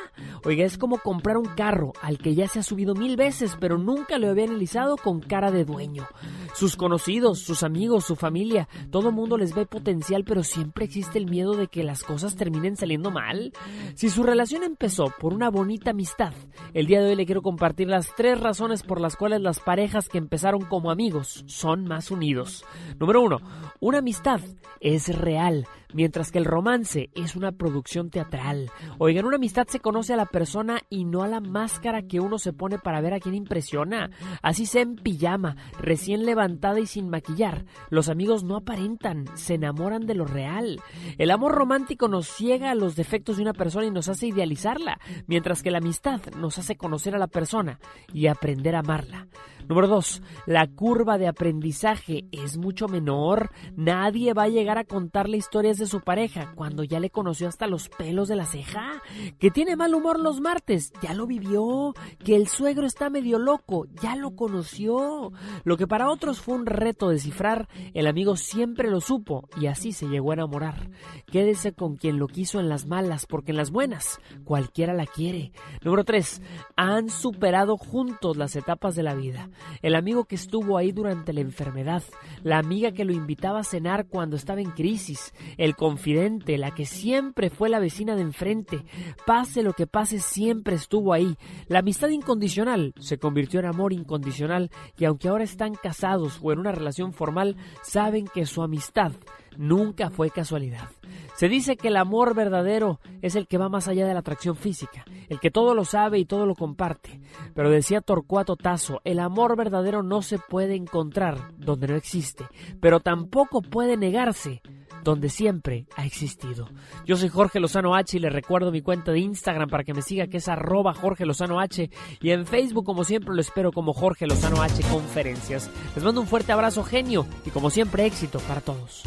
Oiga, 0.43 0.65
es 0.65 0.77
como 0.77 0.97
comprar 0.99 1.37
un 1.37 1.45
carro 1.45 1.93
al 2.01 2.17
que 2.17 2.35
ya 2.35 2.47
se 2.47 2.59
ha 2.59 2.63
subido 2.63 2.95
mil 2.95 3.15
veces, 3.15 3.57
pero 3.59 3.77
nunca 3.77 4.17
lo 4.17 4.29
había 4.29 4.45
analizado 4.45 4.97
con 4.97 5.19
cara 5.19 5.51
de 5.51 5.65
dueño. 5.65 6.07
Sus 6.53 6.77
conocidos, 6.77 7.39
sus 7.39 7.63
amigos, 7.63 8.05
su 8.05 8.15
familia, 8.15 8.69
todo 8.89 9.11
mundo 9.11 9.37
les 9.37 9.53
ve 9.53 9.65
potencial, 9.65 10.23
pero 10.23 10.43
siempre 10.43 10.85
existe 10.85 11.17
el 11.17 11.29
miedo 11.29 11.53
de 11.53 11.67
que 11.67 11.83
las 11.83 12.03
cosas 12.03 12.35
terminen 12.35 12.77
saliendo 12.77 13.11
mal. 13.11 13.51
Si 13.95 14.09
su 14.09 14.23
relación 14.23 14.63
empezó 14.63 15.13
por 15.19 15.33
una 15.33 15.49
bonita 15.49 15.91
amistad, 15.91 16.33
el 16.73 16.87
día 16.87 17.01
de 17.01 17.09
hoy 17.09 17.15
le 17.15 17.25
quiero 17.25 17.41
compartir 17.41 17.87
las 17.87 18.04
tres 18.15 18.39
razones 18.39 18.83
por 18.83 18.99
las 18.99 19.15
cuales 19.15 19.41
las 19.41 19.59
parejas 19.59 20.09
que 20.09 20.17
empezaron 20.17 20.61
como 20.61 20.91
amigos 20.91 21.43
son 21.47 21.85
más 21.85 22.11
unidos. 22.11 22.65
Número 22.99 23.21
uno, 23.21 23.39
una 23.79 23.99
amistad 23.99 24.41
es 24.79 25.15
real, 25.15 25.67
mientras 25.95 26.31
que 26.31 26.37
el 26.37 26.45
romance 26.45 27.09
es 27.15 27.35
una 27.35 27.53
producción 27.53 28.09
teatral. 28.09 28.69
Oigan, 28.99 29.25
una 29.25 29.37
amistad 29.37 29.65
se 29.67 29.79
conoce 29.79 30.13
a 30.13 30.17
la 30.17 30.25
persona 30.25 30.81
y 30.89 31.05
no 31.05 31.23
a 31.23 31.27
la 31.27 31.39
máscara 31.39 32.03
que 32.03 32.19
uno 32.19 32.37
se 32.37 32.53
pone 32.53 32.77
para 32.77 33.01
ver 33.01 33.13
a 33.13 33.19
quién 33.19 33.33
impresiona. 33.33 34.11
Así 34.41 34.65
sea 34.65 34.81
en 34.81 34.97
pijama, 34.97 35.55
recién 35.79 36.25
levantada 36.25 36.79
y 36.79 36.85
sin 36.85 37.09
maquillar, 37.09 37.65
los 37.89 38.09
amigos 38.09 38.43
no 38.43 38.57
aparentan, 38.57 39.25
se 39.35 39.55
enamoran 39.55 40.05
de 40.05 40.15
lo 40.15 40.25
real. 40.25 40.81
El 41.17 41.31
amor 41.31 41.53
romántico 41.53 42.09
nos 42.09 42.27
ciega 42.27 42.71
a 42.71 42.75
los 42.75 42.95
defectos 42.95 43.37
de 43.37 43.43
una 43.43 43.53
persona 43.53 43.85
y 43.85 43.91
nos 43.91 44.09
hace 44.09 44.27
idealizarla, 44.27 44.99
mientras 45.27 45.63
que 45.63 45.71
la 45.71 45.77
amistad 45.77 46.21
nos 46.37 46.57
hace 46.57 46.75
conocer 46.75 47.15
a 47.15 47.19
la 47.19 47.27
persona 47.27 47.79
y 48.13 48.27
aprender 48.27 48.75
a 48.75 48.79
amarla. 48.79 49.27
Número 49.67 49.87
2. 49.87 50.21
La 50.45 50.67
curva 50.67 51.17
de 51.17 51.27
aprendizaje 51.27 52.25
es 52.31 52.57
mucho 52.57 52.87
menor. 52.87 53.51
Nadie 53.75 54.33
va 54.33 54.43
a 54.43 54.49
llegar 54.49 54.77
a 54.77 54.83
contarle 54.83 55.37
historias 55.37 55.77
de 55.77 55.87
su 55.87 56.01
pareja 56.01 56.51
cuando 56.55 56.83
ya 56.83 56.99
le 56.99 57.09
conoció 57.09 57.47
hasta 57.47 57.67
los 57.67 57.89
pelos 57.89 58.27
de 58.27 58.35
la 58.35 58.45
ceja. 58.45 59.01
Que 59.39 59.49
tiene 59.49 59.75
mal 59.75 59.95
humor 59.95 60.19
los 60.19 60.39
martes, 60.39 60.93
ya 61.01 61.13
lo 61.13 61.25
vivió. 61.25 61.93
Que 62.23 62.35
el 62.35 62.47
suegro 62.47 62.85
está 62.85 63.09
medio 63.09 63.39
loco, 63.39 63.87
ya 64.01 64.15
lo 64.15 64.35
conoció. 64.35 65.31
Lo 65.63 65.77
que 65.77 65.87
para 65.87 66.09
otros 66.09 66.41
fue 66.41 66.55
un 66.55 66.65
reto 66.65 67.09
descifrar, 67.09 67.67
el 67.93 68.07
amigo 68.07 68.35
siempre 68.35 68.89
lo 68.89 69.01
supo 69.01 69.49
y 69.59 69.67
así 69.67 69.91
se 69.91 70.07
llegó 70.07 70.31
a 70.31 70.35
enamorar. 70.35 70.89
Quédese 71.25 71.73
con 71.73 71.95
quien 71.95 72.19
lo 72.19 72.27
quiso 72.27 72.59
en 72.59 72.69
las 72.69 72.85
malas, 72.85 73.25
porque 73.25 73.51
en 73.51 73.57
las 73.57 73.71
buenas 73.71 74.19
cualquiera 74.43 74.93
la 74.93 75.05
quiere. 75.05 75.51
Número 75.81 76.03
3. 76.03 76.41
Han 76.75 77.09
superado 77.09 77.77
juntos 77.77 78.37
las 78.37 78.55
etapas 78.55 78.95
de 78.95 79.03
la 79.03 79.15
vida. 79.15 79.49
El 79.81 79.95
amigo 79.95 80.25
que 80.25 80.35
estuvo 80.35 80.77
ahí 80.77 80.91
durante 80.91 81.33
la 81.33 81.41
enfermedad, 81.41 82.03
la 82.43 82.57
amiga 82.57 82.91
que 82.91 83.05
lo 83.05 83.13
invitaba 83.13 83.59
a 83.59 83.63
cenar 83.63 84.07
cuando 84.07 84.35
estaba 84.35 84.61
en 84.61 84.71
crisis, 84.71 85.33
el 85.57 85.75
confidente, 85.75 86.57
la 86.57 86.71
que 86.71 86.85
siempre 86.85 87.49
fue 87.49 87.69
la 87.69 87.79
vecina 87.79 88.15
de 88.15 88.21
enfrente. 88.21 88.83
Pase 89.25 89.63
lo 89.63 89.73
que 89.73 89.87
pase, 89.87 90.19
siempre 90.19 90.75
estuvo 90.75 91.13
ahí. 91.13 91.37
La 91.67 91.79
amistad 91.79 92.09
incondicional 92.09 92.93
se 92.99 93.17
convirtió 93.17 93.59
en 93.59 93.67
amor 93.67 93.93
incondicional 93.93 94.71
y 94.97 95.05
aunque 95.05 95.27
ahora 95.27 95.43
están 95.43 95.75
casados 95.75 96.39
o 96.41 96.51
en 96.51 96.59
una 96.59 96.71
relación 96.71 97.13
formal, 97.13 97.55
saben 97.83 98.27
que 98.27 98.45
su 98.45 98.61
amistad 98.61 99.11
nunca 99.57 100.09
fue 100.09 100.29
casualidad. 100.29 100.89
Se 101.35 101.49
dice 101.49 101.75
que 101.75 101.89
el 101.89 101.97
amor 101.97 102.33
verdadero 102.33 102.99
es 103.21 103.35
el 103.35 103.47
que 103.47 103.57
va 103.57 103.67
más 103.67 103.87
allá 103.87 104.07
de 104.07 104.13
la 104.13 104.19
atracción 104.19 104.55
física, 104.55 105.03
el 105.27 105.39
que 105.39 105.51
todo 105.51 105.75
lo 105.75 105.83
sabe 105.83 106.17
y 106.17 106.25
todo 106.25 106.45
lo 106.45 106.55
comparte. 106.55 107.19
Pero 107.53 107.69
decía 107.69 108.01
Torcuato 108.01 108.55
Tasso, 108.55 109.01
el 109.03 109.19
amor 109.19 109.57
verdadero 109.57 110.01
no 110.01 110.21
se 110.21 110.39
puede 110.39 110.75
encontrar 110.75 111.51
donde 111.57 111.87
no 111.87 111.95
existe, 111.95 112.45
pero 112.79 113.01
tampoco 113.01 113.61
puede 113.61 113.97
negarse 113.97 114.61
donde 115.05 115.29
siempre 115.29 115.85
ha 115.95 116.05
existido. 116.05 116.67
Yo 117.05 117.15
soy 117.15 117.29
Jorge 117.29 117.59
Lozano 117.59 117.95
H 117.95 118.17
y 118.17 118.19
les 118.19 118.33
recuerdo 118.33 118.71
mi 118.71 118.81
cuenta 118.81 119.11
de 119.11 119.19
Instagram 119.19 119.69
para 119.69 119.83
que 119.83 119.93
me 119.93 120.01
siga 120.01 120.27
que 120.27 120.37
es 120.37 120.49
arroba 120.49 120.95
Jorge 120.95 121.25
Lozano 121.25 121.59
H 121.59 121.89
y 122.19 122.31
en 122.31 122.45
Facebook 122.45 122.85
como 122.85 123.03
siempre 123.03 123.33
lo 123.33 123.39
espero 123.39 123.71
como 123.71 123.93
Jorge 123.93 124.25
Lozano 124.25 124.61
H 124.63 124.81
Conferencias. 124.89 125.69
Les 125.95 126.03
mando 126.03 126.21
un 126.21 126.27
fuerte 126.27 126.51
abrazo 126.51 126.83
genio 126.83 127.27
y 127.45 127.51
como 127.51 127.69
siempre 127.69 128.05
éxito 128.05 128.39
para 128.39 128.61
todos. 128.61 129.03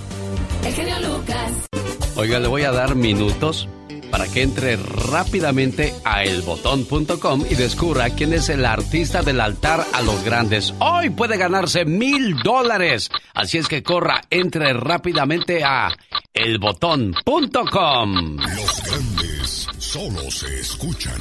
El 0.65 0.73
genio 0.73 0.95
Lucas. 1.01 1.66
Oiga, 2.16 2.39
le 2.39 2.47
voy 2.47 2.62
a 2.62 2.70
dar 2.70 2.95
minutos 2.95 3.69
para 4.10 4.28
que 4.28 4.43
entre 4.43 4.76
rápidamente 4.76 5.94
a 6.05 6.24
elbotón.com 6.24 7.44
y 7.48 7.55
descubra 7.55 8.10
quién 8.10 8.32
es 8.32 8.48
el 8.48 8.64
artista 8.64 9.22
del 9.22 9.40
altar 9.40 9.85
a 9.93 10.02
los 10.02 10.24
grandes. 10.24 10.74
Hoy 10.80 11.10
puede 11.10 11.36
ganarse 11.36 11.85
mil 11.85 12.36
dólares. 12.43 13.10
Así 13.35 13.59
es 13.59 13.68
que 13.68 13.82
corra, 13.82 14.22
entre 14.30 14.72
rápidamente 14.72 15.64
a 15.64 15.90
elbotón.com. 16.32 18.36
Los 18.36 18.82
grandes 18.85 19.68
solo 19.78 20.30
se 20.30 20.60
escuchan. 20.60 21.20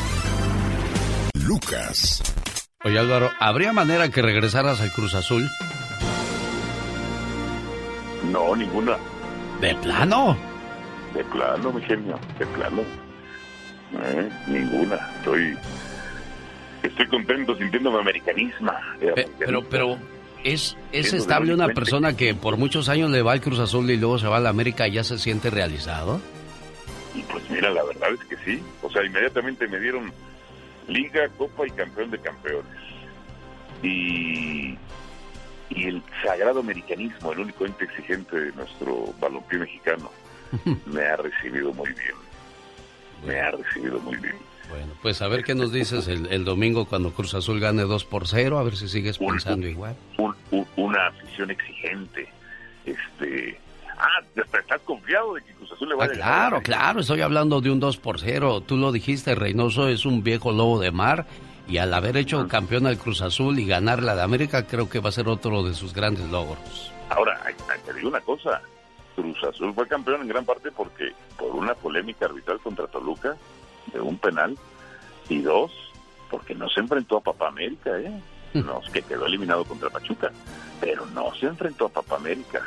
Lucas. 1.55 2.23
Oye, 2.85 2.97
Álvaro, 2.97 3.29
¿habría 3.37 3.73
manera 3.73 4.07
que 4.07 4.21
regresaras 4.21 4.79
al 4.79 4.89
Cruz 4.93 5.13
Azul? 5.15 5.49
No, 8.31 8.55
ninguna. 8.55 8.95
¿De 9.59 9.75
plano? 9.75 10.37
De 11.13 11.21
plano, 11.25 11.73
mi 11.73 11.81
genio, 11.81 12.17
de 12.39 12.45
plano. 12.45 12.83
Eh, 14.01 14.29
ninguna. 14.47 14.95
Estoy. 15.17 15.57
Estoy 16.83 17.07
contento 17.09 17.53
sintiéndome 17.57 17.99
americanismo. 17.99 18.71
Pe- 19.13 19.27
pero, 19.37 19.61
pero, 19.67 19.97
¿es, 20.45 20.77
es 20.93 21.11
estable 21.11 21.53
una 21.53 21.67
persona 21.67 22.15
que 22.15 22.33
por 22.33 22.55
muchos 22.55 22.87
años 22.87 23.09
le 23.11 23.21
va 23.23 23.33
al 23.33 23.41
Cruz 23.41 23.59
Azul 23.59 23.91
y 23.91 23.97
luego 23.97 24.17
se 24.19 24.27
va 24.27 24.37
a 24.37 24.39
la 24.39 24.49
América 24.49 24.87
y 24.87 24.93
ya 24.93 25.03
se 25.03 25.19
siente 25.19 25.49
realizado? 25.49 26.21
Y 27.13 27.23
pues 27.23 27.43
mira, 27.49 27.69
la 27.71 27.83
verdad 27.83 28.07
es 28.13 28.23
que 28.29 28.37
sí. 28.45 28.63
O 28.81 28.89
sea, 28.89 29.03
inmediatamente 29.03 29.67
me 29.67 29.81
dieron 29.81 30.13
Liga, 30.87 31.27
Copa 31.37 31.65
y 31.67 31.71
Campeón 31.71 32.11
de 32.11 32.19
Campeones. 32.19 32.65
Y, 33.83 34.77
y 35.69 35.87
el 35.87 36.03
sagrado 36.23 36.59
americanismo, 36.59 37.31
el 37.33 37.39
único 37.39 37.65
ente 37.65 37.85
exigente 37.85 38.39
de 38.39 38.51
nuestro 38.53 39.13
balompié 39.19 39.59
mexicano, 39.59 40.11
me 40.85 41.01
ha 41.03 41.15
recibido 41.17 41.73
muy 41.73 41.89
bien. 41.89 42.15
Me 43.25 43.39
ha 43.39 43.51
recibido 43.51 43.99
muy 43.99 44.17
bien. 44.17 44.35
Bueno, 44.69 44.93
pues 45.01 45.21
a 45.21 45.27
ver 45.27 45.43
qué 45.43 45.53
nos 45.53 45.71
dices 45.73 46.07
el, 46.07 46.27
el 46.27 46.45
domingo 46.45 46.85
cuando 46.85 47.11
Cruz 47.11 47.33
Azul 47.33 47.59
gane 47.59 47.81
2 47.83 48.05
por 48.05 48.27
0, 48.27 48.57
a 48.57 48.63
ver 48.63 48.75
si 48.77 48.87
sigues 48.87 49.17
pensando 49.17 49.67
igual. 49.67 49.95
Un- 50.17 50.35
un- 50.51 50.67
una 50.77 51.07
afición 51.07 51.51
exigente. 51.51 52.27
Este. 52.85 53.59
Ah, 54.03 54.21
¿estás 54.35 54.81
confiado 54.81 55.35
de 55.35 55.43
que 55.43 55.53
Cruz 55.53 55.71
Azul 55.71 55.89
le 55.89 55.95
va 55.95 56.05
Ah, 56.05 56.05
a 56.05 56.09
ganar? 56.09 56.23
claro, 56.25 56.61
claro, 56.63 56.99
estoy 57.01 57.21
hablando 57.21 57.61
de 57.61 57.69
un 57.69 57.79
2 57.79 57.97
por 57.97 58.19
0. 58.19 58.61
Tú 58.61 58.75
lo 58.77 58.91
dijiste, 58.91 59.35
Reynoso 59.35 59.87
es 59.89 60.05
un 60.05 60.23
viejo 60.23 60.51
lobo 60.51 60.79
de 60.79 60.91
mar 60.91 61.27
y 61.67 61.77
al 61.77 61.93
haber 61.93 62.17
hecho 62.17 62.47
campeón 62.47 62.87
al 62.87 62.97
Cruz 62.97 63.21
Azul 63.21 63.59
y 63.59 63.67
ganar 63.67 64.01
la 64.01 64.15
de 64.15 64.23
América, 64.23 64.65
creo 64.65 64.89
que 64.89 64.99
va 64.99 65.09
a 65.09 65.11
ser 65.11 65.27
otro 65.27 65.61
de 65.63 65.75
sus 65.75 65.93
grandes 65.93 66.27
logros. 66.31 66.91
Ahora, 67.09 67.39
te 67.85 67.93
digo 67.93 68.09
una 68.09 68.21
cosa. 68.21 68.61
Cruz 69.15 69.37
Azul 69.43 69.71
fue 69.75 69.87
campeón 69.87 70.21
en 70.21 70.29
gran 70.29 70.45
parte 70.45 70.71
porque 70.71 71.13
por 71.37 71.51
una 71.55 71.75
polémica 71.75 72.25
arbitral 72.25 72.59
contra 72.59 72.87
Toluca 72.87 73.35
de 73.93 73.99
un 74.01 74.17
penal 74.17 74.57
y 75.29 75.41
dos 75.41 75.71
porque 76.31 76.55
no 76.55 76.67
se 76.69 76.79
enfrentó 76.79 77.17
a 77.17 77.21
Papá 77.21 77.49
América, 77.49 77.91
¿eh? 77.99 78.19
No, 78.53 78.81
que 78.91 79.01
quedó 79.01 79.25
eliminado 79.27 79.63
contra 79.65 79.89
Pachuca, 79.89 80.31
pero 80.79 81.05
no 81.07 81.33
se 81.35 81.45
enfrentó 81.45 81.85
a 81.85 81.89
Papá 81.89 82.15
América. 82.15 82.61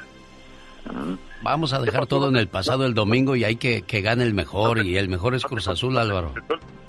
Vamos 1.43 1.73
a 1.73 1.81
dejar 1.81 2.07
todo 2.07 2.29
en 2.29 2.37
el 2.37 2.49
pasado 2.49 2.87
el 2.87 2.95
domingo 2.95 3.37
y 3.37 3.45
hay 3.45 3.57
que, 3.57 3.83
que 3.83 4.01
gane 4.01 4.25
el 4.25 4.35
mejor 4.35 4.85
y 4.85 4.97
el 4.97 5.09
mejor 5.09 5.35
es 5.35 5.45
Cruz 5.45 5.69
Azul, 5.69 5.97
Álvaro. 5.99 6.33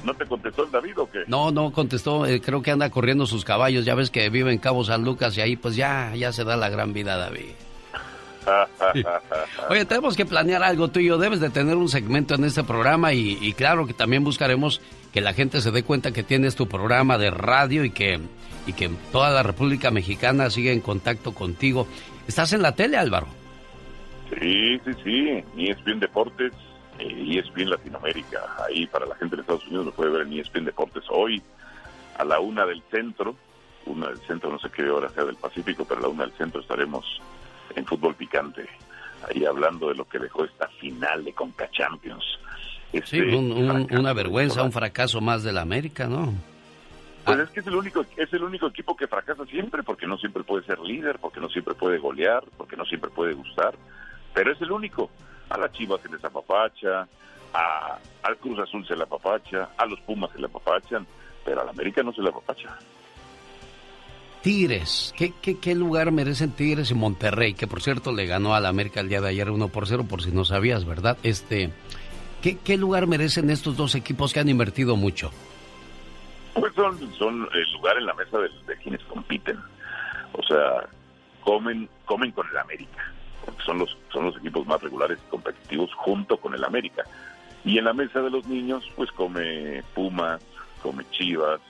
¿No 0.04 0.14
te 0.14 0.26
contestó 0.26 0.64
el 0.64 0.72
David 0.72 1.00
o 1.00 1.10
qué? 1.10 1.24
No, 1.28 1.52
no 1.52 1.72
contestó, 1.72 2.26
eh, 2.26 2.40
creo 2.40 2.62
que 2.62 2.72
anda 2.72 2.90
corriendo 2.90 3.26
sus 3.26 3.44
caballos, 3.44 3.86
ya 3.86 3.96
ves 3.96 4.12
que 4.12 4.30
vive 4.30 4.52
en 4.52 4.60
Cabo 4.60 4.84
San 4.84 5.04
Lucas 5.04 5.38
y 5.38 5.42
ahí 5.42 5.56
pues 5.56 5.76
ya, 5.76 6.14
ya 6.16 6.32
se 6.32 6.44
da 6.44 6.56
la 6.56 6.70
gran 6.70 6.94
vida, 6.94 7.18
David. 7.18 7.52
Oye, 9.70 9.86
tenemos 9.86 10.16
que 10.16 10.26
planear 10.26 10.62
algo 10.62 10.90
tú 10.90 11.00
y 11.00 11.08
yo. 11.08 11.18
Debes 11.18 11.40
de 11.40 11.50
tener 11.50 11.76
un 11.76 11.90
segmento 11.90 12.36
en 12.36 12.44
este 12.44 12.64
programa 12.64 13.14
y, 13.14 13.40
y 13.42 13.54
claro 13.54 13.88
que 13.88 13.94
también 13.94 14.24
buscaremos 14.24 14.82
que 15.12 15.22
la 15.22 15.34
gente 15.34 15.62
se 15.62 15.72
dé 15.72 15.82
cuenta 15.82 16.12
que 16.12 16.22
tienes 16.22 16.56
tu 16.56 16.68
programa 16.68 17.18
de 17.18 17.32
radio 17.32 17.84
y 17.84 17.90
que, 17.90 18.20
y 18.68 18.74
que 18.74 18.90
toda 19.12 19.32
la 19.32 19.42
República 19.42 19.90
Mexicana 19.90 20.50
sigue 20.52 20.72
en 20.72 20.82
contacto 20.82 21.34
contigo. 21.34 21.88
¿Estás 22.28 22.54
en 22.54 22.62
la 22.62 22.76
tele, 22.76 22.98
Álvaro? 22.98 23.28
Sí, 24.30 24.80
sí, 24.86 24.92
sí. 25.04 25.44
ESPN 25.58 26.00
Deportes, 26.00 26.54
eh, 27.00 27.26
ESPN 27.38 27.70
Latinoamérica. 27.70 28.40
Ahí 28.68 28.88
para 28.88 29.06
la 29.06 29.16
gente 29.16 29.36
de 29.36 29.42
Estados 29.42 29.66
Unidos 29.68 29.86
lo 29.88 29.92
puede 29.92 30.12
ver 30.12 30.22
en 30.28 30.34
ESPN 30.40 30.66
Deportes 30.66 31.04
hoy 31.10 31.42
a 32.18 32.24
la 32.26 32.40
una 32.40 32.66
del 32.66 32.82
centro. 32.92 33.36
Una 33.86 34.08
del 34.08 34.18
centro, 34.22 34.52
no 34.52 34.58
sé 34.60 34.70
qué 34.72 34.90
hora 34.90 35.10
sea 35.10 35.26
del 35.26 35.36
Pacífico, 35.36 35.86
pero 35.86 36.00
a 36.00 36.04
la 36.04 36.10
una 36.10 36.24
del 36.24 36.34
centro 36.34 36.60
estaremos 36.62 37.06
en 37.76 37.86
fútbol 37.86 38.16
picante. 38.16 38.66
Ahí 39.30 39.46
hablando 39.46 39.90
de 39.90 39.96
lo 39.96 40.06
que 40.06 40.18
dejó 40.20 40.44
esta 40.46 40.68
final 40.80 41.24
de 41.24 41.34
Conca 41.34 41.70
Champions. 41.72 42.24
Sí, 42.92 42.98
Este, 43.20 43.36
un- 43.36 43.52
un- 43.52 43.68
fracaso 43.68 44.00
una 44.00 44.14
vergüenza, 44.14 44.64
un 44.64 44.72
fracaso 44.72 45.22
más 45.22 45.44
de 45.44 45.52
la 45.52 45.62
América, 45.62 46.08
¿no? 46.08 46.34
Pues 47.26 47.40
es 47.40 47.50
que 47.50 47.60
es 47.60 47.68
el 47.68 47.76
único 47.76 48.06
es 48.18 48.32
el 48.34 48.44
único 48.44 48.68
equipo 48.68 48.96
que 48.96 49.08
fracasa 49.08 49.46
siempre 49.46 49.82
porque 49.84 50.06
no 50.08 50.18
siempre 50.18 50.44
puede 50.44 50.64
ser 50.66 50.80
líder, 50.80 51.18
porque 51.20 51.40
no 51.40 51.50
siempre 51.50 51.74
puede 51.74 51.98
golear, 51.98 52.44
porque 52.56 52.76
no 52.78 52.86
siempre 52.86 53.10
puede 53.10 53.34
gustar, 53.34 53.74
pero 54.36 54.52
es 54.52 54.62
el 54.62 54.72
único. 54.72 55.10
A 55.50 55.58
la 55.58 55.72
Chivas 55.72 56.02
se 56.02 56.10
les 56.10 56.24
apapacha, 56.24 57.08
a, 57.54 57.98
al 58.22 58.38
Cruz 58.38 58.60
Azul 58.60 58.86
se 58.86 58.96
le 58.96 59.04
apapacha, 59.04 59.70
a 59.78 59.86
los 59.86 60.00
Pumas 60.02 60.30
se 60.32 60.40
le 60.40 60.46
apapachan, 60.46 61.08
pero 61.44 61.62
a 61.62 61.64
la 61.66 61.72
América 61.72 62.04
no 62.04 62.14
se 62.14 62.22
le 62.22 62.30
apapacha. 62.30 62.78
Tigres, 64.42 65.14
¿qué, 65.18 65.34
qué, 65.42 65.58
qué 65.60 65.74
lugar 65.74 66.12
merecen 66.12 66.52
Tigres 66.52 66.92
y 66.92 66.94
Monterrey? 66.94 67.56
Que 67.56 67.66
por 67.66 67.82
cierto 67.82 68.12
le 68.12 68.28
ganó 68.28 68.54
a 68.54 68.60
la 68.60 68.70
América 68.70 69.00
el 69.00 69.10
día 69.10 69.22
de 69.22 69.30
ayer 69.30 69.50
1 69.50 69.70
por 69.70 69.88
0, 69.88 70.06
por 70.08 70.22
si 70.22 70.32
no 70.32 70.46
sabías, 70.46 70.86
¿verdad? 70.86 71.18
Este, 71.24 71.72
¿qué, 72.44 72.58
¿Qué 72.58 72.78
lugar 72.78 73.08
merecen 73.08 73.50
estos 73.50 73.78
dos 73.78 73.96
equipos 73.96 74.34
que 74.34 74.42
han 74.42 74.50
invertido 74.50 74.98
mucho? 74.98 75.32
Pues 76.54 76.74
son, 76.76 77.14
son 77.16 77.50
el 77.54 77.72
lugar 77.74 77.98
en 77.98 78.06
la 78.06 78.14
mesa 78.14 78.38
de, 78.38 78.50
de 78.68 78.78
quienes 78.82 79.02
compiten. 79.06 79.58
O 80.34 80.44
sea, 80.44 80.88
comen, 81.42 81.90
comen 82.06 82.32
con 82.32 82.48
el 82.50 82.58
América, 82.58 83.14
porque 83.46 83.64
son 83.64 83.80
los, 83.80 83.98
son 84.12 84.26
los 84.26 84.38
equipos 84.38 84.66
más 84.66 84.82
regulares 84.82 85.20
y 85.26 85.30
competitivos 85.30 85.94
junto 85.94 86.38
con 86.38 86.54
el 86.54 86.64
América. 86.64 87.04
Y 87.64 87.78
en 87.78 87.86
la 87.86 87.94
mesa 87.94 88.22
de 88.22 88.30
los 88.30 88.46
niños, 88.48 88.84
pues 88.96 89.12
come 89.12 89.84
Pumas, 89.94 90.42
come 90.82 91.04
Chivas, 91.12 91.62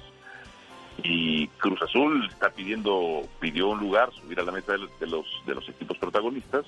y 1.03 1.47
Cruz 1.47 1.81
Azul 1.81 2.27
está 2.29 2.49
pidiendo, 2.49 3.21
pidió 3.39 3.69
un 3.69 3.79
lugar, 3.79 4.11
subir 4.13 4.39
a 4.39 4.43
la 4.43 4.51
mesa 4.51 4.73
de 4.73 4.79
los, 5.07 5.29
de 5.45 5.55
los, 5.55 5.69
equipos 5.69 5.97
protagonistas, 5.97 6.65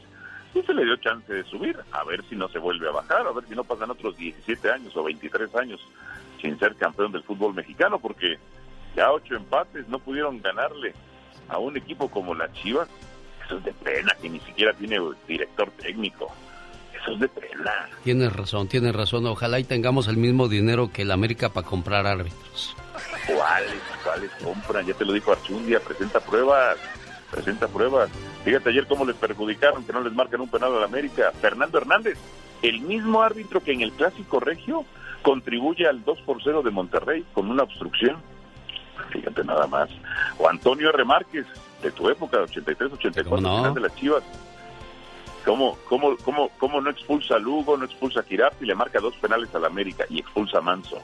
y 0.53 0.61
se 0.61 0.73
le 0.73 0.85
dio 0.85 0.95
chance 0.97 1.31
de 1.31 1.43
subir, 1.43 1.77
a 1.91 2.03
ver 2.03 2.23
si 2.29 2.35
no 2.35 2.49
se 2.49 2.59
vuelve 2.59 2.87
a 2.87 2.91
bajar, 2.91 3.27
a 3.27 3.31
ver 3.31 3.45
si 3.47 3.55
no 3.55 3.63
pasan 3.63 3.91
otros 3.91 4.17
17 4.17 4.71
años 4.71 4.95
o 4.95 5.03
23 5.03 5.55
años 5.55 5.79
sin 6.41 6.57
ser 6.59 6.75
campeón 6.75 7.11
del 7.11 7.23
fútbol 7.23 7.53
mexicano, 7.53 7.99
porque 7.99 8.37
ya 8.95 9.11
ocho 9.11 9.35
empates 9.35 9.87
no 9.87 9.99
pudieron 9.99 10.41
ganarle 10.41 10.93
a 11.49 11.57
un 11.57 11.77
equipo 11.77 12.09
como 12.09 12.35
la 12.35 12.51
Chivas. 12.53 12.89
Eso 13.47 13.57
es 13.57 13.63
de 13.63 13.73
pena, 13.73 14.13
que 14.21 14.29
ni 14.29 14.41
siquiera 14.41 14.73
tiene 14.73 14.99
director 15.25 15.71
técnico. 15.81 16.29
Eso 16.93 17.13
es 17.13 17.19
de 17.21 17.29
pena. 17.29 17.71
Tienes 18.03 18.33
razón, 18.33 18.67
tienes 18.67 18.93
razón. 18.93 19.25
Ojalá 19.25 19.57
y 19.59 19.63
tengamos 19.63 20.09
el 20.09 20.17
mismo 20.17 20.49
dinero 20.49 20.91
que 20.91 21.03
el 21.03 21.11
América 21.11 21.47
para 21.47 21.65
comprar 21.65 22.05
árbitros. 22.05 22.75
¿Cuáles? 23.25 23.81
¿Cuáles 24.03 24.31
compran? 24.43 24.85
Ya 24.85 24.93
te 24.95 25.05
lo 25.05 25.13
dijo 25.13 25.31
Archundia, 25.31 25.79
presenta 25.79 26.19
pruebas, 26.19 26.77
presenta 27.31 27.69
pruebas. 27.69 28.09
Fíjate 28.43 28.69
ayer 28.69 28.85
cómo 28.85 29.05
les 29.05 29.15
perjudicaron 29.15 29.85
que 29.85 29.93
no 29.93 30.01
les 30.01 30.11
marcan 30.11 30.41
un 30.41 30.49
penal 30.49 30.75
al 30.75 30.83
América. 30.83 31.31
Fernando 31.39 31.77
Hernández, 31.77 32.17
el 32.61 32.81
mismo 32.81 33.21
árbitro 33.21 33.63
que 33.63 33.71
en 33.71 33.81
el 33.81 33.93
Clásico 33.93 34.41
Regio 34.41 34.83
contribuye 35.21 35.87
al 35.87 36.03
2 36.03 36.19
por 36.23 36.43
0 36.43 36.63
de 36.63 36.71
Monterrey 36.71 37.25
con 37.33 37.49
una 37.49 37.63
obstrucción. 37.63 38.17
Fíjate 39.11 39.45
nada 39.45 39.67
más. 39.67 39.89
O 40.37 40.49
Antonio 40.49 40.89
R. 40.89 41.05
Márquez, 41.05 41.45
de 41.81 41.91
tu 41.91 42.09
época, 42.09 42.37
83-84, 42.39 43.41
no? 43.41 43.57
final 43.57 43.73
de 43.73 43.81
las 43.81 43.95
Chivas. 43.95 44.23
¿Cómo, 45.45 45.77
cómo, 45.87 46.17
cómo, 46.17 46.49
¿Cómo 46.57 46.81
no 46.81 46.89
expulsa 46.89 47.35
a 47.35 47.39
Lugo, 47.39 47.77
no 47.77 47.85
expulsa 47.85 48.19
a 48.19 48.23
Girardi 48.23 48.57
y 48.65 48.67
le 48.67 48.75
marca 48.75 48.99
dos 48.99 49.15
penales 49.15 49.53
al 49.55 49.63
América 49.65 50.03
y 50.09 50.19
expulsa 50.19 50.57
a 50.57 50.61
Manso? 50.61 50.97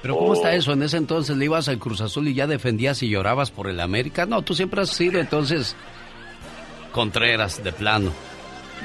Pero 0.00 0.16
¿cómo 0.16 0.28
Oh. 0.30 0.34
está 0.34 0.54
eso? 0.54 0.72
En 0.72 0.82
ese 0.82 0.98
entonces 0.98 1.36
le 1.36 1.46
ibas 1.46 1.68
al 1.68 1.78
Cruz 1.78 2.00
Azul 2.00 2.28
y 2.28 2.34
ya 2.34 2.46
defendías 2.46 3.02
y 3.02 3.08
llorabas 3.08 3.50
por 3.50 3.68
el 3.68 3.80
América. 3.80 4.26
No, 4.26 4.42
tú 4.42 4.54
siempre 4.54 4.80
has 4.82 4.90
sido 4.90 5.18
entonces 5.18 5.74
Contreras 6.92 7.64
de 7.64 7.72
plano. 7.72 8.12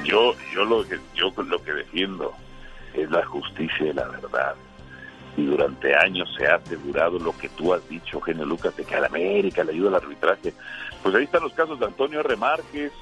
Yo, 0.04 0.34
yo 0.52 0.64
lo 0.64 0.82
que, 0.88 0.98
yo 1.14 1.30
lo 1.44 1.62
que 1.62 1.72
defiendo 1.72 2.32
es 2.94 3.08
la 3.10 3.24
justicia 3.26 3.86
y 3.86 3.92
la 3.92 4.08
verdad. 4.08 4.54
Y 5.36 5.44
durante 5.44 5.94
años 5.94 6.28
se 6.36 6.46
ha 6.46 6.56
asegurado 6.56 7.18
lo 7.18 7.36
que 7.36 7.48
tú 7.50 7.72
has 7.72 7.88
dicho, 7.88 8.20
Genio 8.20 8.44
Lucas, 8.44 8.76
de 8.76 8.84
que 8.84 8.94
a 8.94 9.00
la 9.00 9.06
América 9.06 9.64
le 9.64 9.72
ayuda 9.72 9.90
al 9.90 10.02
arbitraje. 10.02 10.52
Pues 11.02 11.14
ahí 11.14 11.24
están 11.24 11.42
los 11.42 11.52
casos 11.52 11.78
de 11.78 11.86
Antonio 11.86 12.20
R. 12.20 12.36
Márquez, 12.36 12.92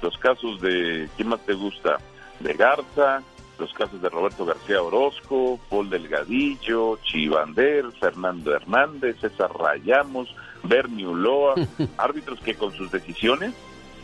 los 0.00 0.16
casos 0.18 0.60
de, 0.60 1.08
¿quién 1.16 1.28
más 1.28 1.40
te 1.40 1.54
gusta? 1.54 1.98
De 2.40 2.54
Garza, 2.54 3.22
los 3.58 3.72
casos 3.72 4.00
de 4.00 4.08
Roberto 4.08 4.44
García 4.44 4.82
Orozco, 4.82 5.58
Paul 5.68 5.90
Delgadillo, 5.90 6.98
Chivander, 7.02 7.90
Fernando 8.00 8.54
Hernández, 8.54 9.16
César 9.20 9.50
Rayamos, 9.52 10.34
Bernie 10.62 11.06
Uloa, 11.06 11.54
árbitros 11.98 12.40
que 12.40 12.54
con 12.54 12.72
sus 12.72 12.90
decisiones 12.90 13.54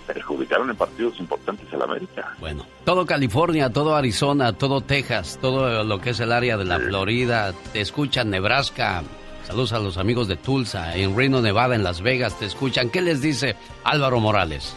perjudicaron 0.07 0.71
en 0.71 0.77
partidos 0.77 1.19
importantes 1.21 1.73
a 1.73 1.77
la 1.77 1.85
América. 1.85 2.35
Bueno, 2.41 2.67
todo 2.85 3.07
California, 3.07 3.71
todo 3.71 3.95
Arizona, 3.95 4.53
todo 4.53 4.81
Texas, 4.81 5.39
todo 5.41 5.85
lo 5.85 6.01
que 6.01 6.11
es 6.11 6.21
el 6.21 6.33
área 6.33 6.57
de 6.57 6.65
la 6.65 6.79
Florida, 6.79 7.53
te 7.73 7.81
escuchan 7.81 8.31
Nebraska. 8.31 9.03
Saludos 9.45 9.73
a 9.73 9.79
los 9.79 9.99
amigos 9.99 10.29
de 10.29 10.37
Tulsa, 10.37 10.97
en 10.97 11.17
Reno, 11.17 11.41
Nevada, 11.41 11.75
en 11.75 11.83
Las 11.83 12.03
Vegas, 12.03 12.39
te 12.39 12.47
escuchan. 12.47 12.91
¿Qué 12.91 13.01
les 13.01 13.21
dice 13.21 13.57
Álvaro 13.85 14.21
Morales? 14.21 14.77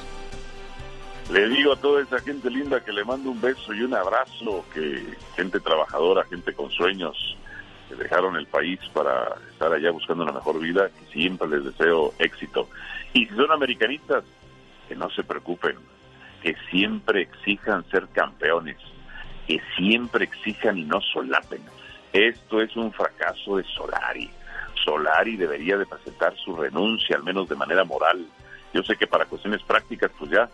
Le 1.31 1.47
digo 1.49 1.73
a 1.73 1.75
toda 1.77 2.01
esa 2.01 2.19
gente 2.19 2.49
linda 2.49 2.83
que 2.83 2.91
le 2.91 3.05
mando 3.05 3.31
un 3.31 3.39
beso 3.39 3.73
y 3.73 3.81
un 3.81 3.93
abrazo, 3.93 4.65
que 4.73 5.03
gente 5.35 5.59
trabajadora, 5.59 6.25
gente 6.25 6.53
con 6.53 6.69
sueños, 6.69 7.37
que 7.87 7.95
dejaron 7.95 8.35
el 8.35 8.45
país 8.45 8.79
para 8.93 9.35
estar 9.51 9.71
allá 9.71 9.91
buscando 9.91 10.23
una 10.23 10.33
mejor 10.33 10.59
vida, 10.59 10.89
que 10.89 11.13
siempre 11.13 11.47
les 11.47 11.63
deseo 11.65 12.13
éxito. 12.19 12.67
Y 13.13 13.25
si 13.25 13.35
son 13.35 13.51
americanistas, 13.51 14.23
que 14.93 14.99
no 14.99 15.09
se 15.09 15.23
preocupen, 15.23 15.75
que 16.43 16.55
siempre 16.69 17.23
exijan 17.23 17.83
ser 17.89 18.07
campeones, 18.09 18.77
que 19.47 19.59
siempre 19.75 20.25
exijan 20.25 20.77
y 20.77 20.83
no 20.83 21.01
solapen. 21.01 21.61
Esto 22.11 22.61
es 22.61 22.75
un 22.75 22.93
fracaso 22.93 23.57
de 23.57 23.63
Solari. 23.63 24.29
Solari 24.85 25.35
debería 25.35 25.79
de 25.79 25.87
presentar 25.87 26.37
su 26.37 26.55
renuncia, 26.55 27.15
al 27.15 27.23
menos 27.23 27.49
de 27.49 27.55
manera 27.55 27.83
moral. 27.83 28.23
Yo 28.71 28.83
sé 28.83 28.95
que 28.95 29.07
para 29.07 29.25
cuestiones 29.25 29.63
prácticas, 29.63 30.11
pues 30.19 30.29
ya 30.29 30.47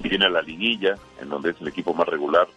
viene 0.00 0.26
a 0.26 0.30
la 0.30 0.42
liguilla, 0.42 0.96
en 1.22 1.28
donde 1.28 1.50
es 1.50 1.60
el 1.60 1.68
equipo 1.68 1.94
más 1.94 2.08
regular, 2.08 2.48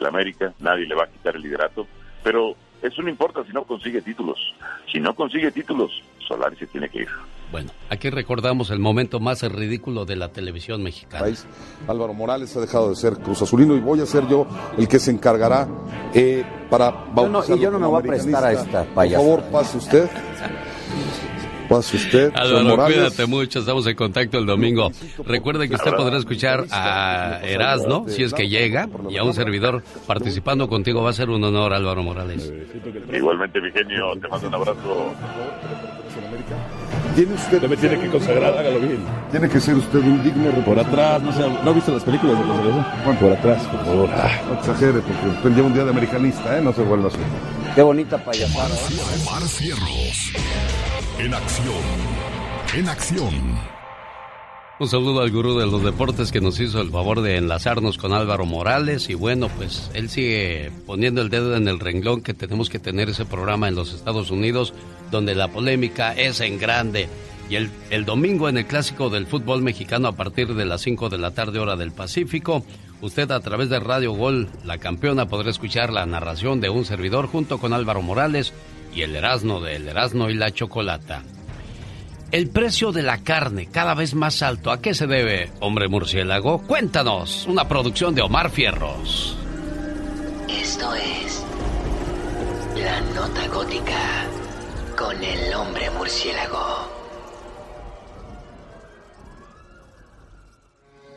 el 0.00 0.06
América, 0.06 0.54
nadie 0.60 0.86
le 0.86 0.94
va 0.94 1.04
a 1.04 1.10
quitar 1.10 1.36
el 1.36 1.42
liderato, 1.42 1.86
pero 2.22 2.56
eso 2.80 3.02
no 3.02 3.10
importa 3.10 3.44
si 3.44 3.52
no 3.52 3.64
consigue 3.64 4.00
títulos. 4.00 4.54
Si 4.90 5.00
no 5.00 5.14
consigue 5.14 5.52
títulos, 5.52 6.02
Solari 6.26 6.56
se 6.56 6.66
tiene 6.66 6.88
que 6.88 7.00
ir. 7.00 7.10
Bueno, 7.52 7.70
aquí 7.90 8.08
recordamos 8.08 8.70
el 8.70 8.78
momento 8.78 9.20
más 9.20 9.42
ridículo 9.42 10.06
de 10.06 10.16
la 10.16 10.32
televisión 10.32 10.82
mexicana. 10.82 11.24
país. 11.24 11.46
Álvaro 11.86 12.14
Morales 12.14 12.56
ha 12.56 12.60
dejado 12.60 12.88
de 12.88 12.96
ser 12.96 13.18
Cruz 13.18 13.42
Azulino 13.42 13.76
y 13.76 13.80
voy 13.80 14.00
a 14.00 14.06
ser 14.06 14.26
yo 14.26 14.46
el 14.78 14.88
que 14.88 14.98
se 14.98 15.10
encargará 15.10 15.68
eh, 16.14 16.42
para 16.70 16.90
bautizarlo 16.90 17.56
y 17.56 17.60
yo 17.60 17.70
no 17.70 17.78
me 17.78 17.86
voy 17.86 18.00
a 18.00 18.02
prestar 18.02 18.42
a 18.42 18.52
esta 18.52 18.84
payasada. 18.84 19.22
Por 19.22 19.40
favor, 19.42 19.52
pase 19.52 19.76
usted. 19.76 20.10
Pase 21.68 21.96
usted, 21.96 22.32
Álvaro, 22.34 22.84
cuídate 22.84 23.26
mucho, 23.26 23.60
estamos 23.60 23.86
en 23.86 23.96
contacto 23.96 24.38
el 24.38 24.46
domingo. 24.46 24.90
Recuerde 25.24 25.68
que 25.68 25.74
usted 25.74 25.92
podrá 25.92 26.18
escuchar 26.18 26.64
a 26.70 27.40
Erasno, 27.42 28.06
si 28.08 28.22
es 28.22 28.34
que 28.34 28.48
llega, 28.48 28.88
y 29.08 29.16
a 29.16 29.24
un 29.24 29.32
servidor 29.32 29.82
participando 30.06 30.68
contigo. 30.68 31.02
Va 31.02 31.10
a 31.10 31.14
ser 31.14 31.30
un 31.30 31.42
honor, 31.44 31.72
Álvaro 31.72 32.02
Morales. 32.02 32.52
Igualmente, 33.12 33.60
mi 33.60 33.70
genio, 33.70 34.12
te 34.20 34.28
mando 34.28 34.48
un 34.48 34.54
abrazo. 34.54 35.14
Tiene 37.14 37.34
usted. 37.34 37.68
me 37.68 37.76
tiene 37.76 38.00
que 38.00 38.08
consagrar, 38.08 38.56
hágalo 38.56 38.80
bien. 38.80 38.98
Tiene 39.30 39.48
que 39.48 39.60
ser 39.60 39.74
usted 39.74 39.98
un 39.98 40.22
digno 40.22 40.50
Por 40.64 40.78
atrás, 40.78 41.22
no 41.22 41.32
sé, 41.32 41.40
¿no 41.40 41.70
ha 41.70 41.72
visto 41.74 41.92
las 41.92 42.02
películas 42.04 42.38
de 42.38 42.44
consagración? 42.44 42.86
Bueno, 43.04 43.20
por 43.20 43.32
atrás, 43.32 43.62
por 43.64 43.84
favor. 43.84 44.08
No 44.48 44.54
exagere, 44.54 45.00
porque 45.00 45.28
usted 45.28 45.50
lleva 45.50 45.66
un 45.66 45.74
día 45.74 45.84
de 45.84 45.90
americanista, 45.90 46.58
¿eh? 46.58 46.62
No 46.62 46.72
se 46.72 46.82
vuelva 46.82 47.08
así. 47.08 47.18
Qué 47.74 47.82
bonita 47.82 48.18
payasada. 48.18 48.74
Omar 49.26 49.42
Fierros. 49.42 50.32
En 51.18 51.34
acción. 51.34 51.74
En 52.74 52.88
acción. 52.88 53.81
Un 54.82 54.88
saludo 54.88 55.20
al 55.20 55.30
gurú 55.30 55.56
de 55.60 55.66
los 55.66 55.84
deportes 55.84 56.32
que 56.32 56.40
nos 56.40 56.58
hizo 56.58 56.80
el 56.80 56.90
favor 56.90 57.20
de 57.20 57.36
enlazarnos 57.36 57.98
con 57.98 58.12
Álvaro 58.12 58.46
Morales 58.46 59.08
y 59.10 59.14
bueno, 59.14 59.48
pues 59.56 59.88
él 59.94 60.10
sigue 60.10 60.72
poniendo 60.86 61.22
el 61.22 61.28
dedo 61.28 61.54
en 61.54 61.68
el 61.68 61.78
renglón 61.78 62.20
que 62.20 62.34
tenemos 62.34 62.68
que 62.68 62.80
tener 62.80 63.08
ese 63.08 63.24
programa 63.24 63.68
en 63.68 63.76
los 63.76 63.94
Estados 63.94 64.32
Unidos 64.32 64.74
donde 65.12 65.36
la 65.36 65.46
polémica 65.46 66.14
es 66.14 66.40
en 66.40 66.58
grande. 66.58 67.08
Y 67.48 67.54
el, 67.54 67.70
el 67.90 68.04
domingo 68.04 68.48
en 68.48 68.58
el 68.58 68.66
clásico 68.66 69.08
del 69.08 69.28
fútbol 69.28 69.62
mexicano 69.62 70.08
a 70.08 70.16
partir 70.16 70.52
de 70.52 70.64
las 70.64 70.80
5 70.80 71.10
de 71.10 71.18
la 71.18 71.30
tarde 71.30 71.60
hora 71.60 71.76
del 71.76 71.92
Pacífico, 71.92 72.64
usted 73.02 73.30
a 73.30 73.38
través 73.38 73.68
de 73.68 73.78
Radio 73.78 74.10
Gol, 74.14 74.48
la 74.64 74.78
campeona, 74.78 75.28
podrá 75.28 75.50
escuchar 75.50 75.92
la 75.92 76.06
narración 76.06 76.60
de 76.60 76.70
un 76.70 76.84
servidor 76.84 77.28
junto 77.28 77.58
con 77.58 77.72
Álvaro 77.72 78.02
Morales 78.02 78.52
y 78.92 79.02
el 79.02 79.14
Erasno 79.14 79.60
del 79.60 79.86
Erasno 79.86 80.28
y 80.28 80.34
la 80.34 80.50
Chocolata. 80.50 81.22
El 82.32 82.48
precio 82.48 82.92
de 82.92 83.02
la 83.02 83.18
carne 83.18 83.68
cada 83.70 83.92
vez 83.92 84.14
más 84.14 84.42
alto. 84.42 84.70
¿A 84.70 84.80
qué 84.80 84.94
se 84.94 85.06
debe, 85.06 85.52
hombre 85.60 85.88
murciélago? 85.88 86.62
Cuéntanos. 86.62 87.46
Una 87.46 87.68
producción 87.68 88.14
de 88.14 88.22
Omar 88.22 88.48
Fierros. 88.48 89.36
Esto 90.48 90.94
es 90.94 91.44
La 92.74 93.02
Nota 93.14 93.46
Gótica 93.48 94.24
con 94.96 95.22
el 95.22 95.52
hombre 95.52 95.90
murciélago. 95.90 96.88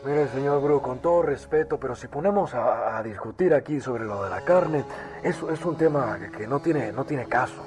Mire, 0.06 0.28
señor 0.28 0.62
Gru, 0.62 0.82
con 0.82 1.00
todo 1.00 1.22
respeto, 1.22 1.80
pero 1.80 1.96
si 1.96 2.08
ponemos 2.08 2.54
a, 2.54 2.98
a 2.98 3.02
discutir 3.04 3.54
aquí 3.54 3.80
sobre 3.80 4.04
lo 4.04 4.22
de 4.22 4.30
la 4.30 4.42
carne, 4.42 4.84
eso 5.24 5.50
es 5.50 5.64
un 5.64 5.78
tema 5.78 6.20
que, 6.20 6.40
que 6.40 6.46
no, 6.46 6.60
tiene, 6.60 6.92
no 6.92 7.06
tiene 7.06 7.26
caso. 7.26 7.64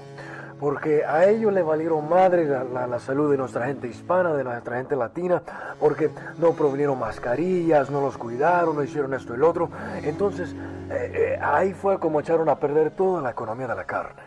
Porque 0.61 1.05
a 1.05 1.27
ellos 1.27 1.53
le 1.53 1.63
valieron 1.63 2.09
madre 2.09 2.45
la, 2.45 2.87
la- 2.87 2.99
salud 2.99 3.31
de 3.31 3.37
nuestra 3.37 3.67
gente 3.67 3.87
hispana, 3.87 4.35
de 4.35 4.43
nuestra 4.43 4.77
gente 4.77 4.97
latina, 4.97 5.41
porque 5.79 6.11
no 6.39 6.53
provinieron 6.53 6.99
mascarillas, 6.99 7.91
no 7.91 8.01
los 8.01 8.19
cuidaron, 8.19 8.75
no 8.75 8.83
hicieron 8.83 9.15
esto 9.15 9.33
y 9.35 9.37
el 9.37 9.45
otro. 9.45 9.71
Entonces, 10.03 10.53
eh, 10.91 11.13
eh, 11.15 11.39
ahí 11.41 11.73
fue 11.75 11.99
como 12.01 12.19
echaron 12.21 12.49
a 12.49 12.59
perder 12.59 12.91
toda 12.91 13.23
la 13.23 13.31
economía 13.31 13.69
de 13.69 13.77
la 13.77 13.85
carne. 13.85 14.23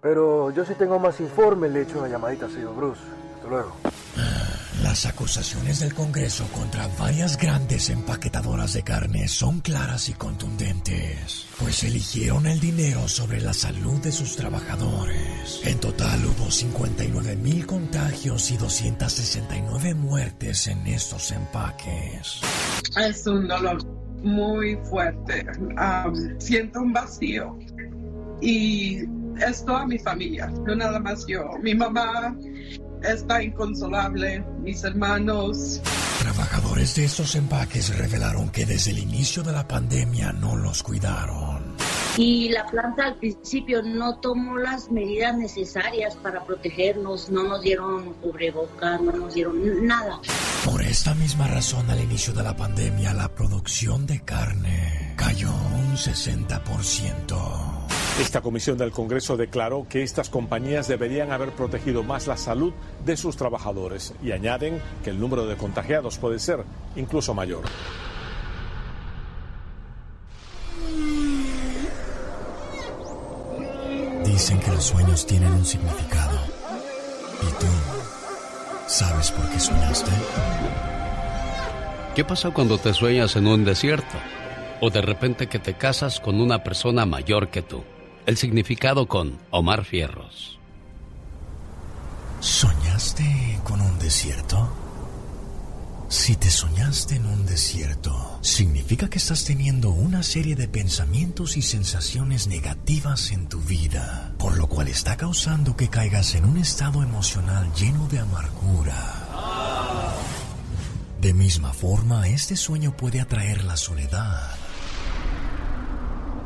Pero 0.00 0.50
yo 0.50 0.64
sí 0.64 0.74
tengo 0.74 0.98
más 0.98 1.20
informe, 1.20 1.68
le 1.68 1.82
echo 1.82 1.98
una 1.98 2.08
llamadita 2.08 2.46
al 2.46 2.50
señor 2.52 2.74
Bruce. 2.74 3.02
Hasta 3.48 3.56
luego. 3.56 3.76
Las 4.82 5.06
acusaciones 5.06 5.80
del 5.80 5.94
Congreso 5.94 6.46
contra 6.52 6.86
varias 6.98 7.36
grandes 7.36 7.90
empaquetadoras 7.90 8.74
de 8.74 8.82
carne 8.82 9.26
son 9.26 9.60
claras 9.60 10.08
y 10.08 10.14
contundentes, 10.14 11.46
pues 11.58 11.82
eligieron 11.84 12.46
el 12.46 12.60
dinero 12.60 13.08
sobre 13.08 13.40
la 13.40 13.52
salud 13.52 14.00
de 14.00 14.12
sus 14.12 14.36
trabajadores. 14.36 15.60
En 15.64 15.78
total 15.78 16.20
hubo 16.26 16.50
59 16.50 17.36
mil 17.36 17.66
contagios 17.66 18.50
y 18.50 18.56
269 18.56 19.94
muertes 19.94 20.66
en 20.68 20.86
estos 20.86 21.32
empaques. 21.32 22.40
Es 22.96 23.26
un 23.26 23.48
dolor 23.48 23.84
muy 24.22 24.76
fuerte. 24.84 25.46
Am, 25.76 26.14
siento 26.38 26.80
un 26.80 26.92
vacío. 26.92 27.58
Y 28.40 29.00
es 29.46 29.64
toda 29.64 29.86
mi 29.86 29.98
familia, 29.98 30.46
no 30.46 30.74
nada 30.74 31.00
más 31.00 31.26
yo. 31.26 31.50
Mi 31.62 31.74
mamá 31.74 32.36
está 33.02 33.42
inconsolable, 33.42 34.44
mis 34.62 34.82
hermanos. 34.84 35.80
Trabajadores 36.20 36.96
de 36.96 37.04
estos 37.04 37.34
empaques 37.34 37.96
revelaron 37.96 38.50
que 38.50 38.66
desde 38.66 38.90
el 38.90 38.98
inicio 38.98 39.42
de 39.42 39.52
la 39.52 39.66
pandemia 39.66 40.32
no 40.32 40.56
los 40.56 40.82
cuidaron. 40.82 41.76
Y 42.16 42.48
la 42.48 42.66
planta 42.66 43.06
al 43.06 43.14
principio 43.16 43.80
no 43.80 44.18
tomó 44.18 44.58
las 44.58 44.90
medidas 44.90 45.36
necesarias 45.36 46.16
para 46.16 46.44
protegernos, 46.44 47.30
no 47.30 47.44
nos 47.44 47.62
dieron 47.62 48.14
cubrebocas, 48.14 49.00
no 49.00 49.12
nos 49.12 49.34
dieron 49.34 49.86
nada. 49.86 50.20
Por 50.64 50.82
esta 50.82 51.14
misma 51.14 51.46
razón, 51.46 51.88
al 51.88 52.00
inicio 52.00 52.34
de 52.34 52.42
la 52.42 52.56
pandemia, 52.56 53.14
la 53.14 53.28
producción 53.28 54.04
de 54.06 54.20
carne 54.24 55.14
cayó 55.16 55.50
un 55.50 55.96
60%. 55.96 57.77
Esta 58.18 58.40
comisión 58.40 58.76
del 58.76 58.90
Congreso 58.90 59.36
declaró 59.36 59.86
que 59.88 60.02
estas 60.02 60.28
compañías 60.28 60.88
deberían 60.88 61.30
haber 61.30 61.52
protegido 61.52 62.02
más 62.02 62.26
la 62.26 62.36
salud 62.36 62.72
de 63.04 63.16
sus 63.16 63.36
trabajadores 63.36 64.12
y 64.20 64.32
añaden 64.32 64.82
que 65.04 65.10
el 65.10 65.20
número 65.20 65.46
de 65.46 65.56
contagiados 65.56 66.18
puede 66.18 66.40
ser 66.40 66.64
incluso 66.96 67.32
mayor. 67.32 67.62
Dicen 74.24 74.58
que 74.58 74.70
los 74.72 74.84
sueños 74.84 75.24
tienen 75.24 75.52
un 75.52 75.64
significado. 75.64 76.38
¿Y 77.40 77.60
tú 77.60 77.66
sabes 78.88 79.30
por 79.30 79.48
qué 79.48 79.60
soñaste? 79.60 80.10
¿Qué 82.16 82.24
pasa 82.24 82.50
cuando 82.50 82.78
te 82.78 82.92
sueñas 82.92 83.36
en 83.36 83.46
un 83.46 83.64
desierto? 83.64 84.18
O 84.80 84.90
de 84.90 85.02
repente 85.02 85.46
que 85.46 85.60
te 85.60 85.74
casas 85.74 86.18
con 86.18 86.40
una 86.40 86.64
persona 86.64 87.06
mayor 87.06 87.48
que 87.50 87.62
tú. 87.62 87.84
El 88.28 88.36
significado 88.36 89.08
con 89.08 89.38
Omar 89.50 89.86
Fierros. 89.86 90.58
¿Soñaste 92.40 93.58
con 93.64 93.80
un 93.80 93.98
desierto? 93.98 94.68
Si 96.10 96.36
te 96.36 96.50
soñaste 96.50 97.14
en 97.14 97.24
un 97.24 97.46
desierto, 97.46 98.38
significa 98.42 99.08
que 99.08 99.16
estás 99.16 99.46
teniendo 99.46 99.88
una 99.88 100.22
serie 100.22 100.56
de 100.56 100.68
pensamientos 100.68 101.56
y 101.56 101.62
sensaciones 101.62 102.48
negativas 102.48 103.32
en 103.32 103.48
tu 103.48 103.60
vida, 103.60 104.34
por 104.36 104.58
lo 104.58 104.66
cual 104.66 104.88
está 104.88 105.16
causando 105.16 105.74
que 105.74 105.88
caigas 105.88 106.34
en 106.34 106.44
un 106.44 106.58
estado 106.58 107.02
emocional 107.02 107.72
lleno 107.72 108.08
de 108.08 108.18
amargura. 108.18 109.24
De 111.18 111.32
misma 111.32 111.72
forma, 111.72 112.28
este 112.28 112.56
sueño 112.56 112.94
puede 112.94 113.22
atraer 113.22 113.64
la 113.64 113.78
soledad 113.78 114.67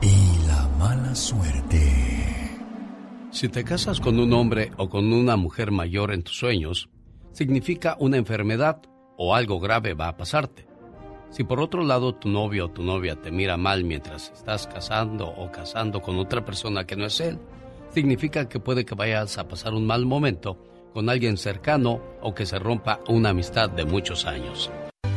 y 0.03 0.47
la 0.47 0.69
mala 0.79 1.15
suerte. 1.15 1.81
Si 3.31 3.49
te 3.49 3.65
casas 3.65 4.01
con 4.01 4.19
un 4.19 4.33
hombre 4.33 4.73
o 4.77 4.89
con 4.89 5.13
una 5.13 5.37
mujer 5.37 5.71
mayor 5.71 6.13
en 6.13 6.23
tus 6.23 6.37
sueños, 6.37 6.91
significa 7.33 7.97
una 7.99 8.19
enfermedad 8.19 8.83
o 9.17 9.35
algo 9.35 9.59
grave 9.61 9.95
va 9.95 10.09
a 10.09 10.17
pasarte. 10.17 10.67
Si 11.31 11.45
por 11.45 11.61
otro 11.61 11.83
lado 11.83 12.15
tu 12.15 12.29
novio 12.29 12.67
o 12.67 12.71
tu 12.71 12.83
novia 12.83 13.17
te 13.17 13.31
mira 13.31 13.57
mal 13.57 13.85
mientras 13.85 14.31
estás 14.33 14.67
casando 14.67 15.29
o 15.29 15.51
casando 15.51 16.03
con 16.03 16.19
otra 16.19 16.45
persona 16.45 16.85
que 16.85 16.97
no 16.97 17.07
es 17.07 17.21
él, 17.21 17.39
significa 17.95 18.49
que 18.49 18.61
puede 18.61 18.85
que 18.85 18.95
vayas 18.95 19.39
a 19.39 19.49
pasar 19.49 19.73
un 19.73 19.87
mal 19.87 20.05
momento 20.05 20.59
con 20.93 21.09
alguien 21.09 21.39
cercano 21.39 22.03
o 22.21 22.35
que 22.35 22.45
se 22.45 22.59
rompa 22.59 23.01
una 23.09 23.31
amistad 23.31 23.71
de 23.71 23.87
muchos 23.87 24.27
años. 24.27 24.71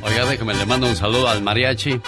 Oiga, 0.04 0.26
déjeme 0.26 0.54
le 0.54 0.66
mando 0.66 0.88
un 0.88 0.96
saludo 0.96 1.28
al 1.28 1.42
mariachi 1.42 2.00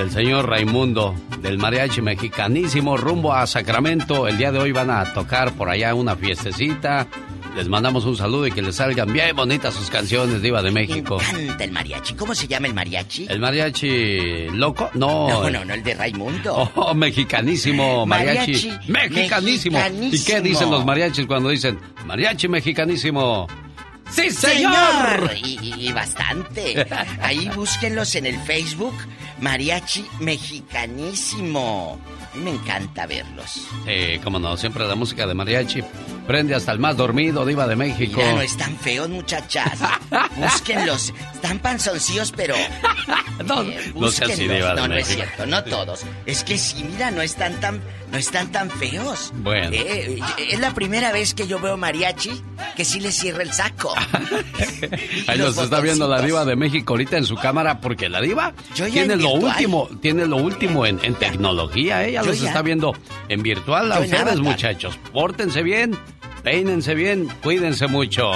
del 0.00 0.10
señor 0.10 0.48
Raimundo 0.48 1.14
del 1.42 1.58
mariachi 1.58 2.00
mexicanísimo 2.00 2.96
rumbo 2.96 3.34
a 3.34 3.46
Sacramento. 3.46 4.26
El 4.26 4.38
día 4.38 4.50
de 4.50 4.58
hoy 4.58 4.72
van 4.72 4.90
a 4.90 5.12
tocar 5.12 5.52
por 5.52 5.68
allá 5.68 5.94
una 5.94 6.16
fiestecita. 6.16 7.06
Les 7.54 7.68
mandamos 7.68 8.06
un 8.06 8.16
saludo 8.16 8.46
y 8.46 8.50
que 8.50 8.62
les 8.62 8.76
salgan 8.76 9.12
bien 9.12 9.36
bonitas 9.36 9.74
sus 9.74 9.90
canciones, 9.90 10.40
Diva 10.40 10.62
de 10.62 10.70
México. 10.70 11.18
Me 11.34 11.42
encanta 11.42 11.64
el 11.64 11.72
mariachi. 11.72 12.14
¿Cómo 12.14 12.34
se 12.34 12.48
llama 12.48 12.68
el 12.68 12.72
mariachi? 12.72 13.26
¿El 13.28 13.40
mariachi 13.40 14.48
loco? 14.52 14.88
No. 14.94 15.28
No, 15.28 15.50
no, 15.50 15.66
no, 15.66 15.74
el 15.74 15.82
de 15.82 15.94
Raimundo. 15.94 16.70
Oh, 16.76 16.94
mexicanísimo, 16.94 18.06
mariachi. 18.06 18.70
Mariachi 18.88 18.90
mexicanísimo. 18.90 19.78
¿Y 19.78 19.82
qué 19.82 19.90
mexicanísimo. 19.90 20.42
dicen 20.42 20.70
los 20.70 20.84
mariachis 20.86 21.26
cuando 21.26 21.50
dicen 21.50 21.78
mariachi 22.06 22.48
mexicanísimo? 22.48 23.48
¡Sí, 24.12 24.30
señor! 24.30 25.30
Y, 25.42 25.58
y- 25.62 25.88
y 25.88 25.92
bastante. 25.92 26.86
Ahí 27.22 27.48
búsquenlos 27.54 28.14
en 28.16 28.26
el 28.26 28.38
Facebook. 28.40 28.94
Mariachi 29.40 30.04
Mexicanísimo. 30.20 31.98
A 32.32 32.36
mí 32.36 32.42
me 32.44 32.50
encanta 32.50 33.06
verlos. 33.06 33.52
Sí, 33.86 34.20
cómo 34.22 34.38
no, 34.38 34.56
siempre 34.56 34.86
la 34.86 34.94
música 34.94 35.26
de 35.26 35.34
mariachi 35.34 35.82
prende 36.26 36.54
hasta 36.54 36.70
el 36.72 36.78
más 36.78 36.96
dormido, 36.96 37.44
Diva 37.44 37.66
de 37.66 37.74
México. 37.74 38.18
Mira, 38.20 38.34
no 38.34 38.40
están 38.42 38.76
feos, 38.76 39.08
muchachas. 39.08 39.78
Búsquenlos. 40.36 41.12
Están 41.34 41.58
panzoncillos, 41.58 42.32
pero. 42.32 42.54
No, 43.44 43.62
eh, 43.62 43.92
no 43.94 44.06
así. 44.06 44.46
Diva 44.46 44.74
de 44.74 44.80
No, 44.82 44.88
no 44.88 44.94
es 44.96 45.08
cierto, 45.08 45.46
no 45.46 45.64
todos. 45.64 46.02
Es 46.26 46.44
que 46.44 46.58
sí, 46.58 46.84
mira, 46.84 47.10
no 47.10 47.22
están 47.22 47.58
tan, 47.58 47.80
no 48.10 48.18
están 48.18 48.50
tan 48.50 48.70
feos. 48.70 49.32
Bueno. 49.36 49.70
Eh, 49.72 50.18
eh, 50.18 50.46
es 50.50 50.60
la 50.60 50.74
primera 50.74 51.12
vez 51.12 51.34
que 51.34 51.46
yo 51.46 51.60
veo 51.60 51.76
mariachi 51.76 52.42
que 52.76 52.84
sí 52.84 53.00
le 53.00 53.12
cierra 53.12 53.42
el 53.42 53.52
saco. 53.52 53.94
Ahí 55.26 55.38
los 55.38 55.54
nos 55.56 55.64
está 55.64 55.80
viendo 55.80 56.08
la. 56.08 56.20
Diva 56.20 56.44
de 56.44 56.54
México 56.56 56.92
ahorita 56.92 57.16
en 57.16 57.24
su 57.24 57.36
cámara 57.36 57.80
porque 57.80 58.08
la 58.08 58.20
Diva 58.20 58.52
tiene 58.74 59.14
en 59.14 59.22
lo 59.22 59.30
último, 59.30 59.88
tiene 60.02 60.26
lo 60.26 60.36
último 60.36 60.84
en, 60.86 61.00
en 61.02 61.14
tecnología, 61.14 62.04
ella 62.04 62.22
los 62.22 62.38
ya. 62.40 62.48
está 62.48 62.62
viendo 62.62 62.94
en 63.28 63.42
virtual 63.42 63.90
a 63.92 63.96
Yo 63.96 64.02
ustedes, 64.02 64.40
muchachos. 64.40 64.98
Pórtense 65.12 65.62
bien, 65.62 65.96
peínense 66.42 66.94
bien, 66.94 67.28
cuídense 67.42 67.86
mucho. 67.86 68.30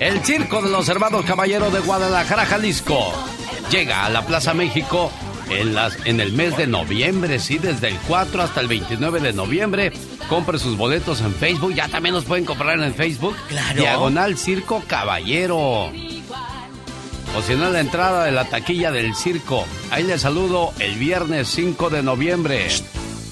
El 0.00 0.20
Circo 0.24 0.62
de 0.62 0.70
los 0.70 0.88
Hermanos 0.88 1.24
Caballeros 1.24 1.72
de 1.72 1.80
Guadalajara, 1.80 2.46
Jalisco, 2.46 3.12
llega 3.70 4.04
a 4.04 4.10
la 4.10 4.24
Plaza 4.26 4.54
México 4.54 5.10
en, 5.50 5.74
las, 5.74 5.96
en 6.04 6.20
el 6.20 6.32
mes 6.32 6.56
de 6.56 6.66
noviembre, 6.66 7.38
sí, 7.38 7.58
desde 7.58 7.88
el 7.88 7.96
4 8.06 8.42
hasta 8.42 8.60
el 8.60 8.68
29 8.68 9.20
de 9.20 9.32
noviembre. 9.32 9.92
Compre 10.28 10.58
sus 10.58 10.76
boletos 10.76 11.20
en 11.20 11.34
Facebook, 11.34 11.74
ya 11.74 11.88
también 11.88 12.14
los 12.14 12.24
pueden 12.24 12.44
comprar 12.44 12.78
en 12.80 12.94
Facebook. 12.94 13.36
Claro. 13.48 13.80
Diagonal 13.80 14.36
Circo 14.36 14.82
Caballero. 14.86 15.90
O 17.36 17.42
si 17.42 17.54
no, 17.54 17.70
la 17.70 17.80
entrada 17.80 18.24
de 18.24 18.32
la 18.32 18.44
taquilla 18.44 18.90
del 18.90 19.14
circo. 19.14 19.64
Ahí 19.90 20.02
les 20.02 20.22
saludo 20.22 20.72
el 20.78 20.94
viernes 20.94 21.48
5 21.48 21.90
de 21.90 22.02
noviembre. 22.02 22.68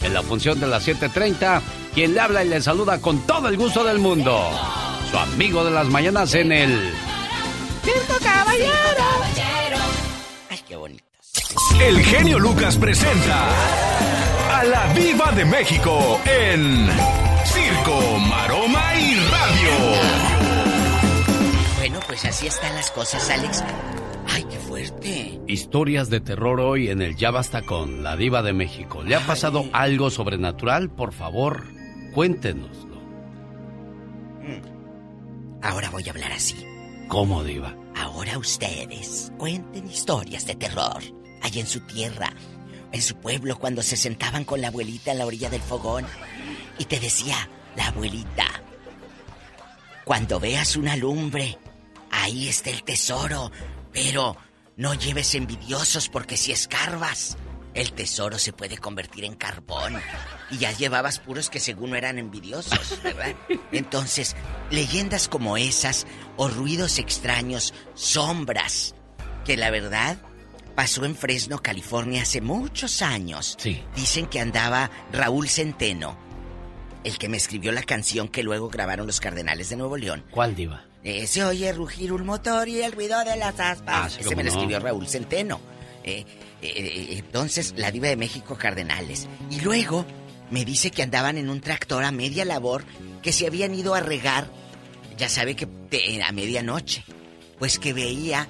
En 0.03 0.15
la 0.15 0.23
función 0.23 0.61
de 0.61 0.67
las 0.67 0.87
7.30, 0.87 1.61
quien 1.95 2.15
le 2.15 2.21
habla 2.21 2.45
y 2.45 2.49
le 2.49 2.61
saluda 2.61 3.01
con 3.01 3.27
todo 3.27 3.49
el 3.49 3.57
gusto 3.57 3.85
del 3.85 3.99
mundo. 3.99 4.39
Su 5.11 5.19
amigo 5.19 5.65
de 5.65 5.71
las 5.71 5.89
mañanas 5.89 6.35
en 6.35 6.53
el... 6.53 6.93
Circo 7.83 8.23
Caballero. 8.23 8.73
Ay, 10.51 10.61
qué 10.69 10.77
bonito. 10.77 11.06
El 11.81 12.03
genio 12.03 12.39
Lucas 12.39 12.77
presenta 12.77 13.49
a 14.51 14.65
la 14.65 14.93
Viva 14.93 15.33
de 15.33 15.45
México 15.45 16.21
en 16.25 16.89
Circo, 17.45 18.19
Maroma 18.29 18.95
y 18.97 19.15
Radio. 19.15 19.71
Bueno, 21.79 22.01
pues 22.07 22.25
así 22.25 22.47
están 22.47 22.75
las 22.75 22.91
cosas, 22.91 23.31
Alex. 23.31 23.65
Ay, 24.29 24.45
qué 24.51 24.59
fuerte. 24.59 25.41
Historias 25.47 26.11
de 26.11 26.21
terror 26.21 26.61
hoy 26.61 26.91
en 26.91 27.01
el 27.01 27.17
Ya 27.17 27.31
Basta 27.31 27.63
con 27.63 28.03
la 28.03 28.17
Diva 28.17 28.43
de 28.43 28.53
México. 28.53 29.03
¿Le 29.03 29.15
ha 29.15 29.21
pasado 29.21 29.65
algo 29.73 30.11
sobrenatural? 30.11 30.91
Por 30.91 31.13
favor, 31.13 31.65
cuéntenoslo. 32.15 32.97
Ahora 35.63 35.91
voy 35.91 36.07
a 36.07 36.11
hablar 36.11 36.33
así. 36.33 36.57
¿Cómo, 37.09 37.45
Diva? 37.45 37.75
Ahora 37.95 38.37
ustedes 38.37 39.33
cuenten 39.39 39.89
historias 39.89 40.47
de 40.47 40.55
terror. 40.55 41.16
Allá 41.43 41.61
en 41.61 41.67
su 41.67 41.81
tierra, 41.81 42.33
en 42.93 43.03
su 43.03 43.17
pueblo, 43.17 43.59
cuando 43.59 43.83
se 43.83 43.97
sentaban 43.97 44.45
con 44.45 44.61
la 44.61 44.69
abuelita 44.69 45.13
en 45.13 45.19
la 45.19 45.27
orilla 45.27 45.51
del 45.51 45.63
fogón. 45.63 46.07
Y 46.79 46.85
te 46.85 47.01
decía, 47.01 47.49
la 47.77 47.89
abuelita, 47.89 48.47
cuando 50.05 50.39
veas 50.41 50.77
una 50.77 50.97
lumbre, 50.97 51.59
ahí 52.11 52.49
está 52.49 52.71
el 52.71 52.83
tesoro. 52.83 53.51
Pero 53.93 54.37
no 54.77 54.95
lleves 54.95 55.35
envidiosos 55.35 56.09
porque 56.09 56.37
si 56.37 56.53
escarbas, 56.53 57.37
el 57.75 57.93
tesoro 57.93 58.39
se 58.39 58.53
puede 58.53 58.79
convertir 58.79 59.25
en 59.25 59.35
carbón. 59.35 60.01
Y 60.51 60.59
ya 60.59 60.73
llevabas 60.73 61.19
puros 61.19 61.51
que 61.51 61.61
según 61.61 61.91
no 61.91 61.97
eran 61.97 62.19
envidiosos, 62.19 63.03
¿verdad? 63.03 63.35
Entonces, 63.73 64.37
leyendas 64.71 65.29
como 65.29 65.57
esas 65.57 66.07
o 66.37 66.49
ruidos 66.49 66.99
extraños, 66.99 67.75
sombras, 67.95 68.95
que 69.45 69.57
la 69.57 69.71
verdad 69.71 70.19
pasó 70.77 71.05
en 71.05 71.17
Fresno, 71.17 71.61
California 71.61 72.23
hace 72.23 72.41
muchos 72.41 73.03
años. 73.03 73.57
Sí. 73.59 73.83
Dicen 73.97 74.27
que 74.27 74.39
andaba 74.39 74.91
Raúl 75.13 75.49
Centeno, 75.49 76.17
el 77.03 77.19
que 77.19 77.29
me 77.29 77.39
escribió 77.39 77.73
la 77.73 77.83
canción 77.83 78.29
que 78.29 78.45
luego 78.45 78.69
grabaron 78.69 79.07
los 79.07 79.19
Cardenales 79.19 79.71
de 79.71 79.77
Nuevo 79.77 79.97
León. 79.97 80.25
¿Cuál 80.31 80.55
diva? 80.55 80.85
Eh, 81.03 81.27
se 81.27 81.45
oye 81.45 81.73
rugir 81.73 82.13
un 82.13 82.27
motor 82.27 82.69
y 82.69 82.83
el 82.83 82.93
ruido 82.93 83.19
de 83.25 83.37
las 83.37 83.59
aspas. 83.59 83.83
Ah, 83.87 84.11
sí, 84.11 84.21
Ese 84.21 84.37
me 84.37 84.45
lo 84.45 84.51
no. 84.51 84.57
escribió 84.57 84.79
Raúl 84.81 85.09
Centeno. 85.09 85.61
Eh, 86.05 86.25
eh, 86.63 87.17
entonces, 87.19 87.75
la 87.77 87.91
diva 87.91 88.09
de 88.09 88.17
México, 88.17 88.57
Cardenales. 88.57 89.27
Y 89.51 89.61
luego 89.61 90.05
me 90.51 90.65
dice 90.65 90.91
que 90.91 91.03
andaban 91.03 91.39
en 91.39 91.49
un 91.49 91.61
tractor 91.61 92.05
a 92.05 92.13
media 92.13 92.45
labor, 92.45 92.85
que 93.23 93.33
se 93.33 93.47
habían 93.47 93.75
ido 93.75 93.95
a 93.95 94.01
regar, 94.01 94.49
ya 95.17 95.29
sabe 95.29 95.57
que 95.57 95.67
a 96.25 96.33
medianoche. 96.33 97.05
Pues 97.59 97.79
que 97.79 97.93
veía 97.93 98.49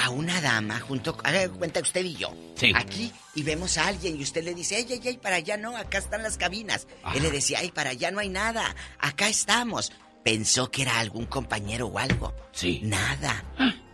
a 0.00 0.10
una 0.10 0.40
dama 0.40 0.78
junto, 0.78 1.16
haga 1.24 1.48
cuenta 1.48 1.80
usted 1.80 2.04
y 2.04 2.14
yo, 2.14 2.32
Sí. 2.54 2.72
aquí, 2.74 3.12
y 3.34 3.42
vemos 3.42 3.76
a 3.78 3.88
alguien 3.88 4.16
y 4.18 4.22
usted 4.22 4.44
le 4.44 4.54
dice, 4.54 4.76
ay, 4.76 4.86
ay, 4.90 5.00
ay, 5.04 5.16
para 5.18 5.36
allá 5.36 5.56
no, 5.56 5.76
acá 5.76 5.98
están 5.98 6.22
las 6.22 6.36
cabinas. 6.36 6.86
Él 7.14 7.22
le 7.24 7.30
decía, 7.32 7.58
ay, 7.60 7.70
para 7.72 7.90
allá 7.90 8.10
no 8.12 8.20
hay 8.20 8.28
nada, 8.28 8.76
acá 9.00 9.28
estamos. 9.28 9.90
Pensó 10.24 10.70
que 10.70 10.82
era 10.82 11.00
algún 11.00 11.26
compañero 11.26 11.86
o 11.88 11.98
algo. 11.98 12.32
Sí. 12.52 12.80
Nada. 12.84 13.42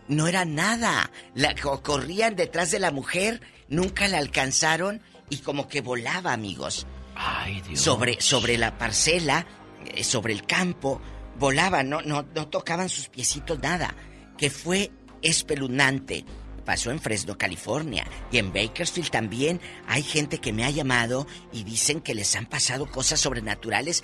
No 0.07 0.27
era 0.27 0.45
nada. 0.45 1.09
La, 1.33 1.55
co- 1.55 1.81
corrían 1.81 2.35
detrás 2.35 2.69
de 2.71 2.79
la 2.79 2.91
mujer, 2.91 3.41
nunca 3.67 4.07
la 4.07 4.19
alcanzaron 4.19 5.01
y 5.29 5.37
como 5.37 5.67
que 5.67 5.81
volaba, 5.81 6.33
amigos. 6.33 6.85
Ay, 7.15 7.61
Dios. 7.61 7.79
Sobre, 7.81 8.21
sobre 8.21 8.57
la 8.59 8.77
parcela, 8.77 9.47
eh, 9.85 10.03
sobre 10.03 10.33
el 10.33 10.45
campo, 10.45 11.01
volaba, 11.39 11.81
no, 11.83 12.01
no, 12.01 12.23
no 12.35 12.47
tocaban 12.49 12.89
sus 12.89 13.07
piecitos 13.07 13.57
nada. 13.59 13.95
Que 14.37 14.49
fue 14.51 14.91
espeluznante. 15.29 16.25
Pasó 16.65 16.89
en 16.89 16.99
Fresno, 16.99 17.37
California. 17.37 18.07
Y 18.31 18.39
en 18.39 18.51
Bakersfield 18.51 19.11
también 19.11 19.61
hay 19.87 20.01
gente 20.01 20.39
que 20.39 20.51
me 20.51 20.65
ha 20.65 20.71
llamado 20.71 21.27
y 21.53 21.63
dicen 21.63 22.01
que 22.01 22.15
les 22.15 22.35
han 22.35 22.47
pasado 22.47 22.87
cosas 22.89 23.19
sobrenaturales. 23.19 24.03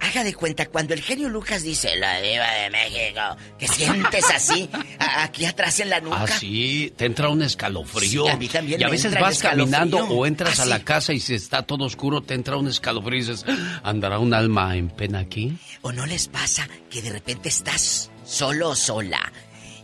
Haga 0.00 0.24
de 0.24 0.34
cuenta, 0.34 0.66
cuando 0.66 0.92
el 0.92 1.02
genio 1.02 1.28
Lucas 1.28 1.62
dice, 1.62 1.94
la 1.94 2.20
diva 2.20 2.50
de 2.52 2.70
México, 2.70 3.20
que 3.60 3.68
sientes 3.68 4.24
así, 4.34 4.68
aquí 4.98 5.44
atrás 5.44 5.78
en 5.78 5.90
la 5.90 6.00
nuca. 6.00 6.24
Ah, 6.24 6.26
sí, 6.26 6.92
te 6.96 7.04
entra 7.06 7.28
un 7.28 7.42
escalofrío. 7.42 8.24
Sí, 8.24 8.28
a 8.28 8.36
mí 8.36 8.48
también 8.48 8.80
y 8.80 8.82
a 8.82 8.86
me 8.88 8.90
veces 8.90 9.06
entra 9.12 9.20
vas 9.20 9.38
caminando 9.38 9.98
o 9.98 10.26
entras 10.26 10.58
Ah, 10.58 10.64
a 10.64 10.66
la 10.66 10.82
casa 10.82 11.12
y 11.12 11.20
si 11.20 11.34
está 11.34 11.62
todo 11.62 11.84
oscuro, 11.84 12.22
te 12.22 12.34
entra 12.34 12.56
un 12.56 12.66
escalofrío 12.66 13.18
y 13.18 13.20
dices, 13.20 13.44
¿andará 13.84 14.18
un 14.18 14.34
alma 14.34 14.76
en 14.76 14.88
pena 14.90 15.20
aquí? 15.20 15.56
¿O 15.82 15.92
no 15.92 16.06
les 16.06 16.26
pasa 16.26 16.68
que 16.90 17.02
de 17.02 17.10
repente 17.10 17.48
estás 17.48 18.10
solo 18.24 18.70
o 18.70 18.74
sola 18.74 19.32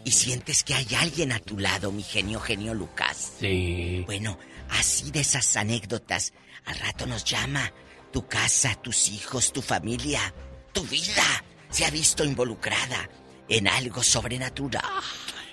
y 0.06 0.12
sientes 0.12 0.62
que 0.62 0.72
hay 0.72 0.86
alguien 0.94 1.32
a 1.32 1.40
tu 1.40 1.58
lado, 1.58 1.90
mi 1.90 2.04
genio, 2.04 2.38
genio 2.38 2.72
Lucas? 2.74 3.32
Sí. 3.40 4.04
Bueno, 4.06 4.38
así 4.70 5.10
de 5.10 5.20
esas 5.20 5.56
anécdotas, 5.56 6.32
al 6.64 6.78
rato 6.78 7.06
nos 7.06 7.24
llama. 7.24 7.72
Tu 8.12 8.26
casa, 8.26 8.74
tus 8.76 9.08
hijos, 9.08 9.52
tu 9.52 9.60
familia, 9.60 10.32
tu 10.72 10.82
vida 10.84 11.24
se 11.68 11.84
ha 11.84 11.90
visto 11.90 12.24
involucrada 12.24 13.10
en 13.48 13.66
algo 13.68 14.02
sobrenatural. 14.02 14.82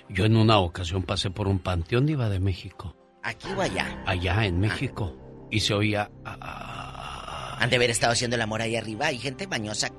Yo 0.08 0.24
en 0.24 0.36
una 0.36 0.58
ocasión 0.58 1.02
pasé 1.02 1.30
por 1.30 1.48
un 1.48 1.58
panteón 1.58 2.06
diva 2.06 2.28
de 2.28 2.38
México, 2.38 2.96
Aquí 3.24 3.48
o 3.56 3.60
allá. 3.60 4.02
allá 4.06 4.46
en 4.46 4.60
México, 4.60 5.16
y 5.50 5.60
se 5.60 5.74
oía... 5.74 6.10
Han 6.24 7.70
de 7.70 7.76
haber 7.76 7.90
estado 7.90 8.12
haciendo 8.12 8.36
el 8.36 8.42
amor 8.42 8.62
ahí 8.62 8.76
arriba. 8.76 9.06
Hay 9.06 9.18
gente 9.18 9.46
mañosa 9.46 9.90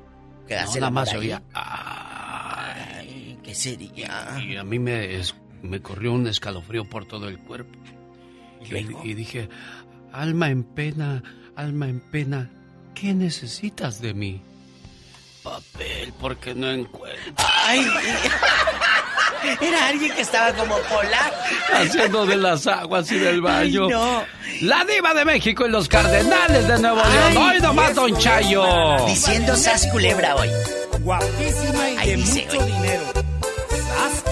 que 0.47 0.55
No, 0.55 0.61
hace 0.61 0.77
el 0.77 0.83
amor 0.85 1.01
más 1.01 1.09
se 1.09 1.15
ahí. 1.15 1.21
oía... 1.21 1.43
Ay, 1.53 2.04
Y 4.41 4.55
a 4.57 4.63
mí 4.63 4.79
me, 4.79 5.15
es- 5.15 5.35
me 5.61 5.81
corrió 5.81 6.11
un 6.13 6.27
escalofrío 6.27 6.85
por 6.85 7.05
todo 7.05 7.27
el 7.27 7.39
cuerpo. 7.39 7.77
¿Y 9.03 9.13
dije, 9.13 9.47
alma 10.11 10.49
en 10.49 10.63
pena, 10.63 11.21
alma 11.55 11.87
en 11.87 11.99
pena, 11.99 12.49
¿qué 12.95 13.13
necesitas 13.13 14.01
de 14.01 14.13
mí? 14.13 14.41
Papel, 15.43 16.11
porque 16.19 16.55
no 16.55 16.71
encuentro. 16.71 17.33
Ay, 17.37 17.85
era 19.61 19.87
alguien 19.89 20.11
que 20.13 20.21
estaba 20.21 20.51
como 20.53 20.75
polar. 20.79 21.31
Haciendo 21.73 22.25
de 22.25 22.35
las 22.37 22.65
aguas 22.65 23.11
y 23.11 23.19
del 23.19 23.41
baño. 23.41 23.83
Ay, 23.85 23.89
no. 23.91 24.23
La 24.61 24.83
diva 24.85 25.13
de 25.13 25.23
México 25.25 25.67
y 25.67 25.69
los 25.69 25.87
cardenales 25.87 26.67
de 26.67 26.79
Nuevo 26.79 26.97
León. 26.97 27.13
Ay, 27.25 27.37
Hoy 27.37 27.61
nomás, 27.61 27.93
Don 27.93 28.17
Chayo. 28.17 29.05
Diciendo 29.05 29.55
sas 29.55 29.85
culebra 29.91 30.35
hoy. 30.35 30.49
Guapísima 31.01 31.91
y 31.91 31.97
Ahí 31.97 32.09
de 32.09 32.15
dice, 32.15 32.45
mucho 32.45 32.65
dinero. 32.65 33.03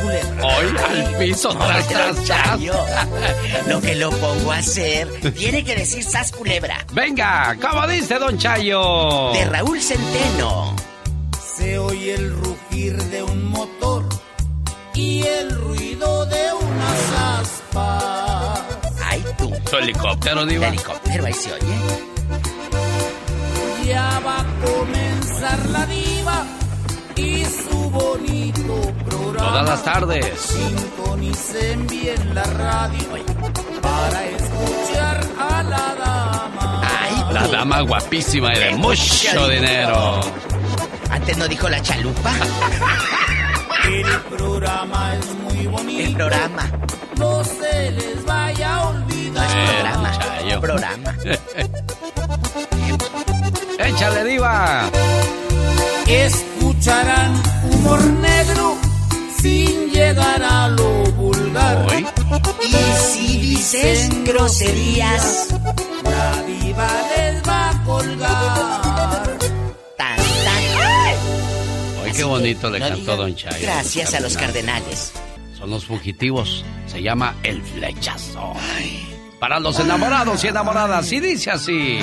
Culebra. 0.04 0.46
Hoy 0.46 0.66
al 0.86 1.16
piso, 1.18 1.50
tras, 1.50 1.88
tras, 1.88 2.16
tras. 2.16 2.28
Chayo, 2.28 2.74
Lo 3.68 3.82
que 3.82 3.96
lo 3.96 4.10
pongo 4.12 4.52
a 4.52 4.58
hacer, 4.58 5.08
tiene 5.32 5.64
que 5.64 5.76
decir 5.76 6.04
sas 6.04 6.32
culebra. 6.32 6.86
Venga, 6.92 7.58
¿cómo 7.62 7.88
dice 7.88 8.20
Don 8.20 8.38
Chayo? 8.38 9.32
De 9.34 9.46
Raúl 9.46 9.82
Centeno. 9.82 10.76
Se 11.56 11.78
oye 11.80 12.16
el 12.16 12.32
rugir 12.32 12.98
de 13.04 13.24
un 13.24 13.50
motor 13.50 14.04
y 14.94 15.24
el 15.24 15.52
ruido 15.56 16.26
de 16.26 16.54
unas 16.54 17.40
aspas. 17.40 18.60
Ay, 19.06 19.24
tú. 19.38 19.52
Su 19.70 19.78
helicóptero, 19.78 20.46
diva. 20.46 20.68
helicóptero, 20.68 21.26
ahí 21.26 21.34
se 21.34 21.54
oye. 21.54 21.78
Ya 23.86 24.20
va 24.26 24.40
a 24.40 24.46
comenzar 24.66 25.70
la 25.70 25.86
diva 25.86 26.46
y 27.16 27.46
su 27.46 27.90
bonito 27.92 28.53
programa. 28.53 28.53
Todas 29.38 29.66
las 29.70 29.84
tardes. 29.84 30.26
Sintonicen 30.40 31.88
bien 31.88 32.36
la 32.36 32.44
radio 32.44 33.10
para 33.82 34.26
escuchar 34.26 35.24
a 35.40 35.64
la 35.64 35.96
dama. 35.96 36.82
La 37.32 37.48
dama 37.48 37.82
guapísima 37.82 38.54
y 38.54 38.60
de 38.60 38.72
mucho 38.76 39.48
dinero. 39.50 40.20
Antes 41.10 41.38
no 41.38 41.48
dijo 41.48 41.68
la 41.70 41.82
chalupa. 41.82 42.32
El 43.86 44.06
programa 44.36 45.16
es 45.16 45.34
muy 45.36 45.68
bonito. 45.68 46.04
El 46.04 46.16
programa. 46.16 46.70
No 47.18 47.44
se 47.44 47.92
les 47.92 48.26
vaya 48.26 48.76
a 48.76 48.90
olvidar. 48.90 49.48
programa. 49.50 50.12
Chayo. 50.20 50.62
Programa. 50.62 51.16
Échale, 53.80 54.24
diva. 54.24 54.90
Escucharán 56.08 57.34
humor 57.84 58.04
negro 58.06 58.78
sin 59.42 59.90
llegar 59.92 60.42
a 60.42 60.70
lo 60.70 61.04
vulgar. 61.12 61.88
Y 62.62 62.74
si 63.02 63.38
dicen 63.38 64.24
groserías, 64.24 65.50
la 66.04 66.44
diva 66.44 66.90
les 67.16 67.44
va 67.48 67.70
a 67.70 67.84
colgar. 67.84 69.38
tan, 69.98 70.18
tan. 70.18 72.04
Hoy 72.04 72.12
qué 72.12 72.24
bonito 72.24 72.70
le 72.70 72.80
No 72.80 72.88
cantó 72.88 73.02
digan 73.02 73.18
Don 73.18 73.36
Chayo. 73.36 73.58
Gracias 73.62 74.14
a 74.14 74.20
los 74.20 74.38
cardenales. 74.38 75.12
Son 75.58 75.70
los 75.70 75.86
fugitivos. 75.86 76.64
Se 76.88 77.02
llama 77.02 77.36
El 77.44 77.62
Flechazo. 77.62 78.54
Para 79.44 79.60
los 79.60 79.78
enamorados 79.78 80.42
y 80.46 80.48
enamoradas. 80.48 81.12
Y 81.12 81.20
dice 81.20 81.52
así. 81.52 82.00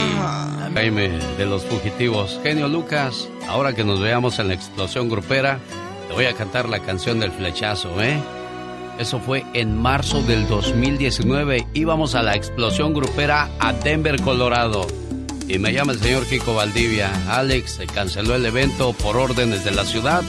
Jaime, 0.75 1.09
de 1.39 1.47
los 1.47 1.65
fugitivos. 1.65 2.39
Genio 2.43 2.69
Lucas, 2.69 3.31
ahora 3.49 3.73
que 3.73 3.83
nos 3.83 3.99
veamos 3.99 4.39
en 4.39 4.49
la 4.49 4.53
explosión 4.53 5.09
grupera, 5.09 5.59
te 6.07 6.13
voy 6.13 6.27
a 6.27 6.35
cantar 6.35 6.69
la 6.69 6.81
canción 6.81 7.19
del 7.19 7.31
flechazo, 7.31 7.99
¿eh? 8.03 8.21
Eso 8.99 9.21
fue 9.21 9.47
en 9.55 9.75
marzo 9.75 10.23
del 10.23 10.47
2019. 10.49 11.67
Íbamos 11.73 12.15
a 12.15 12.23
la 12.23 12.37
explosión 12.37 12.93
grupera 12.93 13.49
a 13.59 13.73
Denver, 13.73 14.21
Colorado. 14.21 14.87
Y 15.49 15.59
me 15.59 15.73
llama 15.73 15.93
el 15.93 15.99
señor 15.99 16.27
Kiko 16.27 16.53
Valdivia. 16.53 17.11
Alex, 17.31 17.71
se 17.71 17.87
canceló 17.87 18.35
el 18.35 18.45
evento 18.45 18.93
por 18.93 19.17
órdenes 19.17 19.65
de 19.65 19.71
la 19.71 19.87
ciudad. 19.87 20.23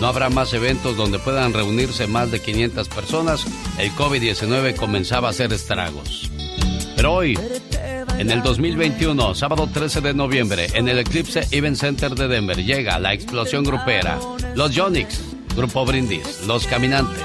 No 0.00 0.08
habrá 0.08 0.30
más 0.30 0.52
eventos 0.52 0.96
donde 0.96 1.20
puedan 1.20 1.52
reunirse 1.52 2.08
más 2.08 2.32
de 2.32 2.40
500 2.40 2.88
personas. 2.88 3.46
El 3.78 3.92
COVID-19 3.92 4.74
comenzaba 4.74 5.28
a 5.28 5.30
hacer 5.30 5.52
estragos. 5.52 6.29
Pero 7.00 7.14
hoy, 7.14 7.34
en 8.18 8.30
el 8.30 8.42
2021, 8.42 9.34
sábado 9.34 9.66
13 9.72 10.02
de 10.02 10.12
noviembre, 10.12 10.66
en 10.74 10.86
el 10.86 10.98
Eclipse 10.98 11.48
Event 11.50 11.78
Center 11.78 12.14
de 12.14 12.28
Denver, 12.28 12.62
llega 12.62 12.98
la 12.98 13.14
explosión 13.14 13.64
grupera. 13.64 14.18
Los 14.54 14.74
Yonix, 14.74 15.18
Grupo 15.56 15.86
Brindis, 15.86 16.42
Los 16.46 16.66
Caminantes 16.66 17.24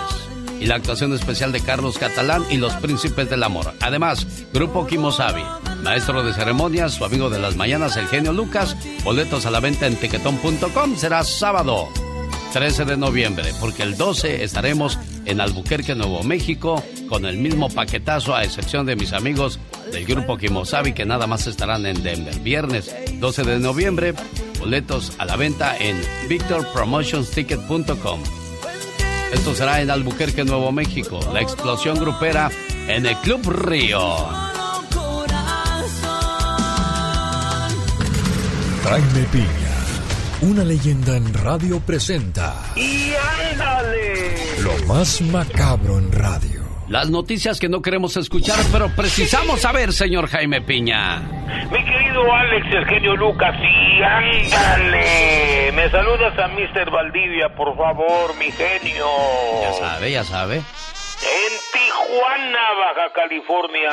y 0.62 0.66
la 0.66 0.76
actuación 0.76 1.14
especial 1.14 1.52
de 1.52 1.60
Carlos 1.60 1.98
Catalán 1.98 2.46
y 2.50 2.56
los 2.56 2.72
Príncipes 2.76 3.30
del 3.30 3.44
Amor. 3.44 3.74
Además, 3.82 4.26
Grupo 4.54 4.88
Kimosabi, 4.88 5.44
maestro 5.84 6.24
de 6.24 6.34
ceremonias, 6.34 6.94
su 6.94 7.04
amigo 7.04 7.30
de 7.30 7.40
las 7.40 7.58
mañanas, 7.58 7.98
el 7.98 8.08
genio 8.08 8.32
Lucas. 8.32 8.78
Boletos 9.04 9.46
a 9.46 9.52
la 9.52 9.60
venta 9.60 9.88
en 9.88 9.98
tequetón.com. 9.98 10.96
Será 10.96 11.26
sábado 11.26 11.90
13 12.56 12.86
de 12.86 12.96
noviembre, 12.96 13.52
porque 13.60 13.84
el 13.84 13.98
12 13.98 14.46
estaremos 14.46 14.98
en 15.26 15.42
Albuquerque, 15.42 15.94
Nuevo 15.94 16.24
México, 16.24 16.82
con 17.10 17.26
el 17.26 17.36
mismo 17.36 17.68
paquetazo, 17.70 18.34
a 18.34 18.46
excepción 18.46 18.86
de 18.86 18.96
mis 18.96 19.12
amigos 19.12 19.60
del 19.92 20.06
grupo 20.06 20.38
Kimosabi, 20.38 20.94
que 20.94 21.04
nada 21.04 21.28
más 21.28 21.48
estarán 21.48 21.86
en 21.86 22.02
Denver. 22.02 22.40
Viernes 22.40 22.96
12 23.20 23.44
de 23.44 23.60
noviembre, 23.60 24.14
Boletos 24.58 25.12
a 25.18 25.26
la 25.26 25.36
venta 25.36 25.76
en 25.78 26.02
victorpromotionsticket.com. 26.30 28.24
Esto 29.34 29.54
será 29.54 29.82
en 29.82 29.92
Albuquerque, 29.92 30.46
Nuevo 30.46 30.72
México. 30.72 31.20
La 31.34 31.42
explosión 31.42 32.00
grupera 32.00 32.50
en 32.88 33.06
el 33.06 33.18
Club 33.18 33.50
Río. 33.50 34.00
Jaime 38.86 39.28
Piña, 39.34 39.65
una 40.46 40.64
leyenda 40.64 41.18
en 41.18 41.34
radio 41.34 41.80
presenta 41.80 42.54
¡Y 42.76 43.14
ándale! 43.52 44.36
lo 44.62 44.86
más 44.88 45.22
macabro 45.22 45.98
en 45.98 46.12
radio. 46.12 46.62
Las 46.88 47.10
noticias 47.10 47.60
que 47.60 47.68
no 47.68 47.82
queremos 47.82 48.16
escuchar, 48.16 48.60
pero 48.72 48.90
precisamos 48.90 49.62
saber, 49.62 49.92
señor 49.92 50.28
Jaime 50.28 50.62
Piña. 50.62 51.18
Mi 51.72 51.84
querido 51.84 52.32
Alex, 52.32 52.68
el 52.72 52.86
genio 52.86 53.16
Lucas, 53.16 53.56
y 53.60 54.04
ándale. 54.04 55.72
Me 55.74 55.90
saludas 55.90 56.38
a 56.38 56.48
Mr. 56.50 56.92
Valdivia, 56.92 57.50
por 57.56 57.76
favor, 57.76 58.36
mi 58.38 58.52
genio. 58.52 59.06
Ya 59.64 59.74
sabe, 59.74 60.12
ya 60.12 60.24
sabe. 60.24 60.62
En 61.26 61.54
Tijuana, 61.74 62.74
Baja 62.74 63.14
California, 63.14 63.92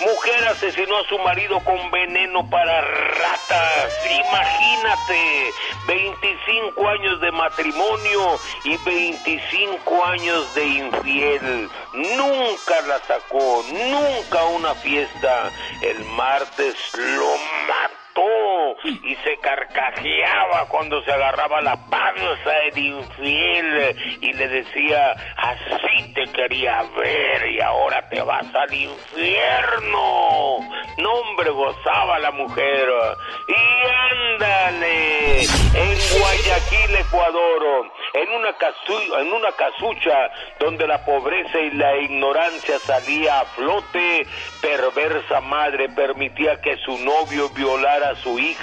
mujer 0.00 0.48
asesinó 0.48 0.96
a 0.96 1.08
su 1.08 1.18
marido 1.18 1.60
con 1.60 1.90
veneno 1.90 2.48
para 2.48 2.80
ratas. 2.80 3.92
Imagínate, 4.06 5.52
25 5.86 6.88
años 6.88 7.20
de 7.20 7.32
matrimonio 7.32 8.38
y 8.64 8.78
25 8.78 10.04
años 10.06 10.54
de 10.54 10.64
infiel. 10.64 11.70
Nunca 11.92 12.80
la 12.88 12.98
sacó, 13.06 13.62
nunca 13.70 14.44
una 14.44 14.74
fiesta. 14.76 15.50
El 15.82 16.02
martes 16.06 16.76
lo 16.94 17.36
mató 17.68 17.89
y 18.84 19.14
se 19.16 19.36
carcajeaba 19.38 20.66
cuando 20.68 21.02
se 21.02 21.12
agarraba 21.12 21.60
la 21.60 21.76
panza 21.88 22.58
el 22.72 22.78
infiel 22.78 23.96
y 24.20 24.32
le 24.32 24.48
decía, 24.48 25.12
así 25.36 26.12
te 26.14 26.24
quería 26.32 26.82
ver 26.96 27.50
y 27.50 27.60
ahora 27.60 28.08
te 28.08 28.20
vas 28.22 28.46
al 28.54 28.72
infierno. 28.74 30.58
No, 30.98 31.12
hombre, 31.14 31.50
gozaba 31.50 32.18
la 32.18 32.30
mujer. 32.30 32.88
Y 33.48 33.54
ándale, 34.12 35.42
en 35.42 35.98
Guayaquil, 36.20 36.96
Ecuador, 36.96 37.90
en 38.14 38.30
una, 38.32 38.50
casu- 38.58 39.20
en 39.20 39.32
una 39.32 39.52
casucha 39.52 40.30
donde 40.58 40.86
la 40.86 41.04
pobreza 41.04 41.58
y 41.58 41.70
la 41.72 41.96
ignorancia 41.98 42.78
salía 42.80 43.40
a 43.40 43.44
flote, 43.46 44.26
perversa 44.60 45.40
madre 45.40 45.88
permitía 45.88 46.60
que 46.60 46.76
su 46.78 46.98
novio 46.98 47.48
violara 47.50 48.10
a 48.10 48.16
su 48.16 48.38
hija, 48.38 48.59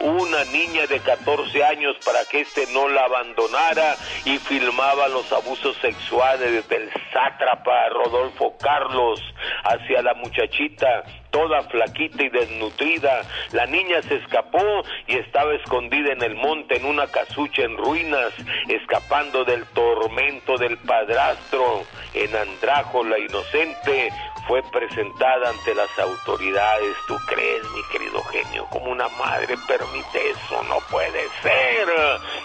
una 0.00 0.44
niña 0.46 0.86
de 0.86 1.00
14 1.00 1.64
años, 1.64 1.96
para 2.04 2.24
que 2.24 2.40
éste 2.40 2.66
no 2.72 2.88
la 2.88 3.04
abandonara 3.04 3.96
y 4.24 4.38
filmaba 4.38 5.08
los 5.08 5.30
abusos 5.32 5.76
sexuales 5.78 6.68
del 6.68 6.90
sátrapa 7.12 7.88
Rodolfo 7.90 8.56
Carlos 8.58 9.20
hacia 9.64 10.02
la 10.02 10.14
muchachita 10.14 11.04
toda 11.30 11.62
flaquita 11.64 12.22
y 12.24 12.28
desnutrida. 12.28 13.22
La 13.52 13.66
niña 13.66 14.02
se 14.02 14.16
escapó 14.16 14.82
y 15.06 15.16
estaba 15.16 15.54
escondida 15.54 16.12
en 16.12 16.22
el 16.22 16.34
monte 16.34 16.76
en 16.76 16.86
una 16.86 17.06
casucha 17.06 17.62
en 17.62 17.76
ruinas, 17.76 18.32
escapando 18.68 19.44
del 19.44 19.64
tormento 19.66 20.56
del 20.56 20.78
padrastro. 20.78 21.84
En 22.14 22.34
Andrajo, 22.34 23.04
la 23.04 23.18
inocente 23.18 24.10
fue 24.48 24.62
presentada 24.62 25.50
ante 25.50 25.74
las 25.74 25.96
autoridades. 25.98 26.96
¿Tú 27.06 27.14
crees, 27.26 27.62
mi 27.70 27.82
querido 27.92 28.22
genio? 28.24 28.66
Como 28.70 28.90
una 28.90 29.06
madre 29.10 29.56
permite 29.68 30.30
eso? 30.30 30.62
No 30.64 30.78
puede 30.90 31.28
ser. 31.42 31.88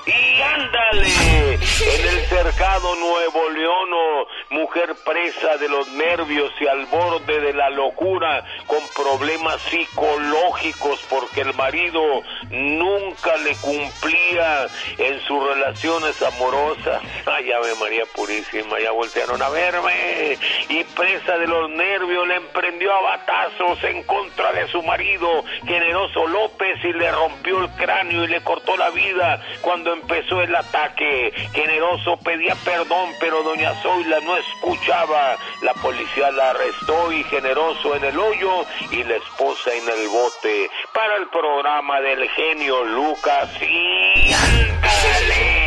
Y 0.05 0.41
ándale, 0.41 1.07
en 1.53 2.07
el 2.09 2.25
cercado 2.25 2.93
Nuevo 2.95 3.49
León, 3.51 3.89
oh, 3.93 4.27
mujer 4.49 4.93
presa 5.05 5.55
de 5.57 5.69
los 5.69 5.87
nervios 5.93 6.51
y 6.59 6.67
al 6.67 6.85
borde 6.87 7.39
de 7.39 7.53
la 7.53 7.69
locura, 7.69 8.45
con 8.67 8.81
problemas 8.93 9.61
psicológicos 9.61 10.99
porque 11.09 11.41
el 11.41 11.53
marido 11.53 12.03
nunca 12.49 13.37
le 13.37 13.55
cumplía 13.55 14.67
en 14.97 15.21
sus 15.21 15.41
relaciones 15.41 16.21
amorosas. 16.21 17.01
Ay, 17.25 17.49
Ave 17.53 17.75
María 17.75 18.03
Purísima, 18.13 18.77
ya 18.81 18.91
voltearon 18.91 19.41
a 19.41 19.47
verme. 19.49 20.37
Y 20.67 20.83
presa 20.83 21.37
de 21.37 21.47
los 21.47 21.69
nervios 21.69 21.92
le 21.99 22.35
emprendió 22.35 22.91
a 22.91 23.01
batazos 23.01 23.83
en 23.83 24.01
contra 24.03 24.51
de 24.51 24.67
su 24.69 24.81
marido, 24.81 25.43
generoso 25.65 26.27
López, 26.27 26.83
y 26.83 26.91
le 26.93 27.11
rompió 27.11 27.59
el 27.59 27.69
cráneo 27.71 28.23
y 28.23 28.27
le 28.27 28.41
cortó 28.41 28.75
la 28.77 28.89
vida 28.89 29.39
cuando 29.61 29.93
empezó 29.93 30.41
el 30.41 30.55
ataque. 30.55 31.31
Generoso 31.53 32.17
pedía 32.17 32.55
perdón, 32.65 33.11
pero 33.19 33.43
doña 33.43 33.73
Zoila 33.81 34.19
no 34.21 34.35
escuchaba. 34.37 35.37
La 35.61 35.73
policía 35.75 36.31
la 36.31 36.49
arrestó 36.49 37.11
y 37.11 37.23
generoso 37.25 37.95
en 37.95 38.05
el 38.05 38.17
hoyo 38.17 38.65
y 38.89 39.03
la 39.03 39.15
esposa 39.15 39.71
en 39.73 39.87
el 39.87 40.07
bote. 40.07 40.69
Para 40.93 41.17
el 41.17 41.27
programa 41.27 42.01
del 42.01 42.27
genio 42.29 42.83
Lucas 42.85 43.49
y 43.61 44.33
ándale. 44.33 45.63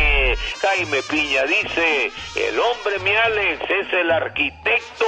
Jaime 0.61 1.03
Piña 1.03 1.43
dice, 1.43 2.11
el 2.35 2.59
hombre 2.59 2.99
mi 2.99 3.11
Alex 3.11 3.61
es 3.69 3.93
el 3.93 4.11
arquitecto 4.11 5.05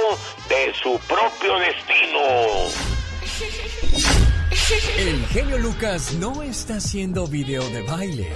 de 0.48 0.72
su 0.74 0.99
propio 1.08 1.58
destino. 1.58 2.90
El 4.98 5.26
genio 5.26 5.58
Lucas 5.58 6.12
no 6.14 6.42
está 6.42 6.76
haciendo 6.76 7.26
video 7.26 7.68
de 7.70 7.82
baile. 7.82 8.32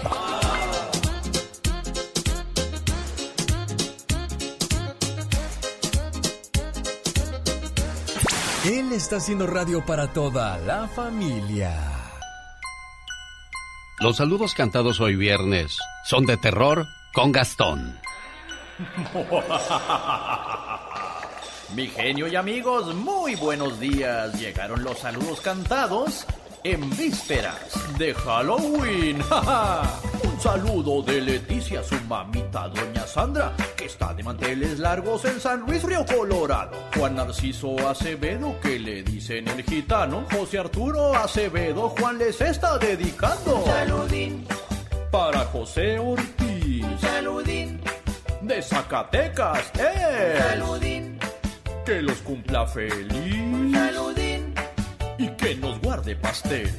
Él 8.64 8.92
está 8.92 9.16
haciendo 9.16 9.46
radio 9.46 9.84
para 9.84 10.12
toda 10.12 10.56
la 10.58 10.88
familia. 10.88 11.94
Los 14.00 14.16
saludos 14.16 14.54
cantados 14.54 15.00
hoy 15.00 15.16
viernes 15.16 15.76
son 16.04 16.24
de 16.26 16.36
terror 16.36 16.86
con 17.12 17.30
Gastón. 17.30 17.98
Mi 21.74 21.88
genio 21.88 22.28
y 22.28 22.36
amigos, 22.36 22.94
muy 22.94 23.34
buenos 23.34 23.80
días. 23.80 24.38
Llegaron 24.38 24.84
los 24.84 24.98
saludos 24.98 25.40
cantados 25.40 26.24
en 26.62 26.88
vísperas 26.90 27.72
de 27.98 28.14
Halloween. 28.14 29.18
Un 30.22 30.40
saludo 30.40 31.02
de 31.02 31.20
Leticia, 31.20 31.82
su 31.82 31.96
mamita, 32.06 32.68
doña 32.68 33.04
Sandra, 33.08 33.52
que 33.76 33.86
está 33.86 34.14
de 34.14 34.22
manteles 34.22 34.78
largos 34.78 35.24
en 35.24 35.40
San 35.40 35.62
Luis 35.62 35.82
Río 35.82 36.06
Colorado. 36.06 36.76
Juan 36.96 37.16
Narciso 37.16 37.76
Acevedo, 37.88 38.54
que 38.60 38.78
le 38.78 39.02
dicen 39.02 39.48
el 39.48 39.64
gitano. 39.64 40.26
José 40.30 40.60
Arturo 40.60 41.12
Acevedo, 41.16 41.88
Juan 41.98 42.18
les 42.18 42.40
está 42.40 42.78
dedicando. 42.78 43.64
Saludín. 43.66 44.46
Para 45.10 45.40
José 45.46 45.98
Ortiz. 45.98 46.86
Saludín. 47.00 47.80
De 48.42 48.62
Zacatecas, 48.62 49.72
¡eh! 49.76 50.38
Saludín. 50.38 51.13
Que 51.84 52.00
los 52.00 52.16
cumpla 52.18 52.66
feliz. 52.66 53.72
Saludín. 53.72 54.54
Y 55.18 55.28
que 55.28 55.54
nos 55.56 55.78
guarde 55.80 56.16
pastel. 56.16 56.70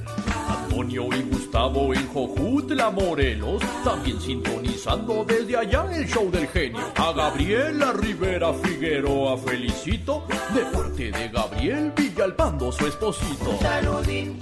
Antonio 0.48 1.08
y 1.16 1.22
Gustavo 1.22 1.94
en 1.94 2.08
Jojutla, 2.08 2.90
Morelos, 2.90 3.62
también 3.84 4.20
sintonizando 4.20 5.24
desde 5.24 5.58
allá 5.58 5.86
el 5.94 6.08
show 6.08 6.30
del 6.32 6.48
genio. 6.48 6.80
A 6.96 7.14
Gabriela 7.14 7.94
Rivera 7.94 8.52
Figueroa 8.54 9.38
felicito, 9.38 10.26
de 10.54 10.62
parte 10.66 11.12
de 11.12 11.30
Gabriel 11.30 11.94
Villalpando, 11.96 12.72
su 12.72 12.88
esposito. 12.88 13.58
Saludín. 13.62 14.42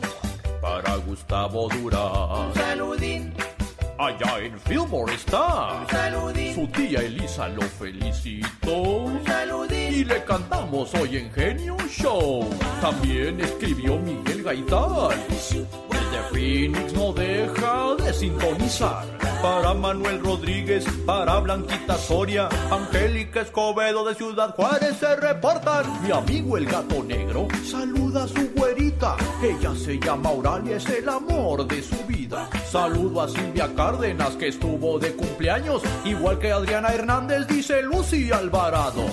Para 0.61 0.95
Gustavo 0.95 1.67
Durán. 1.69 2.53
Saludín. 2.53 3.33
Allá 4.03 4.39
en 4.39 4.59
Fillmore 4.59 5.13
está. 5.13 5.85
Su 6.53 6.67
tía 6.67 6.99
Elisa 6.99 7.47
lo 7.47 7.61
felicitó. 7.61 9.05
Y 9.69 10.03
le 10.03 10.25
cantamos 10.25 10.93
hoy 10.95 11.17
en 11.17 11.31
Genio 11.31 11.77
Show. 11.87 12.49
También 12.81 13.39
escribió 13.39 13.97
Miguel 13.99 14.43
Gaitán. 14.43 15.17
Desde 15.29 16.23
Phoenix 16.31 16.93
no 16.93 17.13
deja 17.13 17.95
de 17.95 18.13
sintonizar. 18.13 19.05
Para 19.41 19.73
Manuel 19.73 20.21
Rodríguez, 20.21 20.85
para 21.05 21.39
Blanquita 21.39 21.97
Soria, 21.97 22.49
Angélica 22.71 23.41
Escobedo 23.41 24.05
de 24.05 24.15
Ciudad 24.15 24.53
Juárez 24.55 24.97
se 24.97 25.15
reportan. 25.15 25.85
Mi 26.03 26.11
amigo 26.11 26.57
el 26.57 26.65
gato 26.65 27.03
negro 27.03 27.47
saluda 27.69 28.23
a 28.23 28.27
su 28.27 28.49
güerita 28.51 28.82
Ella 29.43 29.75
se 29.75 29.99
llama 29.99 30.29
Auralia, 30.29 30.77
es 30.77 30.87
el 30.87 31.09
amor 31.09 31.67
de 31.67 31.83
su 31.83 31.97
vida. 32.07 32.49
Saludo 32.65 33.23
a 33.23 33.27
Silvia 33.27 33.69
Cárdenas 33.75 34.37
que 34.37 34.47
estuvo 34.47 34.97
de 34.97 35.13
cumpleaños, 35.13 35.81
igual 36.05 36.39
que 36.39 36.53
Adriana 36.53 36.93
Hernández, 36.93 37.45
dice 37.47 37.81
Lucy 37.83 38.31
Alvarado. 38.31 39.03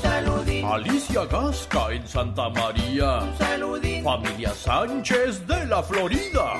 Alicia 0.72 1.24
Gasca 1.24 1.90
en 1.90 2.06
Santa 2.06 2.48
María. 2.48 3.22
Familia 4.04 4.54
Sánchez 4.54 5.44
de 5.48 5.66
la 5.66 5.82
Florida. 5.82 6.54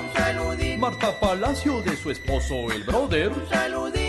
Marta 0.77 1.17
Palacio 1.21 1.81
de 1.83 1.95
su 1.95 2.11
esposo 2.11 2.53
el 2.73 2.83
brother. 2.83 3.31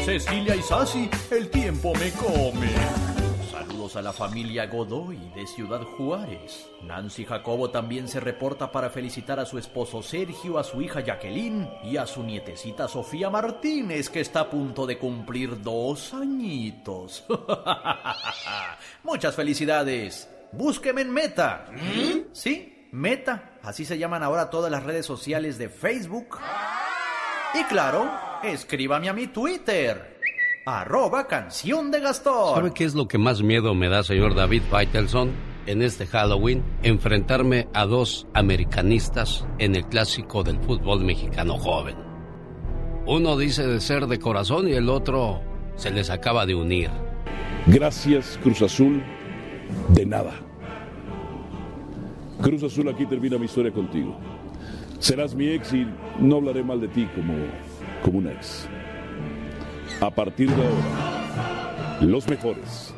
Cecilia 0.05 0.57
Isasi, 0.57 1.09
el 1.31 1.49
tiempo 1.51 1.93
me 1.95 2.11
come. 2.11 3.22
Saludos 3.63 3.95
a 3.95 4.03
la 4.03 4.13
familia 4.13 4.67
Godoy 4.67 5.31
de 5.37 5.47
Ciudad 5.47 5.83
Juárez. 5.83 6.67
Nancy 6.83 7.25
Jacobo 7.25 7.71
también 7.71 8.09
se 8.09 8.19
reporta 8.19 8.73
para 8.73 8.91
felicitar 8.91 9.39
a 9.39 9.47
su 9.47 9.57
esposo 9.57 10.03
Sergio, 10.03 10.59
a 10.59 10.65
su 10.65 10.83
hija 10.83 10.99
Jacqueline 10.99 11.71
y 11.85 11.97
a 11.97 12.05
su 12.05 12.25
nietecita 12.25 12.89
Sofía 12.89 13.31
Martínez, 13.31 14.11
que 14.11 14.19
está 14.19 14.41
a 14.41 14.51
punto 14.51 14.85
de 14.85 14.99
cumplir 14.99 15.63
dos 15.63 16.13
añitos. 16.13 17.25
Muchas 19.05 19.37
felicidades. 19.37 20.29
Búsqueme 20.51 21.03
en 21.03 21.13
Meta. 21.13 21.67
Sí, 22.33 22.89
Meta. 22.91 23.59
Así 23.63 23.85
se 23.85 23.97
llaman 23.97 24.25
ahora 24.25 24.51
todas 24.51 24.73
las 24.73 24.83
redes 24.83 25.07
sociales 25.07 25.57
de 25.57 25.69
Facebook. 25.69 26.37
Y 27.55 27.63
claro, 27.65 28.11
escríbame 28.43 29.09
a 29.09 29.13
mi 29.13 29.29
Twitter. 29.29 30.12
Arroba 30.65 31.27
canción 31.27 31.91
de 31.91 31.99
Gastón. 31.99 32.55
¿Sabe 32.55 32.73
qué 32.73 32.85
es 32.85 32.95
lo 32.95 33.09
que 33.09 33.19
más 33.19 33.43
miedo 33.43 33.75
me 33.75 33.89
da, 33.89 34.05
señor 34.05 34.37
David 34.37 34.63
Faitelson, 34.71 35.33
en 35.67 35.83
este 35.83 36.07
Halloween? 36.07 36.63
Enfrentarme 36.85 37.67
a 37.75 37.85
dos 37.85 38.29
americanistas 38.33 39.45
en 39.59 39.75
el 39.75 39.85
clásico 39.87 40.45
del 40.45 40.61
fútbol 40.61 41.03
mexicano 41.03 41.59
joven. 41.59 41.97
Uno 43.07 43.37
dice 43.37 43.67
de 43.67 43.81
ser 43.81 44.07
de 44.07 44.21
corazón 44.21 44.69
y 44.69 44.75
el 44.75 44.89
otro 44.89 45.43
se 45.75 45.91
les 45.91 46.11
acaba 46.11 46.47
de 46.47 46.55
unir. 46.55 46.91
Gracias, 47.67 48.39
Cruz 48.41 48.63
Azul. 48.63 49.03
De 49.89 50.07
nada. 50.07 50.35
Cruz 52.41 52.63
Azul, 52.63 52.89
aquí 52.89 53.05
termina 53.07 53.37
mi 53.37 53.47
historia 53.47 53.73
contigo. 53.73 54.17
Serás 55.01 55.35
mi 55.35 55.49
ex 55.49 55.73
y 55.73 55.89
no 56.21 56.37
hablaré 56.37 56.63
mal 56.63 56.81
de 56.81 56.87
ti 56.87 57.09
como, 57.17 57.35
como 58.05 58.19
un 58.19 58.29
ex. 58.29 58.69
A 60.03 60.11
partir 60.11 60.51
de 60.51 60.57
ahora, 60.57 62.01
los 62.01 62.27
mejores, 62.29 62.93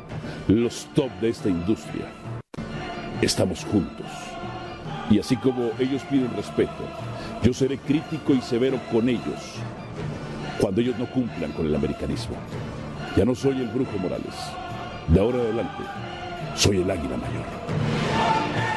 los 0.47 0.87
top 0.95 1.11
de 1.21 1.29
esta 1.29 1.49
industria, 1.49 2.07
estamos 3.21 3.63
juntos. 3.63 4.07
Y 5.11 5.19
así 5.19 5.35
como 5.37 5.69
ellos 5.77 6.01
piden 6.09 6.35
respeto, 6.35 6.71
yo 7.43 7.53
seré 7.53 7.77
crítico 7.77 8.33
y 8.33 8.41
severo 8.41 8.79
con 8.91 9.07
ellos 9.07 9.59
cuando 10.59 10.81
ellos 10.81 10.97
no 10.97 11.05
cumplan 11.05 11.51
con 11.51 11.67
el 11.67 11.75
americanismo. 11.75 12.37
Ya 13.15 13.23
no 13.23 13.35
soy 13.35 13.61
el 13.61 13.67
brujo 13.67 13.99
Morales. 13.99 14.33
De 15.07 15.19
ahora 15.19 15.37
adelante, 15.37 15.83
soy 16.55 16.77
el 16.77 16.89
águila 16.89 17.17
mayor. 17.17 18.74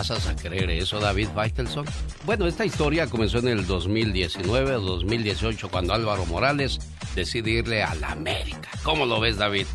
¿Pasas 0.00 0.26
a 0.28 0.34
creer 0.34 0.70
eso, 0.70 0.98
David 0.98 1.28
Faitelson? 1.34 1.84
Bueno, 2.24 2.46
esta 2.46 2.64
historia 2.64 3.06
comenzó 3.06 3.36
en 3.40 3.48
el 3.48 3.66
2019 3.66 4.76
o 4.76 4.80
2018 4.80 5.68
cuando 5.70 5.92
Álvaro 5.92 6.24
Morales 6.24 6.78
decide 7.14 7.50
irle 7.50 7.82
a 7.82 7.94
la 7.96 8.12
América. 8.12 8.70
¿Cómo 8.82 9.04
lo 9.04 9.20
ves, 9.20 9.36
David? 9.36 9.66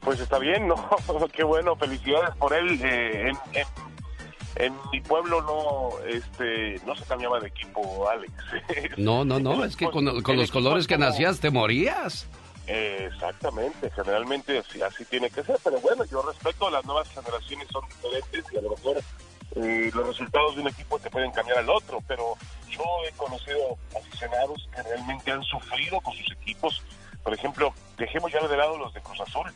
Pues 0.00 0.18
está 0.18 0.40
bien, 0.40 0.66
¿no? 0.66 0.74
Qué 1.32 1.44
bueno, 1.44 1.76
felicidades 1.76 2.34
por 2.34 2.52
él. 2.54 2.80
Eh, 2.82 3.28
en, 3.28 3.36
en- 3.52 3.66
en 4.56 4.74
mi 4.92 5.00
pueblo 5.00 5.40
no 5.42 6.04
este 6.08 6.78
no 6.84 6.94
se 6.96 7.04
cambiaba 7.04 7.38
de 7.38 7.46
equipo, 7.48 8.08
Alex. 8.10 8.32
No, 8.98 9.24
no, 9.24 9.38
no, 9.38 9.64
es 9.64 9.76
que 9.76 9.88
con, 9.88 10.22
con 10.22 10.36
los 10.36 10.50
colores 10.50 10.88
que 10.88 10.98
nacías 10.98 11.38
te 11.38 11.50
morías. 11.50 12.26
Eh, 12.66 13.08
Exactamente, 13.12 13.90
generalmente 13.90 14.58
así, 14.58 14.82
así 14.82 15.04
tiene 15.04 15.30
que 15.30 15.42
ser, 15.42 15.58
pero 15.62 15.80
bueno, 15.80 16.04
yo 16.04 16.22
respeto, 16.22 16.70
las 16.70 16.84
nuevas 16.84 17.08
generaciones 17.08 17.68
son 17.72 17.84
diferentes 17.88 18.44
y 18.52 18.56
a 18.58 18.60
lo 18.62 18.70
mejor 18.70 19.00
eh, 19.56 19.90
los 19.94 20.06
resultados 20.06 20.54
de 20.56 20.62
un 20.62 20.68
equipo 20.68 20.98
te 20.98 21.10
pueden 21.10 21.30
cambiar 21.32 21.58
al 21.58 21.68
otro, 21.70 22.02
pero 22.06 22.34
yo 22.70 22.82
he 23.06 23.12
conocido 23.12 23.76
aficionados 23.96 24.68
que 24.74 24.82
realmente 24.82 25.30
han 25.30 25.42
sufrido 25.42 26.00
con 26.00 26.14
sus 26.14 26.32
equipos. 26.32 26.82
Por 27.22 27.34
ejemplo, 27.34 27.74
dejemos 27.98 28.32
ya 28.32 28.46
de 28.46 28.56
lado 28.56 28.78
los 28.78 28.92
de 28.94 29.00
Cruz 29.02 29.20
Azul, 29.20 29.52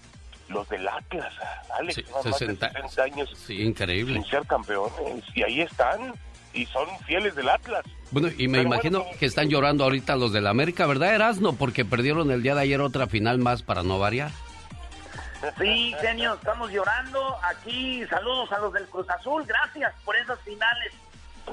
los 0.48 0.68
del 0.68 0.86
Atlas, 0.86 1.32
Alex, 1.78 1.94
Sí, 1.96 2.02
llevan 2.02 2.14
más 2.24 2.24
de 2.24 2.46
60 2.46 2.70
60 2.70 3.02
años 3.02 3.30
Sí, 3.46 3.62
increíble. 3.62 4.14
sin 4.14 4.24
ser 4.30 4.46
campeones 4.46 5.24
y 5.34 5.42
ahí 5.42 5.60
están 5.62 6.14
y 6.56 6.66
son 6.66 6.88
fieles 7.06 7.34
del 7.36 7.48
Atlas. 7.48 7.84
Bueno, 8.10 8.28
y 8.36 8.48
me 8.48 8.62
imagino 8.62 9.04
que 9.18 9.26
están 9.26 9.48
llorando 9.48 9.84
ahorita 9.84 10.16
los 10.16 10.32
de 10.32 10.40
la 10.40 10.50
América, 10.50 10.86
¿verdad, 10.86 11.14
Erasno? 11.14 11.52
Porque 11.52 11.84
perdieron 11.84 12.30
el 12.30 12.42
día 12.42 12.54
de 12.54 12.62
ayer 12.62 12.80
otra 12.80 13.06
final 13.06 13.38
más 13.38 13.62
para 13.62 13.82
no 13.82 13.98
variar. 13.98 14.30
Sí, 15.58 15.94
genio, 16.00 16.34
estamos 16.34 16.70
llorando. 16.70 17.36
Aquí 17.42 18.04
saludos 18.06 18.50
a 18.52 18.58
los 18.58 18.72
del 18.72 18.86
Cruz 18.86 19.08
Azul. 19.10 19.44
Gracias 19.46 19.92
por 20.04 20.16
esas 20.16 20.40
finales 20.40 20.92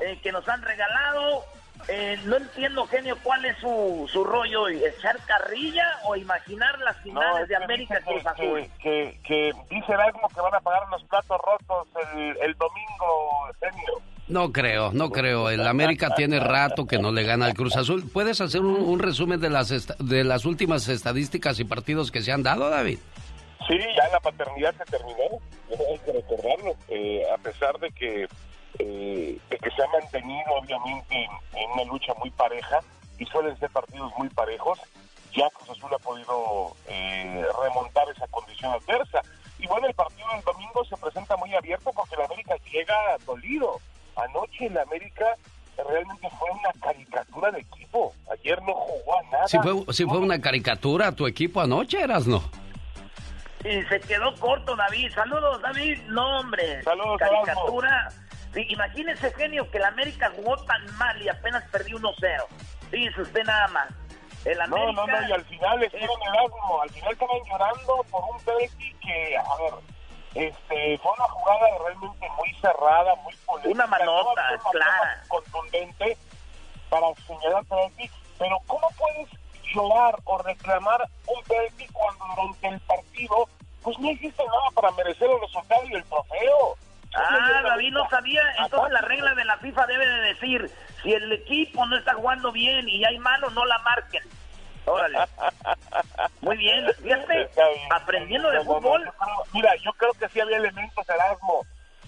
eh, 0.02 0.18
que 0.24 0.32
nos 0.32 0.48
han 0.48 0.62
regalado. 0.62 1.44
Eh, 1.90 2.18
no 2.24 2.38
entiendo, 2.38 2.88
genio, 2.88 3.18
cuál 3.24 3.44
es 3.44 3.58
su, 3.58 4.10
su 4.12 4.24
rollo. 4.24 4.70
¿Echar 4.70 5.18
carrilla 5.26 5.86
o 6.06 6.16
imaginar 6.16 6.80
las 6.80 6.96
finales 7.02 7.44
es 7.44 7.50
de 7.50 7.58
que 7.58 7.64
América 7.64 7.96
dice 7.96 8.10
Cruz 8.10 8.24
que, 8.24 8.30
Azul? 8.30 8.72
que, 8.82 9.20
que 9.26 9.54
dice 9.70 9.92
Erasmo 9.92 10.30
que 10.30 10.40
van 10.40 10.56
a 10.56 10.62
pagar 10.62 10.88
los 10.90 11.04
platos 11.04 11.42
rotos 11.42 11.88
el, 12.16 12.38
el 12.42 12.54
domingo, 12.56 13.50
genio. 13.60 14.13
No 14.28 14.52
creo, 14.52 14.92
no 14.94 15.10
creo. 15.10 15.50
El 15.50 15.68
América 15.68 16.16
tiene 16.16 16.40
rato 16.40 16.86
que 16.86 16.98
no 16.98 17.12
le 17.12 17.24
gana 17.24 17.46
al 17.46 17.54
Cruz 17.54 17.76
Azul. 17.76 18.10
¿Puedes 18.12 18.40
hacer 18.40 18.62
un, 18.62 19.00
resumen 19.00 19.42
de 19.42 19.50
las, 19.50 19.98
de 19.98 20.24
las 20.24 20.46
últimas 20.46 20.88
estadísticas 20.88 21.60
y 21.60 21.66
partidos 21.66 22.12
que 22.12 22.22
se 22.22 22.32
han 22.32 22.42
dado, 22.42 22.70
David? 22.70 23.00
Sí, 23.68 23.80
ya 23.96 24.08
la 24.10 24.20
paternidad 24.20 24.76
se 24.78 24.84
terminó, 24.86 25.40
hay 25.90 26.00
que 26.00 26.12
recordarlo, 26.12 26.76
eh, 26.90 27.24
a 27.34 27.38
pesar 27.38 27.80
de 27.80 27.92
que, 27.92 28.28
eh, 28.80 29.38
se 29.50 29.84
ha 29.84 29.88
mantenido 29.88 30.54
obviamente 30.56 31.16
en, 31.54 31.72
una 31.72 31.84
lucha 31.86 32.14
muy 32.20 32.30
pareja 32.32 32.80
y 33.18 33.26
suelen 33.26 33.58
ser 33.60 33.70
partidos 33.70 34.12
muy 34.18 34.28
parejos, 34.30 34.80
ya 35.34 35.50
Cruz 35.52 35.78
Azul 35.78 35.94
ha 35.94 36.00
podido 36.00 36.76
eh, 36.88 37.46
remontar 37.64 38.10
esa 38.10 38.28
condición 38.28 38.74
adversa. 38.74 39.22
Y 39.60 39.68
bueno, 39.68 39.88
el 39.88 39.94
partido 39.94 40.28
del 40.36 40.44
domingo 40.44 40.84
se 40.84 40.98
presenta 40.98 41.38
muy 41.38 41.54
abierto 41.56 41.92
porque 41.94 42.18
la 42.18 42.26
América 42.26 42.56
llega 42.70 43.18
dolido. 43.26 43.80
Anoche 44.16 44.70
la 44.70 44.82
América 44.84 45.26
realmente 45.78 46.30
fue 46.38 46.50
una 46.52 46.72
caricatura 46.82 47.52
de 47.52 47.60
equipo. 47.60 48.14
Ayer 48.32 48.62
no 48.62 48.74
jugó 48.74 49.20
a 49.20 49.24
nada. 49.32 49.48
Si 49.48 49.58
fue, 49.60 49.94
si 49.94 50.06
fue 50.06 50.20
una 50.20 50.40
caricatura 50.40 51.12
tu 51.12 51.26
equipo 51.28 51.62
anoche, 51.62 52.02
Erasno. 52.02 52.44
Y 53.64 53.82
se 53.84 54.00
quedó 54.02 54.36
corto, 54.36 54.76
David. 54.76 55.12
Saludos, 55.14 55.62
David. 55.62 55.98
No, 56.08 56.40
hombre. 56.40 56.84
Saludos, 56.84 57.18
Caricatura. 57.18 58.10
Sí, 58.54 58.66
imagínese, 58.70 59.32
genio, 59.34 59.70
que 59.72 59.78
el 59.78 59.86
América 59.86 60.32
jugó 60.36 60.58
tan 60.66 60.86
mal 60.98 61.20
y 61.22 61.30
apenas 61.30 61.64
perdió 61.72 61.98
1-0. 61.98 62.44
Fíjese 62.92 63.22
usted 63.22 63.44
nada 63.46 63.68
más. 63.70 63.88
El 64.46 64.58
No, 64.58 64.64
América... 64.64 64.92
no, 64.92 65.08
no, 65.08 65.28
y 65.30 65.32
al 65.32 65.46
final 65.46 65.82
el 65.82 65.90
asno, 65.90 66.82
al 66.82 66.90
final 66.90 67.14
estaban 67.14 67.38
llorando 67.50 68.06
por 68.12 68.24
un 68.26 68.38
penalti 68.44 68.94
que, 69.02 69.38
a 69.38 69.56
ver, 69.62 69.74
este, 70.36 70.98
fue 70.98 71.12
una 71.12 71.28
jugada 71.30 71.68
realmente 71.84 72.28
muy 72.38 72.54
cerrada, 72.56 73.16
muy 73.18 73.36
polémica. 73.46 73.86
Una 73.86 73.88
manota, 73.88 74.52
no 74.52 74.60
fue 74.60 74.72
clara. 74.72 75.24
Contundente 75.28 76.18
para 76.90 77.08
señalar 77.28 77.66
penalti, 77.66 78.10
pero 78.38 78.58
¿cómo 78.68 78.88
puedes 78.98 79.30
llorar 79.74 80.16
o 80.26 80.38
reclamar 80.40 81.08
un 81.28 81.44
penalti 81.44 81.88
cuando 81.88 82.26
durante 82.36 82.68
el 82.68 82.80
partido, 82.82 83.48
pues 83.82 83.98
no 84.00 84.12
hiciste 84.12 84.44
nada 84.46 84.70
para 84.76 84.92
merecer 84.92 85.30
el 85.30 85.42
resultado 85.42 85.84
y 85.86 85.94
el 85.94 86.04
trofeo? 86.06 86.78
Ah, 87.16 87.62
David 87.64 87.94
no 87.94 88.10
sabía. 88.10 88.42
Entonces 88.58 88.92
la 88.92 89.02
regla 89.02 89.36
de 89.36 89.46
la 89.46 89.58
FIFA 89.58 89.86
debe 89.86 90.08
de 90.08 90.20
decir, 90.34 90.72
si 91.04 91.14
el 91.14 91.32
equipo 91.32 91.86
no 91.86 91.98
está 91.98 92.16
jugando 92.16 92.52
bien 92.52 92.90
y 92.90 93.06
hay 93.06 93.20
mano, 93.20 93.50
no 93.52 93.66
la 93.66 93.78
marquen. 93.80 94.24
Órale. 94.86 95.20
Muy 96.42 96.58
bien. 96.58 96.86
Fíjate, 97.02 97.50
aprendiendo 97.90 98.50
de 98.52 98.62
fútbol. 98.62 99.10
mira, 99.54 99.76
yo 99.78 99.92
creo 99.94 100.12
que 100.14 100.28
sí 100.30 100.40
había 100.40 100.58
elementos, 100.58 101.08
Erasmo. 101.08 101.66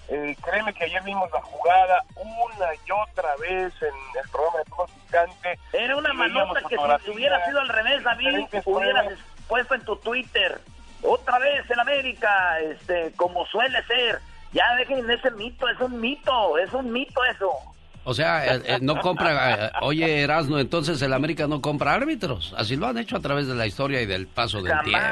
Eh, 0.07 0.35
créeme 0.43 0.71
que 0.73 0.83
ayer 0.83 1.01
vimos 1.01 1.31
la 1.31 1.41
jugada 1.41 2.03
una 2.15 2.75
y 2.75 2.91
otra 2.91 3.35
vez 3.37 3.73
en 3.81 4.21
el 4.21 4.29
programa 4.29 4.59
de 4.59 4.65
fútbol 4.65 4.87
picante. 5.03 5.59
Era 5.73 5.95
una 5.95 6.13
manota 6.13 6.61
que 6.69 6.77
si 7.03 7.11
hubiera 7.11 7.43
sido 7.45 7.59
al 7.59 7.69
revés, 7.69 8.03
David, 8.03 8.45
hubieras 8.65 9.13
puesto 9.47 9.73
en 9.73 9.81
tu 9.81 9.95
Twitter. 9.97 10.59
Otra 11.01 11.39
vez 11.39 11.69
en 11.69 11.79
América, 11.79 12.59
este, 12.59 13.13
como 13.15 13.45
suele 13.47 13.83
ser. 13.85 14.19
Ya 14.53 14.75
dejen 14.75 15.09
ese 15.09 15.31
mito, 15.31 15.67
es 15.67 15.79
un 15.81 15.99
mito, 15.99 16.57
es 16.57 16.71
un 16.71 16.91
mito 16.91 17.23
eso. 17.25 17.51
O 18.05 18.13
sea, 18.13 18.55
eh, 18.55 18.61
eh, 18.65 18.77
no 18.81 19.01
compra. 19.01 19.65
eh, 19.65 19.71
oye, 19.81 20.21
Erasno, 20.21 20.59
entonces 20.59 21.01
el 21.01 21.11
América 21.11 21.47
no 21.47 21.59
compra 21.59 21.93
árbitros. 21.95 22.53
Así 22.55 22.75
lo 22.75 22.87
han 22.87 22.97
hecho 22.99 23.17
a 23.17 23.19
través 23.19 23.47
de 23.47 23.55
la 23.55 23.65
historia 23.65 24.01
y 24.01 24.05
del 24.05 24.27
paso 24.27 24.61
del 24.61 24.79
tiempo. 24.83 25.07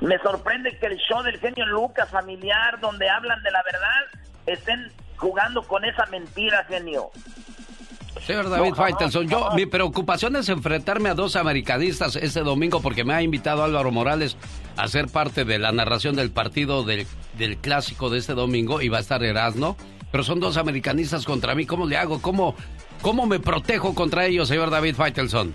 Me 0.00 0.18
sorprende 0.18 0.76
que 0.78 0.86
el 0.86 0.96
show 0.96 1.22
del 1.22 1.38
genio 1.38 1.66
Lucas 1.66 2.08
familiar, 2.10 2.80
donde 2.80 3.08
hablan 3.08 3.42
de 3.42 3.50
la 3.50 3.62
verdad, 3.62 4.22
estén 4.46 4.90
jugando 5.16 5.62
con 5.62 5.84
esa 5.84 6.06
mentira, 6.06 6.64
genio. 6.64 7.10
Señor 8.26 8.48
David 8.48 8.72
Faitelson, 8.74 9.28
yo 9.28 9.50
mi 9.54 9.66
preocupación 9.66 10.36
es 10.36 10.48
enfrentarme 10.48 11.10
a 11.10 11.14
dos 11.14 11.36
americanistas 11.36 12.16
este 12.16 12.40
domingo 12.40 12.80
porque 12.80 13.04
me 13.04 13.12
ha 13.12 13.20
invitado 13.20 13.62
Álvaro 13.64 13.90
Morales 13.90 14.38
a 14.78 14.88
ser 14.88 15.08
parte 15.08 15.44
de 15.44 15.58
la 15.58 15.72
narración 15.72 16.16
del 16.16 16.30
partido 16.30 16.84
del, 16.84 17.06
del 17.36 17.58
clásico 17.58 18.08
de 18.08 18.18
este 18.18 18.32
domingo 18.32 18.80
y 18.80 18.88
va 18.88 18.98
a 18.98 19.00
estar 19.00 19.22
Erasmo, 19.22 19.76
pero 20.14 20.22
son 20.22 20.38
dos 20.38 20.56
americanistas 20.58 21.24
contra 21.24 21.56
mí, 21.56 21.66
¿cómo 21.66 21.86
le 21.86 21.96
hago? 21.96 22.22
¿Cómo, 22.22 22.54
cómo 23.02 23.26
me 23.26 23.40
protejo 23.40 23.96
contra 23.96 24.26
ellos, 24.26 24.46
señor 24.46 24.70
David 24.70 24.94
Faitelson? 24.94 25.52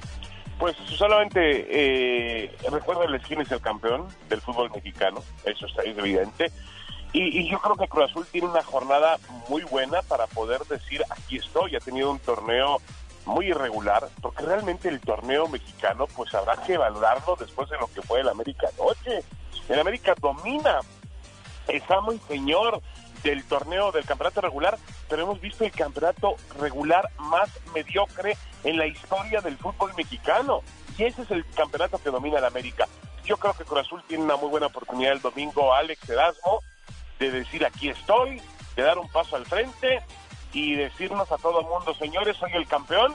Pues 0.60 0.76
solamente 0.98 1.40
eh, 1.70 2.52
recuérdenles 2.70 3.22
quién 3.26 3.40
es 3.40 3.50
el 3.54 3.62
campeón 3.62 4.08
del 4.28 4.42
fútbol 4.42 4.70
mexicano, 4.76 5.24
eso 5.46 5.66
está 5.66 5.84
es 5.84 5.98
evidente. 5.98 6.52
Y, 7.14 7.40
y 7.40 7.50
yo 7.50 7.58
creo 7.60 7.78
que 7.78 7.88
Cruz 7.88 8.12
Azul 8.12 8.28
tiene 8.30 8.50
una 8.50 8.62
jornada 8.62 9.18
muy 9.48 9.62
buena 9.62 10.02
para 10.02 10.28
poder 10.28 10.60
decir 10.66 11.06
aquí 11.10 11.38
estoy. 11.38 11.78
Ha 11.78 11.80
tenido 11.80 12.12
un 12.12 12.20
torneo 12.20 12.82
muy 13.26 13.52
irregular, 13.52 14.10
porque 14.22 14.44
realmente 14.44 14.90
el 14.90 15.00
torneo 15.00 15.48
mexicano, 15.48 16.06
pues 16.18 16.34
habrá 16.34 16.62
que 16.64 16.78
valorarlo 16.78 17.38
después 17.40 17.70
de 17.70 17.78
lo 17.78 17.88
que 17.94 18.02
fue 18.02 18.20
el 18.20 18.28
América 18.28 18.68
anoche. 18.78 19.24
El 19.70 19.80
América 19.80 20.16
domina, 20.20 20.82
está 21.70 22.02
muy 22.02 22.20
señor 22.28 22.82
del 23.24 23.44
torneo 23.44 23.92
del 23.92 24.06
campeonato 24.06 24.42
regular, 24.42 24.78
pero 25.08 25.24
hemos 25.24 25.42
visto 25.42 25.64
el 25.64 25.72
campeonato 25.72 26.36
regular 26.60 27.10
más 27.18 27.50
mediocre 27.74 28.38
en 28.64 28.78
la 28.78 28.88
historia 28.88 29.42
del 29.42 29.58
fútbol 29.58 29.94
mexicano. 29.96 30.62
Y 30.98 31.04
ese 31.04 31.22
es 31.24 31.32
el 31.32 31.46
campeonato 31.52 31.98
que 31.98 32.10
domina 32.10 32.40
el 32.40 32.46
América. 32.46 32.88
Yo 33.26 33.38
creo 33.38 33.54
que 33.54 33.64
Cruz 33.64 33.82
Azul 33.82 34.04
tiene 34.08 34.24
una 34.24 34.38
muy 34.38 34.50
buena 34.50 34.68
oportunidad 34.68 35.14
el 35.14 35.22
domingo, 35.22 35.74
Alex 35.74 36.10
Erasmo, 36.10 36.62
de 37.20 37.32
decir 37.32 37.66
aquí 37.66 37.90
estoy, 37.90 38.42
de 38.76 38.84
dar 38.84 38.98
un 38.98 39.08
paso 39.10 39.36
al 39.36 39.46
frente 39.46 40.02
y 40.54 40.76
decirnos 40.76 41.32
a 41.32 41.38
todo 41.38 41.62
el 41.62 41.68
mundo, 41.68 41.94
señores, 41.94 42.38
soy 42.38 42.52
el 42.54 42.68
campeón 42.68 43.14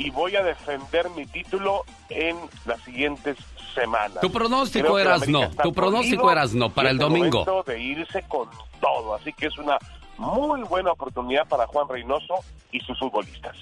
y 0.00 0.08
voy 0.08 0.34
a 0.34 0.42
defender 0.42 1.10
mi 1.10 1.26
título 1.26 1.84
en 2.08 2.36
las 2.64 2.80
siguientes 2.80 3.36
semanas. 3.74 4.18
Tu 4.22 4.32
pronóstico 4.32 4.98
eras 4.98 5.28
no, 5.28 5.50
tu 5.62 5.74
pronóstico 5.74 6.32
eras 6.32 6.54
no 6.54 6.70
para 6.70 6.88
el 6.88 6.96
domingo. 6.96 7.44
momento 7.44 7.62
de 7.70 7.78
irse 7.78 8.22
con 8.26 8.48
todo, 8.80 9.14
así 9.14 9.32
que 9.34 9.46
es 9.46 9.58
una 9.58 9.78
muy 10.16 10.62
buena 10.62 10.92
oportunidad 10.92 11.46
para 11.46 11.66
Juan 11.66 11.86
Reynoso 11.86 12.36
y 12.72 12.80
sus 12.80 12.98
futbolistas. 12.98 13.56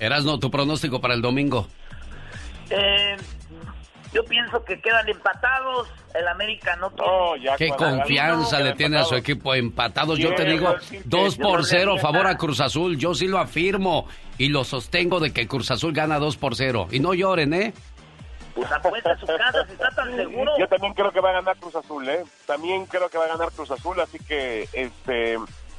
Eras 0.00 0.24
no, 0.24 0.38
tu 0.38 0.50
pronóstico 0.50 1.02
para 1.02 1.12
el 1.12 1.20
domingo. 1.20 1.66
Eh, 2.70 3.16
yo 4.12 4.24
pienso 4.24 4.64
que 4.64 4.80
quedan 4.80 5.08
empatados. 5.08 5.88
El 6.14 6.26
América 6.26 6.76
no 6.76 6.90
tiene. 6.90 7.56
Qué 7.56 7.68
confianza 7.70 8.60
le 8.60 8.72
tiene 8.74 8.98
a 8.98 9.04
su 9.04 9.14
equipo 9.14 9.54
empatados. 9.54 10.18
Yo 10.18 10.34
te 10.34 10.44
digo, 10.44 10.74
decir 10.74 11.02
que 11.02 11.08
dos 11.08 11.36
yo 11.36 11.42
por 11.42 11.58
no 11.60 11.64
cero 11.64 11.94
le 11.94 12.00
favor 12.00 12.22
nada. 12.22 12.34
a 12.34 12.38
Cruz 12.38 12.60
Azul. 12.60 12.96
Yo 12.96 13.14
sí 13.14 13.28
lo 13.28 13.38
afirmo 13.38 14.06
y 14.38 14.48
lo 14.48 14.64
sostengo 14.64 15.20
de 15.20 15.32
que 15.32 15.46
Cruz 15.46 15.70
Azul 15.70 15.92
gana 15.92 16.18
dos 16.18 16.36
por 16.36 16.56
cero. 16.56 16.88
Y 16.90 17.00
no 17.00 17.14
lloren, 17.14 17.52
¿eh? 17.52 17.74
Pues 18.54 18.72
apuesta 18.72 19.12
a 19.12 19.18
su 19.18 19.26
casa, 19.26 19.64
si 19.66 19.72
está 19.72 19.90
tan 19.90 20.16
seguro. 20.16 20.52
Yo 20.58 20.66
también 20.66 20.92
creo 20.94 21.12
que 21.12 21.20
va 21.20 21.30
a 21.30 21.34
ganar 21.34 21.56
Cruz 21.58 21.76
Azul, 21.76 22.08
¿eh? 22.08 22.24
También 22.46 22.86
creo 22.86 23.08
que 23.08 23.18
va 23.18 23.26
a 23.26 23.28
ganar 23.28 23.52
Cruz 23.52 23.70
Azul, 23.70 24.00
así 24.00 24.18
que, 24.18 24.68
este, 24.72 25.38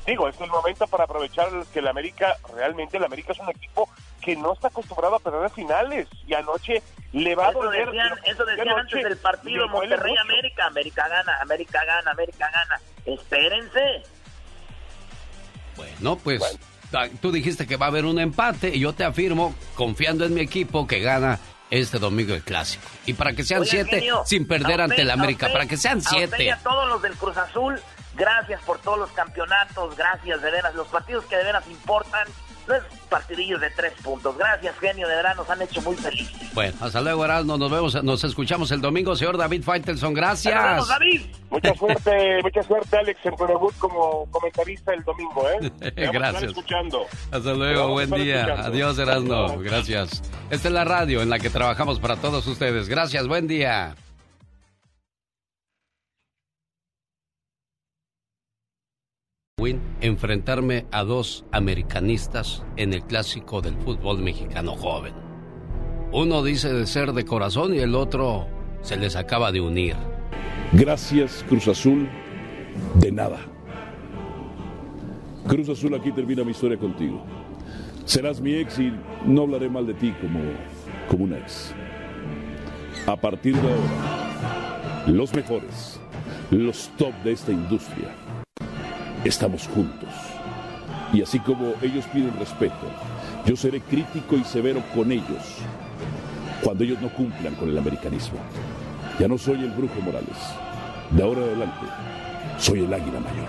digo, 0.10 0.27
es 0.27 0.40
el 0.41 0.49
momento 0.49 0.86
para 0.88 1.06
aprovechar 1.06 1.49
que 1.72 1.80
el 1.80 1.88
América, 1.88 2.36
realmente 2.56 2.98
el 2.98 3.03
América 3.03 3.31
es 3.34 3.40
un 3.40 3.49
equipo 3.49 3.90
que 4.22 4.36
no 4.36 4.53
está 4.53 4.68
acostumbrado 4.68 5.15
a 5.15 5.19
perder 5.19 5.49
finales 5.52 6.07
y 6.27 6.34
anoche 6.34 6.81
le 7.14 7.36
va 7.36 7.48
a 7.48 7.52
doler. 7.52 7.86
decían, 7.86 8.11
eso 8.26 8.45
decían 8.45 8.69
antes 8.69 9.03
del 9.03 9.18
partido 9.18 9.68
Monterrey. 9.69 10.15
América, 10.22 10.65
América 10.68 11.07
gana, 11.07 11.38
América 11.41 11.80
gana, 11.86 12.11
América 12.11 12.49
gana. 12.52 12.81
Espérense. 13.06 14.03
No, 16.02 16.18
pues 16.18 16.41
ah, 16.94 17.07
tú 17.22 17.31
dijiste 17.31 17.65
que 17.65 17.77
va 17.77 17.86
a 17.86 17.90
haber 17.90 18.06
un 18.06 18.19
empate 18.19 18.69
y 18.76 18.80
yo 18.80 18.94
te 18.94 19.03
afirmo, 19.06 19.56
confiando 19.76 20.26
en 20.26 20.34
mi 20.34 20.41
equipo, 20.41 20.86
que 20.88 20.99
gana 20.99 21.40
este 21.69 21.99
domingo 21.99 22.34
el 22.34 22.44
clásico. 22.44 22.84
Y 23.06 23.14
para 23.14 23.34
que 23.34 23.44
sean 23.44 23.65
siete 23.65 23.99
genio, 23.99 24.23
sin 24.26 24.48
perder 24.48 24.81
ante 24.81 25.02
el 25.02 25.11
América, 25.11 25.45
usted- 25.45 25.53
para 25.57 25.68
que 25.68 25.77
sean 25.77 25.98
a 25.98 26.02
usted 26.02 26.18
y 26.18 26.27
siete. 26.27 26.52
a 26.52 26.57
todos 26.57 26.88
los 26.90 27.02
del 27.02 27.14
Cruz 27.14 27.38
Azul, 27.38 27.80
gracias 28.19 28.61
por 28.61 28.77
todos 28.79 28.99
los 28.99 29.11
campeonatos, 29.11 29.95
gracias 29.95 30.41
de 30.41 30.51
veras, 30.51 30.75
los 30.75 30.87
partidos 30.87 31.25
que 31.25 31.37
de 31.37 31.45
veras 31.45 31.65
importan, 31.67 32.27
no 32.67 32.75
es 32.75 32.83
partidillos 33.09 33.59
de 33.59 33.71
tres 33.71 33.93
puntos. 34.03 34.37
Gracias, 34.37 34.77
genio, 34.77 35.07
de 35.07 35.15
verdad 35.15 35.35
nos 35.35 35.49
han 35.49 35.61
hecho 35.61 35.81
muy 35.81 35.95
felices. 35.95 36.53
Bueno, 36.53 36.73
hasta 36.79 37.01
luego, 37.01 37.25
Erasmo. 37.25 37.57
Nos 37.57 37.71
vemos, 37.71 38.03
nos 38.03 38.23
escuchamos 38.23 38.69
el 38.71 38.81
domingo, 38.81 39.15
señor 39.15 39.37
David 39.37 39.63
Faitelson. 39.63 40.13
Gracias. 40.13 40.53
Vemos, 40.53 40.87
David. 40.87 41.21
Mucha 41.49 41.73
suerte, 41.73 42.39
mucha 42.43 42.63
suerte, 42.63 42.97
Alex, 42.97 43.19
en 43.25 43.35
debut 43.47 43.75
como 43.79 44.27
comentarista 44.29 44.93
el 44.93 45.03
domingo, 45.03 45.49
¿eh? 45.49 45.71
Gracias. 46.13 46.43
escuchando. 46.43 47.05
Hasta 47.31 47.53
luego, 47.53 47.87
buen 47.89 48.11
día. 48.11 48.41
escuchando. 48.41 48.67
Adiós, 48.67 48.99
Erasmo. 48.99 49.57
Gracias. 49.59 50.21
Esta 50.51 50.67
es 50.67 50.73
la 50.73 50.83
radio 50.83 51.23
en 51.23 51.31
la 51.31 51.39
que 51.39 51.49
trabajamos 51.49 51.99
para 51.99 52.17
todos 52.17 52.45
ustedes. 52.45 52.87
Gracias, 52.87 53.27
buen 53.27 53.47
día. 53.47 53.95
Win, 59.60 59.81
enfrentarme 60.02 60.86
a 60.91 61.03
dos 61.03 61.45
americanistas 61.52 62.64
en 62.77 62.94
el 62.94 63.03
clásico 63.03 63.61
del 63.61 63.76
fútbol 63.76 64.19
mexicano 64.19 64.76
joven. 64.76 65.14
Uno 66.11 66.41
dice 66.41 66.73
de 66.73 66.88
ser 66.88 67.14
de 67.14 67.26
corazón 67.26 67.76
y 67.76 67.80
el 67.80 67.94
otro 67.94 68.48
se 68.81 68.98
les 68.98 69.15
acaba 69.15 69.52
de 69.52 69.61
unir. 69.61 69.95
Gracias, 70.72 71.45
Cruz 71.48 71.68
Azul. 71.68 72.07
De 72.95 73.11
nada. 73.11 73.40
Cruz 75.48 75.69
Azul, 75.69 75.94
aquí 75.95 76.11
termina 76.11 76.44
mi 76.44 76.52
historia 76.52 76.77
contigo. 76.77 77.23
Serás 78.06 78.40
mi 78.40 78.56
ex 78.56 78.80
y 78.80 78.94
no 79.26 79.44
hablaré 79.44 79.69
mal 79.69 79.86
de 79.86 79.94
ti 79.94 80.14
como, 80.22 80.40
como 81.07 81.26
un 81.26 81.34
ex. 81.34 81.73
A 83.06 83.15
partir 83.15 83.56
de 83.56 83.68
ahora, 83.68 85.03
los 85.07 85.34
mejores, 85.34 85.99
los 86.52 86.90
top 86.98 87.14
de 87.23 87.31
esta 87.34 87.52
industria, 87.52 88.10
estamos 89.23 89.67
juntos. 89.67 90.09
Y 91.13 91.21
así 91.21 91.39
como 91.39 91.73
ellos 91.81 92.05
piden 92.13 92.37
respeto, 92.37 92.87
yo 93.45 93.55
seré 93.55 93.81
crítico 93.81 94.35
y 94.35 94.43
severo 94.43 94.83
con 94.93 95.11
ellos 95.11 95.43
cuando 96.63 96.83
ellos 96.83 97.01
no 97.01 97.09
cumplan 97.09 97.55
con 97.55 97.69
el 97.69 97.77
americanismo. 97.77 98.39
Ya 99.19 99.27
no 99.27 99.37
soy 99.37 99.63
el 99.63 99.71
brujo 99.71 99.99
Morales. 100.01 100.37
De 101.11 101.23
ahora 101.23 101.41
en 101.41 101.47
adelante, 101.47 101.85
soy 102.57 102.79
el 102.81 102.93
águila 102.93 103.19
mayor. 103.19 103.47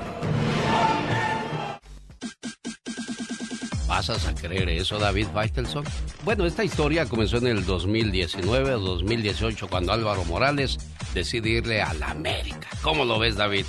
¿Pasas 3.86 4.26
a 4.26 4.34
creer 4.34 4.68
eso, 4.70 4.98
David 4.98 5.26
Weistelson? 5.34 5.84
Bueno, 6.24 6.47
esta 6.47 6.64
historia 6.64 7.06
comenzó 7.06 7.36
en 7.36 7.48
el 7.48 7.66
2019 7.66 8.74
o 8.74 8.78
2018 8.78 9.68
cuando 9.68 9.92
Álvaro 9.92 10.24
Morales 10.24 10.78
decide 11.12 11.51
irle 11.51 11.82
a 11.82 11.92
la 11.94 12.12
América. 12.12 12.68
¿Cómo 12.82 13.05
lo 13.05 13.18
ves, 13.18 13.36
David? 13.36 13.66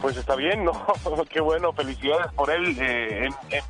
Pues 0.00 0.16
está 0.16 0.34
bien, 0.34 0.64
¿no? 0.64 0.86
Qué 1.30 1.40
bueno, 1.40 1.72
felicidades 1.72 2.32
por 2.32 2.50
él. 2.50 2.76
eh, 2.80 3.26
en, 3.26 3.34
en- 3.56 3.64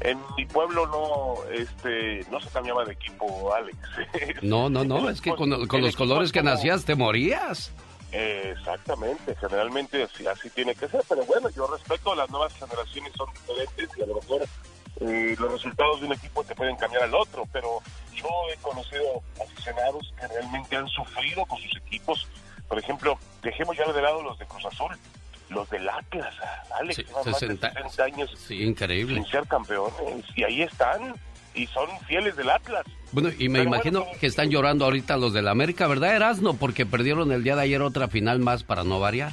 en 0.00 0.16
mi 0.36 0.46
pueblo 0.46 0.86
no 0.86 1.50
este 1.52 2.24
no 2.30 2.38
se 2.40 2.48
cambiaba 2.50 2.84
de 2.84 2.92
equipo, 2.92 3.52
Alex. 3.52 3.76
No, 4.42 4.70
no, 4.70 4.84
no, 4.84 5.10
es 5.10 5.20
que 5.20 5.34
con, 5.34 5.66
con 5.66 5.80
los 5.82 5.96
colores 5.96 6.30
que 6.30 6.40
nacías 6.42 6.84
te 6.84 6.94
morías. 6.94 7.72
Exactamente, 8.12 9.34
generalmente 9.40 10.04
así, 10.04 10.24
así 10.26 10.50
tiene 10.50 10.74
que 10.76 10.86
ser, 10.88 11.02
pero 11.08 11.24
bueno, 11.24 11.50
yo 11.50 11.66
respeto, 11.66 12.14
las 12.14 12.30
nuevas 12.30 12.54
generaciones 12.54 13.12
son 13.16 13.28
diferentes 13.34 13.88
y 13.98 14.02
a 14.02 14.06
lo 14.06 14.14
mejor 14.14 14.42
eh, 15.00 15.36
los 15.38 15.52
resultados 15.52 16.00
de 16.00 16.06
un 16.06 16.12
equipo 16.12 16.44
te 16.44 16.54
pueden 16.54 16.76
cambiar 16.76 17.02
al 17.02 17.14
otro, 17.14 17.44
pero 17.52 17.80
yo 18.14 18.28
he 18.52 18.56
conocido 18.62 19.22
aficionados 19.44 20.14
que 20.18 20.28
realmente 20.28 20.76
han 20.76 20.86
sufrido 20.88 21.44
con 21.46 21.58
sus 21.60 21.76
equipos. 21.76 22.26
Por 22.68 22.78
ejemplo, 22.78 23.18
dejemos 23.42 23.76
ya 23.76 23.90
de 23.92 24.00
lado 24.00 24.22
los 24.22 24.38
de 24.38 24.46
Cruz 24.46 24.64
Azul, 24.64 24.96
los 25.50 25.68
del 25.70 25.88
Atlas, 25.88 26.34
Alex, 26.78 26.96
Sí, 26.96 27.02
llevan 27.04 27.16
más 27.16 27.24
de 27.26 27.32
60 27.46 27.72
60 27.72 28.02
años 28.04 28.30
Sí, 28.36 28.62
increíble. 28.62 29.14
sin 29.14 29.26
ser 29.26 29.46
campeones, 29.46 30.24
y 30.36 30.44
ahí 30.44 30.62
están, 30.62 31.14
y 31.54 31.66
son 31.68 31.88
fieles 32.06 32.36
del 32.36 32.50
Atlas. 32.50 32.84
Bueno, 33.12 33.30
y 33.38 33.48
me 33.48 33.60
Pero 33.60 33.70
imagino 33.70 34.06
que 34.20 34.26
están 34.26 34.50
llorando 34.50 34.84
ahorita 34.84 35.16
los 35.16 35.32
de 35.32 35.42
la 35.42 35.50
América, 35.50 35.86
¿verdad, 35.86 36.14
Erasno? 36.14 36.54
Porque 36.54 36.84
perdieron 36.86 37.32
el 37.32 37.42
día 37.42 37.56
de 37.56 37.62
ayer 37.62 37.80
otra 37.82 38.08
final 38.08 38.38
más 38.38 38.62
para 38.64 38.84
no 38.84 39.00
variar. 39.00 39.32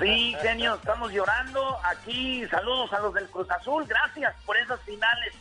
Sí, 0.00 0.34
genio, 0.42 0.74
estamos 0.74 1.12
llorando. 1.12 1.76
Aquí 1.84 2.44
saludos 2.50 2.92
a 2.92 2.98
los 3.00 3.14
del 3.14 3.28
Cruz 3.28 3.48
Azul. 3.50 3.84
Gracias 3.86 4.34
por 4.44 4.56
esas 4.56 4.80
finales 4.80 5.32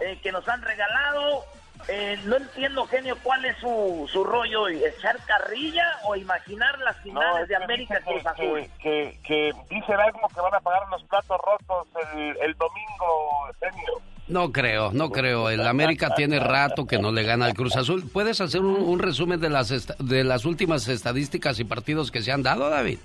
eh, 0.00 0.18
que 0.22 0.32
nos 0.32 0.48
han 0.48 0.62
regalado. 0.62 1.44
Eh, 1.88 2.18
no 2.24 2.36
entiendo, 2.36 2.86
genio, 2.86 3.16
cuál 3.22 3.44
es 3.44 3.56
su, 3.58 4.08
su 4.10 4.24
rollo. 4.24 4.68
¿Echar 4.68 5.18
carrilla 5.26 5.84
o 6.04 6.16
imaginar 6.16 6.78
las 6.78 6.96
finales 7.02 7.42
es 7.42 7.48
de 7.48 7.56
que 7.56 7.62
América 7.64 7.94
dice 7.98 8.10
Cruz 8.10 8.26
Azul? 8.26 8.60
Que, 8.60 8.70
que, 8.82 9.18
que 9.26 9.52
dice 9.74 9.92
Erasmo 9.92 10.28
que 10.34 10.40
van 10.40 10.54
a 10.54 10.60
pagar 10.60 10.82
los 10.90 11.02
platos 11.04 11.38
rotos 11.44 11.86
el, 12.14 12.36
el 12.40 12.54
domingo, 12.54 13.48
genio. 13.60 13.92
No 14.26 14.50
creo, 14.52 14.90
no 14.92 15.10
creo. 15.10 15.50
El 15.50 15.66
América 15.66 16.14
tiene 16.14 16.40
rato 16.40 16.86
que 16.86 16.98
no 16.98 17.12
le 17.12 17.24
gana 17.24 17.44
al 17.44 17.52
Cruz 17.54 17.76
Azul. 17.76 18.08
¿Puedes 18.10 18.40
hacer 18.40 18.62
un, 18.62 18.76
un 18.80 18.98
resumen 18.98 19.38
de 19.38 19.50
las 19.50 19.70
esta- 19.70 19.96
de 19.98 20.24
las 20.24 20.46
últimas 20.46 20.88
estadísticas 20.88 21.60
y 21.60 21.64
partidos 21.64 22.10
que 22.10 22.22
se 22.22 22.32
han 22.32 22.42
dado, 22.42 22.70
David? 22.70 22.98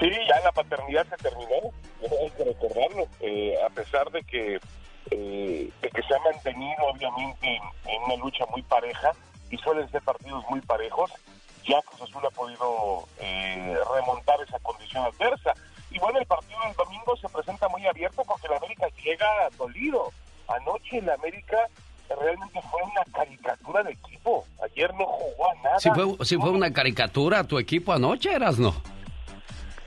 Sí, 0.00 0.10
ya 0.10 0.40
la 0.42 0.52
paternidad 0.52 1.06
se 1.08 1.16
terminó, 1.16 1.70
hay 2.02 2.30
que 2.30 2.44
recordarlo, 2.44 3.06
eh, 3.20 3.54
a 3.66 3.70
pesar 3.70 4.10
de 4.10 4.22
que, 4.24 4.58
eh, 5.10 5.70
que 5.80 6.02
se 6.02 6.14
ha 6.14 6.18
mantenido 6.20 6.84
obviamente 6.92 7.46
en, 7.46 7.62
en 7.90 8.02
una 8.04 8.16
lucha 8.16 8.44
muy 8.50 8.62
pareja 8.62 9.12
y 9.50 9.56
suelen 9.58 9.88
ser 9.90 10.02
partidos 10.02 10.44
muy 10.50 10.60
parejos, 10.60 11.10
ya 11.66 11.80
Cruz 11.82 12.02
Azul 12.02 12.24
ha 12.26 12.30
podido 12.30 13.08
eh, 13.18 13.76
remontar 13.94 14.40
esa 14.46 14.58
condición 14.60 15.04
adversa. 15.04 15.52
Y 15.90 15.98
bueno, 15.98 16.18
el 16.18 16.26
partido 16.26 16.58
del 16.66 16.74
domingo 16.74 17.16
se 17.16 17.28
presenta 17.28 17.68
muy 17.68 17.86
abierto 17.86 18.22
porque 18.24 18.46
el 18.46 18.54
América 18.54 18.86
llega 19.02 19.26
dolido. 19.56 20.12
Anoche 20.48 20.98
el 20.98 21.10
América 21.10 21.58
realmente 22.08 22.60
fue 22.70 22.82
una 22.82 23.04
caricatura 23.12 23.82
de 23.82 23.92
equipo. 23.92 24.44
Ayer 24.62 24.92
no 24.94 25.06
jugó 25.06 25.50
a 25.50 25.54
nada. 25.56 25.80
Si 25.80 25.90
fue, 25.90 26.24
si 26.24 26.36
fue 26.36 26.50
una 26.50 26.72
caricatura 26.72 27.44
tu 27.44 27.58
equipo 27.58 27.92
anoche, 27.92 28.32
eras 28.32 28.58
no. 28.58 28.74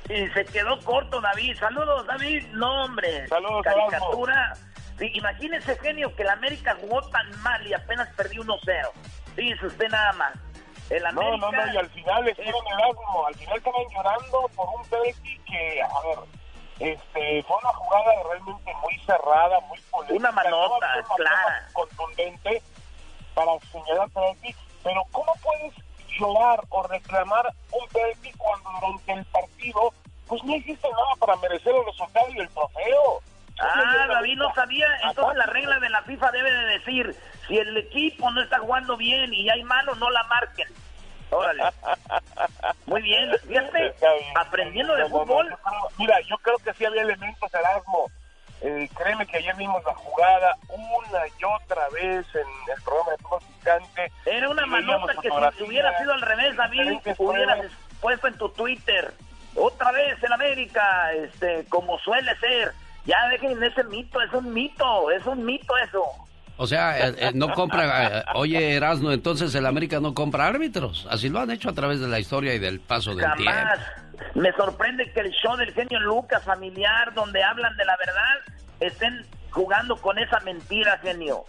Y 0.10 0.28
se 0.30 0.44
quedó 0.46 0.80
corto, 0.80 1.22
David. 1.22 1.56
Saludos, 1.60 2.06
David. 2.08 2.44
No, 2.54 2.86
hombre. 2.86 3.28
Saludos, 3.28 3.62
Caricatura. 3.64 4.58
Sí, 5.00 5.10
imagínese, 5.14 5.78
genio, 5.78 6.14
que 6.16 6.24
el 6.24 6.30
América 6.30 6.78
jugó 6.82 7.02
tan 7.10 7.30
mal 7.42 7.66
y 7.66 7.74
apenas 7.74 8.10
perdió 8.16 8.44
1-0. 8.44 8.90
Fíjese 9.36 9.66
usted 9.66 9.88
nada 9.90 10.12
más. 10.14 10.34
El 10.90 11.04
No, 11.04 11.10
América... 11.10 11.38
no, 11.38 11.52
no, 11.52 11.74
y 11.74 11.78
al 11.78 11.90
final 11.90 12.28
el 12.28 12.34
asno. 12.48 13.26
Al 13.28 13.36
final 13.36 13.58
estaban 13.58 13.82
llorando 13.96 14.50
por 14.56 14.68
un 14.70 14.84
penalti 14.90 15.40
que, 15.50 15.82
a 15.82 15.88
ver, 16.02 16.20
este, 16.80 17.44
fue 17.44 17.58
una 17.58 17.74
jugada 17.74 18.12
realmente 18.28 18.74
muy 18.82 19.00
cerrada, 19.06 19.60
muy 19.62 19.80
polémica. 19.90 20.16
Una 20.20 20.32
manota, 20.32 20.96
No 21.02 21.16
clara. 21.16 21.68
contundente 21.74 22.62
para 23.34 23.52
señalar 23.72 24.10
penalti. 24.10 24.56
Pero 24.84 25.04
¿cómo 25.12 25.34
puedes 25.42 25.74
llorar 26.20 26.62
o 26.70 26.84
reclamar 26.84 27.54
un 27.72 27.88
penalti 27.90 28.32
cuando 28.34 28.70
durante 28.82 29.14
el 29.14 29.26
partido 29.26 29.94
pues 30.28 30.44
no 30.44 30.56
hiciste 30.56 30.88
nada 30.92 31.16
para 31.20 31.36
merecer 31.38 31.74
el 31.76 31.86
resultado 31.86 32.28
y 32.30 32.40
el 32.40 32.50
trofeo? 32.50 33.22
Ah, 33.61 34.06
David 34.07 34.38
no 34.38 34.53
sabía. 34.53 34.88
Entonces 35.03 35.38
la 35.38 35.45
regla 35.45 35.80
de 35.80 35.90
la 35.90 36.02
FIFA 36.03 36.31
debe 36.31 36.52
de 36.52 36.65
decir, 36.65 37.15
si 37.48 37.57
el 37.57 37.76
equipo 37.77 38.30
no 38.31 38.41
está 38.41 38.60
jugando 38.60 38.95
bien 38.98 39.34
y 39.34 39.49
hay 39.49 39.64
mano, 39.64 39.95
no 39.95 40.10
la 40.10 40.23
marquen. 40.23 40.68
Órale. 41.31 41.64
Muy 42.86 43.02
bien. 43.02 43.31
Fíjate, 43.48 43.94
aprendiendo 44.36 44.95
de 44.95 45.06
fútbol. 45.06 45.56
Mira, 45.98 46.19
yo 46.22 46.38
creo 46.38 46.57
que 46.57 46.73
sí 46.73 46.86
había 46.86 47.03
elementos, 47.03 47.53
Erasmo. 47.53 48.10
Eh, 48.61 48.90
créeme 48.94 49.26
que 49.26 49.38
ayer 49.38 49.56
vimos 49.56 49.81
la 49.86 49.94
jugada 49.94 50.57
una 50.68 51.27
y 51.27 51.44
otra 51.45 51.88
vez 51.90 52.26
en 52.36 52.73
el 52.76 52.81
programa 52.84 53.11
de 53.11 53.18
fútbol 53.19 53.40
picante. 53.57 54.11
Era 54.26 54.49
una 54.49 54.65
manota 54.65 55.14
que 55.22 55.30
si 55.57 55.64
hubiera 55.64 55.98
sido 55.98 56.14
al 56.14 56.22
revés, 56.22 56.57
David, 56.57 56.99
hubieras 57.18 57.72
puesto 58.02 58.27
en 58.27 58.38
tu 58.38 58.49
Twitter. 58.49 59.14
Otra 59.56 59.91
vez 59.91 60.22
en 60.22 60.34
América, 60.34 61.14
este, 61.14 61.65
como 61.69 61.98
suele 61.99 62.36
ser. 62.38 62.73
Ya 63.06 63.28
dejen 63.30 63.62
ese 63.64 63.84
mito, 63.86 64.22
es 64.22 64.32
un 64.34 64.54
mito, 64.54 65.12
es 65.12 65.26
un 65.26 65.46
mito 65.46 65.74
eso. 65.78 66.04
O 66.58 66.68
sea, 66.68 67.08
eh, 67.08 67.16
eh, 67.18 67.32
no 67.34 67.54
compra. 67.54 68.20
eh, 68.20 68.24
oye, 68.36 68.74
Erasno, 68.74 69.14
entonces 69.14 69.56
el 69.56 69.66
América 69.66 70.02
no 70.02 70.14
compra 70.14 70.48
árbitros. 70.48 71.08
Así 71.10 71.30
lo 71.30 71.40
han 71.40 71.52
hecho 71.52 71.70
a 71.70 71.74
través 71.74 72.02
de 72.02 72.08
la 72.10 72.20
historia 72.20 72.54
y 72.54 72.60
del 72.60 72.82
paso 72.82 73.16
del 73.16 73.32
tiempo. 73.38 73.52
Jamás. 73.52 73.80
Me 74.36 74.52
sorprende 74.52 75.10
que 75.14 75.22
el 75.22 75.32
show 75.32 75.56
del 75.56 75.74
genio 75.74 76.00
Lucas 76.02 76.44
familiar, 76.44 77.14
donde 77.14 77.42
hablan 77.42 77.76
de 77.78 77.86
la 77.86 77.96
verdad, 77.96 78.56
estén 78.82 79.26
jugando 79.52 79.96
con 79.96 80.20
esa 80.20 80.42
mentira, 80.42 80.98
genio. 80.98 81.46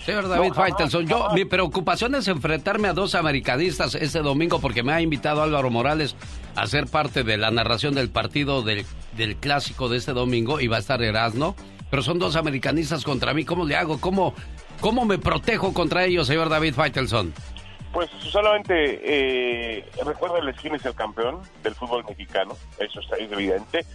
Señor 0.00 0.28
David 0.28 0.52
Faitelson, 0.52 1.06
yo 1.06 1.28
mi 1.34 1.44
preocupación 1.44 2.14
es 2.14 2.28
enfrentarme 2.28 2.88
a 2.88 2.92
dos 2.92 3.14
americanistas 3.14 3.94
este 3.94 4.20
domingo 4.20 4.60
porque 4.60 4.82
me 4.82 4.92
ha 4.92 5.00
invitado 5.00 5.42
Álvaro 5.42 5.70
Morales 5.70 6.16
a 6.56 6.66
ser 6.66 6.86
parte 6.86 7.22
de 7.22 7.36
la 7.36 7.50
narración 7.50 7.94
del 7.94 8.10
partido 8.10 8.62
del, 8.62 8.84
del 9.16 9.36
clásico 9.36 9.88
de 9.88 9.98
este 9.98 10.12
domingo 10.12 10.60
y 10.60 10.66
va 10.66 10.76
a 10.76 10.80
estar 10.80 11.02
Erasno, 11.02 11.54
pero 11.90 12.02
son 12.02 12.18
dos 12.18 12.36
americanistas 12.36 13.04
contra 13.04 13.32
mí, 13.34 13.44
¿cómo 13.44 13.64
le 13.64 13.76
hago? 13.76 14.00
¿Cómo, 14.00 14.34
cómo 14.80 15.04
me 15.04 15.18
protejo 15.18 15.72
contra 15.72 16.04
ellos, 16.04 16.26
señor 16.26 16.48
David 16.48 16.74
Faitelson? 16.74 17.32
Pues 17.92 18.10
solamente 18.18 19.00
eh, 19.04 19.84
recuérdenles 20.04 20.56
quién 20.60 20.74
es 20.74 20.84
el 20.84 20.94
campeón 20.94 21.40
del 21.62 21.74
fútbol 21.76 22.04
mexicano, 22.04 22.56
eso 22.78 23.00
está 23.00 23.16
es 23.16 23.30
evidente. 23.30 23.86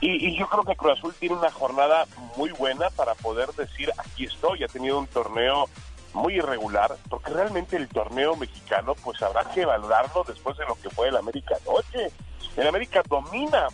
Y, 0.00 0.28
y 0.28 0.36
yo 0.38 0.48
creo 0.48 0.64
que 0.64 0.76
Cruz 0.76 0.98
Azul 0.98 1.14
tiene 1.18 1.34
una 1.34 1.50
jornada 1.50 2.06
muy 2.36 2.50
buena 2.50 2.90
para 2.90 3.14
poder 3.14 3.50
decir, 3.50 3.90
aquí 3.98 4.24
estoy, 4.24 4.62
ha 4.62 4.68
tenido 4.68 4.98
un 4.98 5.06
torneo 5.08 5.68
muy 6.14 6.34
irregular, 6.34 6.96
porque 7.08 7.32
realmente 7.32 7.76
el 7.76 7.88
torneo 7.88 8.36
mexicano, 8.36 8.94
pues 8.94 9.20
habrá 9.22 9.44
que 9.44 9.64
valorarlo 9.64 10.24
después 10.26 10.56
de 10.56 10.64
lo 10.66 10.74
que 10.76 10.90
fue 10.90 11.08
el 11.08 11.16
América 11.16 11.56
anoche. 11.66 12.10
El 12.56 12.66
América 12.66 13.02
domina, 13.08 13.68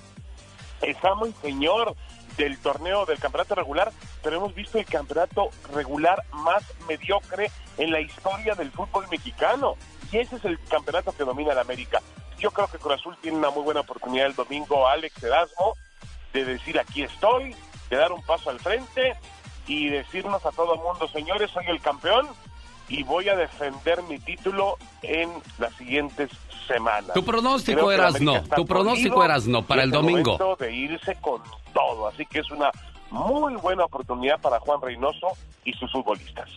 está 0.83 1.15
muy 1.15 1.33
señor 1.41 1.95
del 2.37 2.59
torneo 2.59 3.07
del 3.07 3.19
campeonato 3.19 3.55
regular, 3.55 3.93
pero 4.23 4.37
hemos 4.37 4.55
visto 4.55 4.79
el 4.79 4.85
campeonato 4.87 5.51
regular 5.73 6.23
más 6.33 6.63
mediocre 6.89 7.51
en 7.79 7.93
la 7.93 8.01
historia 8.01 8.55
del 8.55 8.71
fútbol 8.73 9.07
mexicano. 9.11 9.77
Y 10.11 10.19
ese 10.19 10.37
es 10.37 10.45
el 10.45 10.59
campeonato 10.65 11.13
que 11.13 11.25
domina 11.25 11.53
el 11.53 11.59
América. 11.59 12.03
Yo 12.39 12.51
creo 12.51 12.67
que 12.67 12.79
Cruz 12.79 12.95
Azul 12.95 13.17
tiene 13.21 13.39
una 13.39 13.51
muy 13.51 13.63
buena 13.63 13.81
oportunidad 13.81 14.27
el 14.27 14.35
domingo, 14.35 14.87
Alex 14.87 15.23
Erasmo, 15.23 15.75
de 16.35 16.45
decir 16.45 16.79
aquí 16.79 17.03
estoy, 17.03 17.55
de 17.89 17.97
dar 17.97 18.13
un 18.13 18.23
paso 18.23 18.51
al 18.51 18.61
frente 18.61 19.15
y 19.67 19.89
decirnos 19.89 20.45
a 20.45 20.51
todo 20.51 20.75
el 20.75 20.81
mundo, 20.81 21.09
señores, 21.09 21.51
soy 21.51 21.65
el 21.69 21.81
campeón 21.81 22.27
y 22.89 23.03
voy 23.05 23.29
a 23.29 23.37
defender 23.37 24.03
mi 24.03 24.19
título 24.19 24.77
en 25.03 25.31
las 25.59 25.73
siguientes 25.75 26.31
semanas. 26.67 27.15
Tu 27.15 27.25
pronóstico 27.25 27.91
eras 27.91 28.21
no, 28.21 28.43
tu 28.43 28.67
pronóstico 28.67 29.25
eras 29.25 29.47
no 29.47 29.63
para 29.63 29.85
el 29.85 29.91
domingo. 29.91 30.37
momento 30.39 30.57
de 30.57 30.73
irse 30.73 31.17
con 31.21 31.41
todo, 31.73 32.09
así 32.09 32.27
que 32.27 32.41
es 32.41 32.51
una 32.51 32.71
muy 33.11 33.55
buena 33.55 33.85
oportunidad 33.85 34.41
para 34.41 34.59
Juan 34.61 34.83
Reynoso 34.83 35.29
y 35.65 35.73
sus 35.75 35.91
futbolistas. 35.93 36.51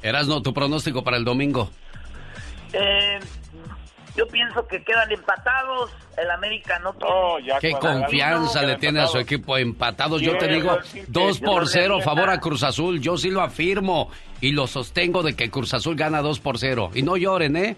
Erasno, 0.00 0.42
tu 0.42 0.52
pronóstico 0.52 1.04
para 1.04 1.16
el 1.16 1.24
domingo. 1.24 1.70
Eh, 2.72 3.20
yo 4.16 4.26
pienso 4.28 4.66
que 4.66 4.82
quedan 4.84 5.10
empatados. 5.10 5.90
El 6.16 6.30
América 6.30 6.78
no 6.80 6.92
tiene. 6.94 7.58
Qué 7.60 7.72
confianza 7.72 8.62
le 8.62 8.76
tiene 8.76 9.00
a 9.00 9.06
su 9.06 9.18
equipo 9.18 9.56
empatados. 9.56 10.20
Yo 10.20 10.36
te 10.36 10.48
digo, 10.48 10.76
decir 10.76 11.06
que 11.06 11.12
dos 11.12 11.40
yo 11.40 11.46
por 11.46 11.62
no 11.62 11.66
cero 11.66 11.96
le 11.98 12.04
favor 12.04 12.30
a. 12.30 12.38
Cruz 12.38 12.62
Azul. 12.62 13.00
Yo 13.00 13.16
sí 13.16 13.30
lo 13.30 13.40
afirmo 13.40 14.10
y 14.40 14.52
lo 14.52 14.66
sostengo 14.66 15.22
de 15.22 15.34
que 15.34 15.50
Cruz 15.50 15.72
Azul 15.74 15.96
gana 15.96 16.20
dos 16.20 16.40
por 16.40 16.58
cero. 16.58 16.90
Y 16.94 17.02
no 17.02 17.16
lloren, 17.16 17.56
¿eh? 17.56 17.76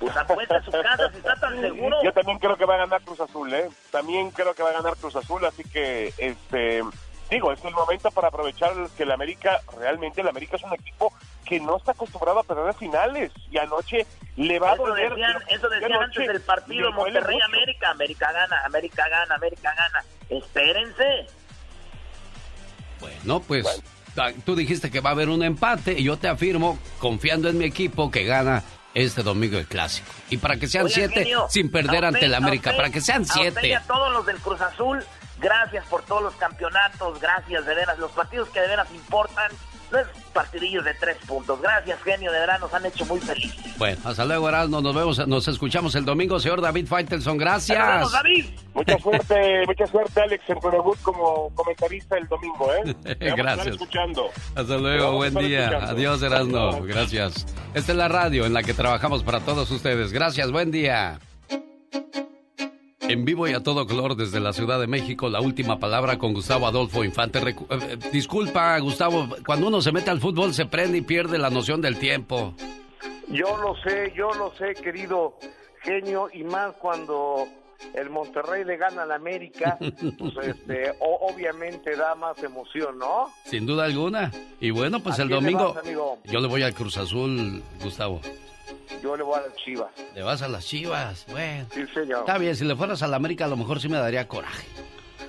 Pues 0.00 0.16
apuesta 0.16 0.56
a 0.56 0.62
su 0.62 0.70
casa 0.70 1.10
si 1.10 1.18
está 1.18 1.34
tan 1.36 1.60
seguro. 1.60 1.96
Yo 2.02 2.12
también 2.12 2.38
creo 2.38 2.56
que 2.56 2.64
va 2.64 2.74
a 2.74 2.78
ganar 2.78 3.02
Cruz 3.02 3.20
Azul, 3.20 3.52
¿eh? 3.54 3.68
También 3.90 4.30
creo 4.32 4.54
que 4.54 4.62
va 4.62 4.70
a 4.70 4.74
ganar 4.74 4.96
Cruz 4.96 5.14
Azul, 5.16 5.44
así 5.44 5.62
que, 5.64 6.12
este, 6.18 6.82
digo, 7.30 7.52
es 7.52 7.64
el 7.64 7.72
momento 7.72 8.10
para 8.10 8.28
aprovechar 8.28 8.72
que 8.96 9.04
el 9.04 9.12
América, 9.12 9.60
realmente 9.78 10.20
el 10.20 10.28
América 10.28 10.56
es 10.56 10.62
un 10.64 10.74
equipo 10.74 11.12
que 11.44 11.60
no 11.60 11.76
está 11.76 11.92
acostumbrado 11.92 12.40
a 12.40 12.42
perder 12.42 12.74
finales 12.74 13.30
y 13.50 13.58
anoche 13.58 14.06
le 14.36 14.58
va 14.58 14.72
a 14.72 14.76
doler. 14.76 15.10
decían, 15.10 15.32
pero 15.46 15.56
eso 15.56 15.68
decían 15.68 16.02
antes 16.02 16.26
del 16.26 16.40
partido 16.40 16.90
Monterrey 16.92 17.34
mucho. 17.36 17.46
América. 17.46 17.90
América 17.90 18.32
gana, 18.32 18.62
América 18.64 19.04
gana, 19.08 19.34
América 19.36 19.74
gana. 19.76 20.04
Espérense. 20.28 21.26
No, 23.24 23.40
pues 23.40 23.66
ta- 24.14 24.32
tú 24.44 24.54
dijiste 24.56 24.90
que 24.90 25.00
va 25.00 25.10
a 25.10 25.12
haber 25.12 25.28
un 25.28 25.42
empate 25.42 25.92
y 25.92 26.04
yo 26.04 26.16
te 26.16 26.28
afirmo, 26.28 26.78
confiando 26.98 27.48
en 27.48 27.58
mi 27.58 27.64
equipo, 27.64 28.10
que 28.10 28.24
gana 28.24 28.62
este 28.94 29.22
domingo 29.22 29.58
el 29.58 29.66
clásico. 29.66 30.10
Y 30.30 30.38
para 30.38 30.56
que 30.56 30.66
sean 30.68 30.88
siete 30.88 31.24
genio, 31.24 31.46
sin 31.50 31.70
perder 31.70 32.04
a 32.04 32.08
ante 32.08 32.24
el 32.26 32.34
a 32.34 32.38
América, 32.38 32.70
usted- 32.70 32.76
para 32.82 32.90
que 32.90 33.00
sean 33.00 33.18
a 33.22 33.24
usted 33.24 33.40
y 33.40 33.50
siete. 33.52 33.76
a 33.76 33.82
todos 33.82 34.12
los 34.12 34.24
del 34.26 34.38
Cruz 34.38 34.60
Azul, 34.60 35.04
gracias 35.38 35.84
por 35.86 36.02
todos 36.04 36.22
los 36.22 36.34
campeonatos, 36.36 37.20
gracias 37.20 37.66
de 37.66 37.74
veras. 37.74 37.98
Los 37.98 38.12
partidos 38.12 38.48
que 38.50 38.60
de 38.60 38.68
veras 38.68 38.88
importan, 38.94 39.50
no 39.94 40.00
es 40.00 40.06
partidillos 40.32 40.84
de 40.84 40.92
tres 40.94 41.16
puntos. 41.26 41.60
Gracias, 41.60 42.02
genio, 42.02 42.32
de 42.32 42.40
veras 42.40 42.60
nos 42.60 42.74
han 42.74 42.84
hecho 42.84 43.06
muy 43.06 43.20
felices. 43.20 43.78
Bueno, 43.78 43.98
hasta 44.04 44.24
luego, 44.24 44.48
Erasmo. 44.48 44.80
Nos 44.80 44.94
vemos, 44.94 45.28
nos 45.28 45.46
escuchamos 45.48 45.94
el 45.94 46.04
domingo, 46.04 46.40
señor 46.40 46.60
David 46.60 46.86
Faitelson. 46.86 47.38
Gracias. 47.38 48.12
David. 48.12 48.46
Mucha 48.74 48.98
suerte, 48.98 49.62
mucha 49.66 49.86
suerte, 49.86 50.20
Alex, 50.20 50.42
en 50.48 50.60
tu 50.60 50.70
debut 50.70 50.98
como 51.02 51.50
comentarista 51.54 52.18
el 52.18 52.26
domingo, 52.26 52.68
¿eh? 52.74 53.16
Gracias. 53.36 53.68
escuchando. 53.68 54.30
Hasta 54.56 54.76
luego, 54.76 55.12
buen 55.12 55.34
día. 55.34 55.66
escuchando. 55.66 55.92
Adiós, 55.92 56.22
Erasmo. 56.22 56.82
Gracias. 56.82 57.46
Esta 57.72 57.92
es 57.92 57.98
la 57.98 58.08
radio 58.08 58.46
en 58.46 58.52
la 58.52 58.64
que 58.64 58.74
trabajamos 58.74 59.22
para 59.22 59.40
todos 59.40 59.70
ustedes. 59.70 60.12
Gracias, 60.12 60.50
buen 60.50 60.72
día. 60.72 61.20
En 63.08 63.24
vivo 63.24 63.46
y 63.46 63.52
a 63.52 63.62
todo 63.62 63.86
color 63.86 64.16
desde 64.16 64.40
la 64.40 64.52
Ciudad 64.52 64.80
de 64.80 64.86
México, 64.86 65.28
la 65.28 65.40
última 65.40 65.78
palabra 65.78 66.18
con 66.18 66.32
Gustavo 66.32 66.66
Adolfo 66.66 67.04
Infante. 67.04 67.40
Recu- 67.40 67.66
eh, 67.70 67.92
eh, 68.00 68.08
disculpa, 68.10 68.78
Gustavo, 68.78 69.28
cuando 69.46 69.68
uno 69.68 69.80
se 69.82 69.92
mete 69.92 70.10
al 70.10 70.20
fútbol 70.20 70.54
se 70.54 70.64
prende 70.66 70.98
y 70.98 71.02
pierde 71.02 71.38
la 71.38 71.50
noción 71.50 71.80
del 71.82 71.98
tiempo. 71.98 72.54
Yo 73.28 73.56
lo 73.58 73.76
sé, 73.82 74.12
yo 74.16 74.30
lo 74.34 74.52
sé, 74.56 74.74
querido 74.82 75.36
genio, 75.82 76.28
y 76.32 76.44
más 76.44 76.74
cuando 76.80 77.46
el 77.94 78.08
Monterrey 78.08 78.64
le 78.64 78.78
gana 78.78 79.02
al 79.02 79.12
América, 79.12 79.76
pues 79.78 80.32
este, 80.42 80.90
o- 81.00 81.28
obviamente 81.30 81.94
da 81.96 82.14
más 82.14 82.42
emoción, 82.42 82.98
¿no? 82.98 83.26
Sin 83.44 83.66
duda 83.66 83.84
alguna. 83.84 84.32
Y 84.60 84.70
bueno, 84.70 85.00
pues 85.00 85.18
¿A 85.18 85.22
el 85.22 85.28
quién 85.28 85.44
le 85.44 85.50
domingo 85.52 85.74
vas, 85.74 85.84
amigo? 85.84 86.18
yo 86.24 86.40
le 86.40 86.48
voy 86.48 86.62
al 86.62 86.72
Cruz 86.74 86.96
Azul, 86.96 87.62
Gustavo. 87.82 88.20
Yo 89.02 89.16
le 89.16 89.22
voy 89.22 89.38
a 89.38 89.42
las 89.42 89.56
chivas. 89.56 89.90
Le 90.14 90.22
vas 90.22 90.42
a 90.42 90.48
las 90.48 90.66
chivas, 90.66 91.26
bueno. 91.30 91.66
Sí, 91.72 91.84
señor. 91.92 92.20
Está 92.20 92.38
bien, 92.38 92.56
si 92.56 92.64
le 92.64 92.76
fueras 92.76 93.02
a 93.02 93.08
la 93.08 93.16
América 93.16 93.44
a 93.44 93.48
lo 93.48 93.56
mejor 93.56 93.80
sí 93.80 93.88
me 93.88 93.98
daría 93.98 94.26
coraje. 94.28 94.66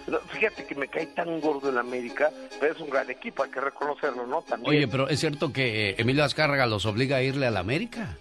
No, 0.07 0.19
fíjate 0.19 0.65
que 0.65 0.75
me 0.75 0.87
cae 0.87 1.07
tan 1.07 1.39
gordo 1.41 1.69
el 1.69 1.77
América, 1.77 2.31
pero 2.59 2.73
es 2.73 2.79
un 2.79 2.89
gran 2.89 3.09
equipo, 3.09 3.43
hay 3.43 3.49
que 3.49 3.59
reconocerlo, 3.59 4.27
¿no? 4.27 4.43
También. 4.43 4.69
Oye, 4.69 4.87
pero 4.87 5.09
es 5.09 5.19
cierto 5.19 5.51
que 5.51 5.95
Emilio 5.97 6.23
Azcárraga 6.23 6.67
los 6.67 6.85
obliga 6.85 7.17
a 7.17 7.21
irle 7.23 7.47
a 7.47 7.51
la 7.51 7.61
América. 7.61 8.17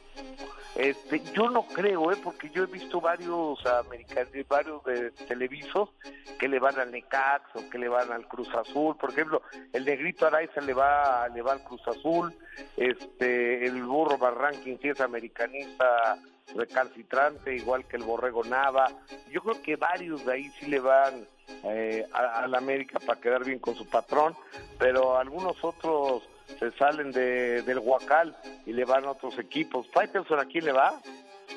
Este, 0.74 1.22
yo 1.32 1.48
no 1.50 1.62
creo, 1.66 2.10
¿eh? 2.10 2.16
porque 2.22 2.50
yo 2.50 2.64
he 2.64 2.66
visto 2.66 3.00
varios 3.00 3.64
americanos, 3.64 4.32
varios 4.48 4.82
de 4.84 5.10
televisos 5.28 5.90
que 6.38 6.48
le 6.48 6.58
van 6.58 6.78
al 6.78 6.90
Necax 6.90 7.54
o 7.54 7.70
que 7.70 7.78
le 7.78 7.88
van 7.88 8.10
al 8.10 8.26
Cruz 8.26 8.48
Azul. 8.54 8.96
Por 8.96 9.10
ejemplo, 9.10 9.42
el 9.72 9.84
negrito 9.84 10.26
Araiza 10.26 10.60
le 10.60 10.74
va, 10.74 11.28
le 11.28 11.42
va 11.42 11.52
al 11.52 11.62
Cruz 11.62 11.86
Azul. 11.86 12.34
Este, 12.76 13.66
el 13.66 13.84
burro 13.84 14.18
Barranquín 14.18 14.78
sí 14.82 14.88
es 14.88 15.00
americanista 15.00 16.18
recalcitrante, 16.54 17.54
igual 17.54 17.86
que 17.86 17.96
el 17.96 18.02
borrego 18.02 18.42
Nava. 18.44 18.90
Yo 19.30 19.42
creo 19.42 19.62
que 19.62 19.76
varios 19.76 20.24
de 20.24 20.32
ahí 20.32 20.50
sí 20.58 20.66
le 20.66 20.80
van 20.80 21.26
eh, 21.64 22.06
a, 22.12 22.46
la 22.46 22.58
América 22.58 22.98
para 23.00 23.20
quedar 23.20 23.44
bien 23.44 23.58
con 23.58 23.74
su 23.74 23.86
patrón, 23.86 24.34
pero 24.78 25.16
algunos 25.16 25.62
otros 25.62 26.22
se 26.58 26.70
salen 26.72 27.12
de, 27.12 27.62
del 27.62 27.78
Huacal 27.78 28.36
y 28.66 28.72
le 28.72 28.84
van 28.84 29.04
a 29.04 29.12
otros 29.12 29.38
equipos. 29.38 29.86
Faitelson, 29.92 30.38
¿a 30.40 30.44
quién 30.44 30.64
le 30.64 30.72
va? 30.72 31.00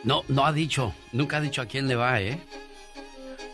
No, 0.04 0.24
no 0.28 0.46
ha 0.46 0.52
dicho, 0.52 0.94
nunca 1.12 1.38
ha 1.38 1.42
dicho 1.42 1.62
a 1.62 1.66
quién 1.66 1.88
le 1.88 1.96
va, 1.96 2.22
¿eh? 2.22 2.40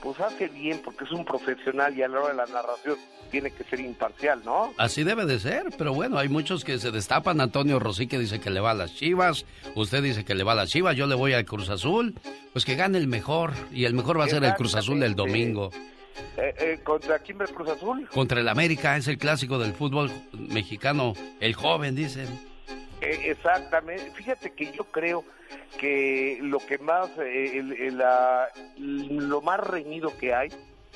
Pues 0.01 0.19
hace 0.19 0.49
bien, 0.49 0.81
porque 0.83 1.05
es 1.05 1.11
un 1.11 1.23
profesional 1.23 1.97
y 1.97 2.03
a 2.03 2.07
la 2.09 2.19
hora 2.19 2.29
de 2.29 2.35
la 2.35 2.45
narración 2.45 2.97
tiene 3.31 3.49
que 3.51 3.63
ser 3.63 3.79
imparcial, 3.79 4.41
¿no? 4.43 4.73
Así 4.77 5.03
debe 5.03 5.25
de 5.25 5.39
ser, 5.39 5.67
pero 5.77 5.93
bueno, 5.93 6.19
hay 6.19 6.29
muchos 6.29 6.63
que 6.63 6.77
se 6.77 6.91
destapan. 6.91 7.39
Antonio 7.39 7.79
Rosique 7.79 8.19
dice 8.19 8.39
que 8.39 8.49
le 8.49 8.59
va 8.59 8.71
a 8.71 8.75
las 8.75 8.93
Chivas, 8.93 9.45
usted 9.75 10.03
dice 10.03 10.25
que 10.25 10.35
le 10.35 10.43
va 10.43 10.51
a 10.51 10.55
las 10.55 10.69
Chivas, 10.69 10.95
yo 10.95 11.07
le 11.07 11.15
voy 11.15 11.33
al 11.33 11.45
Cruz 11.45 11.69
Azul. 11.69 12.13
Pues 12.51 12.65
que 12.65 12.75
gane 12.75 12.97
el 12.97 13.07
mejor, 13.07 13.53
y 13.71 13.85
el 13.85 13.93
mejor 13.93 14.19
va 14.19 14.25
a 14.25 14.29
ser 14.29 14.43
el 14.43 14.53
Cruz 14.53 14.75
Azul 14.75 14.99
del 14.99 15.15
domingo. 15.15 15.71
Eh, 16.37 16.53
eh, 16.59 16.79
¿Contra 16.83 17.19
quién 17.19 17.39
va 17.39 17.45
el 17.45 17.51
Cruz 17.51 17.69
Azul? 17.69 18.07
Contra 18.09 18.39
el 18.39 18.47
América, 18.47 18.95
es 18.97 19.07
el 19.07 19.17
clásico 19.17 19.57
del 19.59 19.73
fútbol 19.73 20.11
mexicano, 20.33 21.13
el 21.39 21.53
joven, 21.53 21.95
dicen. 21.95 22.27
Eh, 23.01 23.19
exactamente. 23.31 24.11
Fíjate 24.11 24.51
que 24.51 24.71
yo 24.71 24.85
creo 24.85 25.23
que 25.79 26.37
lo 26.41 26.59
que 26.59 26.77
más, 26.77 27.09
eh, 27.19 27.57
el- 27.57 27.73
el- 27.73 27.97
la- 27.97 28.47
lo 28.77 29.41
más 29.41 29.59
reñido 29.59 30.15
que 30.17 30.33
hay 30.33 30.49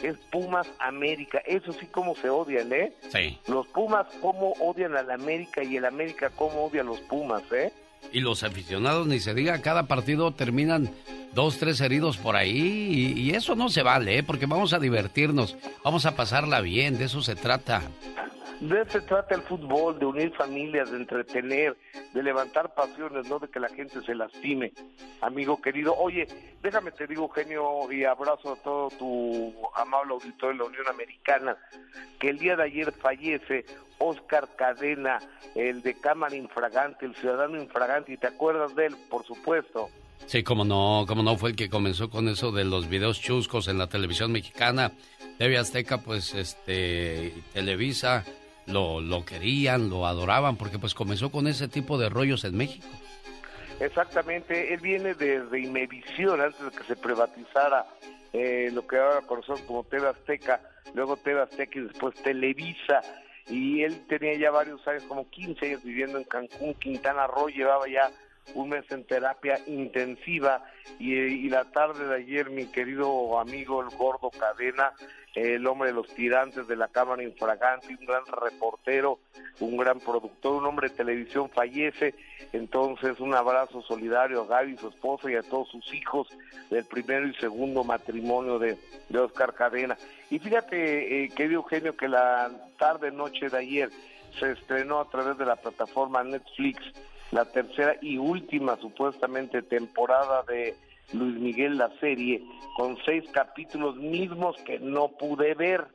es 0.03 0.15
Pumas 0.31 0.67
América. 0.79 1.39
Eso 1.45 1.73
sí 1.73 1.87
como 1.87 2.15
se 2.15 2.29
odian, 2.29 2.71
¿eh? 2.71 2.93
Sí. 3.11 3.39
Los 3.47 3.67
Pumas 3.67 4.05
cómo 4.21 4.53
odian 4.59 4.95
al 4.95 5.09
América 5.11 5.63
y 5.63 5.77
el 5.77 5.85
América 5.85 6.29
cómo 6.35 6.65
odia 6.65 6.81
a 6.81 6.85
los 6.85 6.99
Pumas, 7.01 7.43
¿eh? 7.51 7.73
Y 8.11 8.21
los 8.21 8.43
aficionados, 8.43 9.07
ni 9.07 9.19
se 9.19 9.33
diga, 9.33 9.61
cada 9.61 9.87
partido 9.87 10.31
terminan 10.31 10.89
dos, 11.33 11.57
tres 11.57 11.81
heridos 11.81 12.17
por 12.17 12.35
ahí. 12.35 13.13
Y, 13.15 13.31
eso 13.31 13.55
no 13.55 13.69
se 13.69 13.83
vale, 13.83 14.19
¿eh? 14.19 14.23
porque 14.23 14.45
vamos 14.45 14.73
a 14.73 14.79
divertirnos, 14.79 15.55
vamos 15.83 16.05
a 16.05 16.15
pasarla 16.15 16.61
bien, 16.61 16.97
de 16.97 17.05
eso 17.05 17.21
se 17.21 17.35
trata. 17.35 17.83
De 18.59 18.81
eso 18.81 18.99
trata 19.03 19.35
el 19.35 19.43
fútbol, 19.43 19.99
de 19.99 20.05
unir 20.07 20.33
familias, 20.33 20.89
de 20.89 20.97
entretener, 20.97 21.77
de 22.11 22.23
levantar 22.23 22.73
pasiones, 22.73 23.29
no 23.29 23.37
de 23.37 23.47
que 23.49 23.59
la 23.59 23.69
gente 23.69 24.01
se 24.01 24.15
lastime. 24.15 24.73
Amigo 25.21 25.61
querido, 25.61 25.95
oye, 25.95 26.27
déjame 26.63 26.91
te 26.91 27.05
digo, 27.05 27.29
genio, 27.29 27.91
y 27.91 28.03
abrazo 28.03 28.53
a 28.53 28.55
todo 28.55 28.89
tu 28.97 29.53
amable 29.75 30.13
auditorio 30.13 30.53
de 30.53 30.63
la 30.63 30.69
Unión 30.69 30.87
Americana, 30.87 31.55
que 32.19 32.29
el 32.29 32.39
día 32.39 32.55
de 32.55 32.63
ayer 32.63 32.91
fallece 32.93 33.63
Oscar 33.99 34.49
Cadena, 34.55 35.19
el 35.53 35.83
de 35.83 35.93
Cámara 35.93 36.35
Infragante, 36.35 37.05
el 37.05 37.15
ciudadano 37.15 37.61
infragante, 37.61 38.13
y 38.13 38.17
te 38.17 38.25
acuerdas 38.25 38.75
de 38.75 38.87
él, 38.87 38.95
por 39.07 39.23
supuesto. 39.23 39.89
Sí, 40.25 40.41
como 40.41 40.65
no, 40.65 41.05
como 41.07 41.21
no 41.21 41.37
fue 41.37 41.51
el 41.51 41.55
que 41.55 41.69
comenzó 41.69 42.09
con 42.09 42.27
eso 42.27 42.51
de 42.51 42.65
los 42.65 42.89
videos 42.89 43.21
chuscos 43.21 43.67
en 43.67 43.77
la 43.77 43.87
televisión 43.87 44.31
mexicana. 44.31 44.93
TV 45.37 45.59
Azteca, 45.59 45.99
pues, 45.99 46.33
este, 46.33 47.35
Televisa 47.53 48.25
lo, 48.67 49.01
lo 49.01 49.25
querían, 49.25 49.89
lo 49.89 50.05
adoraban, 50.05 50.57
porque 50.57 50.79
pues 50.79 50.93
comenzó 50.93 51.31
con 51.31 51.47
ese 51.47 51.67
tipo 51.67 51.97
de 51.97 52.09
rollos 52.09 52.43
en 52.43 52.55
México. 52.55 52.87
Exactamente, 53.79 54.73
él 54.73 54.79
viene 54.79 55.13
desde 55.13 55.59
Imevisión, 55.59 56.41
antes 56.41 56.59
de 56.59 56.71
que 56.71 56.83
se 56.83 56.95
privatizara 56.95 57.85
eh, 58.33 58.69
lo 58.73 58.85
que 58.87 58.97
ahora 58.97 59.21
conocemos 59.21 59.61
como 59.61 59.83
TV 59.83 60.07
Azteca, 60.07 60.61
luego 60.93 61.15
TV 61.17 61.41
Azteca 61.41 61.79
y 61.79 61.83
después 61.83 62.15
Televisa. 62.15 63.01
Y 63.49 63.83
él 63.83 64.05
tenía 64.07 64.33
ya 64.37 64.51
varios 64.51 64.85
años, 64.87 65.03
como 65.03 65.29
15 65.29 65.65
años 65.65 65.83
viviendo 65.83 66.17
en 66.17 66.25
Cancún, 66.25 66.73
Quintana 66.73 67.27
Roo, 67.27 67.47
llevaba 67.47 67.87
ya 67.87 68.11
un 68.53 68.69
mes 68.69 68.85
en 68.91 69.03
terapia 69.03 69.59
intensiva 69.67 70.63
y, 70.99 71.49
la 71.49 71.65
tarde 71.65 72.07
de 72.07 72.15
ayer 72.15 72.49
mi 72.49 72.65
querido 72.65 73.39
amigo 73.39 73.81
el 73.81 73.95
gordo 73.95 74.29
Cadena, 74.31 74.93
el 75.35 75.65
hombre 75.67 75.89
de 75.89 75.95
los 75.95 76.07
tirantes 76.07 76.67
de 76.67 76.75
la 76.75 76.87
Cámara 76.87 77.23
Infragante, 77.23 77.95
un 77.99 78.05
gran 78.05 78.25
reportero, 78.25 79.19
un 79.59 79.77
gran 79.77 79.99
productor, 79.99 80.55
un 80.55 80.65
hombre 80.65 80.89
de 80.89 80.95
televisión 80.95 81.49
fallece, 81.49 82.15
entonces 82.53 83.19
un 83.19 83.33
abrazo 83.33 83.81
solidario 83.81 84.41
a 84.41 84.47
Gaby, 84.47 84.77
su 84.77 84.89
esposa 84.89 85.31
y 85.31 85.35
a 85.35 85.43
todos 85.43 85.69
sus 85.69 85.93
hijos 85.93 86.27
del 86.69 86.85
primero 86.85 87.27
y 87.27 87.35
segundo 87.35 87.83
matrimonio 87.83 88.57
de, 88.57 88.77
de 89.09 89.19
Oscar 89.19 89.53
Cadena. 89.53 89.97
Y 90.29 90.39
fíjate, 90.39 91.23
eh, 91.23 91.29
querido 91.29 91.61
Eugenio, 91.61 91.95
que 91.95 92.07
la 92.07 92.51
tarde 92.77 93.11
noche 93.11 93.49
de 93.49 93.57
ayer 93.57 93.89
se 94.39 94.51
estrenó 94.51 94.99
a 94.99 95.09
través 95.09 95.37
de 95.37 95.45
la 95.45 95.55
plataforma 95.55 96.23
Netflix 96.23 96.81
la 97.31 97.45
tercera 97.45 97.95
y 98.01 98.17
última 98.17 98.77
supuestamente 98.77 99.61
temporada 99.61 100.43
de 100.43 100.75
Luis 101.13 101.35
Miguel 101.39 101.77
la 101.77 101.89
serie 101.99 102.43
con 102.75 102.97
seis 103.05 103.23
capítulos 103.31 103.95
mismos 103.95 104.57
que 104.65 104.79
no 104.79 105.09
pude 105.09 105.53
ver 105.55 105.87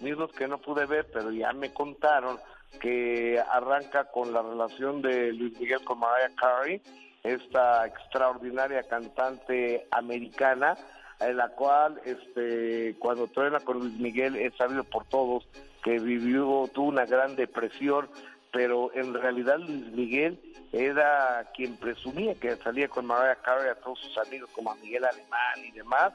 mismos 0.00 0.30
que 0.32 0.48
no 0.48 0.58
pude 0.58 0.86
ver 0.86 1.06
pero 1.12 1.30
ya 1.30 1.52
me 1.52 1.72
contaron 1.72 2.38
que 2.80 3.40
arranca 3.50 4.10
con 4.10 4.32
la 4.32 4.42
relación 4.42 5.02
de 5.02 5.32
Luis 5.32 5.58
Miguel 5.58 5.84
con 5.84 6.00
Mariah 6.00 6.34
Carey 6.36 6.82
esta 7.22 7.86
extraordinaria 7.86 8.82
cantante 8.84 9.86
americana 9.90 10.76
en 11.20 11.36
la 11.36 11.48
cual 11.50 12.00
este 12.04 12.96
cuando 12.98 13.26
truena 13.28 13.60
con 13.60 13.78
Luis 13.78 13.98
Miguel 13.98 14.36
es 14.36 14.54
sabido 14.56 14.84
por 14.84 15.04
todos 15.06 15.46
que 15.82 15.98
vivió 15.98 16.68
tuvo 16.74 16.88
una 16.88 17.06
gran 17.06 17.36
depresión 17.36 18.08
pero 18.52 18.90
en 18.94 19.14
realidad 19.14 19.58
Luis 19.58 19.92
Miguel 19.92 20.40
era 20.84 21.50
quien 21.54 21.76
presumía 21.76 22.34
que 22.34 22.56
salía 22.56 22.88
con 22.88 23.06
Mariah 23.06 23.36
Carey 23.42 23.68
a 23.70 23.74
todos 23.76 23.98
sus 24.00 24.16
amigos 24.18 24.50
como 24.52 24.70
a 24.72 24.74
Miguel 24.76 25.04
Alemán 25.04 25.64
y 25.66 25.70
demás. 25.72 26.12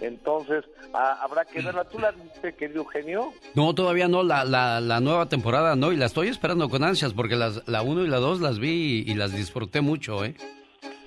Entonces, 0.00 0.64
ah, 0.94 1.18
habrá 1.22 1.44
que 1.44 1.60
verla. 1.60 1.84
¿Tú 1.84 1.98
la 1.98 2.12
viste, 2.12 2.54
querido 2.54 2.84
genio? 2.84 3.32
No, 3.54 3.74
todavía 3.74 4.06
no, 4.06 4.22
la, 4.22 4.44
la, 4.44 4.80
la 4.80 5.00
nueva 5.00 5.26
temporada 5.28 5.74
no, 5.74 5.90
y 5.92 5.96
la 5.96 6.06
estoy 6.06 6.28
esperando 6.28 6.68
con 6.68 6.84
ansias, 6.84 7.12
porque 7.12 7.34
las, 7.34 7.66
la 7.68 7.82
1 7.82 8.04
y 8.04 8.08
la 8.08 8.18
2 8.18 8.40
las 8.40 8.58
vi 8.60 9.04
y, 9.06 9.10
y 9.10 9.14
las 9.14 9.32
disfruté 9.34 9.80
mucho, 9.80 10.24
¿eh? 10.24 10.34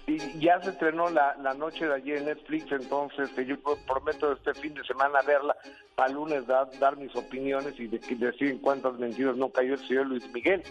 Y 0.07 0.18
ya 0.40 0.60
se 0.61 0.72
estrenó 0.72 1.10
la, 1.10 1.38
la 1.41 1.53
noche 1.53 1.86
de 1.88 1.94
ayer 1.95 2.18
en 2.18 2.26
Netflix, 2.26 2.69
entonces 2.72 3.30
que 3.30 3.45
yo 3.45 3.56
prometo 3.88 4.34
este 4.34 4.53
fin 4.56 4.73
de 4.73 4.84
semana 4.84 5.22
verla, 5.26 5.56
para 5.95 6.10
lunes 6.11 6.45
dar, 6.48 6.68
dar 6.80 6.98
mis 6.98 7.15
opiniones 7.15 7.80
y 7.80 7.88
de- 7.88 7.99
decir 8.18 8.49
en 8.49 8.57
cuántas 8.57 8.94
mentiras 8.99 9.38
no 9.38 9.49
cayó 9.49 9.76
el 9.76 9.88
señor 9.88 10.07
Luis 10.07 10.28
Miguel. 10.34 10.64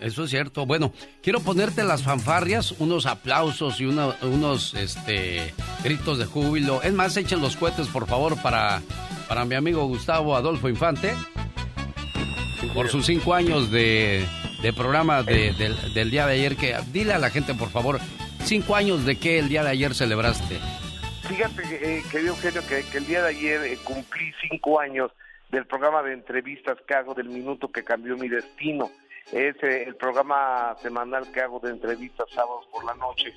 Eso 0.00 0.24
es 0.24 0.30
cierto. 0.30 0.66
Bueno, 0.66 0.92
quiero 1.22 1.40
ponerte 1.40 1.84
las 1.84 2.02
fanfarrias, 2.02 2.72
unos 2.78 3.06
aplausos 3.06 3.80
y 3.80 3.84
unos 3.86 4.74
este, 4.74 5.54
gritos 5.84 6.18
de 6.18 6.24
júbilo. 6.26 6.82
Es 6.82 6.92
más, 6.92 7.16
echen 7.16 7.40
los 7.40 7.56
cohetes, 7.56 7.86
por 7.86 8.06
favor, 8.08 8.40
para, 8.42 8.82
para 9.28 9.44
mi 9.44 9.54
amigo 9.54 9.86
Gustavo 9.86 10.34
Adolfo 10.34 10.68
Infante. 10.68 11.14
Por 12.74 12.88
sus 12.88 13.06
cinco 13.06 13.34
años 13.34 13.70
de, 13.70 14.24
de 14.62 14.72
programa 14.72 15.22
de- 15.22 15.52
del, 15.94 16.10
día 16.10 16.26
de 16.26 16.34
ayer. 16.34 16.56
Que, 16.56 16.76
dile 16.92 17.12
a 17.12 17.18
la 17.18 17.30
gente, 17.30 17.54
por 17.54 17.68
favor, 17.70 18.00
cinco 18.44 18.74
años 18.76 19.04
de 19.04 19.16
qué 19.18 19.38
el 19.38 19.48
día 19.48 19.62
de 19.62 19.70
ayer 19.70 19.94
celebraste. 19.94 20.58
Fíjate, 21.28 21.62
eh, 21.98 22.02
querido 22.10 22.34
Eugenio, 22.34 22.62
que, 22.66 22.82
que 22.90 22.98
el 22.98 23.06
día 23.06 23.22
de 23.22 23.28
ayer 23.30 23.60
eh, 23.64 23.78
cumplí 23.84 24.32
cinco 24.48 24.80
años 24.80 25.10
del 25.50 25.66
programa 25.66 26.02
de 26.02 26.14
entrevistas 26.14 26.78
que 26.88 26.94
hago 26.94 27.14
del 27.14 27.28
minuto 27.28 27.70
que 27.70 27.84
cambió 27.84 28.16
mi 28.16 28.28
destino. 28.28 28.90
Es 29.30 29.56
eh, 29.62 29.84
el 29.86 29.96
programa 29.96 30.74
semanal 30.82 31.30
que 31.32 31.40
hago 31.40 31.60
de 31.60 31.70
entrevistas 31.70 32.26
sábados 32.34 32.66
por 32.72 32.84
la 32.84 32.94
noche. 32.94 33.32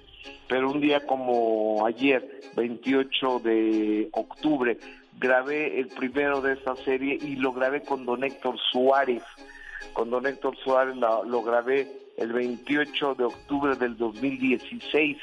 Pero 0.47 0.71
un 0.71 0.81
día 0.81 1.05
como 1.05 1.85
ayer, 1.85 2.41
28 2.55 3.39
de 3.39 4.09
octubre, 4.11 4.77
grabé 5.19 5.79
el 5.79 5.87
primero 5.87 6.41
de 6.41 6.53
esta 6.53 6.75
serie 6.77 7.17
y 7.21 7.35
lo 7.35 7.53
grabé 7.53 7.81
con 7.83 8.05
don 8.05 8.23
Héctor 8.23 8.57
Suárez. 8.71 9.23
Con 9.93 10.09
don 10.09 10.25
Héctor 10.25 10.57
Suárez 10.57 10.95
la- 10.97 11.21
lo 11.23 11.41
grabé 11.43 11.87
el 12.17 12.33
28 12.33 13.15
de 13.15 13.23
octubre 13.25 13.75
del 13.75 13.97
2016 13.97 15.17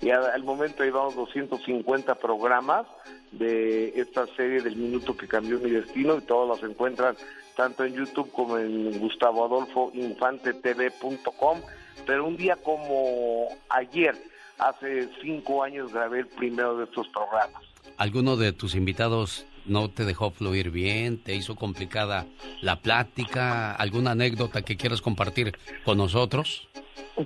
y 0.00 0.10
al 0.10 0.42
momento 0.44 0.84
llevamos 0.84 1.14
250 1.16 2.14
programas 2.16 2.86
de 3.32 3.88
esta 4.00 4.26
serie 4.28 4.60
del 4.62 4.76
minuto 4.76 5.16
que 5.16 5.26
cambió 5.26 5.58
mi 5.58 5.70
destino 5.70 6.16
y 6.18 6.20
todos 6.22 6.48
los 6.48 6.70
encuentran 6.70 7.16
tanto 7.58 7.84
en 7.84 7.92
YouTube 7.92 8.30
como 8.30 8.56
en 8.56 9.00
Gustavo 9.00 9.44
Adolfo 9.44 9.90
Infante 9.92 10.54
TV.com 10.54 11.60
pero 12.06 12.24
un 12.24 12.36
día 12.36 12.54
como 12.54 13.48
ayer, 13.68 14.14
hace 14.58 15.10
cinco 15.20 15.64
años, 15.64 15.92
grabé 15.92 16.20
el 16.20 16.26
primero 16.28 16.78
de 16.78 16.84
estos 16.84 17.08
programas. 17.08 17.62
¿Alguno 17.96 18.36
de 18.36 18.52
tus 18.52 18.76
invitados 18.76 19.44
no 19.68 19.90
te 19.90 20.04
dejó 20.04 20.30
fluir 20.30 20.70
bien? 20.70 21.22
¿Te 21.22 21.34
hizo 21.34 21.56
complicada 21.56 22.26
la 22.60 22.80
plática? 22.80 23.72
¿Alguna 23.74 24.12
anécdota 24.12 24.62
que 24.62 24.76
quieras 24.76 25.00
compartir 25.00 25.56
con 25.84 25.98
nosotros? 25.98 26.68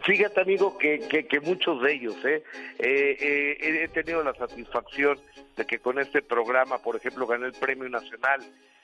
Fíjate, 0.04 0.40
amigo, 0.40 0.78
que, 0.78 1.00
que, 1.00 1.26
que 1.26 1.40
muchos 1.40 1.82
de 1.82 1.92
ellos, 1.92 2.16
¿eh? 2.24 2.42
Eh, 2.78 3.16
eh, 3.20 3.84
he 3.84 3.88
tenido 3.88 4.24
la 4.24 4.34
satisfacción 4.34 5.18
de 5.54 5.66
que 5.66 5.80
con 5.80 5.98
este 5.98 6.22
programa, 6.22 6.78
por 6.78 6.96
ejemplo, 6.96 7.26
gané 7.26 7.46
el 7.46 7.52
Premio 7.52 7.88
Nacional 7.90 8.40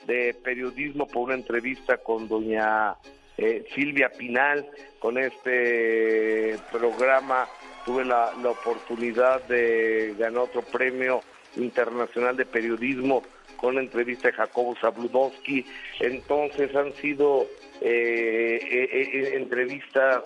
de 0.06 0.34
Periodismo 0.34 1.06
por 1.06 1.24
una 1.24 1.34
entrevista 1.34 1.96
con 1.96 2.28
doña 2.28 2.96
eh, 3.38 3.64
Silvia 3.74 4.10
Pinal. 4.10 4.66
Con 4.98 5.16
este 5.16 6.58
programa 6.70 7.48
tuve 7.86 8.04
la, 8.04 8.32
la 8.42 8.50
oportunidad 8.50 9.42
de 9.44 10.14
ganar 10.18 10.42
otro 10.42 10.60
Premio 10.60 11.22
Internacional 11.56 12.36
de 12.36 12.44
Periodismo 12.44 13.22
con 13.58 13.74
la 13.74 13.82
entrevista 13.82 14.28
de 14.28 14.34
Jacobo 14.34 14.74
Zabludowski. 14.80 15.66
Entonces 16.00 16.74
han 16.74 16.92
sido 16.94 17.46
eh, 17.80 18.58
eh, 18.62 18.88
eh, 18.92 19.36
entrevistas 19.36 20.24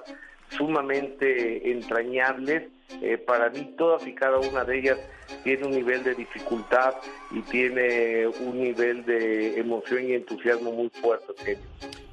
sumamente 0.50 1.70
entrañables. 1.70 2.70
Eh, 3.00 3.16
para 3.18 3.48
mí 3.50 3.74
todas 3.78 4.06
y 4.06 4.14
cada 4.14 4.38
una 4.38 4.64
de 4.64 4.78
ellas 4.78 4.98
tiene 5.44 5.64
un 5.64 5.72
nivel 5.72 6.04
de 6.04 6.14
dificultad 6.14 6.94
y 7.30 7.40
tiene 7.42 8.26
un 8.26 8.60
nivel 8.60 9.04
de 9.04 9.58
emoción 9.58 10.04
y 10.08 10.12
entusiasmo 10.12 10.72
muy 10.72 10.90
fuerte. 11.00 11.26
Eugenio. 11.36 11.60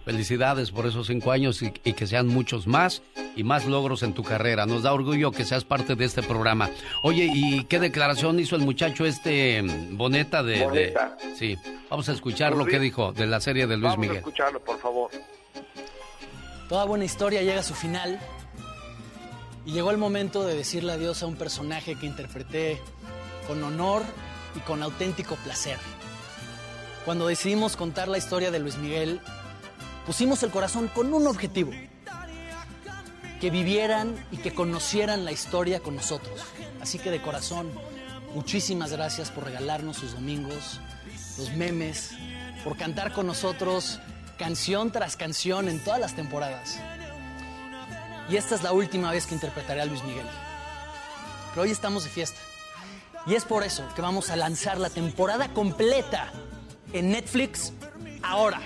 Felicidades 0.05 0.71
por 0.71 0.87
esos 0.87 1.05
cinco 1.07 1.31
años 1.31 1.61
y, 1.61 1.71
y 1.83 1.93
que 1.93 2.07
sean 2.07 2.27
muchos 2.27 2.65
más 2.65 3.03
y 3.35 3.43
más 3.43 3.65
logros 3.65 4.01
en 4.01 4.13
tu 4.13 4.23
carrera. 4.23 4.65
Nos 4.65 4.81
da 4.83 4.93
orgullo 4.93 5.31
que 5.31 5.43
seas 5.45 5.63
parte 5.65 5.95
de 5.95 6.05
este 6.05 6.23
programa. 6.23 6.69
Oye, 7.03 7.29
¿y 7.31 7.65
qué 7.65 7.77
declaración 7.79 8.39
hizo 8.39 8.55
el 8.55 8.63
muchacho 8.63 9.05
este 9.05 9.61
mm, 9.61 9.97
Boneta 9.97 10.41
de... 10.41 10.53
de- 10.59 10.65
Boneta. 10.65 11.17
Sí, 11.35 11.57
vamos 11.89 12.09
a 12.09 12.13
escuchar 12.13 12.55
lo 12.55 12.65
que 12.65 12.79
dijo 12.79 13.11
de 13.11 13.27
la 13.27 13.39
serie 13.39 13.67
de 13.67 13.75
Luis 13.77 13.83
Vamos 13.91 13.97
a 13.97 14.01
Miguel. 14.01 14.17
escucharlo, 14.17 14.59
por 14.61 14.79
favor. 14.79 15.11
Toda 16.67 16.85
buena 16.85 17.05
historia 17.05 17.41
llega 17.41 17.59
a 17.59 17.63
su 17.63 17.73
final 17.75 18.19
y 19.65 19.71
llegó 19.71 19.91
el 19.91 19.97
momento 19.97 20.43
de 20.45 20.55
decirle 20.55 20.93
adiós 20.93 21.23
a 21.23 21.27
un 21.27 21.35
personaje 21.35 21.95
que 21.95 22.05
interpreté 22.05 22.81
con 23.47 23.63
honor 23.63 24.03
y 24.55 24.59
con 24.59 24.81
auténtico 24.83 25.35
placer. 25.37 25.77
Cuando 27.05 27.27
decidimos 27.27 27.75
contar 27.75 28.07
la 28.07 28.17
historia 28.17 28.51
de 28.51 28.59
Luis 28.59 28.77
Miguel, 28.77 29.19
pusimos 30.05 30.43
el 30.43 30.51
corazón 30.51 30.87
con 30.87 31.13
un 31.13 31.27
objetivo, 31.27 31.71
que 33.39 33.49
vivieran 33.49 34.15
y 34.31 34.37
que 34.37 34.53
conocieran 34.53 35.23
la 35.25 35.31
historia 35.31 35.79
con 35.79 35.95
nosotros. 35.95 36.41
Así 36.81 36.99
que 36.99 37.09
de 37.09 37.21
corazón, 37.21 37.71
muchísimas 38.35 38.91
gracias 38.91 39.31
por 39.31 39.45
regalarnos 39.45 39.97
sus 39.97 40.13
domingos, 40.13 40.81
los 41.37 41.51
memes, 41.53 42.11
por 42.63 42.75
cantar 42.75 43.13
con 43.13 43.27
nosotros 43.27 43.99
canción 44.37 44.91
tras 44.91 45.15
canción 45.15 45.69
en 45.69 45.83
todas 45.83 45.99
las 45.99 46.15
temporadas. 46.15 46.79
Y 48.29 48.37
esta 48.37 48.55
es 48.55 48.63
la 48.63 48.71
última 48.71 49.11
vez 49.11 49.25
que 49.25 49.33
interpretaré 49.33 49.81
a 49.81 49.85
Luis 49.85 50.03
Miguel. 50.03 50.25
Pero 51.49 51.63
hoy 51.63 51.71
estamos 51.71 52.03
de 52.03 52.09
fiesta. 52.11 52.39
Y 53.25 53.35
es 53.35 53.43
por 53.43 53.63
eso 53.63 53.83
que 53.95 54.01
vamos 54.01 54.29
a 54.29 54.35
lanzar 54.35 54.77
la 54.77 54.89
temporada 54.89 55.49
completa 55.49 56.31
en 56.93 57.11
Netflix 57.11 57.73
ahora. 58.21 58.61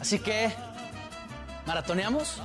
Así 0.00 0.18
que, 0.18 0.52
¿maratoneamos? 1.66 2.40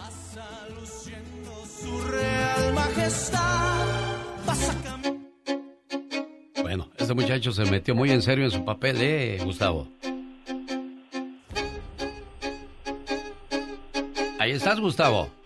Bueno, 6.62 6.90
este 6.98 7.14
muchacho 7.14 7.52
se 7.52 7.66
metió 7.66 7.95
muy 7.95 8.12
en 8.12 8.22
serio 8.22 8.45
en 8.45 8.52
su 8.52 8.66
papel, 8.66 8.98
¿eh, 8.99 9.40
Gustavo? 9.44 9.88
Ahí 14.40 14.52
estás, 14.52 14.80
Gustavo. 14.80 15.37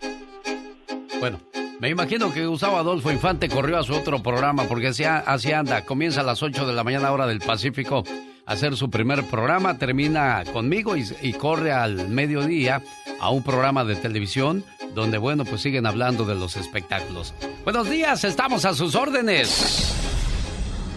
Bueno, 1.22 1.38
me 1.78 1.88
imagino 1.88 2.32
que 2.32 2.44
Gustavo 2.44 2.78
Adolfo 2.78 3.12
Infante 3.12 3.48
corrió 3.48 3.78
a 3.78 3.84
su 3.84 3.94
otro 3.94 4.20
programa 4.24 4.64
porque 4.64 4.88
así, 4.88 5.04
así 5.04 5.52
anda. 5.52 5.84
Comienza 5.84 6.22
a 6.22 6.24
las 6.24 6.42
8 6.42 6.66
de 6.66 6.72
la 6.72 6.82
mañana 6.82 7.12
hora 7.12 7.28
del 7.28 7.38
Pacífico 7.38 8.02
a 8.44 8.52
hacer 8.52 8.76
su 8.76 8.90
primer 8.90 9.22
programa, 9.26 9.78
termina 9.78 10.42
conmigo 10.52 10.96
y, 10.96 11.04
y 11.22 11.34
corre 11.34 11.70
al 11.70 12.08
mediodía 12.08 12.82
a 13.20 13.30
un 13.30 13.44
programa 13.44 13.84
de 13.84 13.94
televisión 13.94 14.64
donde, 14.96 15.16
bueno, 15.16 15.44
pues 15.44 15.62
siguen 15.62 15.86
hablando 15.86 16.24
de 16.24 16.34
los 16.34 16.56
espectáculos. 16.56 17.34
Buenos 17.62 17.88
días, 17.88 18.24
estamos 18.24 18.64
a 18.64 18.74
sus 18.74 18.96
órdenes. 18.96 19.94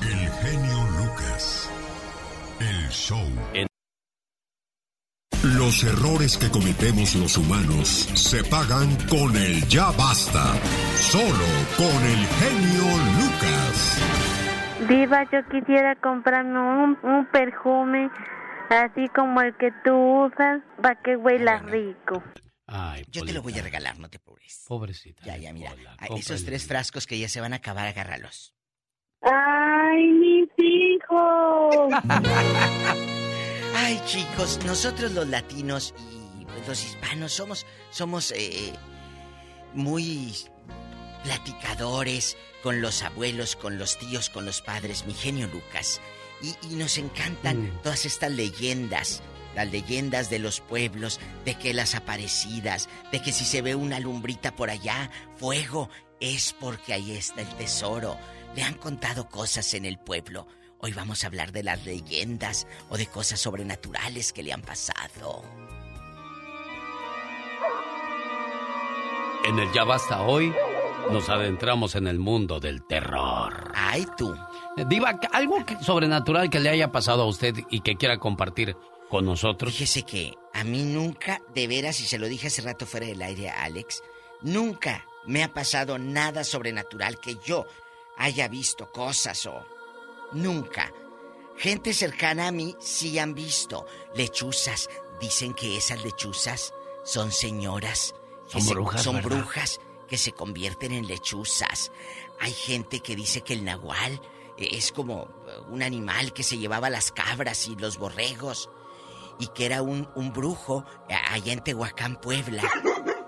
El 0.02 0.31
genio 0.41 0.88
Lucas. 0.97 1.69
El 2.60 2.89
show. 2.89 3.22
Los 5.66 5.84
errores 5.84 6.38
que 6.38 6.52
cometemos 6.52 7.16
los 7.16 7.38
humanos 7.38 7.88
se 8.14 8.44
pagan 8.44 8.96
con 9.10 9.36
el 9.36 9.68
ya 9.68 9.90
basta. 9.98 10.54
Solo 10.96 11.48
con 11.76 12.04
el 12.06 12.24
genio 12.38 12.84
Lucas. 13.18 13.98
Diva, 14.88 15.24
yo 15.32 15.40
quisiera 15.50 15.96
comprarme 15.96 16.60
un, 16.60 17.00
un 17.02 17.26
perfume 17.32 18.12
así 18.70 19.10
como 19.16 19.42
el 19.42 19.58
que 19.58 19.72
tú 19.84 20.28
usas 20.28 20.62
para 20.84 21.02
que 21.02 21.18
huela 21.18 21.58
rico. 21.58 22.22
Ay, 22.68 23.04
Yo 23.12 23.26
te 23.26 23.34
lo 23.34 23.42
voy 23.42 23.58
a 23.58 23.64
regalar, 23.64 23.98
no 23.98 24.08
te 24.08 24.20
preocupes. 24.20 24.66
Pobrecita. 24.68 25.24
Ya, 25.26 25.36
ya, 25.38 25.52
mira. 25.52 25.72
esos 26.16 26.46
tres 26.46 26.68
frascos 26.68 27.08
que 27.08 27.18
ya 27.18 27.28
se 27.28 27.42
van 27.42 27.54
a 27.54 27.56
acabar, 27.56 27.88
agárralos. 27.88 28.54
¡Ay, 29.20 30.12
mis 30.12 30.50
hijos! 30.60 31.90
Ay, 33.77 34.02
chicos, 34.06 34.60
nosotros 34.65 35.11
los 35.11 35.27
latinos 35.27 35.93
y 36.39 36.45
pues, 36.45 36.68
los 36.68 36.84
hispanos 36.85 37.34
somos, 37.34 37.65
somos 37.91 38.31
eh, 38.31 38.73
muy 39.73 40.34
platicadores 41.23 42.38
con 42.64 42.81
los 42.81 43.03
abuelos, 43.03 43.56
con 43.56 43.77
los 43.77 43.97
tíos, 43.97 44.30
con 44.30 44.45
los 44.45 44.61
padres, 44.61 45.06
mi 45.06 45.14
genio 45.14 45.47
Lucas. 45.47 45.99
Y, 46.41 46.56
y 46.68 46.76
nos 46.76 46.97
encantan 46.97 47.64
Mm. 47.64 47.81
todas 47.84 48.06
estas 48.06 48.31
leyendas, 48.31 49.22
las 49.56 49.69
leyendas 49.69 50.30
de 50.30 50.39
los 50.39 50.61
pueblos, 50.61 51.19
de 51.43 51.56
que 51.56 51.73
las 51.73 51.95
aparecidas, 51.95 52.88
de 53.11 53.22
que 53.22 53.31
si 53.31 53.45
se 53.45 53.61
ve 53.61 53.76
una 53.76 53.99
lumbrita 53.99 54.56
por 54.56 54.69
allá, 54.69 55.10
fuego, 55.38 55.89
es 56.19 56.56
porque 56.60 56.93
ahí 56.93 57.11
está 57.11 57.41
el 57.41 57.49
tesoro. 57.56 58.18
Le 58.56 58.64
han 58.64 58.76
contado 58.76 59.27
cosas 59.30 59.73
en 59.73 59.85
el 59.85 59.97
pueblo. 59.99 60.47
Hoy 60.80 60.93
vamos 60.93 61.23
a 61.23 61.27
hablar 61.27 61.52
de 61.52 61.64
las 61.64 61.85
leyendas 61.85 62.68
o 62.89 62.97
de 62.97 63.07
cosas 63.07 63.39
sobrenaturales 63.39 64.34
que 64.34 64.43
le 64.43 64.53
han 64.53 64.61
pasado. 64.61 65.43
En 69.45 69.60
el 69.60 69.72
Ya 69.73 69.84
Basta 69.84 70.22
Hoy 70.23 70.53
nos 71.11 71.30
adentramos 71.30 71.95
en 71.95 72.07
el 72.07 72.19
mundo 72.19 72.60
del 72.60 72.84
terror. 72.85 73.72
Ay, 73.76 74.06
tú. 74.18 74.35
Diva, 74.88 75.19
algo 75.31 75.57
sobrenatural 75.81 76.49
que 76.49 76.60
le 76.60 76.69
haya 76.69 76.91
pasado 76.91 77.23
a 77.23 77.27
usted 77.27 77.56
y 77.69 77.81
que 77.81 77.95
quiera 77.95 78.18
compartir 78.18 78.76
con 79.10 79.26
nosotros. 79.26 79.72
Fíjese 79.72 80.03
que 80.03 80.34
a 80.53 80.64
mí 80.64 80.84
nunca, 80.84 81.41
de 81.53 81.68
veras, 81.68 81.99
y 82.02 82.06
se 82.06 82.18
lo 82.18 82.27
dije 82.27 82.47
hace 82.47 82.61
rato 82.61 82.85
fuera 82.85 83.06
del 83.06 83.22
aire 83.22 83.49
a 83.49 83.64
Alex, 83.64 84.02
nunca 84.41 85.06
me 85.26 85.43
ha 85.43 85.53
pasado 85.53 85.97
nada 85.97 86.43
sobrenatural 86.43 87.19
que 87.19 87.38
yo 87.45 87.65
haya 88.18 88.47
visto 88.47 88.91
cosas 88.91 89.45
o... 89.45 89.74
Nunca. 90.31 90.91
Gente 91.57 91.93
cercana 91.93 92.47
a 92.47 92.52
mí 92.52 92.76
sí 92.80 93.18
han 93.19 93.34
visto 93.34 93.85
lechuzas. 94.15 94.89
Dicen 95.22 95.53
que 95.53 95.77
esas 95.77 96.03
lechuzas 96.03 96.73
son 97.03 97.31
señoras. 97.31 98.14
Son 98.47 98.61
se- 98.61 98.73
brujas, 98.73 99.02
Son 99.03 99.15
¿verdad? 99.15 99.30
brujas 99.30 99.80
que 100.07 100.18
se 100.18 100.34
convierten 100.34 100.91
en 100.91 101.07
lechuzas. 101.07 101.91
Hay 102.39 102.52
gente 102.52 102.99
que 102.99 103.15
dice 103.15 103.41
que 103.41 103.53
el 103.53 103.64
nahual 103.64 104.22
eh, 104.57 104.69
es 104.73 104.91
como 104.91 105.23
eh, 105.47 105.60
un 105.69 105.81
animal 105.81 106.34
que 106.34 106.43
se 106.43 106.57
llevaba 106.57 106.89
las 106.89 107.11
cabras 107.11 107.68
y 107.68 107.76
los 107.76 107.97
borregos 107.97 108.69
y 109.39 109.47
que 109.47 109.65
era 109.65 109.81
un, 109.81 110.10
un 110.15 110.31
brujo 110.34 110.85
a- 111.10 111.34
allá 111.34 111.53
en 111.53 111.64
Tehuacán, 111.64 112.19
Puebla. 112.19 112.64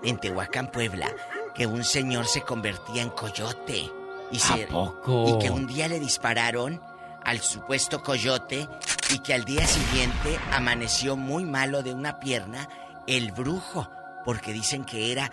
En 0.02 0.20
Tehuacán, 0.20 0.70
Puebla, 0.70 1.14
que 1.54 1.66
un 1.66 1.82
señor 1.84 2.26
se 2.26 2.42
convertía 2.42 3.02
en 3.02 3.10
coyote. 3.10 3.90
Y, 4.30 4.38
se- 4.38 4.66
poco? 4.66 5.24
y 5.26 5.38
que 5.42 5.50
un 5.50 5.66
día 5.66 5.88
le 5.88 5.98
dispararon 5.98 6.80
al 7.28 7.40
supuesto 7.40 8.02
coyote 8.02 8.66
y 9.12 9.18
que 9.20 9.34
al 9.34 9.44
día 9.44 9.66
siguiente 9.66 10.38
amaneció 10.52 11.14
muy 11.16 11.44
malo 11.44 11.82
de 11.82 11.92
una 11.92 12.18
pierna 12.20 12.68
el 13.06 13.32
brujo, 13.32 13.88
porque 14.24 14.52
dicen 14.52 14.84
que 14.84 15.12
era 15.12 15.30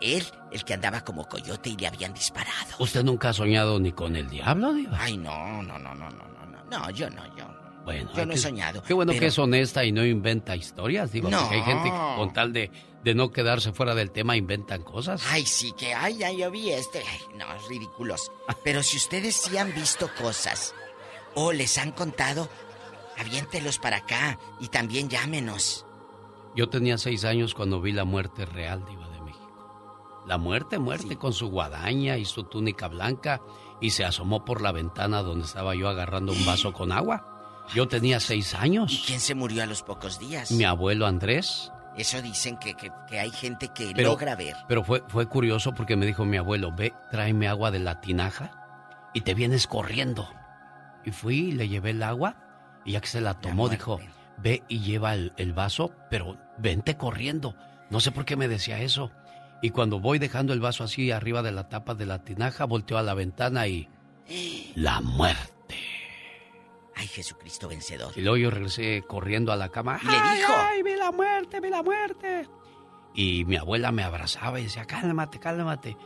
él 0.00 0.26
el 0.52 0.64
que 0.64 0.74
andaba 0.74 1.00
como 1.02 1.26
coyote 1.26 1.70
y 1.70 1.76
le 1.76 1.86
habían 1.86 2.12
disparado. 2.12 2.74
¿Usted 2.78 3.02
nunca 3.02 3.30
ha 3.30 3.32
soñado 3.32 3.78
ni 3.80 3.92
con 3.92 4.14
el 4.14 4.28
diablo, 4.28 4.72
Diva? 4.74 4.98
Ay, 5.00 5.16
no, 5.16 5.62
no, 5.62 5.78
no, 5.78 5.94
no, 5.94 6.10
no, 6.10 6.26
no, 6.26 6.46
no, 6.46 6.64
no, 6.70 6.90
yo 6.90 7.08
no, 7.10 7.24
yo. 7.36 7.46
Bueno, 7.84 8.10
Yo 8.16 8.26
no 8.26 8.32
he 8.32 8.36
soñado. 8.36 8.82
Qué 8.82 8.92
bueno 8.94 9.12
pero- 9.12 9.20
que 9.20 9.26
es 9.28 9.38
honesta 9.38 9.84
y 9.84 9.92
no 9.92 10.04
inventa 10.04 10.56
historias, 10.56 11.12
digo, 11.12 11.30
No. 11.30 11.38
porque 11.40 11.54
hay 11.54 11.62
gente 11.62 11.84
que 11.88 11.96
con 12.16 12.32
tal 12.32 12.52
de, 12.52 12.70
de 13.04 13.14
no 13.14 13.30
quedarse 13.30 13.72
fuera 13.72 13.94
del 13.94 14.10
tema 14.10 14.36
inventan 14.36 14.82
cosas. 14.82 15.22
Ay, 15.30 15.46
sí, 15.46 15.72
que, 15.78 15.94
ay, 15.94 16.20
ay, 16.24 16.38
yo 16.38 16.50
vi 16.50 16.72
este. 16.72 16.98
Ay, 17.08 17.20
no, 17.38 17.46
ridículos. 17.68 18.32
Pero 18.64 18.82
si 18.82 18.96
ustedes 18.96 19.36
sí 19.36 19.56
han 19.56 19.72
visto 19.72 20.10
cosas 20.20 20.74
o 21.36 21.52
les 21.52 21.78
han 21.78 21.92
contado, 21.92 22.48
aviéntelos 23.18 23.78
para 23.78 23.98
acá 23.98 24.38
y 24.58 24.68
también 24.68 25.08
llámenos. 25.08 25.86
Yo 26.56 26.68
tenía 26.68 26.98
seis 26.98 27.24
años 27.24 27.54
cuando 27.54 27.80
vi 27.80 27.92
la 27.92 28.04
muerte 28.04 28.46
real, 28.46 28.84
Diva 28.86 29.06
de 29.10 29.20
México. 29.20 30.24
La 30.26 30.38
muerte, 30.38 30.78
muerte, 30.78 31.16
con 31.16 31.32
su 31.32 31.48
guadaña 31.48 32.16
y 32.16 32.24
su 32.24 32.44
túnica 32.44 32.88
blanca, 32.88 33.40
y 33.80 33.90
se 33.90 34.04
asomó 34.04 34.44
por 34.44 34.62
la 34.62 34.72
ventana 34.72 35.22
donde 35.22 35.44
estaba 35.44 35.74
yo 35.74 35.88
agarrando 35.88 36.32
un 36.32 36.44
vaso 36.46 36.72
con 36.72 36.90
agua. 36.92 37.64
Yo 37.74 37.86
tenía 37.88 38.18
seis 38.20 38.54
años. 38.54 39.02
¿Quién 39.06 39.20
se 39.20 39.34
murió 39.34 39.62
a 39.62 39.66
los 39.66 39.82
pocos 39.82 40.18
días? 40.18 40.50
Mi 40.50 40.64
abuelo 40.64 41.06
Andrés. 41.06 41.70
Eso 41.98 42.20
dicen 42.22 42.58
que, 42.58 42.74
que- 42.74 42.90
que 43.08 43.18
hay 43.20 43.30
gente 43.30 43.68
que 43.74 43.92
Pero, 43.94 44.10
logra 44.10 44.34
ver. 44.36 44.54
pero 44.68 44.82
fue, 44.84 45.02
fue 45.08 45.26
curioso 45.28 45.72
porque 45.74 45.96
me 45.96 46.06
dijo 46.06 46.24
mi 46.24 46.36
abuelo, 46.38 46.72
ve, 46.74 46.92
tráeme 47.10 47.48
agua 47.48 47.70
de 47.70 47.78
la 47.80 48.00
tinaja 48.00 49.10
y 49.14 49.22
te 49.22 49.34
vienes 49.34 49.66
corriendo. 49.66 50.28
Y 51.06 51.12
fui 51.12 51.36
y 51.38 51.52
le 51.52 51.68
llevé 51.68 51.90
el 51.90 52.02
agua 52.02 52.36
y 52.84 52.92
ya 52.92 53.00
que 53.00 53.06
se 53.06 53.20
la 53.22 53.40
tomó 53.40 53.68
dijo, 53.70 53.98
ve 54.36 54.62
y 54.68 54.80
lleva 54.80 55.14
el, 55.14 55.32
el 55.38 55.54
vaso, 55.54 55.92
pero 56.10 56.36
vente 56.58 56.96
corriendo. 56.98 57.56
No 57.88 58.00
sé 58.00 58.12
por 58.12 58.24
qué 58.26 58.36
me 58.36 58.48
decía 58.48 58.80
eso. 58.80 59.10
Y 59.62 59.70
cuando 59.70 60.00
voy 60.00 60.18
dejando 60.18 60.52
el 60.52 60.60
vaso 60.60 60.84
así 60.84 61.10
arriba 61.10 61.42
de 61.42 61.52
la 61.52 61.68
tapa 61.68 61.94
de 61.94 62.04
la 62.06 62.22
tinaja, 62.24 62.64
volteo 62.66 62.98
a 62.98 63.02
la 63.02 63.14
ventana 63.14 63.66
y... 63.68 63.88
La 64.74 65.00
muerte. 65.00 65.76
Ay, 66.94 67.06
Jesucristo 67.06 67.68
vencedor. 67.68 68.12
Y 68.16 68.22
luego 68.22 68.36
yo 68.36 68.50
regresé 68.50 69.02
corriendo 69.06 69.52
a 69.52 69.56
la 69.56 69.68
cama. 69.70 69.98
Y 70.02 70.06
le 70.06 70.12
¡Ay, 70.20 70.38
dijo. 70.38 70.52
ay, 70.56 70.82
vi 70.82 70.96
la 70.96 71.12
muerte, 71.12 71.60
vi 71.60 71.70
la 71.70 71.82
muerte! 71.82 72.48
Y 73.14 73.44
mi 73.46 73.56
abuela 73.56 73.92
me 73.92 74.02
abrazaba 74.02 74.60
y 74.60 74.64
decía, 74.64 74.84
cálmate, 74.84 75.38
cálmate. 75.38 75.96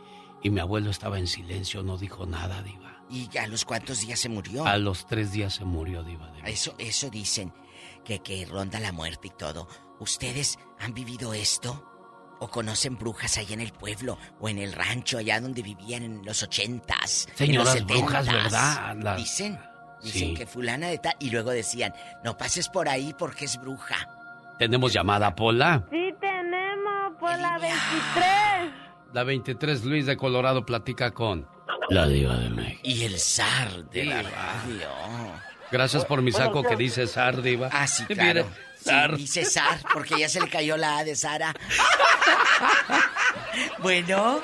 Y 0.43 0.49
mi 0.49 0.59
abuelo 0.59 0.89
estaba 0.89 1.17
en 1.19 1.27
silencio, 1.27 1.83
no 1.83 1.97
dijo 1.97 2.25
nada, 2.25 2.61
Diva. 2.61 2.90
¿Y 3.11 3.29
a 3.37 3.45
los 3.47 3.65
cuántos 3.65 3.99
días 4.01 4.19
se 4.19 4.29
murió? 4.29 4.65
A 4.65 4.77
los 4.77 5.05
tres 5.05 5.31
días 5.31 5.53
se 5.55 5.65
murió, 5.65 6.03
Diva. 6.03 6.31
de. 6.31 6.49
Eso, 6.51 6.73
eso 6.77 7.09
dicen, 7.09 7.53
que, 8.05 8.19
que 8.19 8.45
ronda 8.45 8.79
la 8.79 8.91
muerte 8.91 9.27
y 9.27 9.31
todo. 9.31 9.67
¿Ustedes 9.99 10.57
han 10.79 10.93
vivido 10.93 11.33
esto? 11.33 11.87
¿O 12.39 12.47
conocen 12.49 12.97
brujas 12.97 13.37
allá 13.37 13.53
en 13.53 13.61
el 13.61 13.71
pueblo 13.71 14.17
o 14.39 14.49
en 14.49 14.57
el 14.57 14.73
rancho, 14.73 15.19
allá 15.19 15.39
donde 15.39 15.61
vivían 15.61 16.01
en 16.03 16.25
los 16.25 16.41
ochentas? 16.41 17.27
en 17.37 17.53
los 17.55 17.69
Señoras 17.69 17.85
brujas? 17.85 18.25
¿verdad? 18.27 18.95
La- 18.97 19.15
Dicen, 19.15 19.59
dicen 20.01 20.29
Sí. 20.29 20.33
que 20.33 20.47
fulana 20.47 20.87
de 20.87 20.97
tal... 20.97 21.13
Y 21.19 21.29
luego 21.29 21.51
decían, 21.51 21.93
no 22.23 22.35
pases 22.37 22.67
por 22.69 22.89
ahí 22.89 23.13
porque 23.19 23.45
es 23.45 23.59
bruja. 23.61 23.95
Tenemos 24.57 24.91
llamada, 24.93 25.35
Pola. 25.35 25.85
Sí 25.91 26.13
tenemos 26.19 27.11
por 27.19 27.37
la 27.37 27.59
23. 27.59 28.73
La 29.13 29.23
23 29.23 29.83
Luis 29.85 30.05
de 30.07 30.17
Colorado 30.17 30.65
platica 30.65 31.11
con 31.11 31.47
la 31.91 32.07
Diva 32.07 32.37
de 32.37 32.49
México. 32.49 32.79
Y 32.83 33.03
el 33.03 33.19
zar 33.19 33.83
de 33.89 34.05
la 34.05 34.21
radio. 34.21 34.89
Gracias 35.71 36.05
por 36.05 36.21
mi 36.21 36.31
saco 36.31 36.63
que 36.63 36.75
dice 36.75 37.05
Sar, 37.07 37.41
Diva. 37.41 37.69
Ah, 37.71 37.87
sí, 37.87 38.05
claro. 38.05 38.45
Sí, 38.77 38.85
Sar. 38.85 39.15
dice 39.17 39.45
Sar, 39.45 39.79
porque 39.93 40.17
ya 40.19 40.29
se 40.29 40.39
le 40.41 40.49
cayó 40.49 40.77
la 40.77 40.99
A 40.99 41.03
de 41.03 41.15
Sara. 41.15 41.53
bueno. 43.79 44.39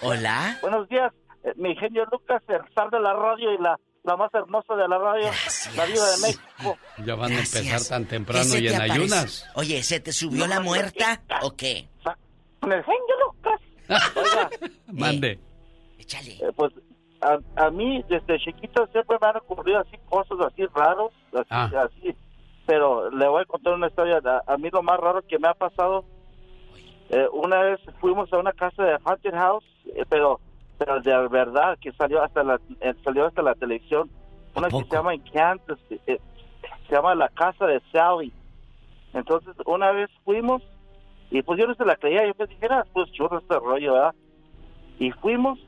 Hola. 0.00 0.58
Buenos 0.62 0.88
días, 0.88 1.12
eh, 1.44 1.52
mi 1.56 1.74
genio 1.76 2.04
Lucas, 2.10 2.42
el 2.48 2.60
zar 2.74 2.88
de 2.90 3.00
la 3.00 3.12
radio 3.14 3.52
y 3.52 3.58
la, 3.62 3.76
la 4.04 4.16
más 4.16 4.32
hermosa 4.32 4.74
de 4.76 4.86
la 4.88 4.96
radio, 4.98 5.30
la 5.76 5.86
diva 5.86 6.10
de 6.10 6.16
México. 6.22 6.78
Ya 7.04 7.14
van 7.16 7.32
a 7.32 7.38
empezar 7.40 7.80
tan 7.82 8.04
¿Qué 8.04 8.10
temprano 8.10 8.56
y 8.56 8.60
te 8.62 8.68
en 8.68 8.74
aparece? 8.76 8.92
ayunas. 8.94 9.46
Oye, 9.54 9.82
¿se 9.82 10.00
te 10.00 10.12
subió 10.12 10.46
la 10.46 10.60
muerta 10.60 11.20
o 11.42 11.54
qué? 11.56 11.88
Con 12.60 12.72
el 12.72 12.82
genio 12.84 13.14
Lucas. 13.26 13.60
Oiga, 14.16 14.50
Mande. 14.86 15.40
Échale. 15.98 16.32
eh, 16.40 16.52
pues 16.56 16.72
a, 17.20 17.38
a 17.56 17.70
mí 17.70 18.04
desde 18.08 18.38
chiquito 18.38 18.86
siempre 18.88 19.16
me 19.20 19.26
han 19.26 19.36
ocurrido 19.38 19.80
así 19.80 19.96
cosas 20.08 20.38
así 20.46 20.64
raros, 20.66 21.12
así, 21.32 21.46
Ah. 21.50 21.70
así. 21.84 22.14
Pero 22.66 23.10
le 23.10 23.26
voy 23.28 23.42
a 23.42 23.46
contar 23.46 23.74
una 23.74 23.88
historia. 23.88 24.20
A, 24.24 24.52
a 24.52 24.56
mí 24.58 24.68
lo 24.70 24.82
más 24.82 25.00
raro 25.00 25.22
que 25.22 25.38
me 25.38 25.48
ha 25.48 25.54
pasado, 25.54 26.04
eh, 27.10 27.26
una 27.32 27.60
vez 27.62 27.80
fuimos 28.00 28.32
a 28.32 28.38
una 28.38 28.52
casa 28.52 28.82
de 28.84 28.98
haunted 29.04 29.32
house, 29.34 29.64
eh, 29.94 30.04
pero 30.08 30.40
pero 30.78 31.00
de 31.00 31.28
verdad 31.28 31.76
que 31.80 31.90
salió 31.92 32.22
hasta 32.22 32.44
la 32.44 32.60
eh, 32.80 32.94
salió 33.02 33.26
hasta 33.26 33.42
la 33.42 33.54
televisión. 33.54 34.08
Una 34.54 34.68
que 34.68 34.76
se 34.78 34.84
llama 34.96 35.14
en 35.14 35.20
Kansas, 35.22 35.78
eh, 36.06 36.20
se 36.88 36.94
llama 36.94 37.14
la 37.14 37.28
casa 37.30 37.66
de 37.66 37.80
Sally. 37.90 38.32
Entonces 39.14 39.54
una 39.66 39.90
vez 39.92 40.10
fuimos 40.24 40.62
y 41.30 41.42
pues 41.42 41.58
yo 41.58 41.66
no 41.66 41.74
se 41.74 41.84
la 41.84 41.96
creía, 41.96 42.26
yo 42.26 42.34
pues 42.34 42.48
dije, 42.50 42.66
"Ah, 42.70 42.84
pues 42.92 43.10
churro 43.12 43.38
este 43.38 43.58
rollo, 43.58 43.94
¿verdad? 43.94 44.14
Y 44.98 45.10
fuimos 45.12 45.58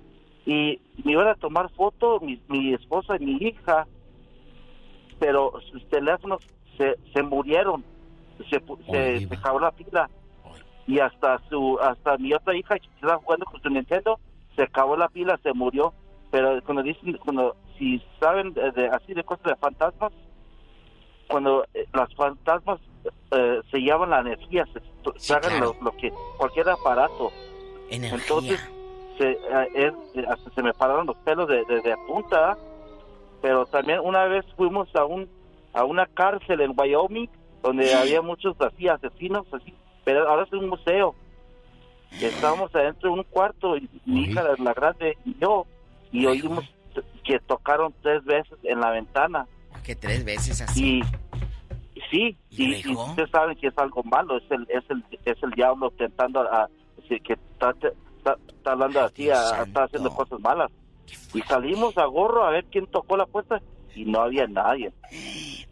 y 0.53 0.81
me 1.05 1.13
iban 1.13 1.29
a 1.29 1.35
tomar 1.37 1.71
foto 1.71 2.19
mi, 2.21 2.41
mi 2.49 2.75
esposa 2.75 3.15
y 3.21 3.25
mi 3.25 3.37
hija, 3.47 3.87
pero 5.19 5.53
sus 5.71 5.87
teléfonos 5.89 6.41
se, 6.77 6.97
se 7.13 7.23
murieron, 7.23 7.85
se, 8.49 8.61
se, 8.91 9.29
se 9.29 9.35
acabó 9.35 9.61
la 9.61 9.71
pila 9.71 10.11
y 10.87 10.99
hasta 10.99 11.39
su 11.49 11.79
hasta 11.81 12.17
mi 12.19 12.33
otra 12.33 12.57
hija 12.57 12.79
que 12.79 12.89
estaba 12.97 13.19
jugando 13.19 13.45
con 13.47 13.61
su 13.63 13.71
Nintendo 13.71 14.19
se 14.57 14.63
acabó 14.63 14.97
la 14.97 15.09
pila, 15.09 15.39
se 15.43 15.53
murió. 15.53 15.93
Pero 16.33 16.61
cuando 16.65 16.83
dicen, 16.83 17.17
cuando 17.25 17.55
si 17.79 18.03
saben 18.19 18.53
de, 18.53 18.73
de- 18.73 18.89
así 18.89 19.15
de 19.15 19.23
cosas 19.23 19.45
de 19.45 19.57
fantasmas, 19.57 20.13
cuando 21.29 21.65
eh, 21.75 21.87
las 21.93 22.13
fantasmas 22.15 22.81
eh, 23.33 23.61
se 23.71 23.79
llevan 23.79 24.11
la 24.11 24.21
energía, 24.21 24.65
se 24.73 24.81
tragan 25.29 25.59
claro. 25.59 25.77
lo, 25.81 25.85
lo 25.91 25.97
que 25.97 26.13
cualquier 26.39 26.69
aparato. 26.69 27.31
Energía. 27.91 28.19
Entonces 28.21 28.71
se, 29.21 29.31
eh, 29.33 29.69
es- 29.75 29.95
eh, 30.17 30.25
hasta 30.29 30.51
se 30.51 30.63
me 30.63 30.73
pararon 30.73 31.07
los 31.07 31.17
pelos 31.19 31.47
de, 31.49 31.65
de, 31.67 31.81
de 31.83 31.95
punta. 32.07 32.57
Pero 33.43 33.65
también 33.67 34.01
una 34.01 34.25
vez 34.25 34.45
fuimos 34.57 34.95
a 34.97 35.05
un 35.05 35.29
a 35.73 35.85
una 35.85 36.07
cárcel 36.07 36.61
en 36.63 36.75
Wyoming 36.77 37.29
donde 37.63 37.95
había 37.95 38.21
muchos 38.23 38.57
así 38.61 38.89
asesinos 38.89 39.47
así, 39.53 39.73
pero 40.05 40.29
ahora 40.29 40.45
es 40.45 40.53
un 40.53 40.69
museo. 40.69 41.15
Y 42.21 42.25
estábamos 42.25 42.75
adentro 42.75 43.11
de 43.13 43.19
un 43.19 43.25
cuarto 43.25 43.77
y 43.77 43.89
mi 44.05 44.23
hija 44.25 44.43
la 44.59 44.73
grande 44.75 45.17
y 45.25 45.37
yo 45.39 45.65
y 46.11 46.27
oímos 46.27 46.65
que 47.25 47.39
tocaron 47.41 47.95
tres 48.03 48.25
veces 48.25 48.59
en 48.65 48.81
la 48.81 48.91
ventana. 48.91 49.47
Que 49.85 49.95
tres 49.95 50.25
veces 50.25 50.61
así. 50.61 51.03
Y 51.95 52.01
sí, 52.11 52.37
y, 52.51 52.75
y 52.91 52.95
ustedes 53.11 53.31
saben 53.31 53.57
que 53.57 53.69
es 53.69 53.79
algo 53.79 54.03
malo, 54.03 54.37
es 54.39 54.51
el 54.51 54.67
es 54.69 54.85
el 54.91 55.05
es 55.25 55.43
el 55.43 55.51
diablo 55.53 55.91
tentando 55.93 56.41
a, 56.41 56.69
que 57.09 57.33
está, 57.35 57.75
está, 58.21 58.37
está 58.49 58.73
hablando 58.73 59.01
así, 59.01 59.31
a- 59.31 59.63
está 59.65 59.85
haciendo 59.85 60.11
cosas 60.15 60.39
malas. 60.41 60.71
Y 61.35 61.41
salimos 61.43 61.97
a 61.99 62.05
gorro 62.05 62.45
a 62.45 62.51
ver 62.51 62.65
quién 62.71 62.87
tocó 62.87 63.17
la 63.17 63.27
puerta 63.27 63.61
y 63.95 64.05
no 64.05 64.21
había 64.23 64.47
nadie. 64.47 64.93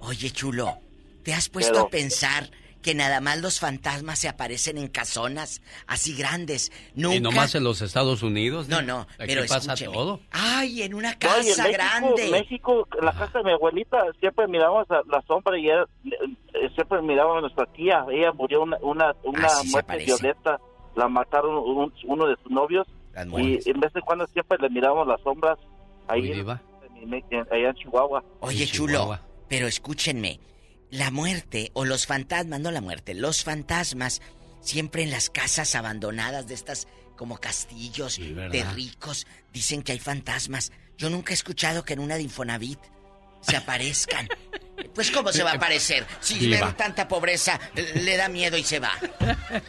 Oye, 0.01 0.31
chulo, 0.31 0.79
¿te 1.23 1.33
has 1.35 1.49
puesto 1.49 1.73
Pero- 1.75 1.87
a 1.87 1.91
pensar 1.91 2.51
que 2.83 2.95
nada 2.95 3.21
más 3.21 3.41
los 3.41 3.59
fantasmas 3.61 4.21
se 4.21 4.29
aparecen 4.29 4.79
en 4.79 4.89
casonas 4.89 5.63
así 5.87 6.15
grandes? 6.17 6.73
Nunca. 6.95 7.17
Y 7.17 7.21
nomás 7.21 7.55
en 7.55 7.65
los 7.65 7.83
Estados 7.83 8.23
Unidos. 8.23 8.69
No, 8.69 8.83
no, 8.83 9.01
Aquí 9.19 9.27
pero 9.35 9.43
pasa 9.43 9.57
escúcheme. 9.75 9.93
todo. 9.95 10.21
Ay, 10.31 10.83
en 10.83 10.95
una 10.95 11.11
No, 11.11 11.17
y 11.19 11.49
en 11.49 11.55
casa 11.55 11.63
México, 11.65 11.73
grande. 11.73 12.31
México, 12.31 12.89
en 12.99 13.05
la 13.05 13.13
casa 13.13 13.39
de 13.39 13.45
mi 13.45 13.53
abuelita, 13.53 13.99
siempre 14.21 14.47
mirábamos 14.49 14.91
a 14.91 15.03
la 15.09 15.23
sombra 15.27 15.59
y 15.59 15.69
era- 15.69 15.87
eh, 16.05 16.69
siempre 16.75 17.03
mirábamos 17.03 17.39
a 17.39 17.41
nuestra 17.43 17.67
tía. 17.67 18.05
Ella 18.11 18.33
murió 18.33 18.63
una, 18.63 18.77
una, 18.81 19.15
una 19.25 19.49
muerte 19.71 19.87
parece. 19.89 20.07
violenta. 20.07 20.59
La 20.99 21.09
mataron 21.09 21.57
un- 21.57 21.93
uno 22.05 22.27
de 22.27 22.37
sus 22.43 22.51
novios. 22.51 22.87
Y 23.65 23.71
en 23.71 23.81
vez 23.81 23.93
de 23.93 24.01
cuando 24.03 24.27
siempre 24.27 24.59
le 24.61 24.69
mirábamos 24.71 25.07
las 25.07 25.21
sombras 25.23 25.59
ahí 26.09 26.23
en, 26.33 27.13
en- 27.15 27.25
en- 27.31 27.47
allá 27.53 27.71
en 27.71 27.75
Chihuahua. 27.77 28.25
Oye, 28.41 28.67
chulo, 28.67 28.99
pero 29.49 29.67
escúchenme. 29.67 30.41
La 30.91 31.11
muerte, 31.11 31.71
o 31.75 31.85
los 31.85 32.07
fantasmas, 32.07 32.61
no 32.61 32.71
la 32.71 32.81
muerte, 32.81 33.15
los 33.15 33.45
fantasmas, 33.45 34.21
siempre 34.61 35.03
en 35.03 35.11
las 35.11 35.31
casas 35.31 35.75
abandonadas 35.75 36.47
de 36.49 36.55
estas 36.55 36.89
como 37.17 37.39
castillos 37.39 38.19
de 38.51 38.65
ricos, 38.75 39.27
dicen 39.53 39.83
que 39.83 39.93
hay 39.93 39.99
fantasmas. 39.99 40.73
Yo 40.97 41.11
nunca 41.11 41.33
he 41.33 41.35
escuchado 41.35 41.85
que 41.85 41.93
en 41.93 42.01
una 42.01 42.15
de 42.17 42.23
Infonavit 42.23 42.79
se 43.41 43.57
aparezcan. 43.57 44.29
Pues 44.95 45.11
cómo 45.11 45.33
se 45.33 45.43
va 45.43 45.51
a 45.53 45.55
aparecer 45.55 46.07
si 46.21 46.39
Diva. 46.39 46.67
ven 46.67 46.77
tanta 46.77 47.09
pobreza, 47.09 47.59
le 47.97 48.17
da 48.17 48.29
miedo 48.29 48.57
y 48.57 48.63
se 48.63 48.79
va. 48.79 48.93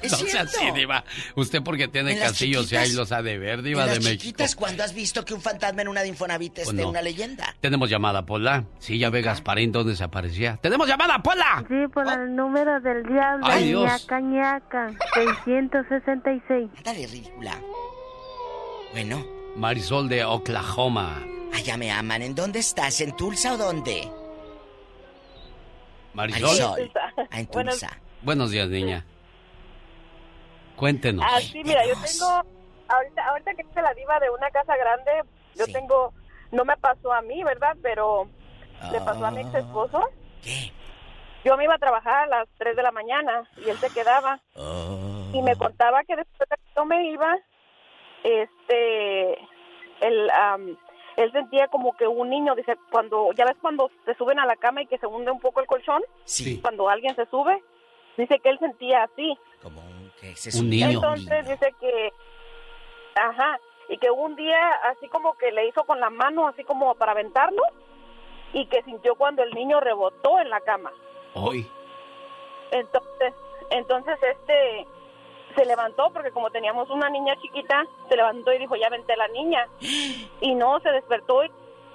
Es 0.03 0.11
no 0.11 0.17
sea 0.19 0.27
cierto. 0.45 0.51
así, 0.59 0.71
Diva. 0.71 1.03
Usted 1.35 1.63
porque 1.63 1.87
tiene 1.87 2.11
En 2.13 2.19
las 2.19 2.29
castillos 2.29 2.71
y 2.71 2.75
ahí 2.75 2.91
los 2.93 3.11
ha 3.11 3.23
de 3.23 3.39
ver, 3.39 3.59
En 3.59 3.65
Diva 3.65 3.85
las 3.87 3.95
de 3.95 3.99
México. 4.01 4.21
chiquitas, 4.21 4.55
cuando 4.55 4.83
has 4.83 4.93
visto 4.93 5.25
que 5.25 5.33
un 5.33 5.41
fantasma 5.41 5.81
en 5.81 5.87
una 5.87 6.01
de 6.01 6.09
Infonavit 6.09 6.59
es 6.59 6.65
Pues 6.65 6.77
de 6.77 6.83
no. 6.83 6.89
una 6.89 7.01
leyenda? 7.01 7.55
Tenemos 7.59 7.89
llamada, 7.89 8.23
Pola. 8.25 8.65
Sí, 8.77 8.99
ya 8.99 9.09
ve 9.09 9.23
Gasparín 9.23 9.71
dónde 9.71 9.95
se 9.95 10.03
aparecía. 10.03 10.57
¡Tenemos 10.61 10.87
llamada, 10.87 11.21
Pola! 11.23 11.65
Sí, 11.67 11.87
por 11.91 12.07
el 12.07 12.35
número 12.35 12.79
del 12.81 13.01
diablo. 13.03 13.45
Ay, 13.47 13.69
Dios. 13.69 13.83
ñaca, 13.85 14.19
ñaca. 14.19 14.91
666. 15.15 16.69
Dale, 16.83 17.07
ridícula. 17.07 17.59
Bueno. 18.93 19.25
Marisol 19.55 20.07
de 20.07 20.23
Oklahoma. 20.23 21.25
Allá 21.53 21.77
me 21.77 21.91
aman. 21.91 22.21
¿En 22.21 22.35
dónde 22.35 22.59
estás? 22.59 23.01
¿En 23.01 23.15
Tulsa 23.15 23.53
o 23.53 23.57
dónde? 23.57 24.09
Marisol. 26.13 26.91
Ah, 27.31 27.39
en 27.39 27.47
Tulsa. 27.47 27.89
Buenos 28.21 28.51
días, 28.51 28.67
niña. 28.69 29.05
Cuéntenos. 30.76 31.26
Ah, 31.27 31.39
sí, 31.41 31.61
mira, 31.63 31.85
yo 31.85 31.93
tengo, 31.93 32.43
ahorita, 32.88 33.27
ahorita 33.27 33.53
que 33.55 33.65
hice 33.69 33.81
la 33.81 33.93
diva 33.93 34.19
de 34.19 34.30
una 34.30 34.49
casa 34.49 34.76
grande, 34.77 35.11
yo 35.55 35.65
tengo, 35.67 36.13
no 36.51 36.63
me 36.63 36.77
pasó 36.77 37.11
a 37.11 37.21
mí, 37.21 37.43
¿verdad? 37.43 37.76
Pero 37.81 38.30
le 38.91 39.01
pasó 39.01 39.26
a 39.26 39.31
mi 39.31 39.41
ex 39.41 39.53
esposo. 39.55 40.09
¿Qué? 40.41 40.71
Yo 41.43 41.55
me 41.57 41.65
iba 41.65 41.76
a 41.76 41.80
trabajar 41.80 42.23
a 42.23 42.27
las 42.27 42.47
3 42.57 42.76
de 42.76 42.84
la 42.84 42.91
mañana 42.91 43.49
y 43.57 43.69
él 43.69 43.77
se 43.80 43.89
quedaba. 43.89 44.39
Y 45.34 45.41
me 45.41 45.55
contaba 45.55 46.03
que 46.03 46.15
después 46.15 46.49
de 46.49 46.55
que 46.55 46.71
yo 46.76 46.85
me 46.85 47.11
iba, 47.11 47.38
este, 48.23 49.34
él, 50.01 50.30
am, 50.31 50.77
él 51.23 51.31
sentía 51.31 51.67
como 51.67 51.95
que 51.97 52.07
un 52.07 52.29
niño, 52.29 52.55
dice, 52.55 52.77
cuando, 52.91 53.31
ya 53.33 53.45
ves 53.45 53.57
cuando 53.61 53.91
se 54.05 54.13
suben 54.15 54.39
a 54.39 54.45
la 54.45 54.55
cama 54.55 54.81
y 54.81 54.87
que 54.87 54.97
se 54.97 55.05
hunde 55.07 55.31
un 55.31 55.39
poco 55.39 55.59
el 55.59 55.67
colchón, 55.67 56.01
Sí. 56.23 56.61
cuando 56.61 56.87
alguien 56.89 57.15
se 57.15 57.25
sube, 57.25 57.61
dice 58.17 58.39
que 58.39 58.49
él 58.49 58.59
sentía 58.59 59.03
así. 59.03 59.37
Que 60.21 60.35
se 60.35 60.49
Un 60.49 60.65
subía 60.65 60.87
niño. 60.87 60.99
Entonces 60.99 61.47
dice 61.47 61.73
que, 61.79 62.13
ajá, 63.15 63.59
y 63.89 63.97
que 63.97 64.09
un 64.11 64.35
día 64.35 64.69
así 64.91 65.07
como 65.09 65.33
que 65.33 65.51
le 65.51 65.67
hizo 65.67 65.83
con 65.83 65.99
la 65.99 66.09
mano, 66.09 66.47
así 66.47 66.63
como 66.63 66.93
para 66.95 67.11
aventarlo, 67.13 67.63
y 68.53 68.65
que 68.67 68.81
sintió 68.83 69.15
cuando 69.15 69.43
el 69.43 69.51
niño 69.53 69.79
rebotó 69.79 70.39
en 70.39 70.49
la 70.49 70.59
cama. 70.61 70.91
Hoy. 71.33 71.67
Entonces, 72.71 73.33
entonces 73.71 74.17
este 74.23 74.87
se 75.55 75.65
levantó 75.65 76.09
porque 76.11 76.31
como 76.31 76.49
teníamos 76.49 76.89
una 76.89 77.09
niña 77.09 77.35
chiquita, 77.41 77.85
se 78.07 78.15
levantó 78.15 78.53
y 78.53 78.59
dijo, 78.59 78.76
ya 78.76 78.89
vente 78.89 79.15
la 79.15 79.27
niña. 79.27 79.67
Y 80.41 80.55
no, 80.55 80.80
se 80.80 80.89
despertó 80.89 81.43
y 81.43 81.51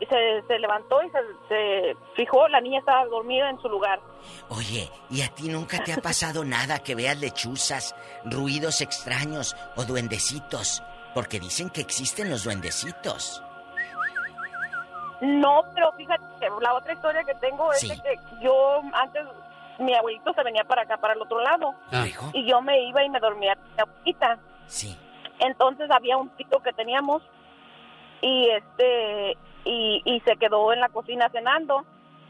se, 0.06 0.42
se 0.46 0.58
levantó 0.58 1.02
y 1.02 1.10
se, 1.10 1.18
se 1.48 1.96
fijó, 2.14 2.46
la 2.48 2.60
niña 2.60 2.80
estaba 2.80 3.06
dormida 3.06 3.48
en 3.48 3.58
su 3.60 3.68
lugar. 3.68 4.00
Oye, 4.50 4.90
¿y 5.10 5.22
a 5.22 5.28
ti 5.28 5.48
nunca 5.48 5.82
te 5.82 5.92
ha 5.92 5.96
pasado 5.96 6.44
nada 6.56 6.80
que 6.80 6.94
veas 6.94 7.18
lechuzas, 7.18 7.94
ruidos 8.24 8.80
extraños 8.80 9.56
o 9.76 9.84
duendecitos? 9.84 10.82
Porque 11.14 11.40
dicen 11.40 11.70
que 11.70 11.80
existen 11.80 12.28
los 12.28 12.44
duendecitos. 12.44 13.42
No, 15.20 15.62
pero 15.74 15.92
fíjate 15.92 16.24
que 16.40 16.48
la 16.60 16.74
otra 16.74 16.92
historia 16.92 17.24
que 17.24 17.34
tengo 17.36 17.72
es 17.72 17.88
de 17.88 17.96
que 17.96 18.18
yo 18.42 18.82
antes, 18.92 19.22
mi 19.78 19.94
abuelito 19.94 20.32
se 20.34 20.42
venía 20.42 20.64
para 20.64 20.82
acá, 20.82 20.96
para 20.98 21.14
el 21.14 21.22
otro 21.22 21.40
lado. 21.40 21.74
Ah. 21.92 22.06
Y 22.32 22.46
yo 22.46 22.60
me 22.62 22.82
iba 22.84 23.02
y 23.04 23.10
me 23.10 23.20
dormía 23.20 23.56
con 23.56 23.64
mi 23.74 23.80
abuelita. 23.82 24.38
Sí. 24.66 24.96
Entonces 25.40 25.90
había 25.90 26.16
un 26.16 26.28
tito 26.36 26.60
que 26.60 26.72
teníamos 26.72 27.22
y 28.20 28.48
este 28.50 29.36
y, 29.64 30.02
y 30.04 30.20
se 30.20 30.36
quedó 30.36 30.72
en 30.72 30.80
la 30.80 30.88
cocina 30.88 31.28
cenando. 31.30 31.84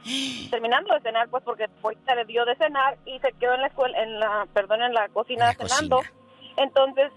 Terminando 0.50 0.94
de 0.94 1.00
cenar, 1.00 1.28
pues 1.28 1.42
porque 1.44 1.66
ahorita 1.82 2.14
le 2.14 2.24
dio 2.24 2.44
de 2.44 2.56
cenar 2.56 2.96
y 3.06 3.18
se 3.20 3.32
quedó 3.32 3.54
en 3.54 3.62
la 3.62 3.66
escuela, 3.68 4.02
en 4.02 4.20
la, 4.20 4.46
perdón, 4.52 4.82
en 4.82 4.94
la 4.94 5.08
cocina 5.08 5.52
cenando. 5.52 6.00
Entonces 6.56 7.10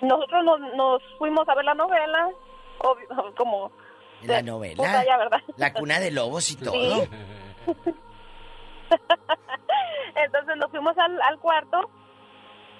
nosotros 0.00 0.44
nos, 0.44 0.60
nos 0.74 1.02
fuimos 1.18 1.48
a 1.48 1.54
ver 1.54 1.64
la 1.64 1.74
novela, 1.74 2.28
obvio, 2.78 3.34
como 3.36 3.70
La 4.22 4.38
puta 4.38 4.42
novela. 4.42 5.04
ya, 5.04 5.16
¿verdad? 5.16 5.40
La 5.56 5.72
cuna 5.72 6.00
de 6.00 6.10
lobos 6.10 6.50
y 6.50 6.56
todo. 6.56 7.06
Entonces 10.14 10.56
nos 10.56 10.70
fuimos 10.70 10.96
al, 10.98 11.20
al 11.22 11.38
cuarto 11.38 11.90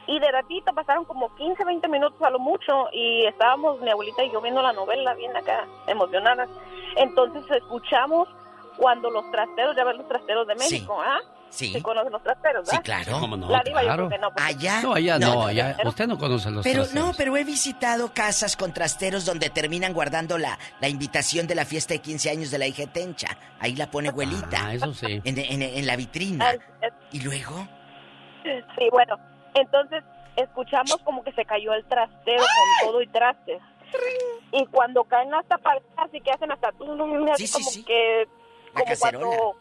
y 0.06 0.18
de 0.18 0.30
ratito 0.30 0.72
pasaron 0.74 1.04
como 1.04 1.34
15, 1.36 1.64
20 1.64 1.88
minutos 1.88 2.20
a 2.22 2.30
lo 2.30 2.38
mucho 2.38 2.88
y 2.92 3.24
estábamos 3.26 3.80
mi 3.80 3.90
abuelita 3.90 4.24
y 4.24 4.32
yo 4.32 4.40
viendo 4.40 4.62
la 4.62 4.72
novela 4.72 5.14
bien 5.14 5.36
acá 5.36 5.66
emocionadas. 5.86 6.48
Entonces 6.96 7.44
escuchamos 7.50 8.28
cuando 8.76 9.10
los 9.10 9.30
trasteros, 9.30 9.76
ya 9.76 9.84
ves 9.84 9.96
los 9.96 10.08
trasteros 10.08 10.46
de 10.46 10.54
México, 10.54 10.96
¿ah? 11.00 11.20
Sí. 11.52 11.70
¿Sí 11.74 11.82
conocen 11.82 12.10
los 12.10 12.22
trasteros, 12.22 12.66
Sí, 12.66 12.76
¿verdad? 12.78 12.82
claro. 13.04 13.20
¿Cómo 13.20 13.36
no? 13.36 13.50
La 13.50 13.62
diva 13.62 13.82
yo 13.82 13.86
Claro. 13.88 14.08
creo 14.08 14.18
que 14.18 14.18
no. 14.22 14.28
porque- 14.30 14.42
¿Allá? 14.42 14.80
No, 14.82 14.94
allá 14.94 15.18
no, 15.18 15.46
allá. 15.46 15.76
Usted 15.84 16.06
no 16.06 16.16
conoce 16.18 16.50
los 16.50 16.64
Pero 16.64 16.82
trasteros. 16.84 17.06
no, 17.08 17.12
pero 17.14 17.36
he 17.36 17.44
visitado 17.44 18.12
casas 18.14 18.56
con 18.56 18.72
trasteros 18.72 19.26
donde 19.26 19.50
terminan 19.50 19.92
guardando 19.92 20.38
la, 20.38 20.58
la 20.80 20.88
invitación 20.88 21.46
de 21.46 21.54
la 21.54 21.66
fiesta 21.66 21.92
de 21.92 22.00
15 22.00 22.30
años 22.30 22.50
de 22.50 22.58
la 22.58 22.66
hija 22.66 22.86
Tencha. 22.86 23.36
Ahí 23.60 23.76
la 23.76 23.90
pone 23.90 24.08
abuelita. 24.08 24.58
Ah, 24.66 24.74
eso 24.74 24.94
sí. 24.94 25.20
En, 25.24 25.38
en- 25.38 25.62
en 25.62 25.86
la 25.86 25.94
vitrina. 25.96 26.54
¿Y 27.12 27.20
luego? 27.20 27.68
Sí, 28.42 28.88
bueno, 28.90 29.16
entonces 29.54 30.02
escuchamos 30.36 30.96
como 31.04 31.22
que 31.22 31.32
se 31.32 31.44
cayó 31.44 31.74
el 31.74 31.84
trastero 31.84 32.38
con 32.80 32.88
todo 32.88 33.02
y 33.02 33.06
trastes. 33.08 33.60
Y 34.52 34.64
cuando 34.66 35.04
caen 35.04 35.34
hasta 35.34 35.58
para 35.58 35.80
así 35.98 36.18
que 36.22 36.30
hacen 36.30 36.50
hasta 36.50 36.68
así 36.68 36.76
Sí, 37.36 37.46
sí, 37.46 37.52
como 37.52 37.70
sí. 37.70 37.84
que 37.84 38.26
La 38.74 38.80
como 38.80 38.84
cacerola. 38.86 39.26
cuando 39.36 39.56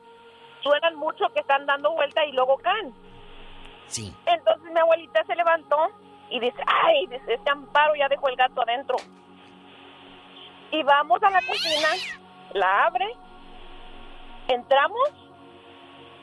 suenan 0.61 0.95
mucho 0.95 1.25
que 1.33 1.39
están 1.41 1.65
dando 1.65 1.91
vuelta 1.93 2.25
y 2.25 2.31
luego 2.31 2.57
caen. 2.57 2.93
Sí. 3.87 4.13
Entonces 4.25 4.71
mi 4.71 4.79
abuelita 4.79 5.23
se 5.25 5.35
levantó 5.35 5.77
y 6.29 6.39
dice, 6.39 6.63
ay, 6.65 7.07
dice, 7.07 7.33
este 7.33 7.49
amparo 7.49 7.95
ya 7.95 8.07
dejó 8.07 8.29
el 8.29 8.35
gato 8.35 8.61
adentro. 8.61 8.95
Y 10.71 10.83
vamos 10.83 11.21
a 11.21 11.29
la 11.29 11.41
cocina, 11.41 11.89
la 12.53 12.85
abre, 12.85 13.13
entramos 14.47 15.09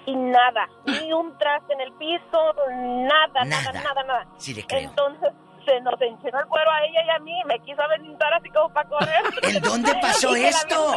y 0.06 0.16
nada, 0.16 0.66
ni 0.86 1.12
un 1.12 1.36
traste 1.36 1.74
en 1.74 1.82
el 1.82 1.92
piso, 1.92 2.54
nada, 2.70 3.44
nada, 3.44 3.72
nada, 3.72 4.02
nada. 4.04 4.26
Sí 4.38 4.54
le 4.54 4.64
creo. 4.64 4.88
Entonces 4.88 5.30
se 5.66 5.78
nos 5.82 6.00
enchinó 6.00 6.40
el 6.40 6.46
cuero 6.46 6.70
a 6.70 6.82
ella 6.82 7.04
y 7.04 7.10
a 7.10 7.18
mí, 7.18 7.42
me 7.44 7.58
quiso 7.60 7.82
aventar 7.82 8.32
así 8.32 8.48
como 8.48 8.72
para 8.72 8.88
correr. 8.88 9.22
¿En 9.42 9.60
dónde 9.60 9.94
pasó 10.00 10.34
esto? 10.34 10.94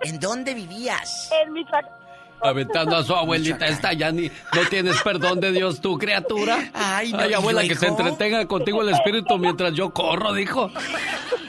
¿En 0.00 0.18
dónde 0.18 0.54
vivías? 0.54 1.30
En 1.40 1.52
Michoacán. 1.52 1.99
Aventando 2.42 2.96
a 2.96 3.02
su 3.02 3.14
abuelita, 3.14 3.66
esta 3.66 3.92
ya 3.92 4.10
ni 4.12 4.28
no 4.28 4.68
tienes 4.68 5.00
perdón 5.02 5.40
de 5.40 5.52
Dios, 5.52 5.80
tu 5.80 5.98
criatura. 5.98 6.70
Ay, 6.74 7.12
no, 7.12 7.28
¿y 7.28 7.34
abuela, 7.34 7.62
que 7.62 7.74
se 7.74 7.88
entretenga 7.88 8.46
contigo 8.46 8.82
el 8.82 8.90
espíritu 8.90 9.38
mientras 9.38 9.74
yo 9.74 9.90
corro, 9.90 10.32
dijo. 10.32 10.70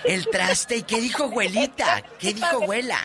El 0.04 0.28
traste. 0.28 0.78
¿Y 0.78 0.84
qué 0.84 1.00
dijo 1.00 1.24
abuelita? 1.26 2.04
¿Qué 2.20 2.34
dijo 2.34 2.64
abuela? 2.64 2.98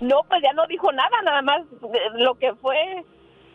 No, 0.00 0.22
pues 0.28 0.40
ya 0.42 0.52
no 0.54 0.66
dijo 0.66 0.90
nada, 0.92 1.22
nada 1.22 1.42
más 1.42 1.62
eh, 1.62 1.98
lo 2.14 2.34
que 2.34 2.54
fue. 2.54 2.76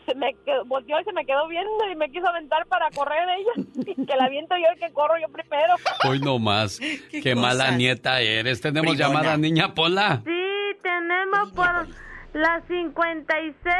Se 0.06 0.14
me 0.14 0.36
quedó, 0.46 0.64
volteó 0.66 1.00
y 1.00 1.04
se 1.04 1.14
me 1.14 1.26
quedó 1.26 1.48
viendo 1.48 1.90
y 1.92 1.96
me 1.96 2.12
quiso 2.12 2.28
aventar 2.28 2.66
para 2.68 2.92
correr 2.92 3.28
ella. 3.38 3.96
que 4.08 4.16
la 4.16 4.26
aviento 4.26 4.56
yo 4.56 4.66
y 4.76 4.80
que 4.80 4.94
corro 4.94 5.16
yo 5.20 5.28
primero. 5.30 5.76
Hoy 6.08 6.20
no 6.20 6.38
más. 6.38 6.80
Qué, 7.24 7.34
mala 7.34 7.72
nieta 7.72 8.22
eres. 8.22 8.62
Tenemos 8.62 8.96
llamada, 8.96 9.36
niña 9.38 9.74
Pola. 9.74 10.22
Sí, 10.24 10.78
tenemos 10.84 11.52
por 11.54 11.88
la 12.36 12.62
56. 12.68 13.74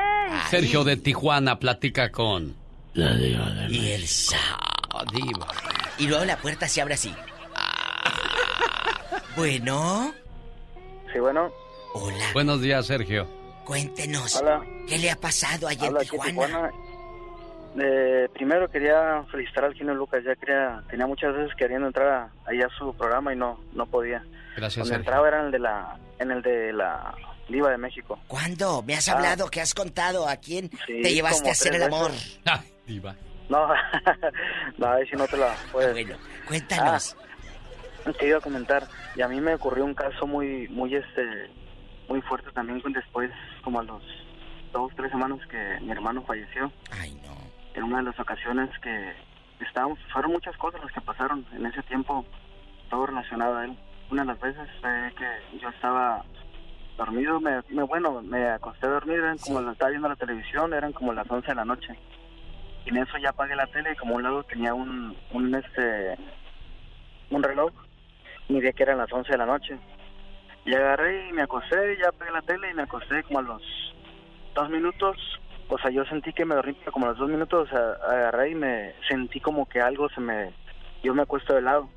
Sergio 0.50 0.84
de 0.84 0.98
Tijuana 0.98 1.60
platica 1.60 2.12
con. 2.12 2.56
La 2.94 3.14
diva 3.14 3.50
de 3.52 3.68
Y 3.70 3.92
el 3.92 4.08
sa- 4.08 4.38
diva. 5.12 5.48
Y 5.98 6.08
luego 6.08 6.24
la 6.26 6.38
puerta 6.38 6.68
se 6.68 6.82
abre 6.82 6.94
así. 6.94 7.14
Bueno. 9.36 10.14
Sí, 11.12 11.20
bueno. 11.20 11.52
Hola. 11.94 12.26
Buenos 12.34 12.62
días, 12.62 12.86
Sergio. 12.86 13.28
Cuéntenos. 13.66 14.36
Hola. 14.42 14.62
¿Qué 14.88 14.98
le 14.98 15.12
ha 15.12 15.16
pasado 15.16 15.68
allá 15.68 15.88
Habla 15.88 16.00
en 16.02 16.08
aquí 16.08 16.12
Tijuana? 16.18 16.46
Tijuana. 16.48 16.72
Eh, 17.78 18.30
primero 18.34 18.70
quería 18.72 19.24
felicitar 19.30 19.66
al 19.66 19.74
genio 19.74 19.94
Lucas, 19.94 20.24
ya 20.26 20.34
quería, 20.36 20.82
tenía 20.90 21.06
muchas 21.08 21.34
veces 21.36 21.54
queriendo 21.58 21.88
entrar 21.88 22.08
a, 22.08 22.30
ahí 22.50 22.62
a 22.62 22.70
su 22.78 22.94
programa 22.96 23.34
y 23.34 23.36
no, 23.36 23.60
no 23.74 23.86
podía. 23.86 24.24
Gracias, 24.56 24.88
Sergio. 24.88 25.02
entraba 25.02 25.28
era 25.28 25.40
en 25.42 25.46
el 25.48 25.52
de 25.52 25.60
la, 25.60 25.98
en 26.20 26.32
el 26.32 26.42
de 26.42 26.72
la 26.72 27.14
Diva 27.50 27.70
de 27.72 27.78
México. 27.78 28.20
¿Cuándo? 28.28 28.82
¿Me 28.84 28.96
has 28.96 29.08
Ah. 29.08 29.14
hablado? 29.14 29.50
¿Qué 29.50 29.62
has 29.62 29.74
contado? 29.74 30.28
¿A 30.28 30.38
quién 30.38 30.70
Sí, 30.88 31.02
te 31.02 31.14
llevaste 31.14 31.50
a 31.50 31.52
hacer 31.52 31.76
el 31.76 31.84
amor? 31.84 32.12
veces. 32.12 32.40
diva. 32.88 33.16
No, 33.50 33.68
no, 34.78 34.88
ahí 34.92 35.06
sí 35.08 35.16
no 35.16 35.28
te 35.28 35.38
la 35.38 35.56
puedes. 35.72 35.94
Bueno, 35.94 36.18
cuéntanos. 36.48 37.16
Ah, 38.06 38.12
te 38.20 38.28
iba 38.28 38.38
a 38.38 38.42
comentar, 38.42 38.88
y 39.16 39.22
a 39.22 39.28
mí 39.28 39.40
me 39.42 39.54
ocurrió 39.56 39.84
un 39.86 39.94
caso 39.94 40.26
muy, 40.28 40.68
muy, 40.70 40.96
este, 40.96 41.50
muy 42.08 42.22
fuerte 42.22 42.52
también 42.52 42.80
con 42.82 42.94
después, 42.94 43.32
como 43.64 43.80
a 43.80 43.84
los 43.84 44.02
dos, 44.74 44.92
tres 44.96 45.12
semanas 45.12 45.40
que 45.50 45.80
mi 45.82 45.92
hermano 45.92 46.24
falleció. 46.24 46.72
Ay, 46.92 47.14
no. 47.26 47.36
En 47.76 47.84
una 47.84 47.98
de 47.98 48.04
las 48.04 48.20
ocasiones 48.20 48.70
que 48.82 49.14
estábamos, 49.66 50.00
fueron 50.12 50.32
muchas 50.32 50.56
cosas 50.58 50.82
las 50.84 50.92
que 50.92 51.02
pasaron 51.02 51.46
en 51.54 51.66
ese 51.66 51.82
tiempo, 51.84 52.26
todo 52.90 53.06
relacionado 53.08 53.58
a 53.58 53.66
él. 53.66 53.78
Una 54.12 54.22
de 54.24 54.28
las 54.30 54.40
veces 54.40 54.68
fue 54.82 55.14
que 55.18 55.58
yo 55.60 55.70
estaba 55.70 56.24
dormido, 56.98 57.40
me, 57.40 57.62
me- 57.70 57.84
bueno, 57.84 58.22
me 58.22 58.48
acosté 58.50 58.88
a 58.88 58.92
dormir, 58.92 59.18
eran 59.20 59.38
como, 59.38 59.60
estaba 59.72 59.90
viendo 59.90 60.08
la 60.10 60.16
televisión, 60.16 60.74
eran 60.74 60.94
como 60.94 61.14
las 61.14 61.30
11 61.30 61.48
de 61.48 61.56
la 61.56 61.66
noche. 61.66 61.98
Y 62.86 62.90
en 62.90 62.98
eso 62.98 63.18
ya 63.18 63.30
apagué 63.30 63.56
la 63.56 63.68
tele 63.68 63.94
y 63.94 63.96
como 63.96 64.14
a 64.14 64.18
un 64.18 64.24
lado 64.24 64.44
tenía 64.44 64.74
un, 64.74 65.16
un, 65.32 65.56
este, 65.56 66.18
un 67.32 67.42
reloj, 67.44 67.72
miré 68.48 68.74
que 68.74 68.84
eran 68.84 69.00
las 69.00 69.12
11 69.12 69.32
de 69.32 69.38
la 69.38 69.46
noche. 69.46 69.78
Y 70.66 70.74
agarré 70.74 71.30
y 71.30 71.34
me 71.34 71.44
acosté, 71.44 71.98
ya 72.02 72.10
apagué 72.10 72.32
la 72.32 72.42
tele 72.42 72.72
y 72.72 72.74
me 72.74 72.84
acosté 72.84 73.24
como 73.24 73.40
a 73.40 73.44
los 73.44 73.62
dos 74.54 74.70
minutos. 74.70 75.18
O 75.68 75.78
sea, 75.80 75.90
yo 75.92 76.06
sentí 76.06 76.32
que 76.32 76.46
me 76.46 76.56
dormí, 76.56 76.74
pero 76.74 76.92
como 76.92 77.08
a 77.08 77.10
los 77.10 77.18
dos 77.18 77.30
minutos 77.30 77.70
a- 77.74 78.12
agarré 78.12 78.52
y 78.52 78.56
me 78.56 78.94
sentí 79.10 79.40
como 79.40 79.68
que 79.68 79.82
algo 79.82 80.08
se 80.10 80.22
me... 80.22 80.54
Yo 81.04 81.14
me 81.14 81.24
acuesto 81.24 81.54
de 81.54 81.62
lado. 81.62 81.90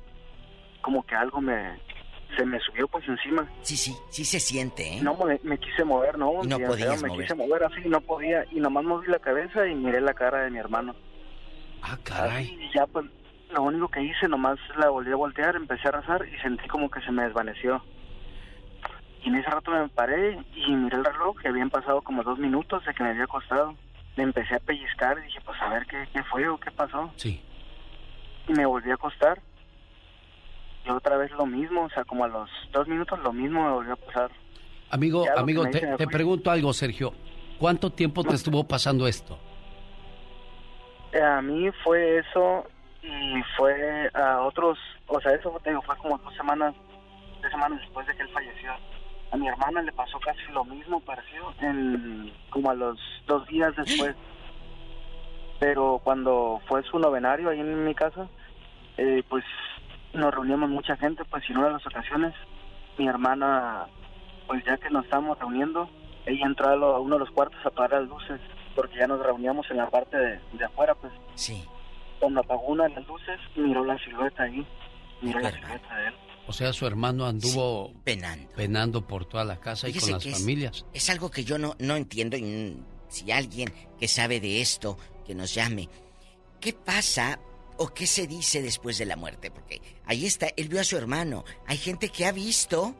Como 0.81 1.03
que 1.05 1.15
algo 1.15 1.41
me, 1.41 1.79
se 2.35 2.45
me 2.45 2.59
subió 2.59 2.87
pues 2.87 3.07
encima. 3.07 3.47
Sí, 3.61 3.75
sí, 3.75 3.95
sí 4.09 4.25
se 4.25 4.39
siente, 4.39 4.97
¿eh? 4.97 5.01
No, 5.01 5.15
me, 5.17 5.39
me 5.43 5.57
quise 5.57 5.83
mover, 5.83 6.17
no. 6.17 6.43
Y 6.43 6.47
no 6.47 6.57
feo, 6.57 6.95
me 6.95 7.07
mover. 7.09 7.21
quise 7.25 7.35
mover 7.35 7.63
así, 7.63 7.81
no 7.85 8.01
podía. 8.01 8.45
Y 8.51 8.59
nomás 8.59 8.83
moví 8.83 9.07
la 9.07 9.19
cabeza 9.19 9.67
y 9.67 9.75
miré 9.75 10.01
la 10.01 10.13
cara 10.13 10.43
de 10.43 10.51
mi 10.51 10.59
hermano. 10.59 10.95
Ah, 11.81 11.97
caray. 12.03 12.57
Y 12.59 12.73
ya 12.73 12.85
pues, 12.87 13.05
lo 13.51 13.63
único 13.63 13.87
que 13.89 14.03
hice, 14.03 14.27
nomás 14.27 14.59
la 14.77 14.89
volví 14.89 15.11
a 15.11 15.15
voltear, 15.15 15.55
empecé 15.55 15.87
a 15.87 15.91
rezar 15.91 16.27
y 16.27 16.37
sentí 16.39 16.67
como 16.67 16.89
que 16.89 17.01
se 17.01 17.11
me 17.11 17.23
desvaneció. 17.23 17.83
Y 19.23 19.29
en 19.29 19.35
ese 19.35 19.49
rato 19.49 19.71
me 19.71 19.89
paré 19.89 20.37
y 20.55 20.71
miré 20.75 20.97
el 20.97 21.05
reloj, 21.05 21.37
que 21.41 21.49
habían 21.49 21.69
pasado 21.69 22.01
como 22.01 22.23
dos 22.23 22.39
minutos 22.39 22.85
de 22.85 22.93
que 22.93 23.03
me 23.03 23.09
había 23.09 23.23
acostado. 23.23 23.75
Le 24.15 24.23
empecé 24.23 24.55
a 24.55 24.59
pellizcar 24.59 25.17
y 25.19 25.23
dije, 25.23 25.39
pues 25.45 25.61
a 25.61 25.69
ver 25.69 25.85
qué, 25.87 26.07
qué 26.13 26.23
fue 26.23 26.47
o 26.47 26.57
qué 26.57 26.71
pasó. 26.71 27.11
Sí. 27.15 27.41
Y 28.47 28.53
me 28.53 28.65
volví 28.65 28.91
a 28.91 28.95
acostar. 28.95 29.41
Y 30.85 30.89
otra 30.89 31.17
vez 31.17 31.31
lo 31.31 31.45
mismo, 31.45 31.83
o 31.83 31.89
sea, 31.89 32.03
como 32.05 32.23
a 32.23 32.27
los 32.27 32.49
dos 32.71 32.87
minutos 32.87 33.19
lo 33.19 33.31
mismo 33.33 33.63
me 33.63 33.71
volvió 33.71 33.93
a 33.93 33.97
pasar. 33.97 34.31
Amigo, 34.91 35.25
Ya 35.25 35.33
amigo, 35.39 35.63
te, 35.69 35.81
te 35.97 36.07
pregunto 36.07 36.49
algo, 36.51 36.73
Sergio. 36.73 37.13
¿Cuánto 37.59 37.91
tiempo 37.91 38.23
te 38.23 38.35
estuvo 38.35 38.63
pasando 38.63 39.05
esto? 39.07 39.37
Eh, 41.11 41.21
A 41.21 41.41
mí 41.41 41.69
fue 41.83 42.19
eso 42.19 42.65
y 43.03 43.41
fue 43.57 44.09
a 44.13 44.41
otros, 44.41 44.77
o 45.07 45.19
sea, 45.21 45.33
eso 45.33 45.59
te 45.63 45.69
digo, 45.71 45.81
fue 45.83 45.95
como 45.97 46.17
dos 46.17 46.33
semanas, 46.35 46.73
tres 47.41 47.51
semanas 47.51 47.79
después 47.81 48.07
de 48.07 48.15
que 48.15 48.21
él 48.23 48.29
falleció. 48.29 48.71
A 49.31 49.37
mi 49.37 49.47
hermana 49.47 49.81
le 49.83 49.91
pasó 49.91 50.19
casi 50.19 50.41
lo 50.53 50.63
mismo, 50.65 50.99
parecido, 51.01 51.53
en, 51.61 52.33
como 52.49 52.71
a 52.71 52.73
los 52.73 52.97
dos 53.27 53.45
días 53.47 53.75
después. 53.75 54.15
Pero 55.59 55.99
cuando 56.03 56.61
fue 56.67 56.81
su 56.83 56.97
novenario 56.97 57.49
ahí 57.49 57.59
en 57.59 57.83
mi 57.85 57.93
casa, 57.93 58.27
eh, 58.97 59.21
pues 59.29 59.43
nos 60.13 60.33
reuníamos 60.33 60.69
mucha 60.69 60.95
gente, 60.97 61.23
pues 61.25 61.43
y 61.47 61.51
en 61.51 61.57
una 61.59 61.67
de 61.67 61.73
las 61.73 61.85
ocasiones, 61.87 62.33
mi 62.97 63.07
hermana, 63.07 63.87
pues 64.47 64.63
ya 64.65 64.77
que 64.77 64.89
nos 64.89 65.05
estábamos 65.05 65.37
reuniendo, 65.39 65.89
ella 66.25 66.45
entró 66.45 66.69
a, 66.69 66.75
lo- 66.75 66.95
a 66.95 66.99
uno 66.99 67.15
de 67.15 67.19
los 67.19 67.31
cuartos 67.31 67.59
a 67.65 67.69
apagar 67.69 68.01
las 68.01 68.09
luces, 68.09 68.41
porque 68.75 68.97
ya 68.97 69.07
nos 69.07 69.23
reuníamos 69.25 69.69
en 69.71 69.77
la 69.77 69.89
parte 69.89 70.17
de, 70.17 70.39
de 70.53 70.65
afuera, 70.65 70.95
pues. 70.95 71.13
Sí. 71.35 71.63
Cuando 72.19 72.41
apagó 72.41 72.67
una 72.67 72.83
de 72.85 72.95
las 72.95 73.07
luces, 73.07 73.39
miró 73.55 73.83
la 73.85 73.97
silueta 73.99 74.43
ahí, 74.43 74.65
miró 75.21 75.39
la 75.39 75.51
silueta 75.51 75.95
de 75.95 76.07
él. 76.07 76.13
O 76.47 76.51
sea, 76.53 76.73
su 76.73 76.87
hermano 76.87 77.25
anduvo 77.27 77.93
penando. 78.03 78.49
penando 78.55 79.05
por 79.05 79.25
toda 79.25 79.43
la 79.45 79.59
casa 79.59 79.87
y 79.87 79.93
Fíjese 79.93 80.11
con 80.11 80.17
las 80.19 80.25
es- 80.25 80.39
familias. 80.39 80.85
Es 80.93 81.09
algo 81.11 81.29
que 81.29 81.43
yo 81.43 81.57
no, 81.59 81.75
no 81.79 81.95
entiendo 81.95 82.35
y 82.37 82.77
si 83.07 83.31
alguien 83.31 83.71
que 83.99 84.07
sabe 84.07 84.39
de 84.39 84.59
esto, 84.59 84.97
que 85.25 85.35
nos 85.35 85.53
llame. 85.53 85.87
¿Qué 86.59 86.73
pasa 86.73 87.39
o 87.79 87.87
qué 87.93 88.05
se 88.05 88.27
dice 88.27 88.61
después 88.61 88.99
de 88.99 89.05
la 89.05 89.15
muerte? 89.15 89.49
Porque 89.49 89.81
ahí 90.05 90.25
está, 90.27 90.49
él 90.55 90.67
vio 90.69 90.79
a 90.79 90.83
su 90.83 90.97
hermano. 90.97 91.43
Hay 91.65 91.77
gente 91.77 92.09
que 92.09 92.25
ha 92.25 92.31
visto... 92.31 92.93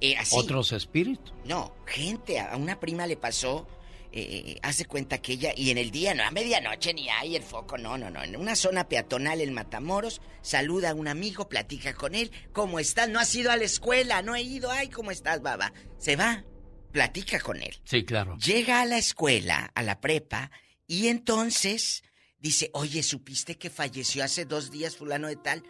eh, 0.00 0.16
así. 0.16 0.36
Otros 0.36 0.72
espíritus. 0.72 1.32
No, 1.44 1.74
gente, 1.86 2.38
a 2.40 2.56
una 2.56 2.78
prima 2.78 3.06
le 3.06 3.16
pasó, 3.16 3.66
eh, 4.12 4.58
haz 4.62 4.78
de 4.78 4.84
cuenta 4.84 5.18
que 5.18 5.32
ella, 5.34 5.52
y 5.56 5.70
en 5.70 5.78
el 5.78 5.90
día, 5.90 6.14
no 6.14 6.22
a 6.22 6.30
medianoche 6.30 6.94
ni 6.94 7.08
hay 7.08 7.36
el 7.36 7.42
foco, 7.42 7.78
no, 7.78 7.98
no, 7.98 8.10
no, 8.10 8.22
en 8.22 8.36
una 8.36 8.56
zona 8.56 8.88
peatonal 8.88 9.40
en 9.40 9.52
Matamoros, 9.52 10.20
saluda 10.42 10.90
a 10.90 10.94
un 10.94 11.08
amigo, 11.08 11.48
platica 11.48 11.94
con 11.94 12.14
él, 12.14 12.30
¿cómo 12.52 12.78
estás? 12.78 13.08
No 13.08 13.20
has 13.20 13.34
ido 13.34 13.50
a 13.50 13.56
la 13.56 13.64
escuela, 13.64 14.22
no 14.22 14.34
he 14.34 14.42
ido, 14.42 14.70
ay, 14.70 14.88
¿cómo 14.88 15.10
estás, 15.10 15.42
baba? 15.42 15.72
Se 15.98 16.16
va, 16.16 16.44
platica 16.92 17.38
con 17.40 17.62
él. 17.62 17.76
Sí, 17.84 18.04
claro. 18.04 18.36
Llega 18.38 18.80
a 18.80 18.86
la 18.86 18.98
escuela, 18.98 19.70
a 19.74 19.82
la 19.82 20.00
prepa, 20.00 20.50
y 20.86 21.08
entonces 21.08 22.02
dice, 22.40 22.70
oye, 22.74 23.02
¿supiste 23.02 23.56
que 23.58 23.70
falleció 23.70 24.24
hace 24.24 24.44
dos 24.44 24.70
días 24.70 24.96
fulano 24.96 25.28
de 25.28 25.36
tal? 25.36 25.62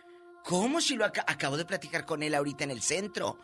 ¿Cómo 0.45 0.81
si 0.81 0.97
lo 0.97 1.05
aca- 1.05 1.25
acabo 1.27 1.57
de 1.57 1.65
platicar 1.65 2.05
con 2.07 2.23
él 2.23 2.35
ahorita 2.35 2.65
en 2.65 2.71
el 2.71 2.83
centro? 2.83 3.39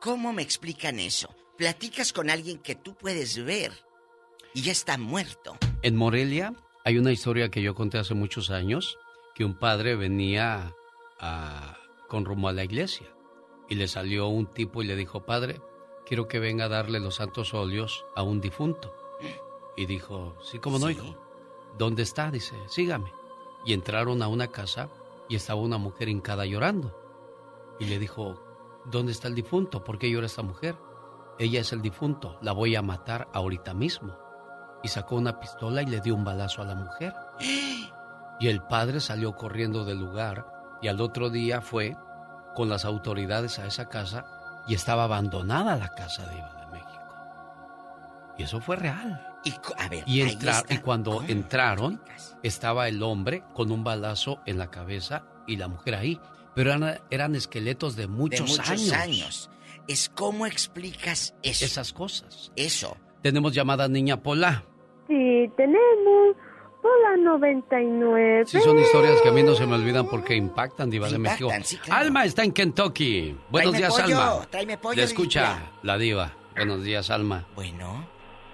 ¿Cómo 0.00 0.32
me 0.32 0.42
explican 0.42 0.98
eso? 0.98 1.34
Platicas 1.56 2.12
con 2.12 2.28
alguien 2.30 2.58
que 2.58 2.74
tú 2.74 2.94
puedes 2.96 3.42
ver 3.44 3.72
y 4.54 4.62
ya 4.62 4.72
está 4.72 4.98
muerto. 4.98 5.56
En 5.82 5.96
Morelia 5.96 6.54
hay 6.84 6.98
una 6.98 7.12
historia 7.12 7.50
que 7.50 7.62
yo 7.62 7.74
conté 7.74 7.98
hace 7.98 8.14
muchos 8.14 8.50
años, 8.50 8.98
que 9.34 9.44
un 9.44 9.58
padre 9.58 9.94
venía 9.94 10.74
a- 11.20 11.76
con 12.08 12.24
rumbo 12.24 12.48
a 12.48 12.52
la 12.52 12.64
iglesia 12.64 13.06
y 13.68 13.76
le 13.76 13.86
salió 13.88 14.26
un 14.28 14.52
tipo 14.52 14.82
y 14.82 14.86
le 14.86 14.96
dijo, 14.96 15.24
padre, 15.24 15.60
quiero 16.04 16.26
que 16.26 16.40
venga 16.40 16.64
a 16.64 16.68
darle 16.68 16.98
los 16.98 17.14
santos 17.16 17.54
óleos 17.54 18.04
a 18.16 18.22
un 18.22 18.40
difunto. 18.40 18.92
Y 19.76 19.86
dijo, 19.86 20.36
sí, 20.42 20.58
¿cómo 20.58 20.78
no, 20.78 20.90
hijo? 20.90 21.16
¿Dónde 21.78 22.02
está? 22.02 22.30
Dice, 22.30 22.56
sígame. 22.68 23.12
Y 23.64 23.72
entraron 23.72 24.22
a 24.22 24.28
una 24.28 24.48
casa 24.48 24.88
y 25.28 25.36
estaba 25.36 25.60
una 25.60 25.78
mujer 25.78 26.08
hincada 26.08 26.44
llorando. 26.46 26.98
Y 27.78 27.86
le 27.86 27.98
dijo, 27.98 28.42
¿dónde 28.84 29.12
está 29.12 29.28
el 29.28 29.34
difunto? 29.34 29.84
¿Por 29.84 29.98
qué 29.98 30.10
llora 30.10 30.26
esta 30.26 30.42
mujer? 30.42 30.76
Ella 31.38 31.60
es 31.60 31.72
el 31.72 31.82
difunto, 31.82 32.38
la 32.42 32.52
voy 32.52 32.76
a 32.76 32.82
matar 32.82 33.28
ahorita 33.32 33.74
mismo. 33.74 34.16
Y 34.82 34.88
sacó 34.88 35.16
una 35.16 35.40
pistola 35.40 35.82
y 35.82 35.86
le 35.86 36.00
dio 36.00 36.14
un 36.14 36.24
balazo 36.24 36.62
a 36.62 36.66
la 36.66 36.74
mujer. 36.74 37.14
Y 38.40 38.48
el 38.48 38.62
padre 38.62 39.00
salió 39.00 39.36
corriendo 39.36 39.84
del 39.84 39.98
lugar 39.98 40.46
y 40.82 40.88
al 40.88 41.00
otro 41.00 41.30
día 41.30 41.60
fue 41.60 41.96
con 42.54 42.68
las 42.68 42.84
autoridades 42.84 43.58
a 43.58 43.66
esa 43.66 43.88
casa 43.88 44.26
y 44.66 44.74
estaba 44.74 45.04
abandonada 45.04 45.76
la 45.76 45.88
casa 45.94 46.26
de 46.26 46.36
México. 46.36 46.61
Y 48.38 48.44
eso 48.44 48.60
fue 48.60 48.76
real. 48.76 49.26
Y, 49.44 49.52
a 49.78 49.88
ver, 49.88 50.04
Y, 50.06 50.20
entra- 50.22 50.64
y 50.68 50.78
cuando 50.78 51.22
entraron, 51.26 52.00
estaba 52.42 52.88
el 52.88 53.02
hombre 53.02 53.42
con 53.54 53.70
un 53.72 53.82
balazo 53.84 54.40
en 54.46 54.58
la 54.58 54.70
cabeza 54.70 55.24
y 55.46 55.56
la 55.56 55.68
mujer 55.68 55.94
ahí. 55.96 56.20
Pero 56.54 56.70
eran, 56.72 57.00
eran 57.10 57.34
esqueletos 57.34 57.96
de 57.96 58.06
muchos, 58.06 58.40
de 58.46 58.58
muchos 58.58 58.68
años. 58.70 58.92
años. 58.92 59.50
Es 59.88 60.08
cómo 60.08 60.46
explicas 60.46 61.34
eso. 61.42 61.64
Esas 61.64 61.92
cosas. 61.92 62.52
Eso. 62.56 62.96
Tenemos 63.22 63.52
llamada 63.52 63.88
niña 63.88 64.18
Pola. 64.22 64.64
Sí, 65.08 65.50
tenemos 65.56 66.36
Hola 66.84 67.16
99. 67.16 68.42
Sí, 68.46 68.60
son 68.60 68.76
historias 68.78 69.20
que 69.22 69.28
a 69.28 69.32
mí 69.32 69.42
no 69.44 69.54
se 69.54 69.66
me 69.66 69.76
olvidan 69.76 70.08
porque 70.08 70.34
impactan, 70.34 70.90
Diva 70.90 71.08
de 71.08 71.16
México. 71.18 71.44
Impactan, 71.44 71.64
sí, 71.64 71.76
claro. 71.78 72.00
Alma 72.04 72.24
está 72.24 72.42
en 72.42 72.52
Kentucky. 72.52 73.36
Buenos 73.50 73.72
Tráeme 73.72 73.78
días, 73.78 74.02
pollo, 74.02 74.20
Alma. 74.20 74.46
tráeme 74.50 74.78
pollo, 74.78 74.96
Le 74.96 75.02
escucha 75.04 75.70
la 75.84 75.96
Diva. 75.96 76.32
Buenos 76.56 76.82
días, 76.82 77.08
Alma. 77.10 77.46
Bueno. 77.54 78.04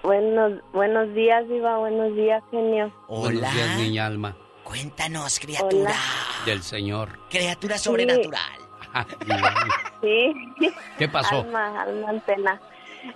Buenos, 0.03 0.53
buenos 0.71 1.13
días, 1.13 1.47
Diva. 1.47 1.77
Buenos 1.77 2.15
días, 2.15 2.43
genio. 2.51 2.91
Buenos 3.07 3.53
días, 3.53 3.77
niña 3.77 4.05
Alma. 4.05 4.35
Cuéntanos, 4.63 5.39
criatura. 5.39 5.93
Del 6.45 6.61
Señor. 6.61 7.19
Criatura 7.29 7.77
sobrenatural. 7.77 8.59
Sí. 10.01 10.33
¿Qué 10.97 11.07
pasó? 11.09 11.41
Alma, 11.41 11.81
alma 11.81 12.09
en 12.09 12.19
pena. 12.21 12.59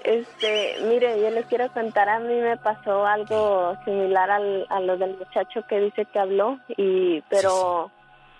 Este, 0.03 0.76
mire, 0.84 1.19
yo 1.19 1.30
les 1.31 1.45
quiero 1.47 1.72
contar, 1.72 2.10
a 2.10 2.19
mí 2.19 2.34
me 2.34 2.57
pasó 2.57 3.05
algo 3.05 3.76
similar 3.85 4.30
al, 4.30 4.65
a 4.69 4.80
lo 4.80 4.97
del 4.97 5.18
muchacho 5.18 5.65
que 5.68 5.80
dice 5.80 6.05
que 6.05 6.19
habló, 6.19 6.60
y 6.77 7.22
pero 7.30 7.91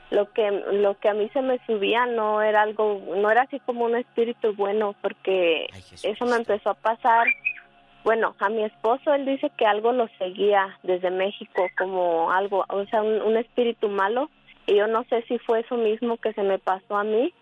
lo 0.10 0.32
que 0.32 0.52
lo 0.52 0.98
que 1.00 1.10
a 1.10 1.14
mí 1.14 1.30
se 1.34 1.42
me 1.42 1.60
subía 1.66 2.06
no 2.06 2.42
era 2.42 2.62
algo, 2.62 3.02
no 3.16 3.32
era 3.32 3.44
así 3.44 3.60
como 3.62 3.86
un 3.86 3.96
espíritu 3.96 4.54
bueno, 4.56 4.96
porque 5.02 5.68
eso 6.04 6.26
me 6.26 6.36
empezó 6.36 6.72
a 6.72 6.76
pasar. 6.76 7.28
Bueno, 8.04 8.36
a 8.40 8.50
mi 8.50 8.64
esposo 8.64 9.14
él 9.14 9.26
dice 9.26 9.50
que 9.58 9.66
algo 9.66 9.94
lo 9.94 10.08
seguía 10.18 10.78
desde 10.84 11.10
México, 11.10 11.68
como 11.78 12.32
algo, 12.32 12.66
o 12.68 12.86
sea, 12.86 13.02
un, 13.02 13.22
un 13.22 13.38
espíritu 13.38 13.88
malo, 13.88 14.30
y 14.66 14.76
yo 14.76 14.88
no 14.88 15.04
sé 15.06 15.24
si 15.24 15.40
fue 15.40 15.62
eso 15.62 15.76
mismo 15.76 16.18
que 16.18 16.34
se 16.34 16.44
me 16.44 16.60
pasó 16.60 16.98
a 16.98 17.04
mí, 17.04 17.34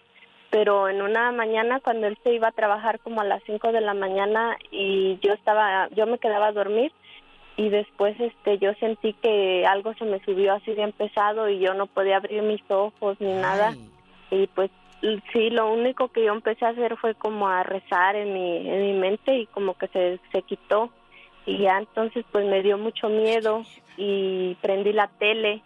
pero 0.52 0.90
en 0.90 1.02
una 1.02 1.32
mañana 1.32 1.80
cuando 1.80 2.08
él 2.08 2.18
se 2.24 2.34
iba 2.34 2.50
a 2.50 2.52
trabajar 2.52 3.00
como 3.00 3.22
a 3.22 3.26
las 3.26 3.42
5 3.46 3.72
de 3.72 3.82
la 3.82 3.94
mañana 3.94 4.58
y 4.70 5.18
yo 5.22 5.34
estaba 5.34 5.88
yo 5.96 6.06
me 6.06 6.20
quedaba 6.20 6.48
a 6.48 6.52
dormir 6.52 6.92
y 7.56 7.70
después 7.70 8.20
este 8.20 8.58
yo 8.58 8.74
sentí 8.76 9.14
que 9.14 9.66
algo 9.66 9.94
se 9.94 10.06
me 10.06 10.20
subió 10.26 10.54
así 10.54 10.74
bien 10.74 10.92
pesado 10.92 11.50
y 11.50 11.60
yo 11.60 11.74
no 11.74 11.88
podía 11.88 12.18
abrir 12.18 12.44
mis 12.44 12.62
ojos 12.70 13.18
ni 13.20 13.34
nada. 13.34 13.74
Y 14.30 14.48
pues 14.48 14.70
sí 15.34 15.50
lo 15.50 15.72
único 15.72 16.10
que 16.10 16.24
yo 16.24 16.34
empecé 16.34 16.66
a 16.66 16.70
hacer 16.70 16.98
fue 16.98 17.16
como 17.16 17.48
a 17.48 17.64
rezar 17.64 18.16
en 18.16 18.34
mi 18.34 18.70
en 18.70 18.82
mi 18.82 18.94
mente 18.94 19.36
y 19.36 19.46
como 19.48 19.76
que 19.76 19.88
se 19.88 20.20
se 20.32 20.42
quitó. 20.44 20.92
Y 21.46 21.58
ya 21.60 21.80
entonces 21.80 22.24
pues 22.32 22.46
me 22.46 22.62
dio 22.62 22.78
mucho 22.78 23.10
miedo 23.10 23.64
y 23.98 24.56
prendí 24.62 24.94
la 24.94 25.08
tele 25.08 25.64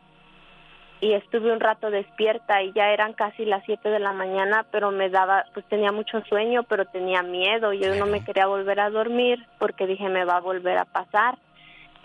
y 1.02 1.14
estuve 1.14 1.52
un 1.52 1.60
rato 1.60 1.92
despierta 1.92 2.64
y 2.64 2.72
ya 2.74 2.92
eran 2.92 3.14
casi 3.14 3.46
las 3.46 3.64
7 3.66 3.90
de 3.90 4.00
la 4.00 4.14
mañana, 4.14 4.66
pero 4.72 4.92
me 4.92 5.10
daba, 5.10 5.46
pues 5.54 5.66
tenía 5.68 5.92
mucho 5.92 6.22
sueño, 6.22 6.64
pero 6.64 6.86
tenía 6.86 7.22
miedo, 7.22 7.74
yo 7.74 7.94
no 7.96 8.06
me 8.06 8.24
quería 8.24 8.48
volver 8.48 8.80
a 8.80 8.90
dormir 8.90 9.46
porque 9.60 9.88
dije 9.88 10.08
me 10.10 10.26
va 10.26 10.38
a 10.38 10.42
volver 10.42 10.78
a 10.78 10.86
pasar. 10.86 11.38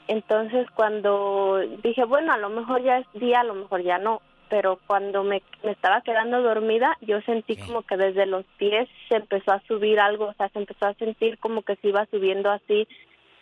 Entonces 0.09 0.66
cuando 0.74 1.61
dije, 1.82 2.05
bueno, 2.05 2.32
a 2.32 2.39
lo 2.39 2.51
mejor 2.51 2.82
ya 2.82 2.98
es 2.98 3.07
día, 3.15 3.40
a 3.40 3.44
lo 3.44 3.55
mejor 3.55 3.82
ya 3.82 3.98
no, 3.98 4.20
pero 4.51 4.81
cuando 4.86 5.22
me, 5.22 5.43
me 5.62 5.70
estaba 5.70 6.02
quedando 6.02 6.43
dormida, 6.43 6.98
yo 7.01 7.20
sentí 7.22 7.56
como 7.56 7.82
que 7.82 7.97
desde 7.97 8.27
los 8.27 8.44
pies 8.59 8.89
se 9.09 9.16
empezó 9.16 9.52
a 9.52 9.62
subir 9.62 10.01
algo, 10.01 10.27
o 10.27 10.35
sea, 10.35 10.48
se 10.48 10.59
empezó 10.59 10.86
a 10.86 10.94
sentir 10.94 11.39
como 11.39 11.62
que 11.62 11.77
se 11.77 11.89
iba 11.89 12.05
subiendo 12.06 12.51
así 12.51 12.86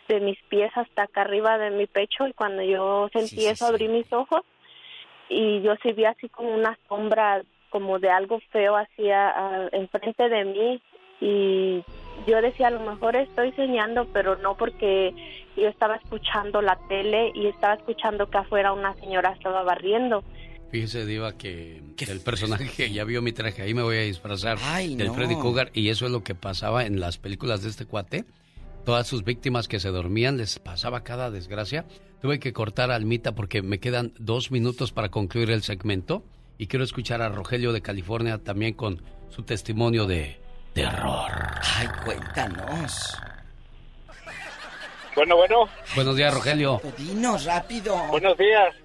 de 0.07 0.19
mis 0.19 0.41
pies 0.49 0.71
hasta 0.75 1.03
acá 1.03 1.21
arriba 1.21 1.57
de 1.57 1.71
mi 1.71 1.87
pecho 1.87 2.27
y 2.27 2.33
cuando 2.33 2.63
yo 2.63 3.09
sentí 3.11 3.45
eso 3.45 3.67
abrí 3.67 3.87
mis 3.87 4.11
ojos 4.13 4.41
y 5.29 5.61
yo 5.61 5.75
sí 5.83 5.93
vi 5.93 6.05
así 6.05 6.29
como 6.29 6.53
una 6.53 6.77
sombra 6.87 7.43
como 7.69 7.99
de 7.99 8.09
algo 8.09 8.39
feo 8.51 8.75
hacia 8.75 9.69
enfrente 9.71 10.27
de 10.27 10.45
mí 10.45 10.81
y 11.21 11.83
yo 12.25 12.41
decía 12.41 12.67
a 12.67 12.71
lo 12.71 12.79
mejor 12.79 13.15
estoy 13.15 13.51
soñando 13.51 14.07
pero 14.11 14.35
no 14.37 14.55
porque 14.55 15.13
yo 15.55 15.67
estaba 15.67 15.97
escuchando 15.97 16.63
la 16.63 16.79
tele 16.87 17.31
y 17.35 17.45
estaba 17.45 17.75
escuchando 17.75 18.27
que 18.31 18.39
afuera 18.39 18.73
una 18.73 18.95
señora 18.95 19.33
estaba 19.33 19.61
barriendo 19.61 20.23
Fíjese, 20.71 21.05
Diva, 21.05 21.35
que 21.35 21.81
el 21.97 22.19
personaje 22.21 22.69
que 22.69 22.91
ya 22.91 23.03
vio 23.03 23.21
mi 23.21 23.31
traje, 23.31 23.63
ahí 23.63 23.73
me 23.73 23.81
voy 23.81 23.97
a 23.97 24.01
disfrazar 24.01 24.57
Ay, 24.61 24.95
del 24.95 25.07
no. 25.07 25.13
Freddy 25.15 25.35
Cougar, 25.35 25.71
y 25.73 25.89
eso 25.89 26.05
es 26.05 26.11
lo 26.11 26.23
que 26.23 26.35
pasaba 26.35 26.85
en 26.85 26.99
las 26.99 27.17
películas 27.17 27.63
de 27.63 27.69
este 27.69 27.85
cuate. 27.85 28.25
Todas 28.85 29.07
sus 29.07 29.23
víctimas 29.23 29.67
que 29.67 29.79
se 29.79 29.89
dormían 29.89 30.37
les 30.37 30.59
pasaba 30.59 31.03
cada 31.03 31.31
desgracia. 31.31 31.85
Tuve 32.21 32.39
que 32.39 32.53
cortar 32.53 32.91
a 32.91 32.95
Almita 32.95 33.33
porque 33.33 33.61
me 33.61 33.79
quedan 33.79 34.13
dos 34.19 34.51
minutos 34.51 34.91
para 34.91 35.09
concluir 35.09 35.51
el 35.51 35.63
segmento 35.63 36.23
y 36.57 36.67
quiero 36.67 36.83
escuchar 36.85 37.21
a 37.21 37.29
Rogelio 37.29 37.73
de 37.73 37.81
California 37.81 38.37
también 38.37 38.73
con 38.73 39.01
su 39.29 39.43
testimonio 39.43 40.05
de 40.05 40.39
terror. 40.73 41.31
Ay, 41.75 41.87
cuéntanos. 42.05 43.17
Bueno, 45.15 45.35
bueno. 45.35 45.69
Buenos 45.95 46.15
días, 46.15 46.33
Rogelio. 46.33 46.81
Dinos 46.97 47.45
rápido. 47.45 47.95
Buenos 48.09 48.37
días. 48.37 48.75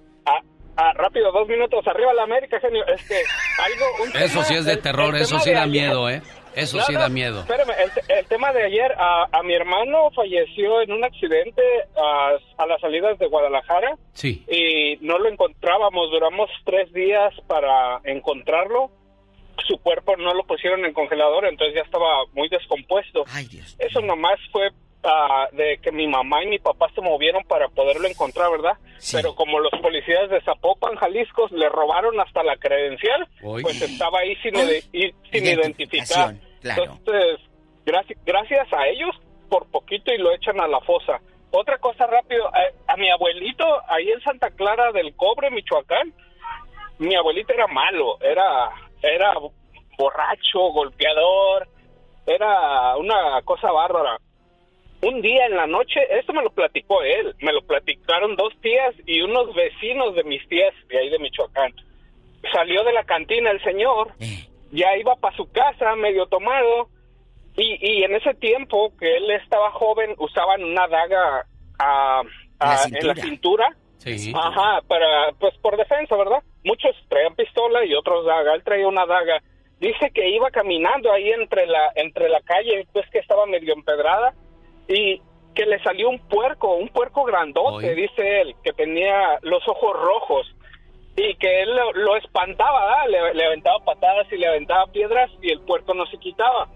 Ah, 0.77 0.91
rápido, 0.93 1.31
dos 1.31 1.47
minutos. 1.47 1.85
Arriba 1.87 2.13
la 2.13 2.23
América, 2.23 2.59
genio. 2.59 2.85
Este, 2.87 3.15
algo, 3.63 3.85
un 4.03 4.09
Eso 4.21 4.33
tema- 4.33 4.43
sí 4.45 4.53
es 4.55 4.65
de 4.65 4.73
el- 4.73 4.81
terror, 4.81 5.15
el 5.15 5.21
eso 5.21 5.39
sí 5.39 5.51
da 5.51 5.63
ayer. 5.63 5.71
miedo, 5.83 6.09
¿eh? 6.09 6.21
Eso 6.53 6.77
No, 6.77 6.83
sí 6.83 6.93
no, 6.93 6.99
da 6.99 7.09
miedo. 7.09 7.39
Espérame, 7.41 7.71
el, 7.79 7.91
te- 7.91 8.13
el 8.19 8.25
tema 8.27 8.53
de 8.53 8.63
ayer, 8.63 8.93
a, 8.97 9.27
a 9.31 9.43
mi 9.43 9.53
hermano 9.53 10.09
falleció 10.15 10.81
en 10.81 10.91
un 10.93 11.03
accidente 11.03 11.61
a, 11.97 12.37
a 12.57 12.65
las 12.65 12.79
salidas 12.79 13.19
de 13.19 13.27
Guadalajara 13.27 13.95
Sí. 14.13 14.45
y 14.49 14.97
no 15.05 15.17
lo 15.17 15.27
encontrábamos. 15.29 16.11
Duramos 16.11 16.49
tres 16.65 16.91
días 16.93 17.33
para 17.47 17.99
encontrarlo. 18.05 18.89
Su 19.67 19.77
cuerpo 19.79 20.15
no 20.17 20.33
lo 20.33 20.43
pusieron 20.43 20.79
en 20.81 20.87
el 20.87 20.93
congelador, 20.93 21.45
entonces 21.45 21.75
ya 21.75 21.81
estaba 21.81 22.25
muy 22.33 22.47
descompuesto. 22.49 23.23
Eso 23.79 24.01
nomás 24.01 24.37
fue 24.51 24.69
ah, 25.05 25.47
de 25.51 25.77
que 25.81 25.91
mi 25.91 26.07
mamá 26.07 26.43
y 26.43 26.47
mi 26.47 26.59
papá 26.59 26.87
se 26.95 27.01
movieron 27.01 27.43
para 27.45 27.67
poderlo 27.69 28.07
encontrar, 28.07 28.51
¿verdad? 28.51 28.73
Pero 29.17 29.35
como 29.35 29.59
los 29.59 29.71
policías 29.81 30.29
de 30.29 30.41
Zapopan, 30.41 30.95
Jalisco, 30.95 31.47
le 31.51 31.69
robaron 31.69 32.19
hasta 32.19 32.43
la 32.43 32.57
credencial, 32.57 33.27
pues 33.63 33.81
estaba 33.81 34.19
ahí 34.19 34.35
sin, 34.37 34.55
ide- 34.55 34.83
sin 35.31 35.45
identificar. 35.59 36.33
Claro. 36.61 36.83
Entonces, 36.83 37.39
gracias, 37.85 38.19
gracias 38.25 38.67
a 38.73 38.87
ellos, 38.87 39.15
por 39.49 39.69
poquito 39.69 40.11
y 40.13 40.17
lo 40.17 40.33
echan 40.33 40.59
a 40.59 40.67
la 40.67 40.79
fosa. 40.81 41.19
Otra 41.51 41.77
cosa 41.77 42.05
rápido, 42.07 42.47
a, 42.47 42.93
a 42.93 42.97
mi 42.97 43.09
abuelito, 43.09 43.65
ahí 43.87 44.09
en 44.09 44.19
Santa 44.21 44.49
Clara 44.51 44.91
del 44.91 45.15
Cobre, 45.15 45.51
Michoacán, 45.51 46.13
mi 46.97 47.15
abuelito 47.15 47.53
era 47.53 47.67
malo, 47.67 48.17
era, 48.21 48.69
era 49.01 49.33
borracho, 49.97 50.59
golpeador, 50.73 51.67
era 52.25 52.97
una 52.97 53.41
cosa 53.43 53.71
bárbara. 53.71 54.17
Un 55.05 55.21
día 55.21 55.45
en 55.45 55.55
la 55.55 55.67
noche, 55.67 55.99
esto 56.17 56.33
me 56.33 56.41
lo 56.41 56.49
platicó 56.49 57.03
él, 57.03 57.35
me 57.39 57.53
lo 57.53 57.61
platicaron 57.61 58.35
dos 58.35 58.51
tías 58.59 58.95
y 59.05 59.21
unos 59.21 59.53
vecinos 59.53 60.15
de 60.15 60.23
mis 60.23 60.47
tías 60.47 60.73
de 60.87 60.97
ahí 60.97 61.09
de 61.09 61.19
Michoacán. 61.19 61.75
Salió 62.51 62.83
de 62.83 62.91
la 62.91 63.03
cantina 63.03 63.51
el 63.51 63.61
señor, 63.63 64.13
ya 64.71 64.97
iba 64.97 65.15
para 65.17 65.37
su 65.37 65.45
casa 65.51 65.95
medio 65.95 66.25
tomado 66.25 66.89
y, 67.55 67.77
y 67.87 68.03
en 68.03 68.15
ese 68.15 68.33
tiempo 68.33 68.93
que 68.97 69.17
él 69.17 69.29
estaba 69.29 69.69
joven 69.73 70.15
usaban 70.17 70.63
una 70.63 70.87
daga 70.87 71.45
en 72.87 73.07
la 73.07 73.13
cintura. 73.13 73.77
Sí. 73.99 74.33
Ajá, 74.35 74.81
para, 74.87 75.33
pues 75.39 75.55
por 75.59 75.77
defensa, 75.77 76.15
¿verdad? 76.15 76.41
Muchos 76.63 76.95
traían 77.09 77.35
pistola 77.35 77.85
y 77.85 77.93
otros 77.93 78.25
daga. 78.25 78.55
Él 78.55 78.63
traía 78.63 78.87
una 78.87 79.05
daga. 79.05 79.39
Dice 79.79 80.09
que 80.11 80.29
iba 80.29 80.49
caminando 80.49 81.11
ahí 81.11 81.29
entre 81.29 81.67
la, 81.67 81.91
entre 81.93 82.27
la 82.27 82.41
calle, 82.41 82.87
pues 82.91 83.07
que 83.11 83.19
estaba 83.19 83.45
medio 83.45 83.75
empedrada 83.75 84.33
y 84.87 85.21
que 85.53 85.65
le 85.65 85.81
salió 85.83 86.09
un 86.09 86.19
puerco, 86.19 86.75
un 86.75 86.89
puerco 86.89 87.23
grandote, 87.23 87.87
Oye. 87.91 87.95
dice 87.95 88.41
él, 88.41 88.55
que 88.63 88.73
tenía 88.73 89.39
los 89.41 89.65
ojos 89.67 89.93
rojos 89.93 90.53
y 91.15 91.33
que 91.35 91.61
él 91.61 91.73
lo, 91.75 91.93
lo 91.93 92.15
espantaba, 92.17 93.07
le, 93.07 93.33
le 93.33 93.45
aventaba 93.45 93.79
patadas 93.85 94.27
y 94.31 94.37
le 94.37 94.47
aventaba 94.47 94.87
piedras 94.87 95.31
y 95.41 95.51
el 95.51 95.61
puerco 95.61 95.93
no 95.93 96.05
se 96.07 96.17
quitaba. 96.17 96.67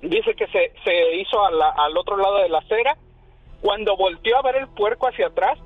Dice 0.00 0.34
que 0.34 0.46
se, 0.48 0.72
se 0.84 1.16
hizo 1.16 1.44
a 1.44 1.50
la- 1.50 1.70
al 1.76 1.96
otro 1.98 2.16
lado 2.16 2.38
de 2.38 2.48
la 2.48 2.58
acera. 2.58 2.96
Cuando 3.60 3.96
volteó 3.96 4.38
a 4.38 4.42
ver 4.42 4.56
el 4.56 4.68
puerco 4.68 5.06
hacia 5.08 5.26
atrás, 5.28 5.58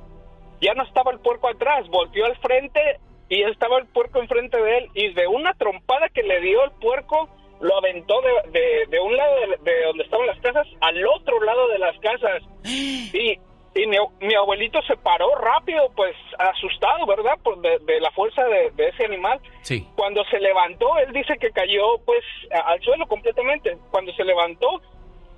ya 0.60 0.74
no 0.74 0.82
estaba 0.82 1.12
el 1.12 1.20
puerco 1.20 1.48
atrás, 1.48 1.88
volteó 1.88 2.24
al 2.26 2.36
frente 2.38 2.80
y 3.28 3.42
estaba 3.42 3.78
el 3.78 3.86
puerco 3.86 4.18
enfrente 4.20 4.60
de 4.60 4.78
él 4.78 4.88
y 4.94 5.12
de 5.14 5.26
una 5.28 5.54
trompada 5.54 6.08
que 6.08 6.22
le 6.22 6.40
dio 6.40 6.64
el 6.64 6.70
puerco 6.72 7.28
lo 7.60 7.76
aventó 7.78 8.20
de, 8.22 8.50
de, 8.58 8.86
de 8.86 9.00
un 9.00 9.16
lado 9.16 9.34
de, 9.40 9.70
de 9.70 9.82
donde 9.84 10.04
estaban 10.04 10.26
las 10.26 10.38
casas 10.40 10.66
al 10.80 11.06
otro 11.06 11.40
lado 11.42 11.68
de 11.68 11.78
las 11.78 11.98
casas. 11.98 12.42
Y, 12.64 13.38
y 13.74 13.86
mi, 13.86 13.96
mi 14.20 14.34
abuelito 14.34 14.80
se 14.82 14.96
paró 14.96 15.34
rápido 15.36 15.90
pues 15.94 16.14
asustado 16.38 17.06
verdad 17.06 17.34
por 17.42 17.60
de, 17.60 18.00
la 18.00 18.10
fuerza 18.12 18.44
de, 18.44 18.72
ese 18.88 19.04
animal. 19.04 19.40
Sí. 19.62 19.86
cuando 19.96 20.24
se 20.26 20.38
levantó 20.40 20.96
él 20.98 21.12
dice 21.12 21.34
que 21.38 21.50
cayó 21.50 21.98
pues 22.04 22.22
a- 22.52 22.70
al 22.72 22.80
suelo 22.82 23.06
completamente. 23.06 23.76
Cuando 23.90 24.12
se 24.14 24.24
levantó 24.24 24.80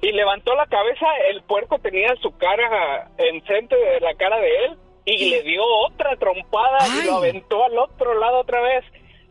y 0.03 0.13
levantó 0.13 0.55
la 0.55 0.67
cabeza, 0.67 1.07
el 1.31 1.43
puerco 1.43 1.79
tenía 1.79 2.15
su 2.23 2.37
cara 2.39 3.11
enfrente 3.19 3.77
de 3.77 4.01
la 4.01 4.15
cara 4.15 4.39
de 4.39 4.65
él 4.65 4.79
y 5.05 5.31
le 5.31 5.43
dio 5.43 5.63
otra 5.65 6.17
trompada 6.17 6.79
y 6.89 7.05
lo 7.07 7.17
aventó 7.17 7.65
al 7.65 7.77
otro 7.79 8.15
lado 8.19 8.41
otra 8.41 8.61
vez. 8.63 8.85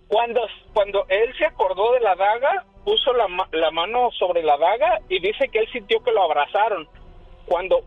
Cuando, 0.07 0.41
cuando 0.73 1.05
él 1.07 1.31
se 1.37 1.45
acordó 1.45 1.93
de 1.93 1.99
la 2.01 2.15
daga, 2.15 2.65
puso 2.83 3.13
la, 3.13 3.27
la 3.51 3.71
mano 3.71 4.09
sobre 4.17 4.43
la 4.43 4.57
daga 4.57 4.99
y 5.09 5.19
dice 5.19 5.49
que 5.49 5.59
él 5.59 5.67
sintió 5.71 6.01
que 6.03 6.11
lo 6.11 6.23
abrazaron. 6.23 6.87
Cuando, 7.45 7.81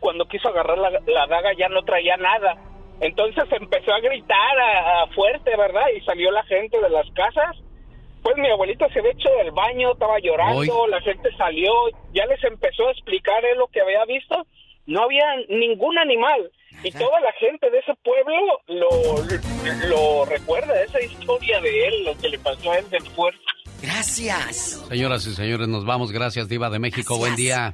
cuando 0.00 0.26
quiso 0.26 0.48
agarrar 0.48 0.78
la, 0.78 0.90
la 0.90 1.26
daga 1.26 1.52
ya 1.56 1.68
no 1.68 1.82
traía 1.84 2.16
nada. 2.16 2.56
Entonces 3.00 3.44
empezó 3.50 3.92
a 3.92 4.00
gritar 4.00 4.58
a- 4.60 5.02
a 5.02 5.06
fuerte, 5.08 5.56
¿verdad? 5.56 5.86
Y 5.96 6.00
salió 6.02 6.30
la 6.30 6.44
gente 6.44 6.80
de 6.80 6.90
las 6.90 7.08
casas 7.12 7.56
pues 8.22 8.36
mi 8.36 8.48
abuelito 8.48 8.88
se 8.90 9.00
había 9.00 9.10
hecho 9.10 9.28
del 9.38 9.50
baño, 9.50 9.94
estaba 9.94 10.16
llorando, 10.20 10.86
la 10.86 11.00
gente 11.00 11.28
salió, 11.36 11.72
ya 12.12 12.24
les 12.26 12.44
empezó 12.44 12.86
a 12.86 12.92
explicar 12.92 13.44
él 13.44 13.58
lo 13.58 13.66
que 13.66 13.80
había 13.80 14.04
visto. 14.04 14.46
No 14.86 15.02
había 15.02 15.24
ningún 15.48 15.98
animal. 15.98 16.48
Y 16.84 16.92
toda 16.92 17.18
la 17.18 17.32
gente 17.32 17.68
de 17.68 17.80
ese 17.80 17.92
pueblo 17.96 18.60
lo, 18.68 18.88
lo 19.88 20.24
recuerda, 20.24 20.80
esa 20.84 21.00
historia 21.00 21.60
de 21.60 21.88
él, 21.88 22.04
lo 22.04 22.16
que 22.16 22.28
le 22.28 22.38
pasó 22.38 22.70
a 22.70 22.78
él 22.78 22.88
del 22.90 23.02
puerco. 23.16 23.40
Gracias. 23.82 24.80
Señoras 24.88 25.26
y 25.26 25.34
señores, 25.34 25.68
nos 25.68 25.84
vamos. 25.84 26.12
Gracias, 26.12 26.48
Diva 26.48 26.70
de 26.70 26.78
México. 26.78 27.18
Buen 27.18 27.36
día. 27.36 27.70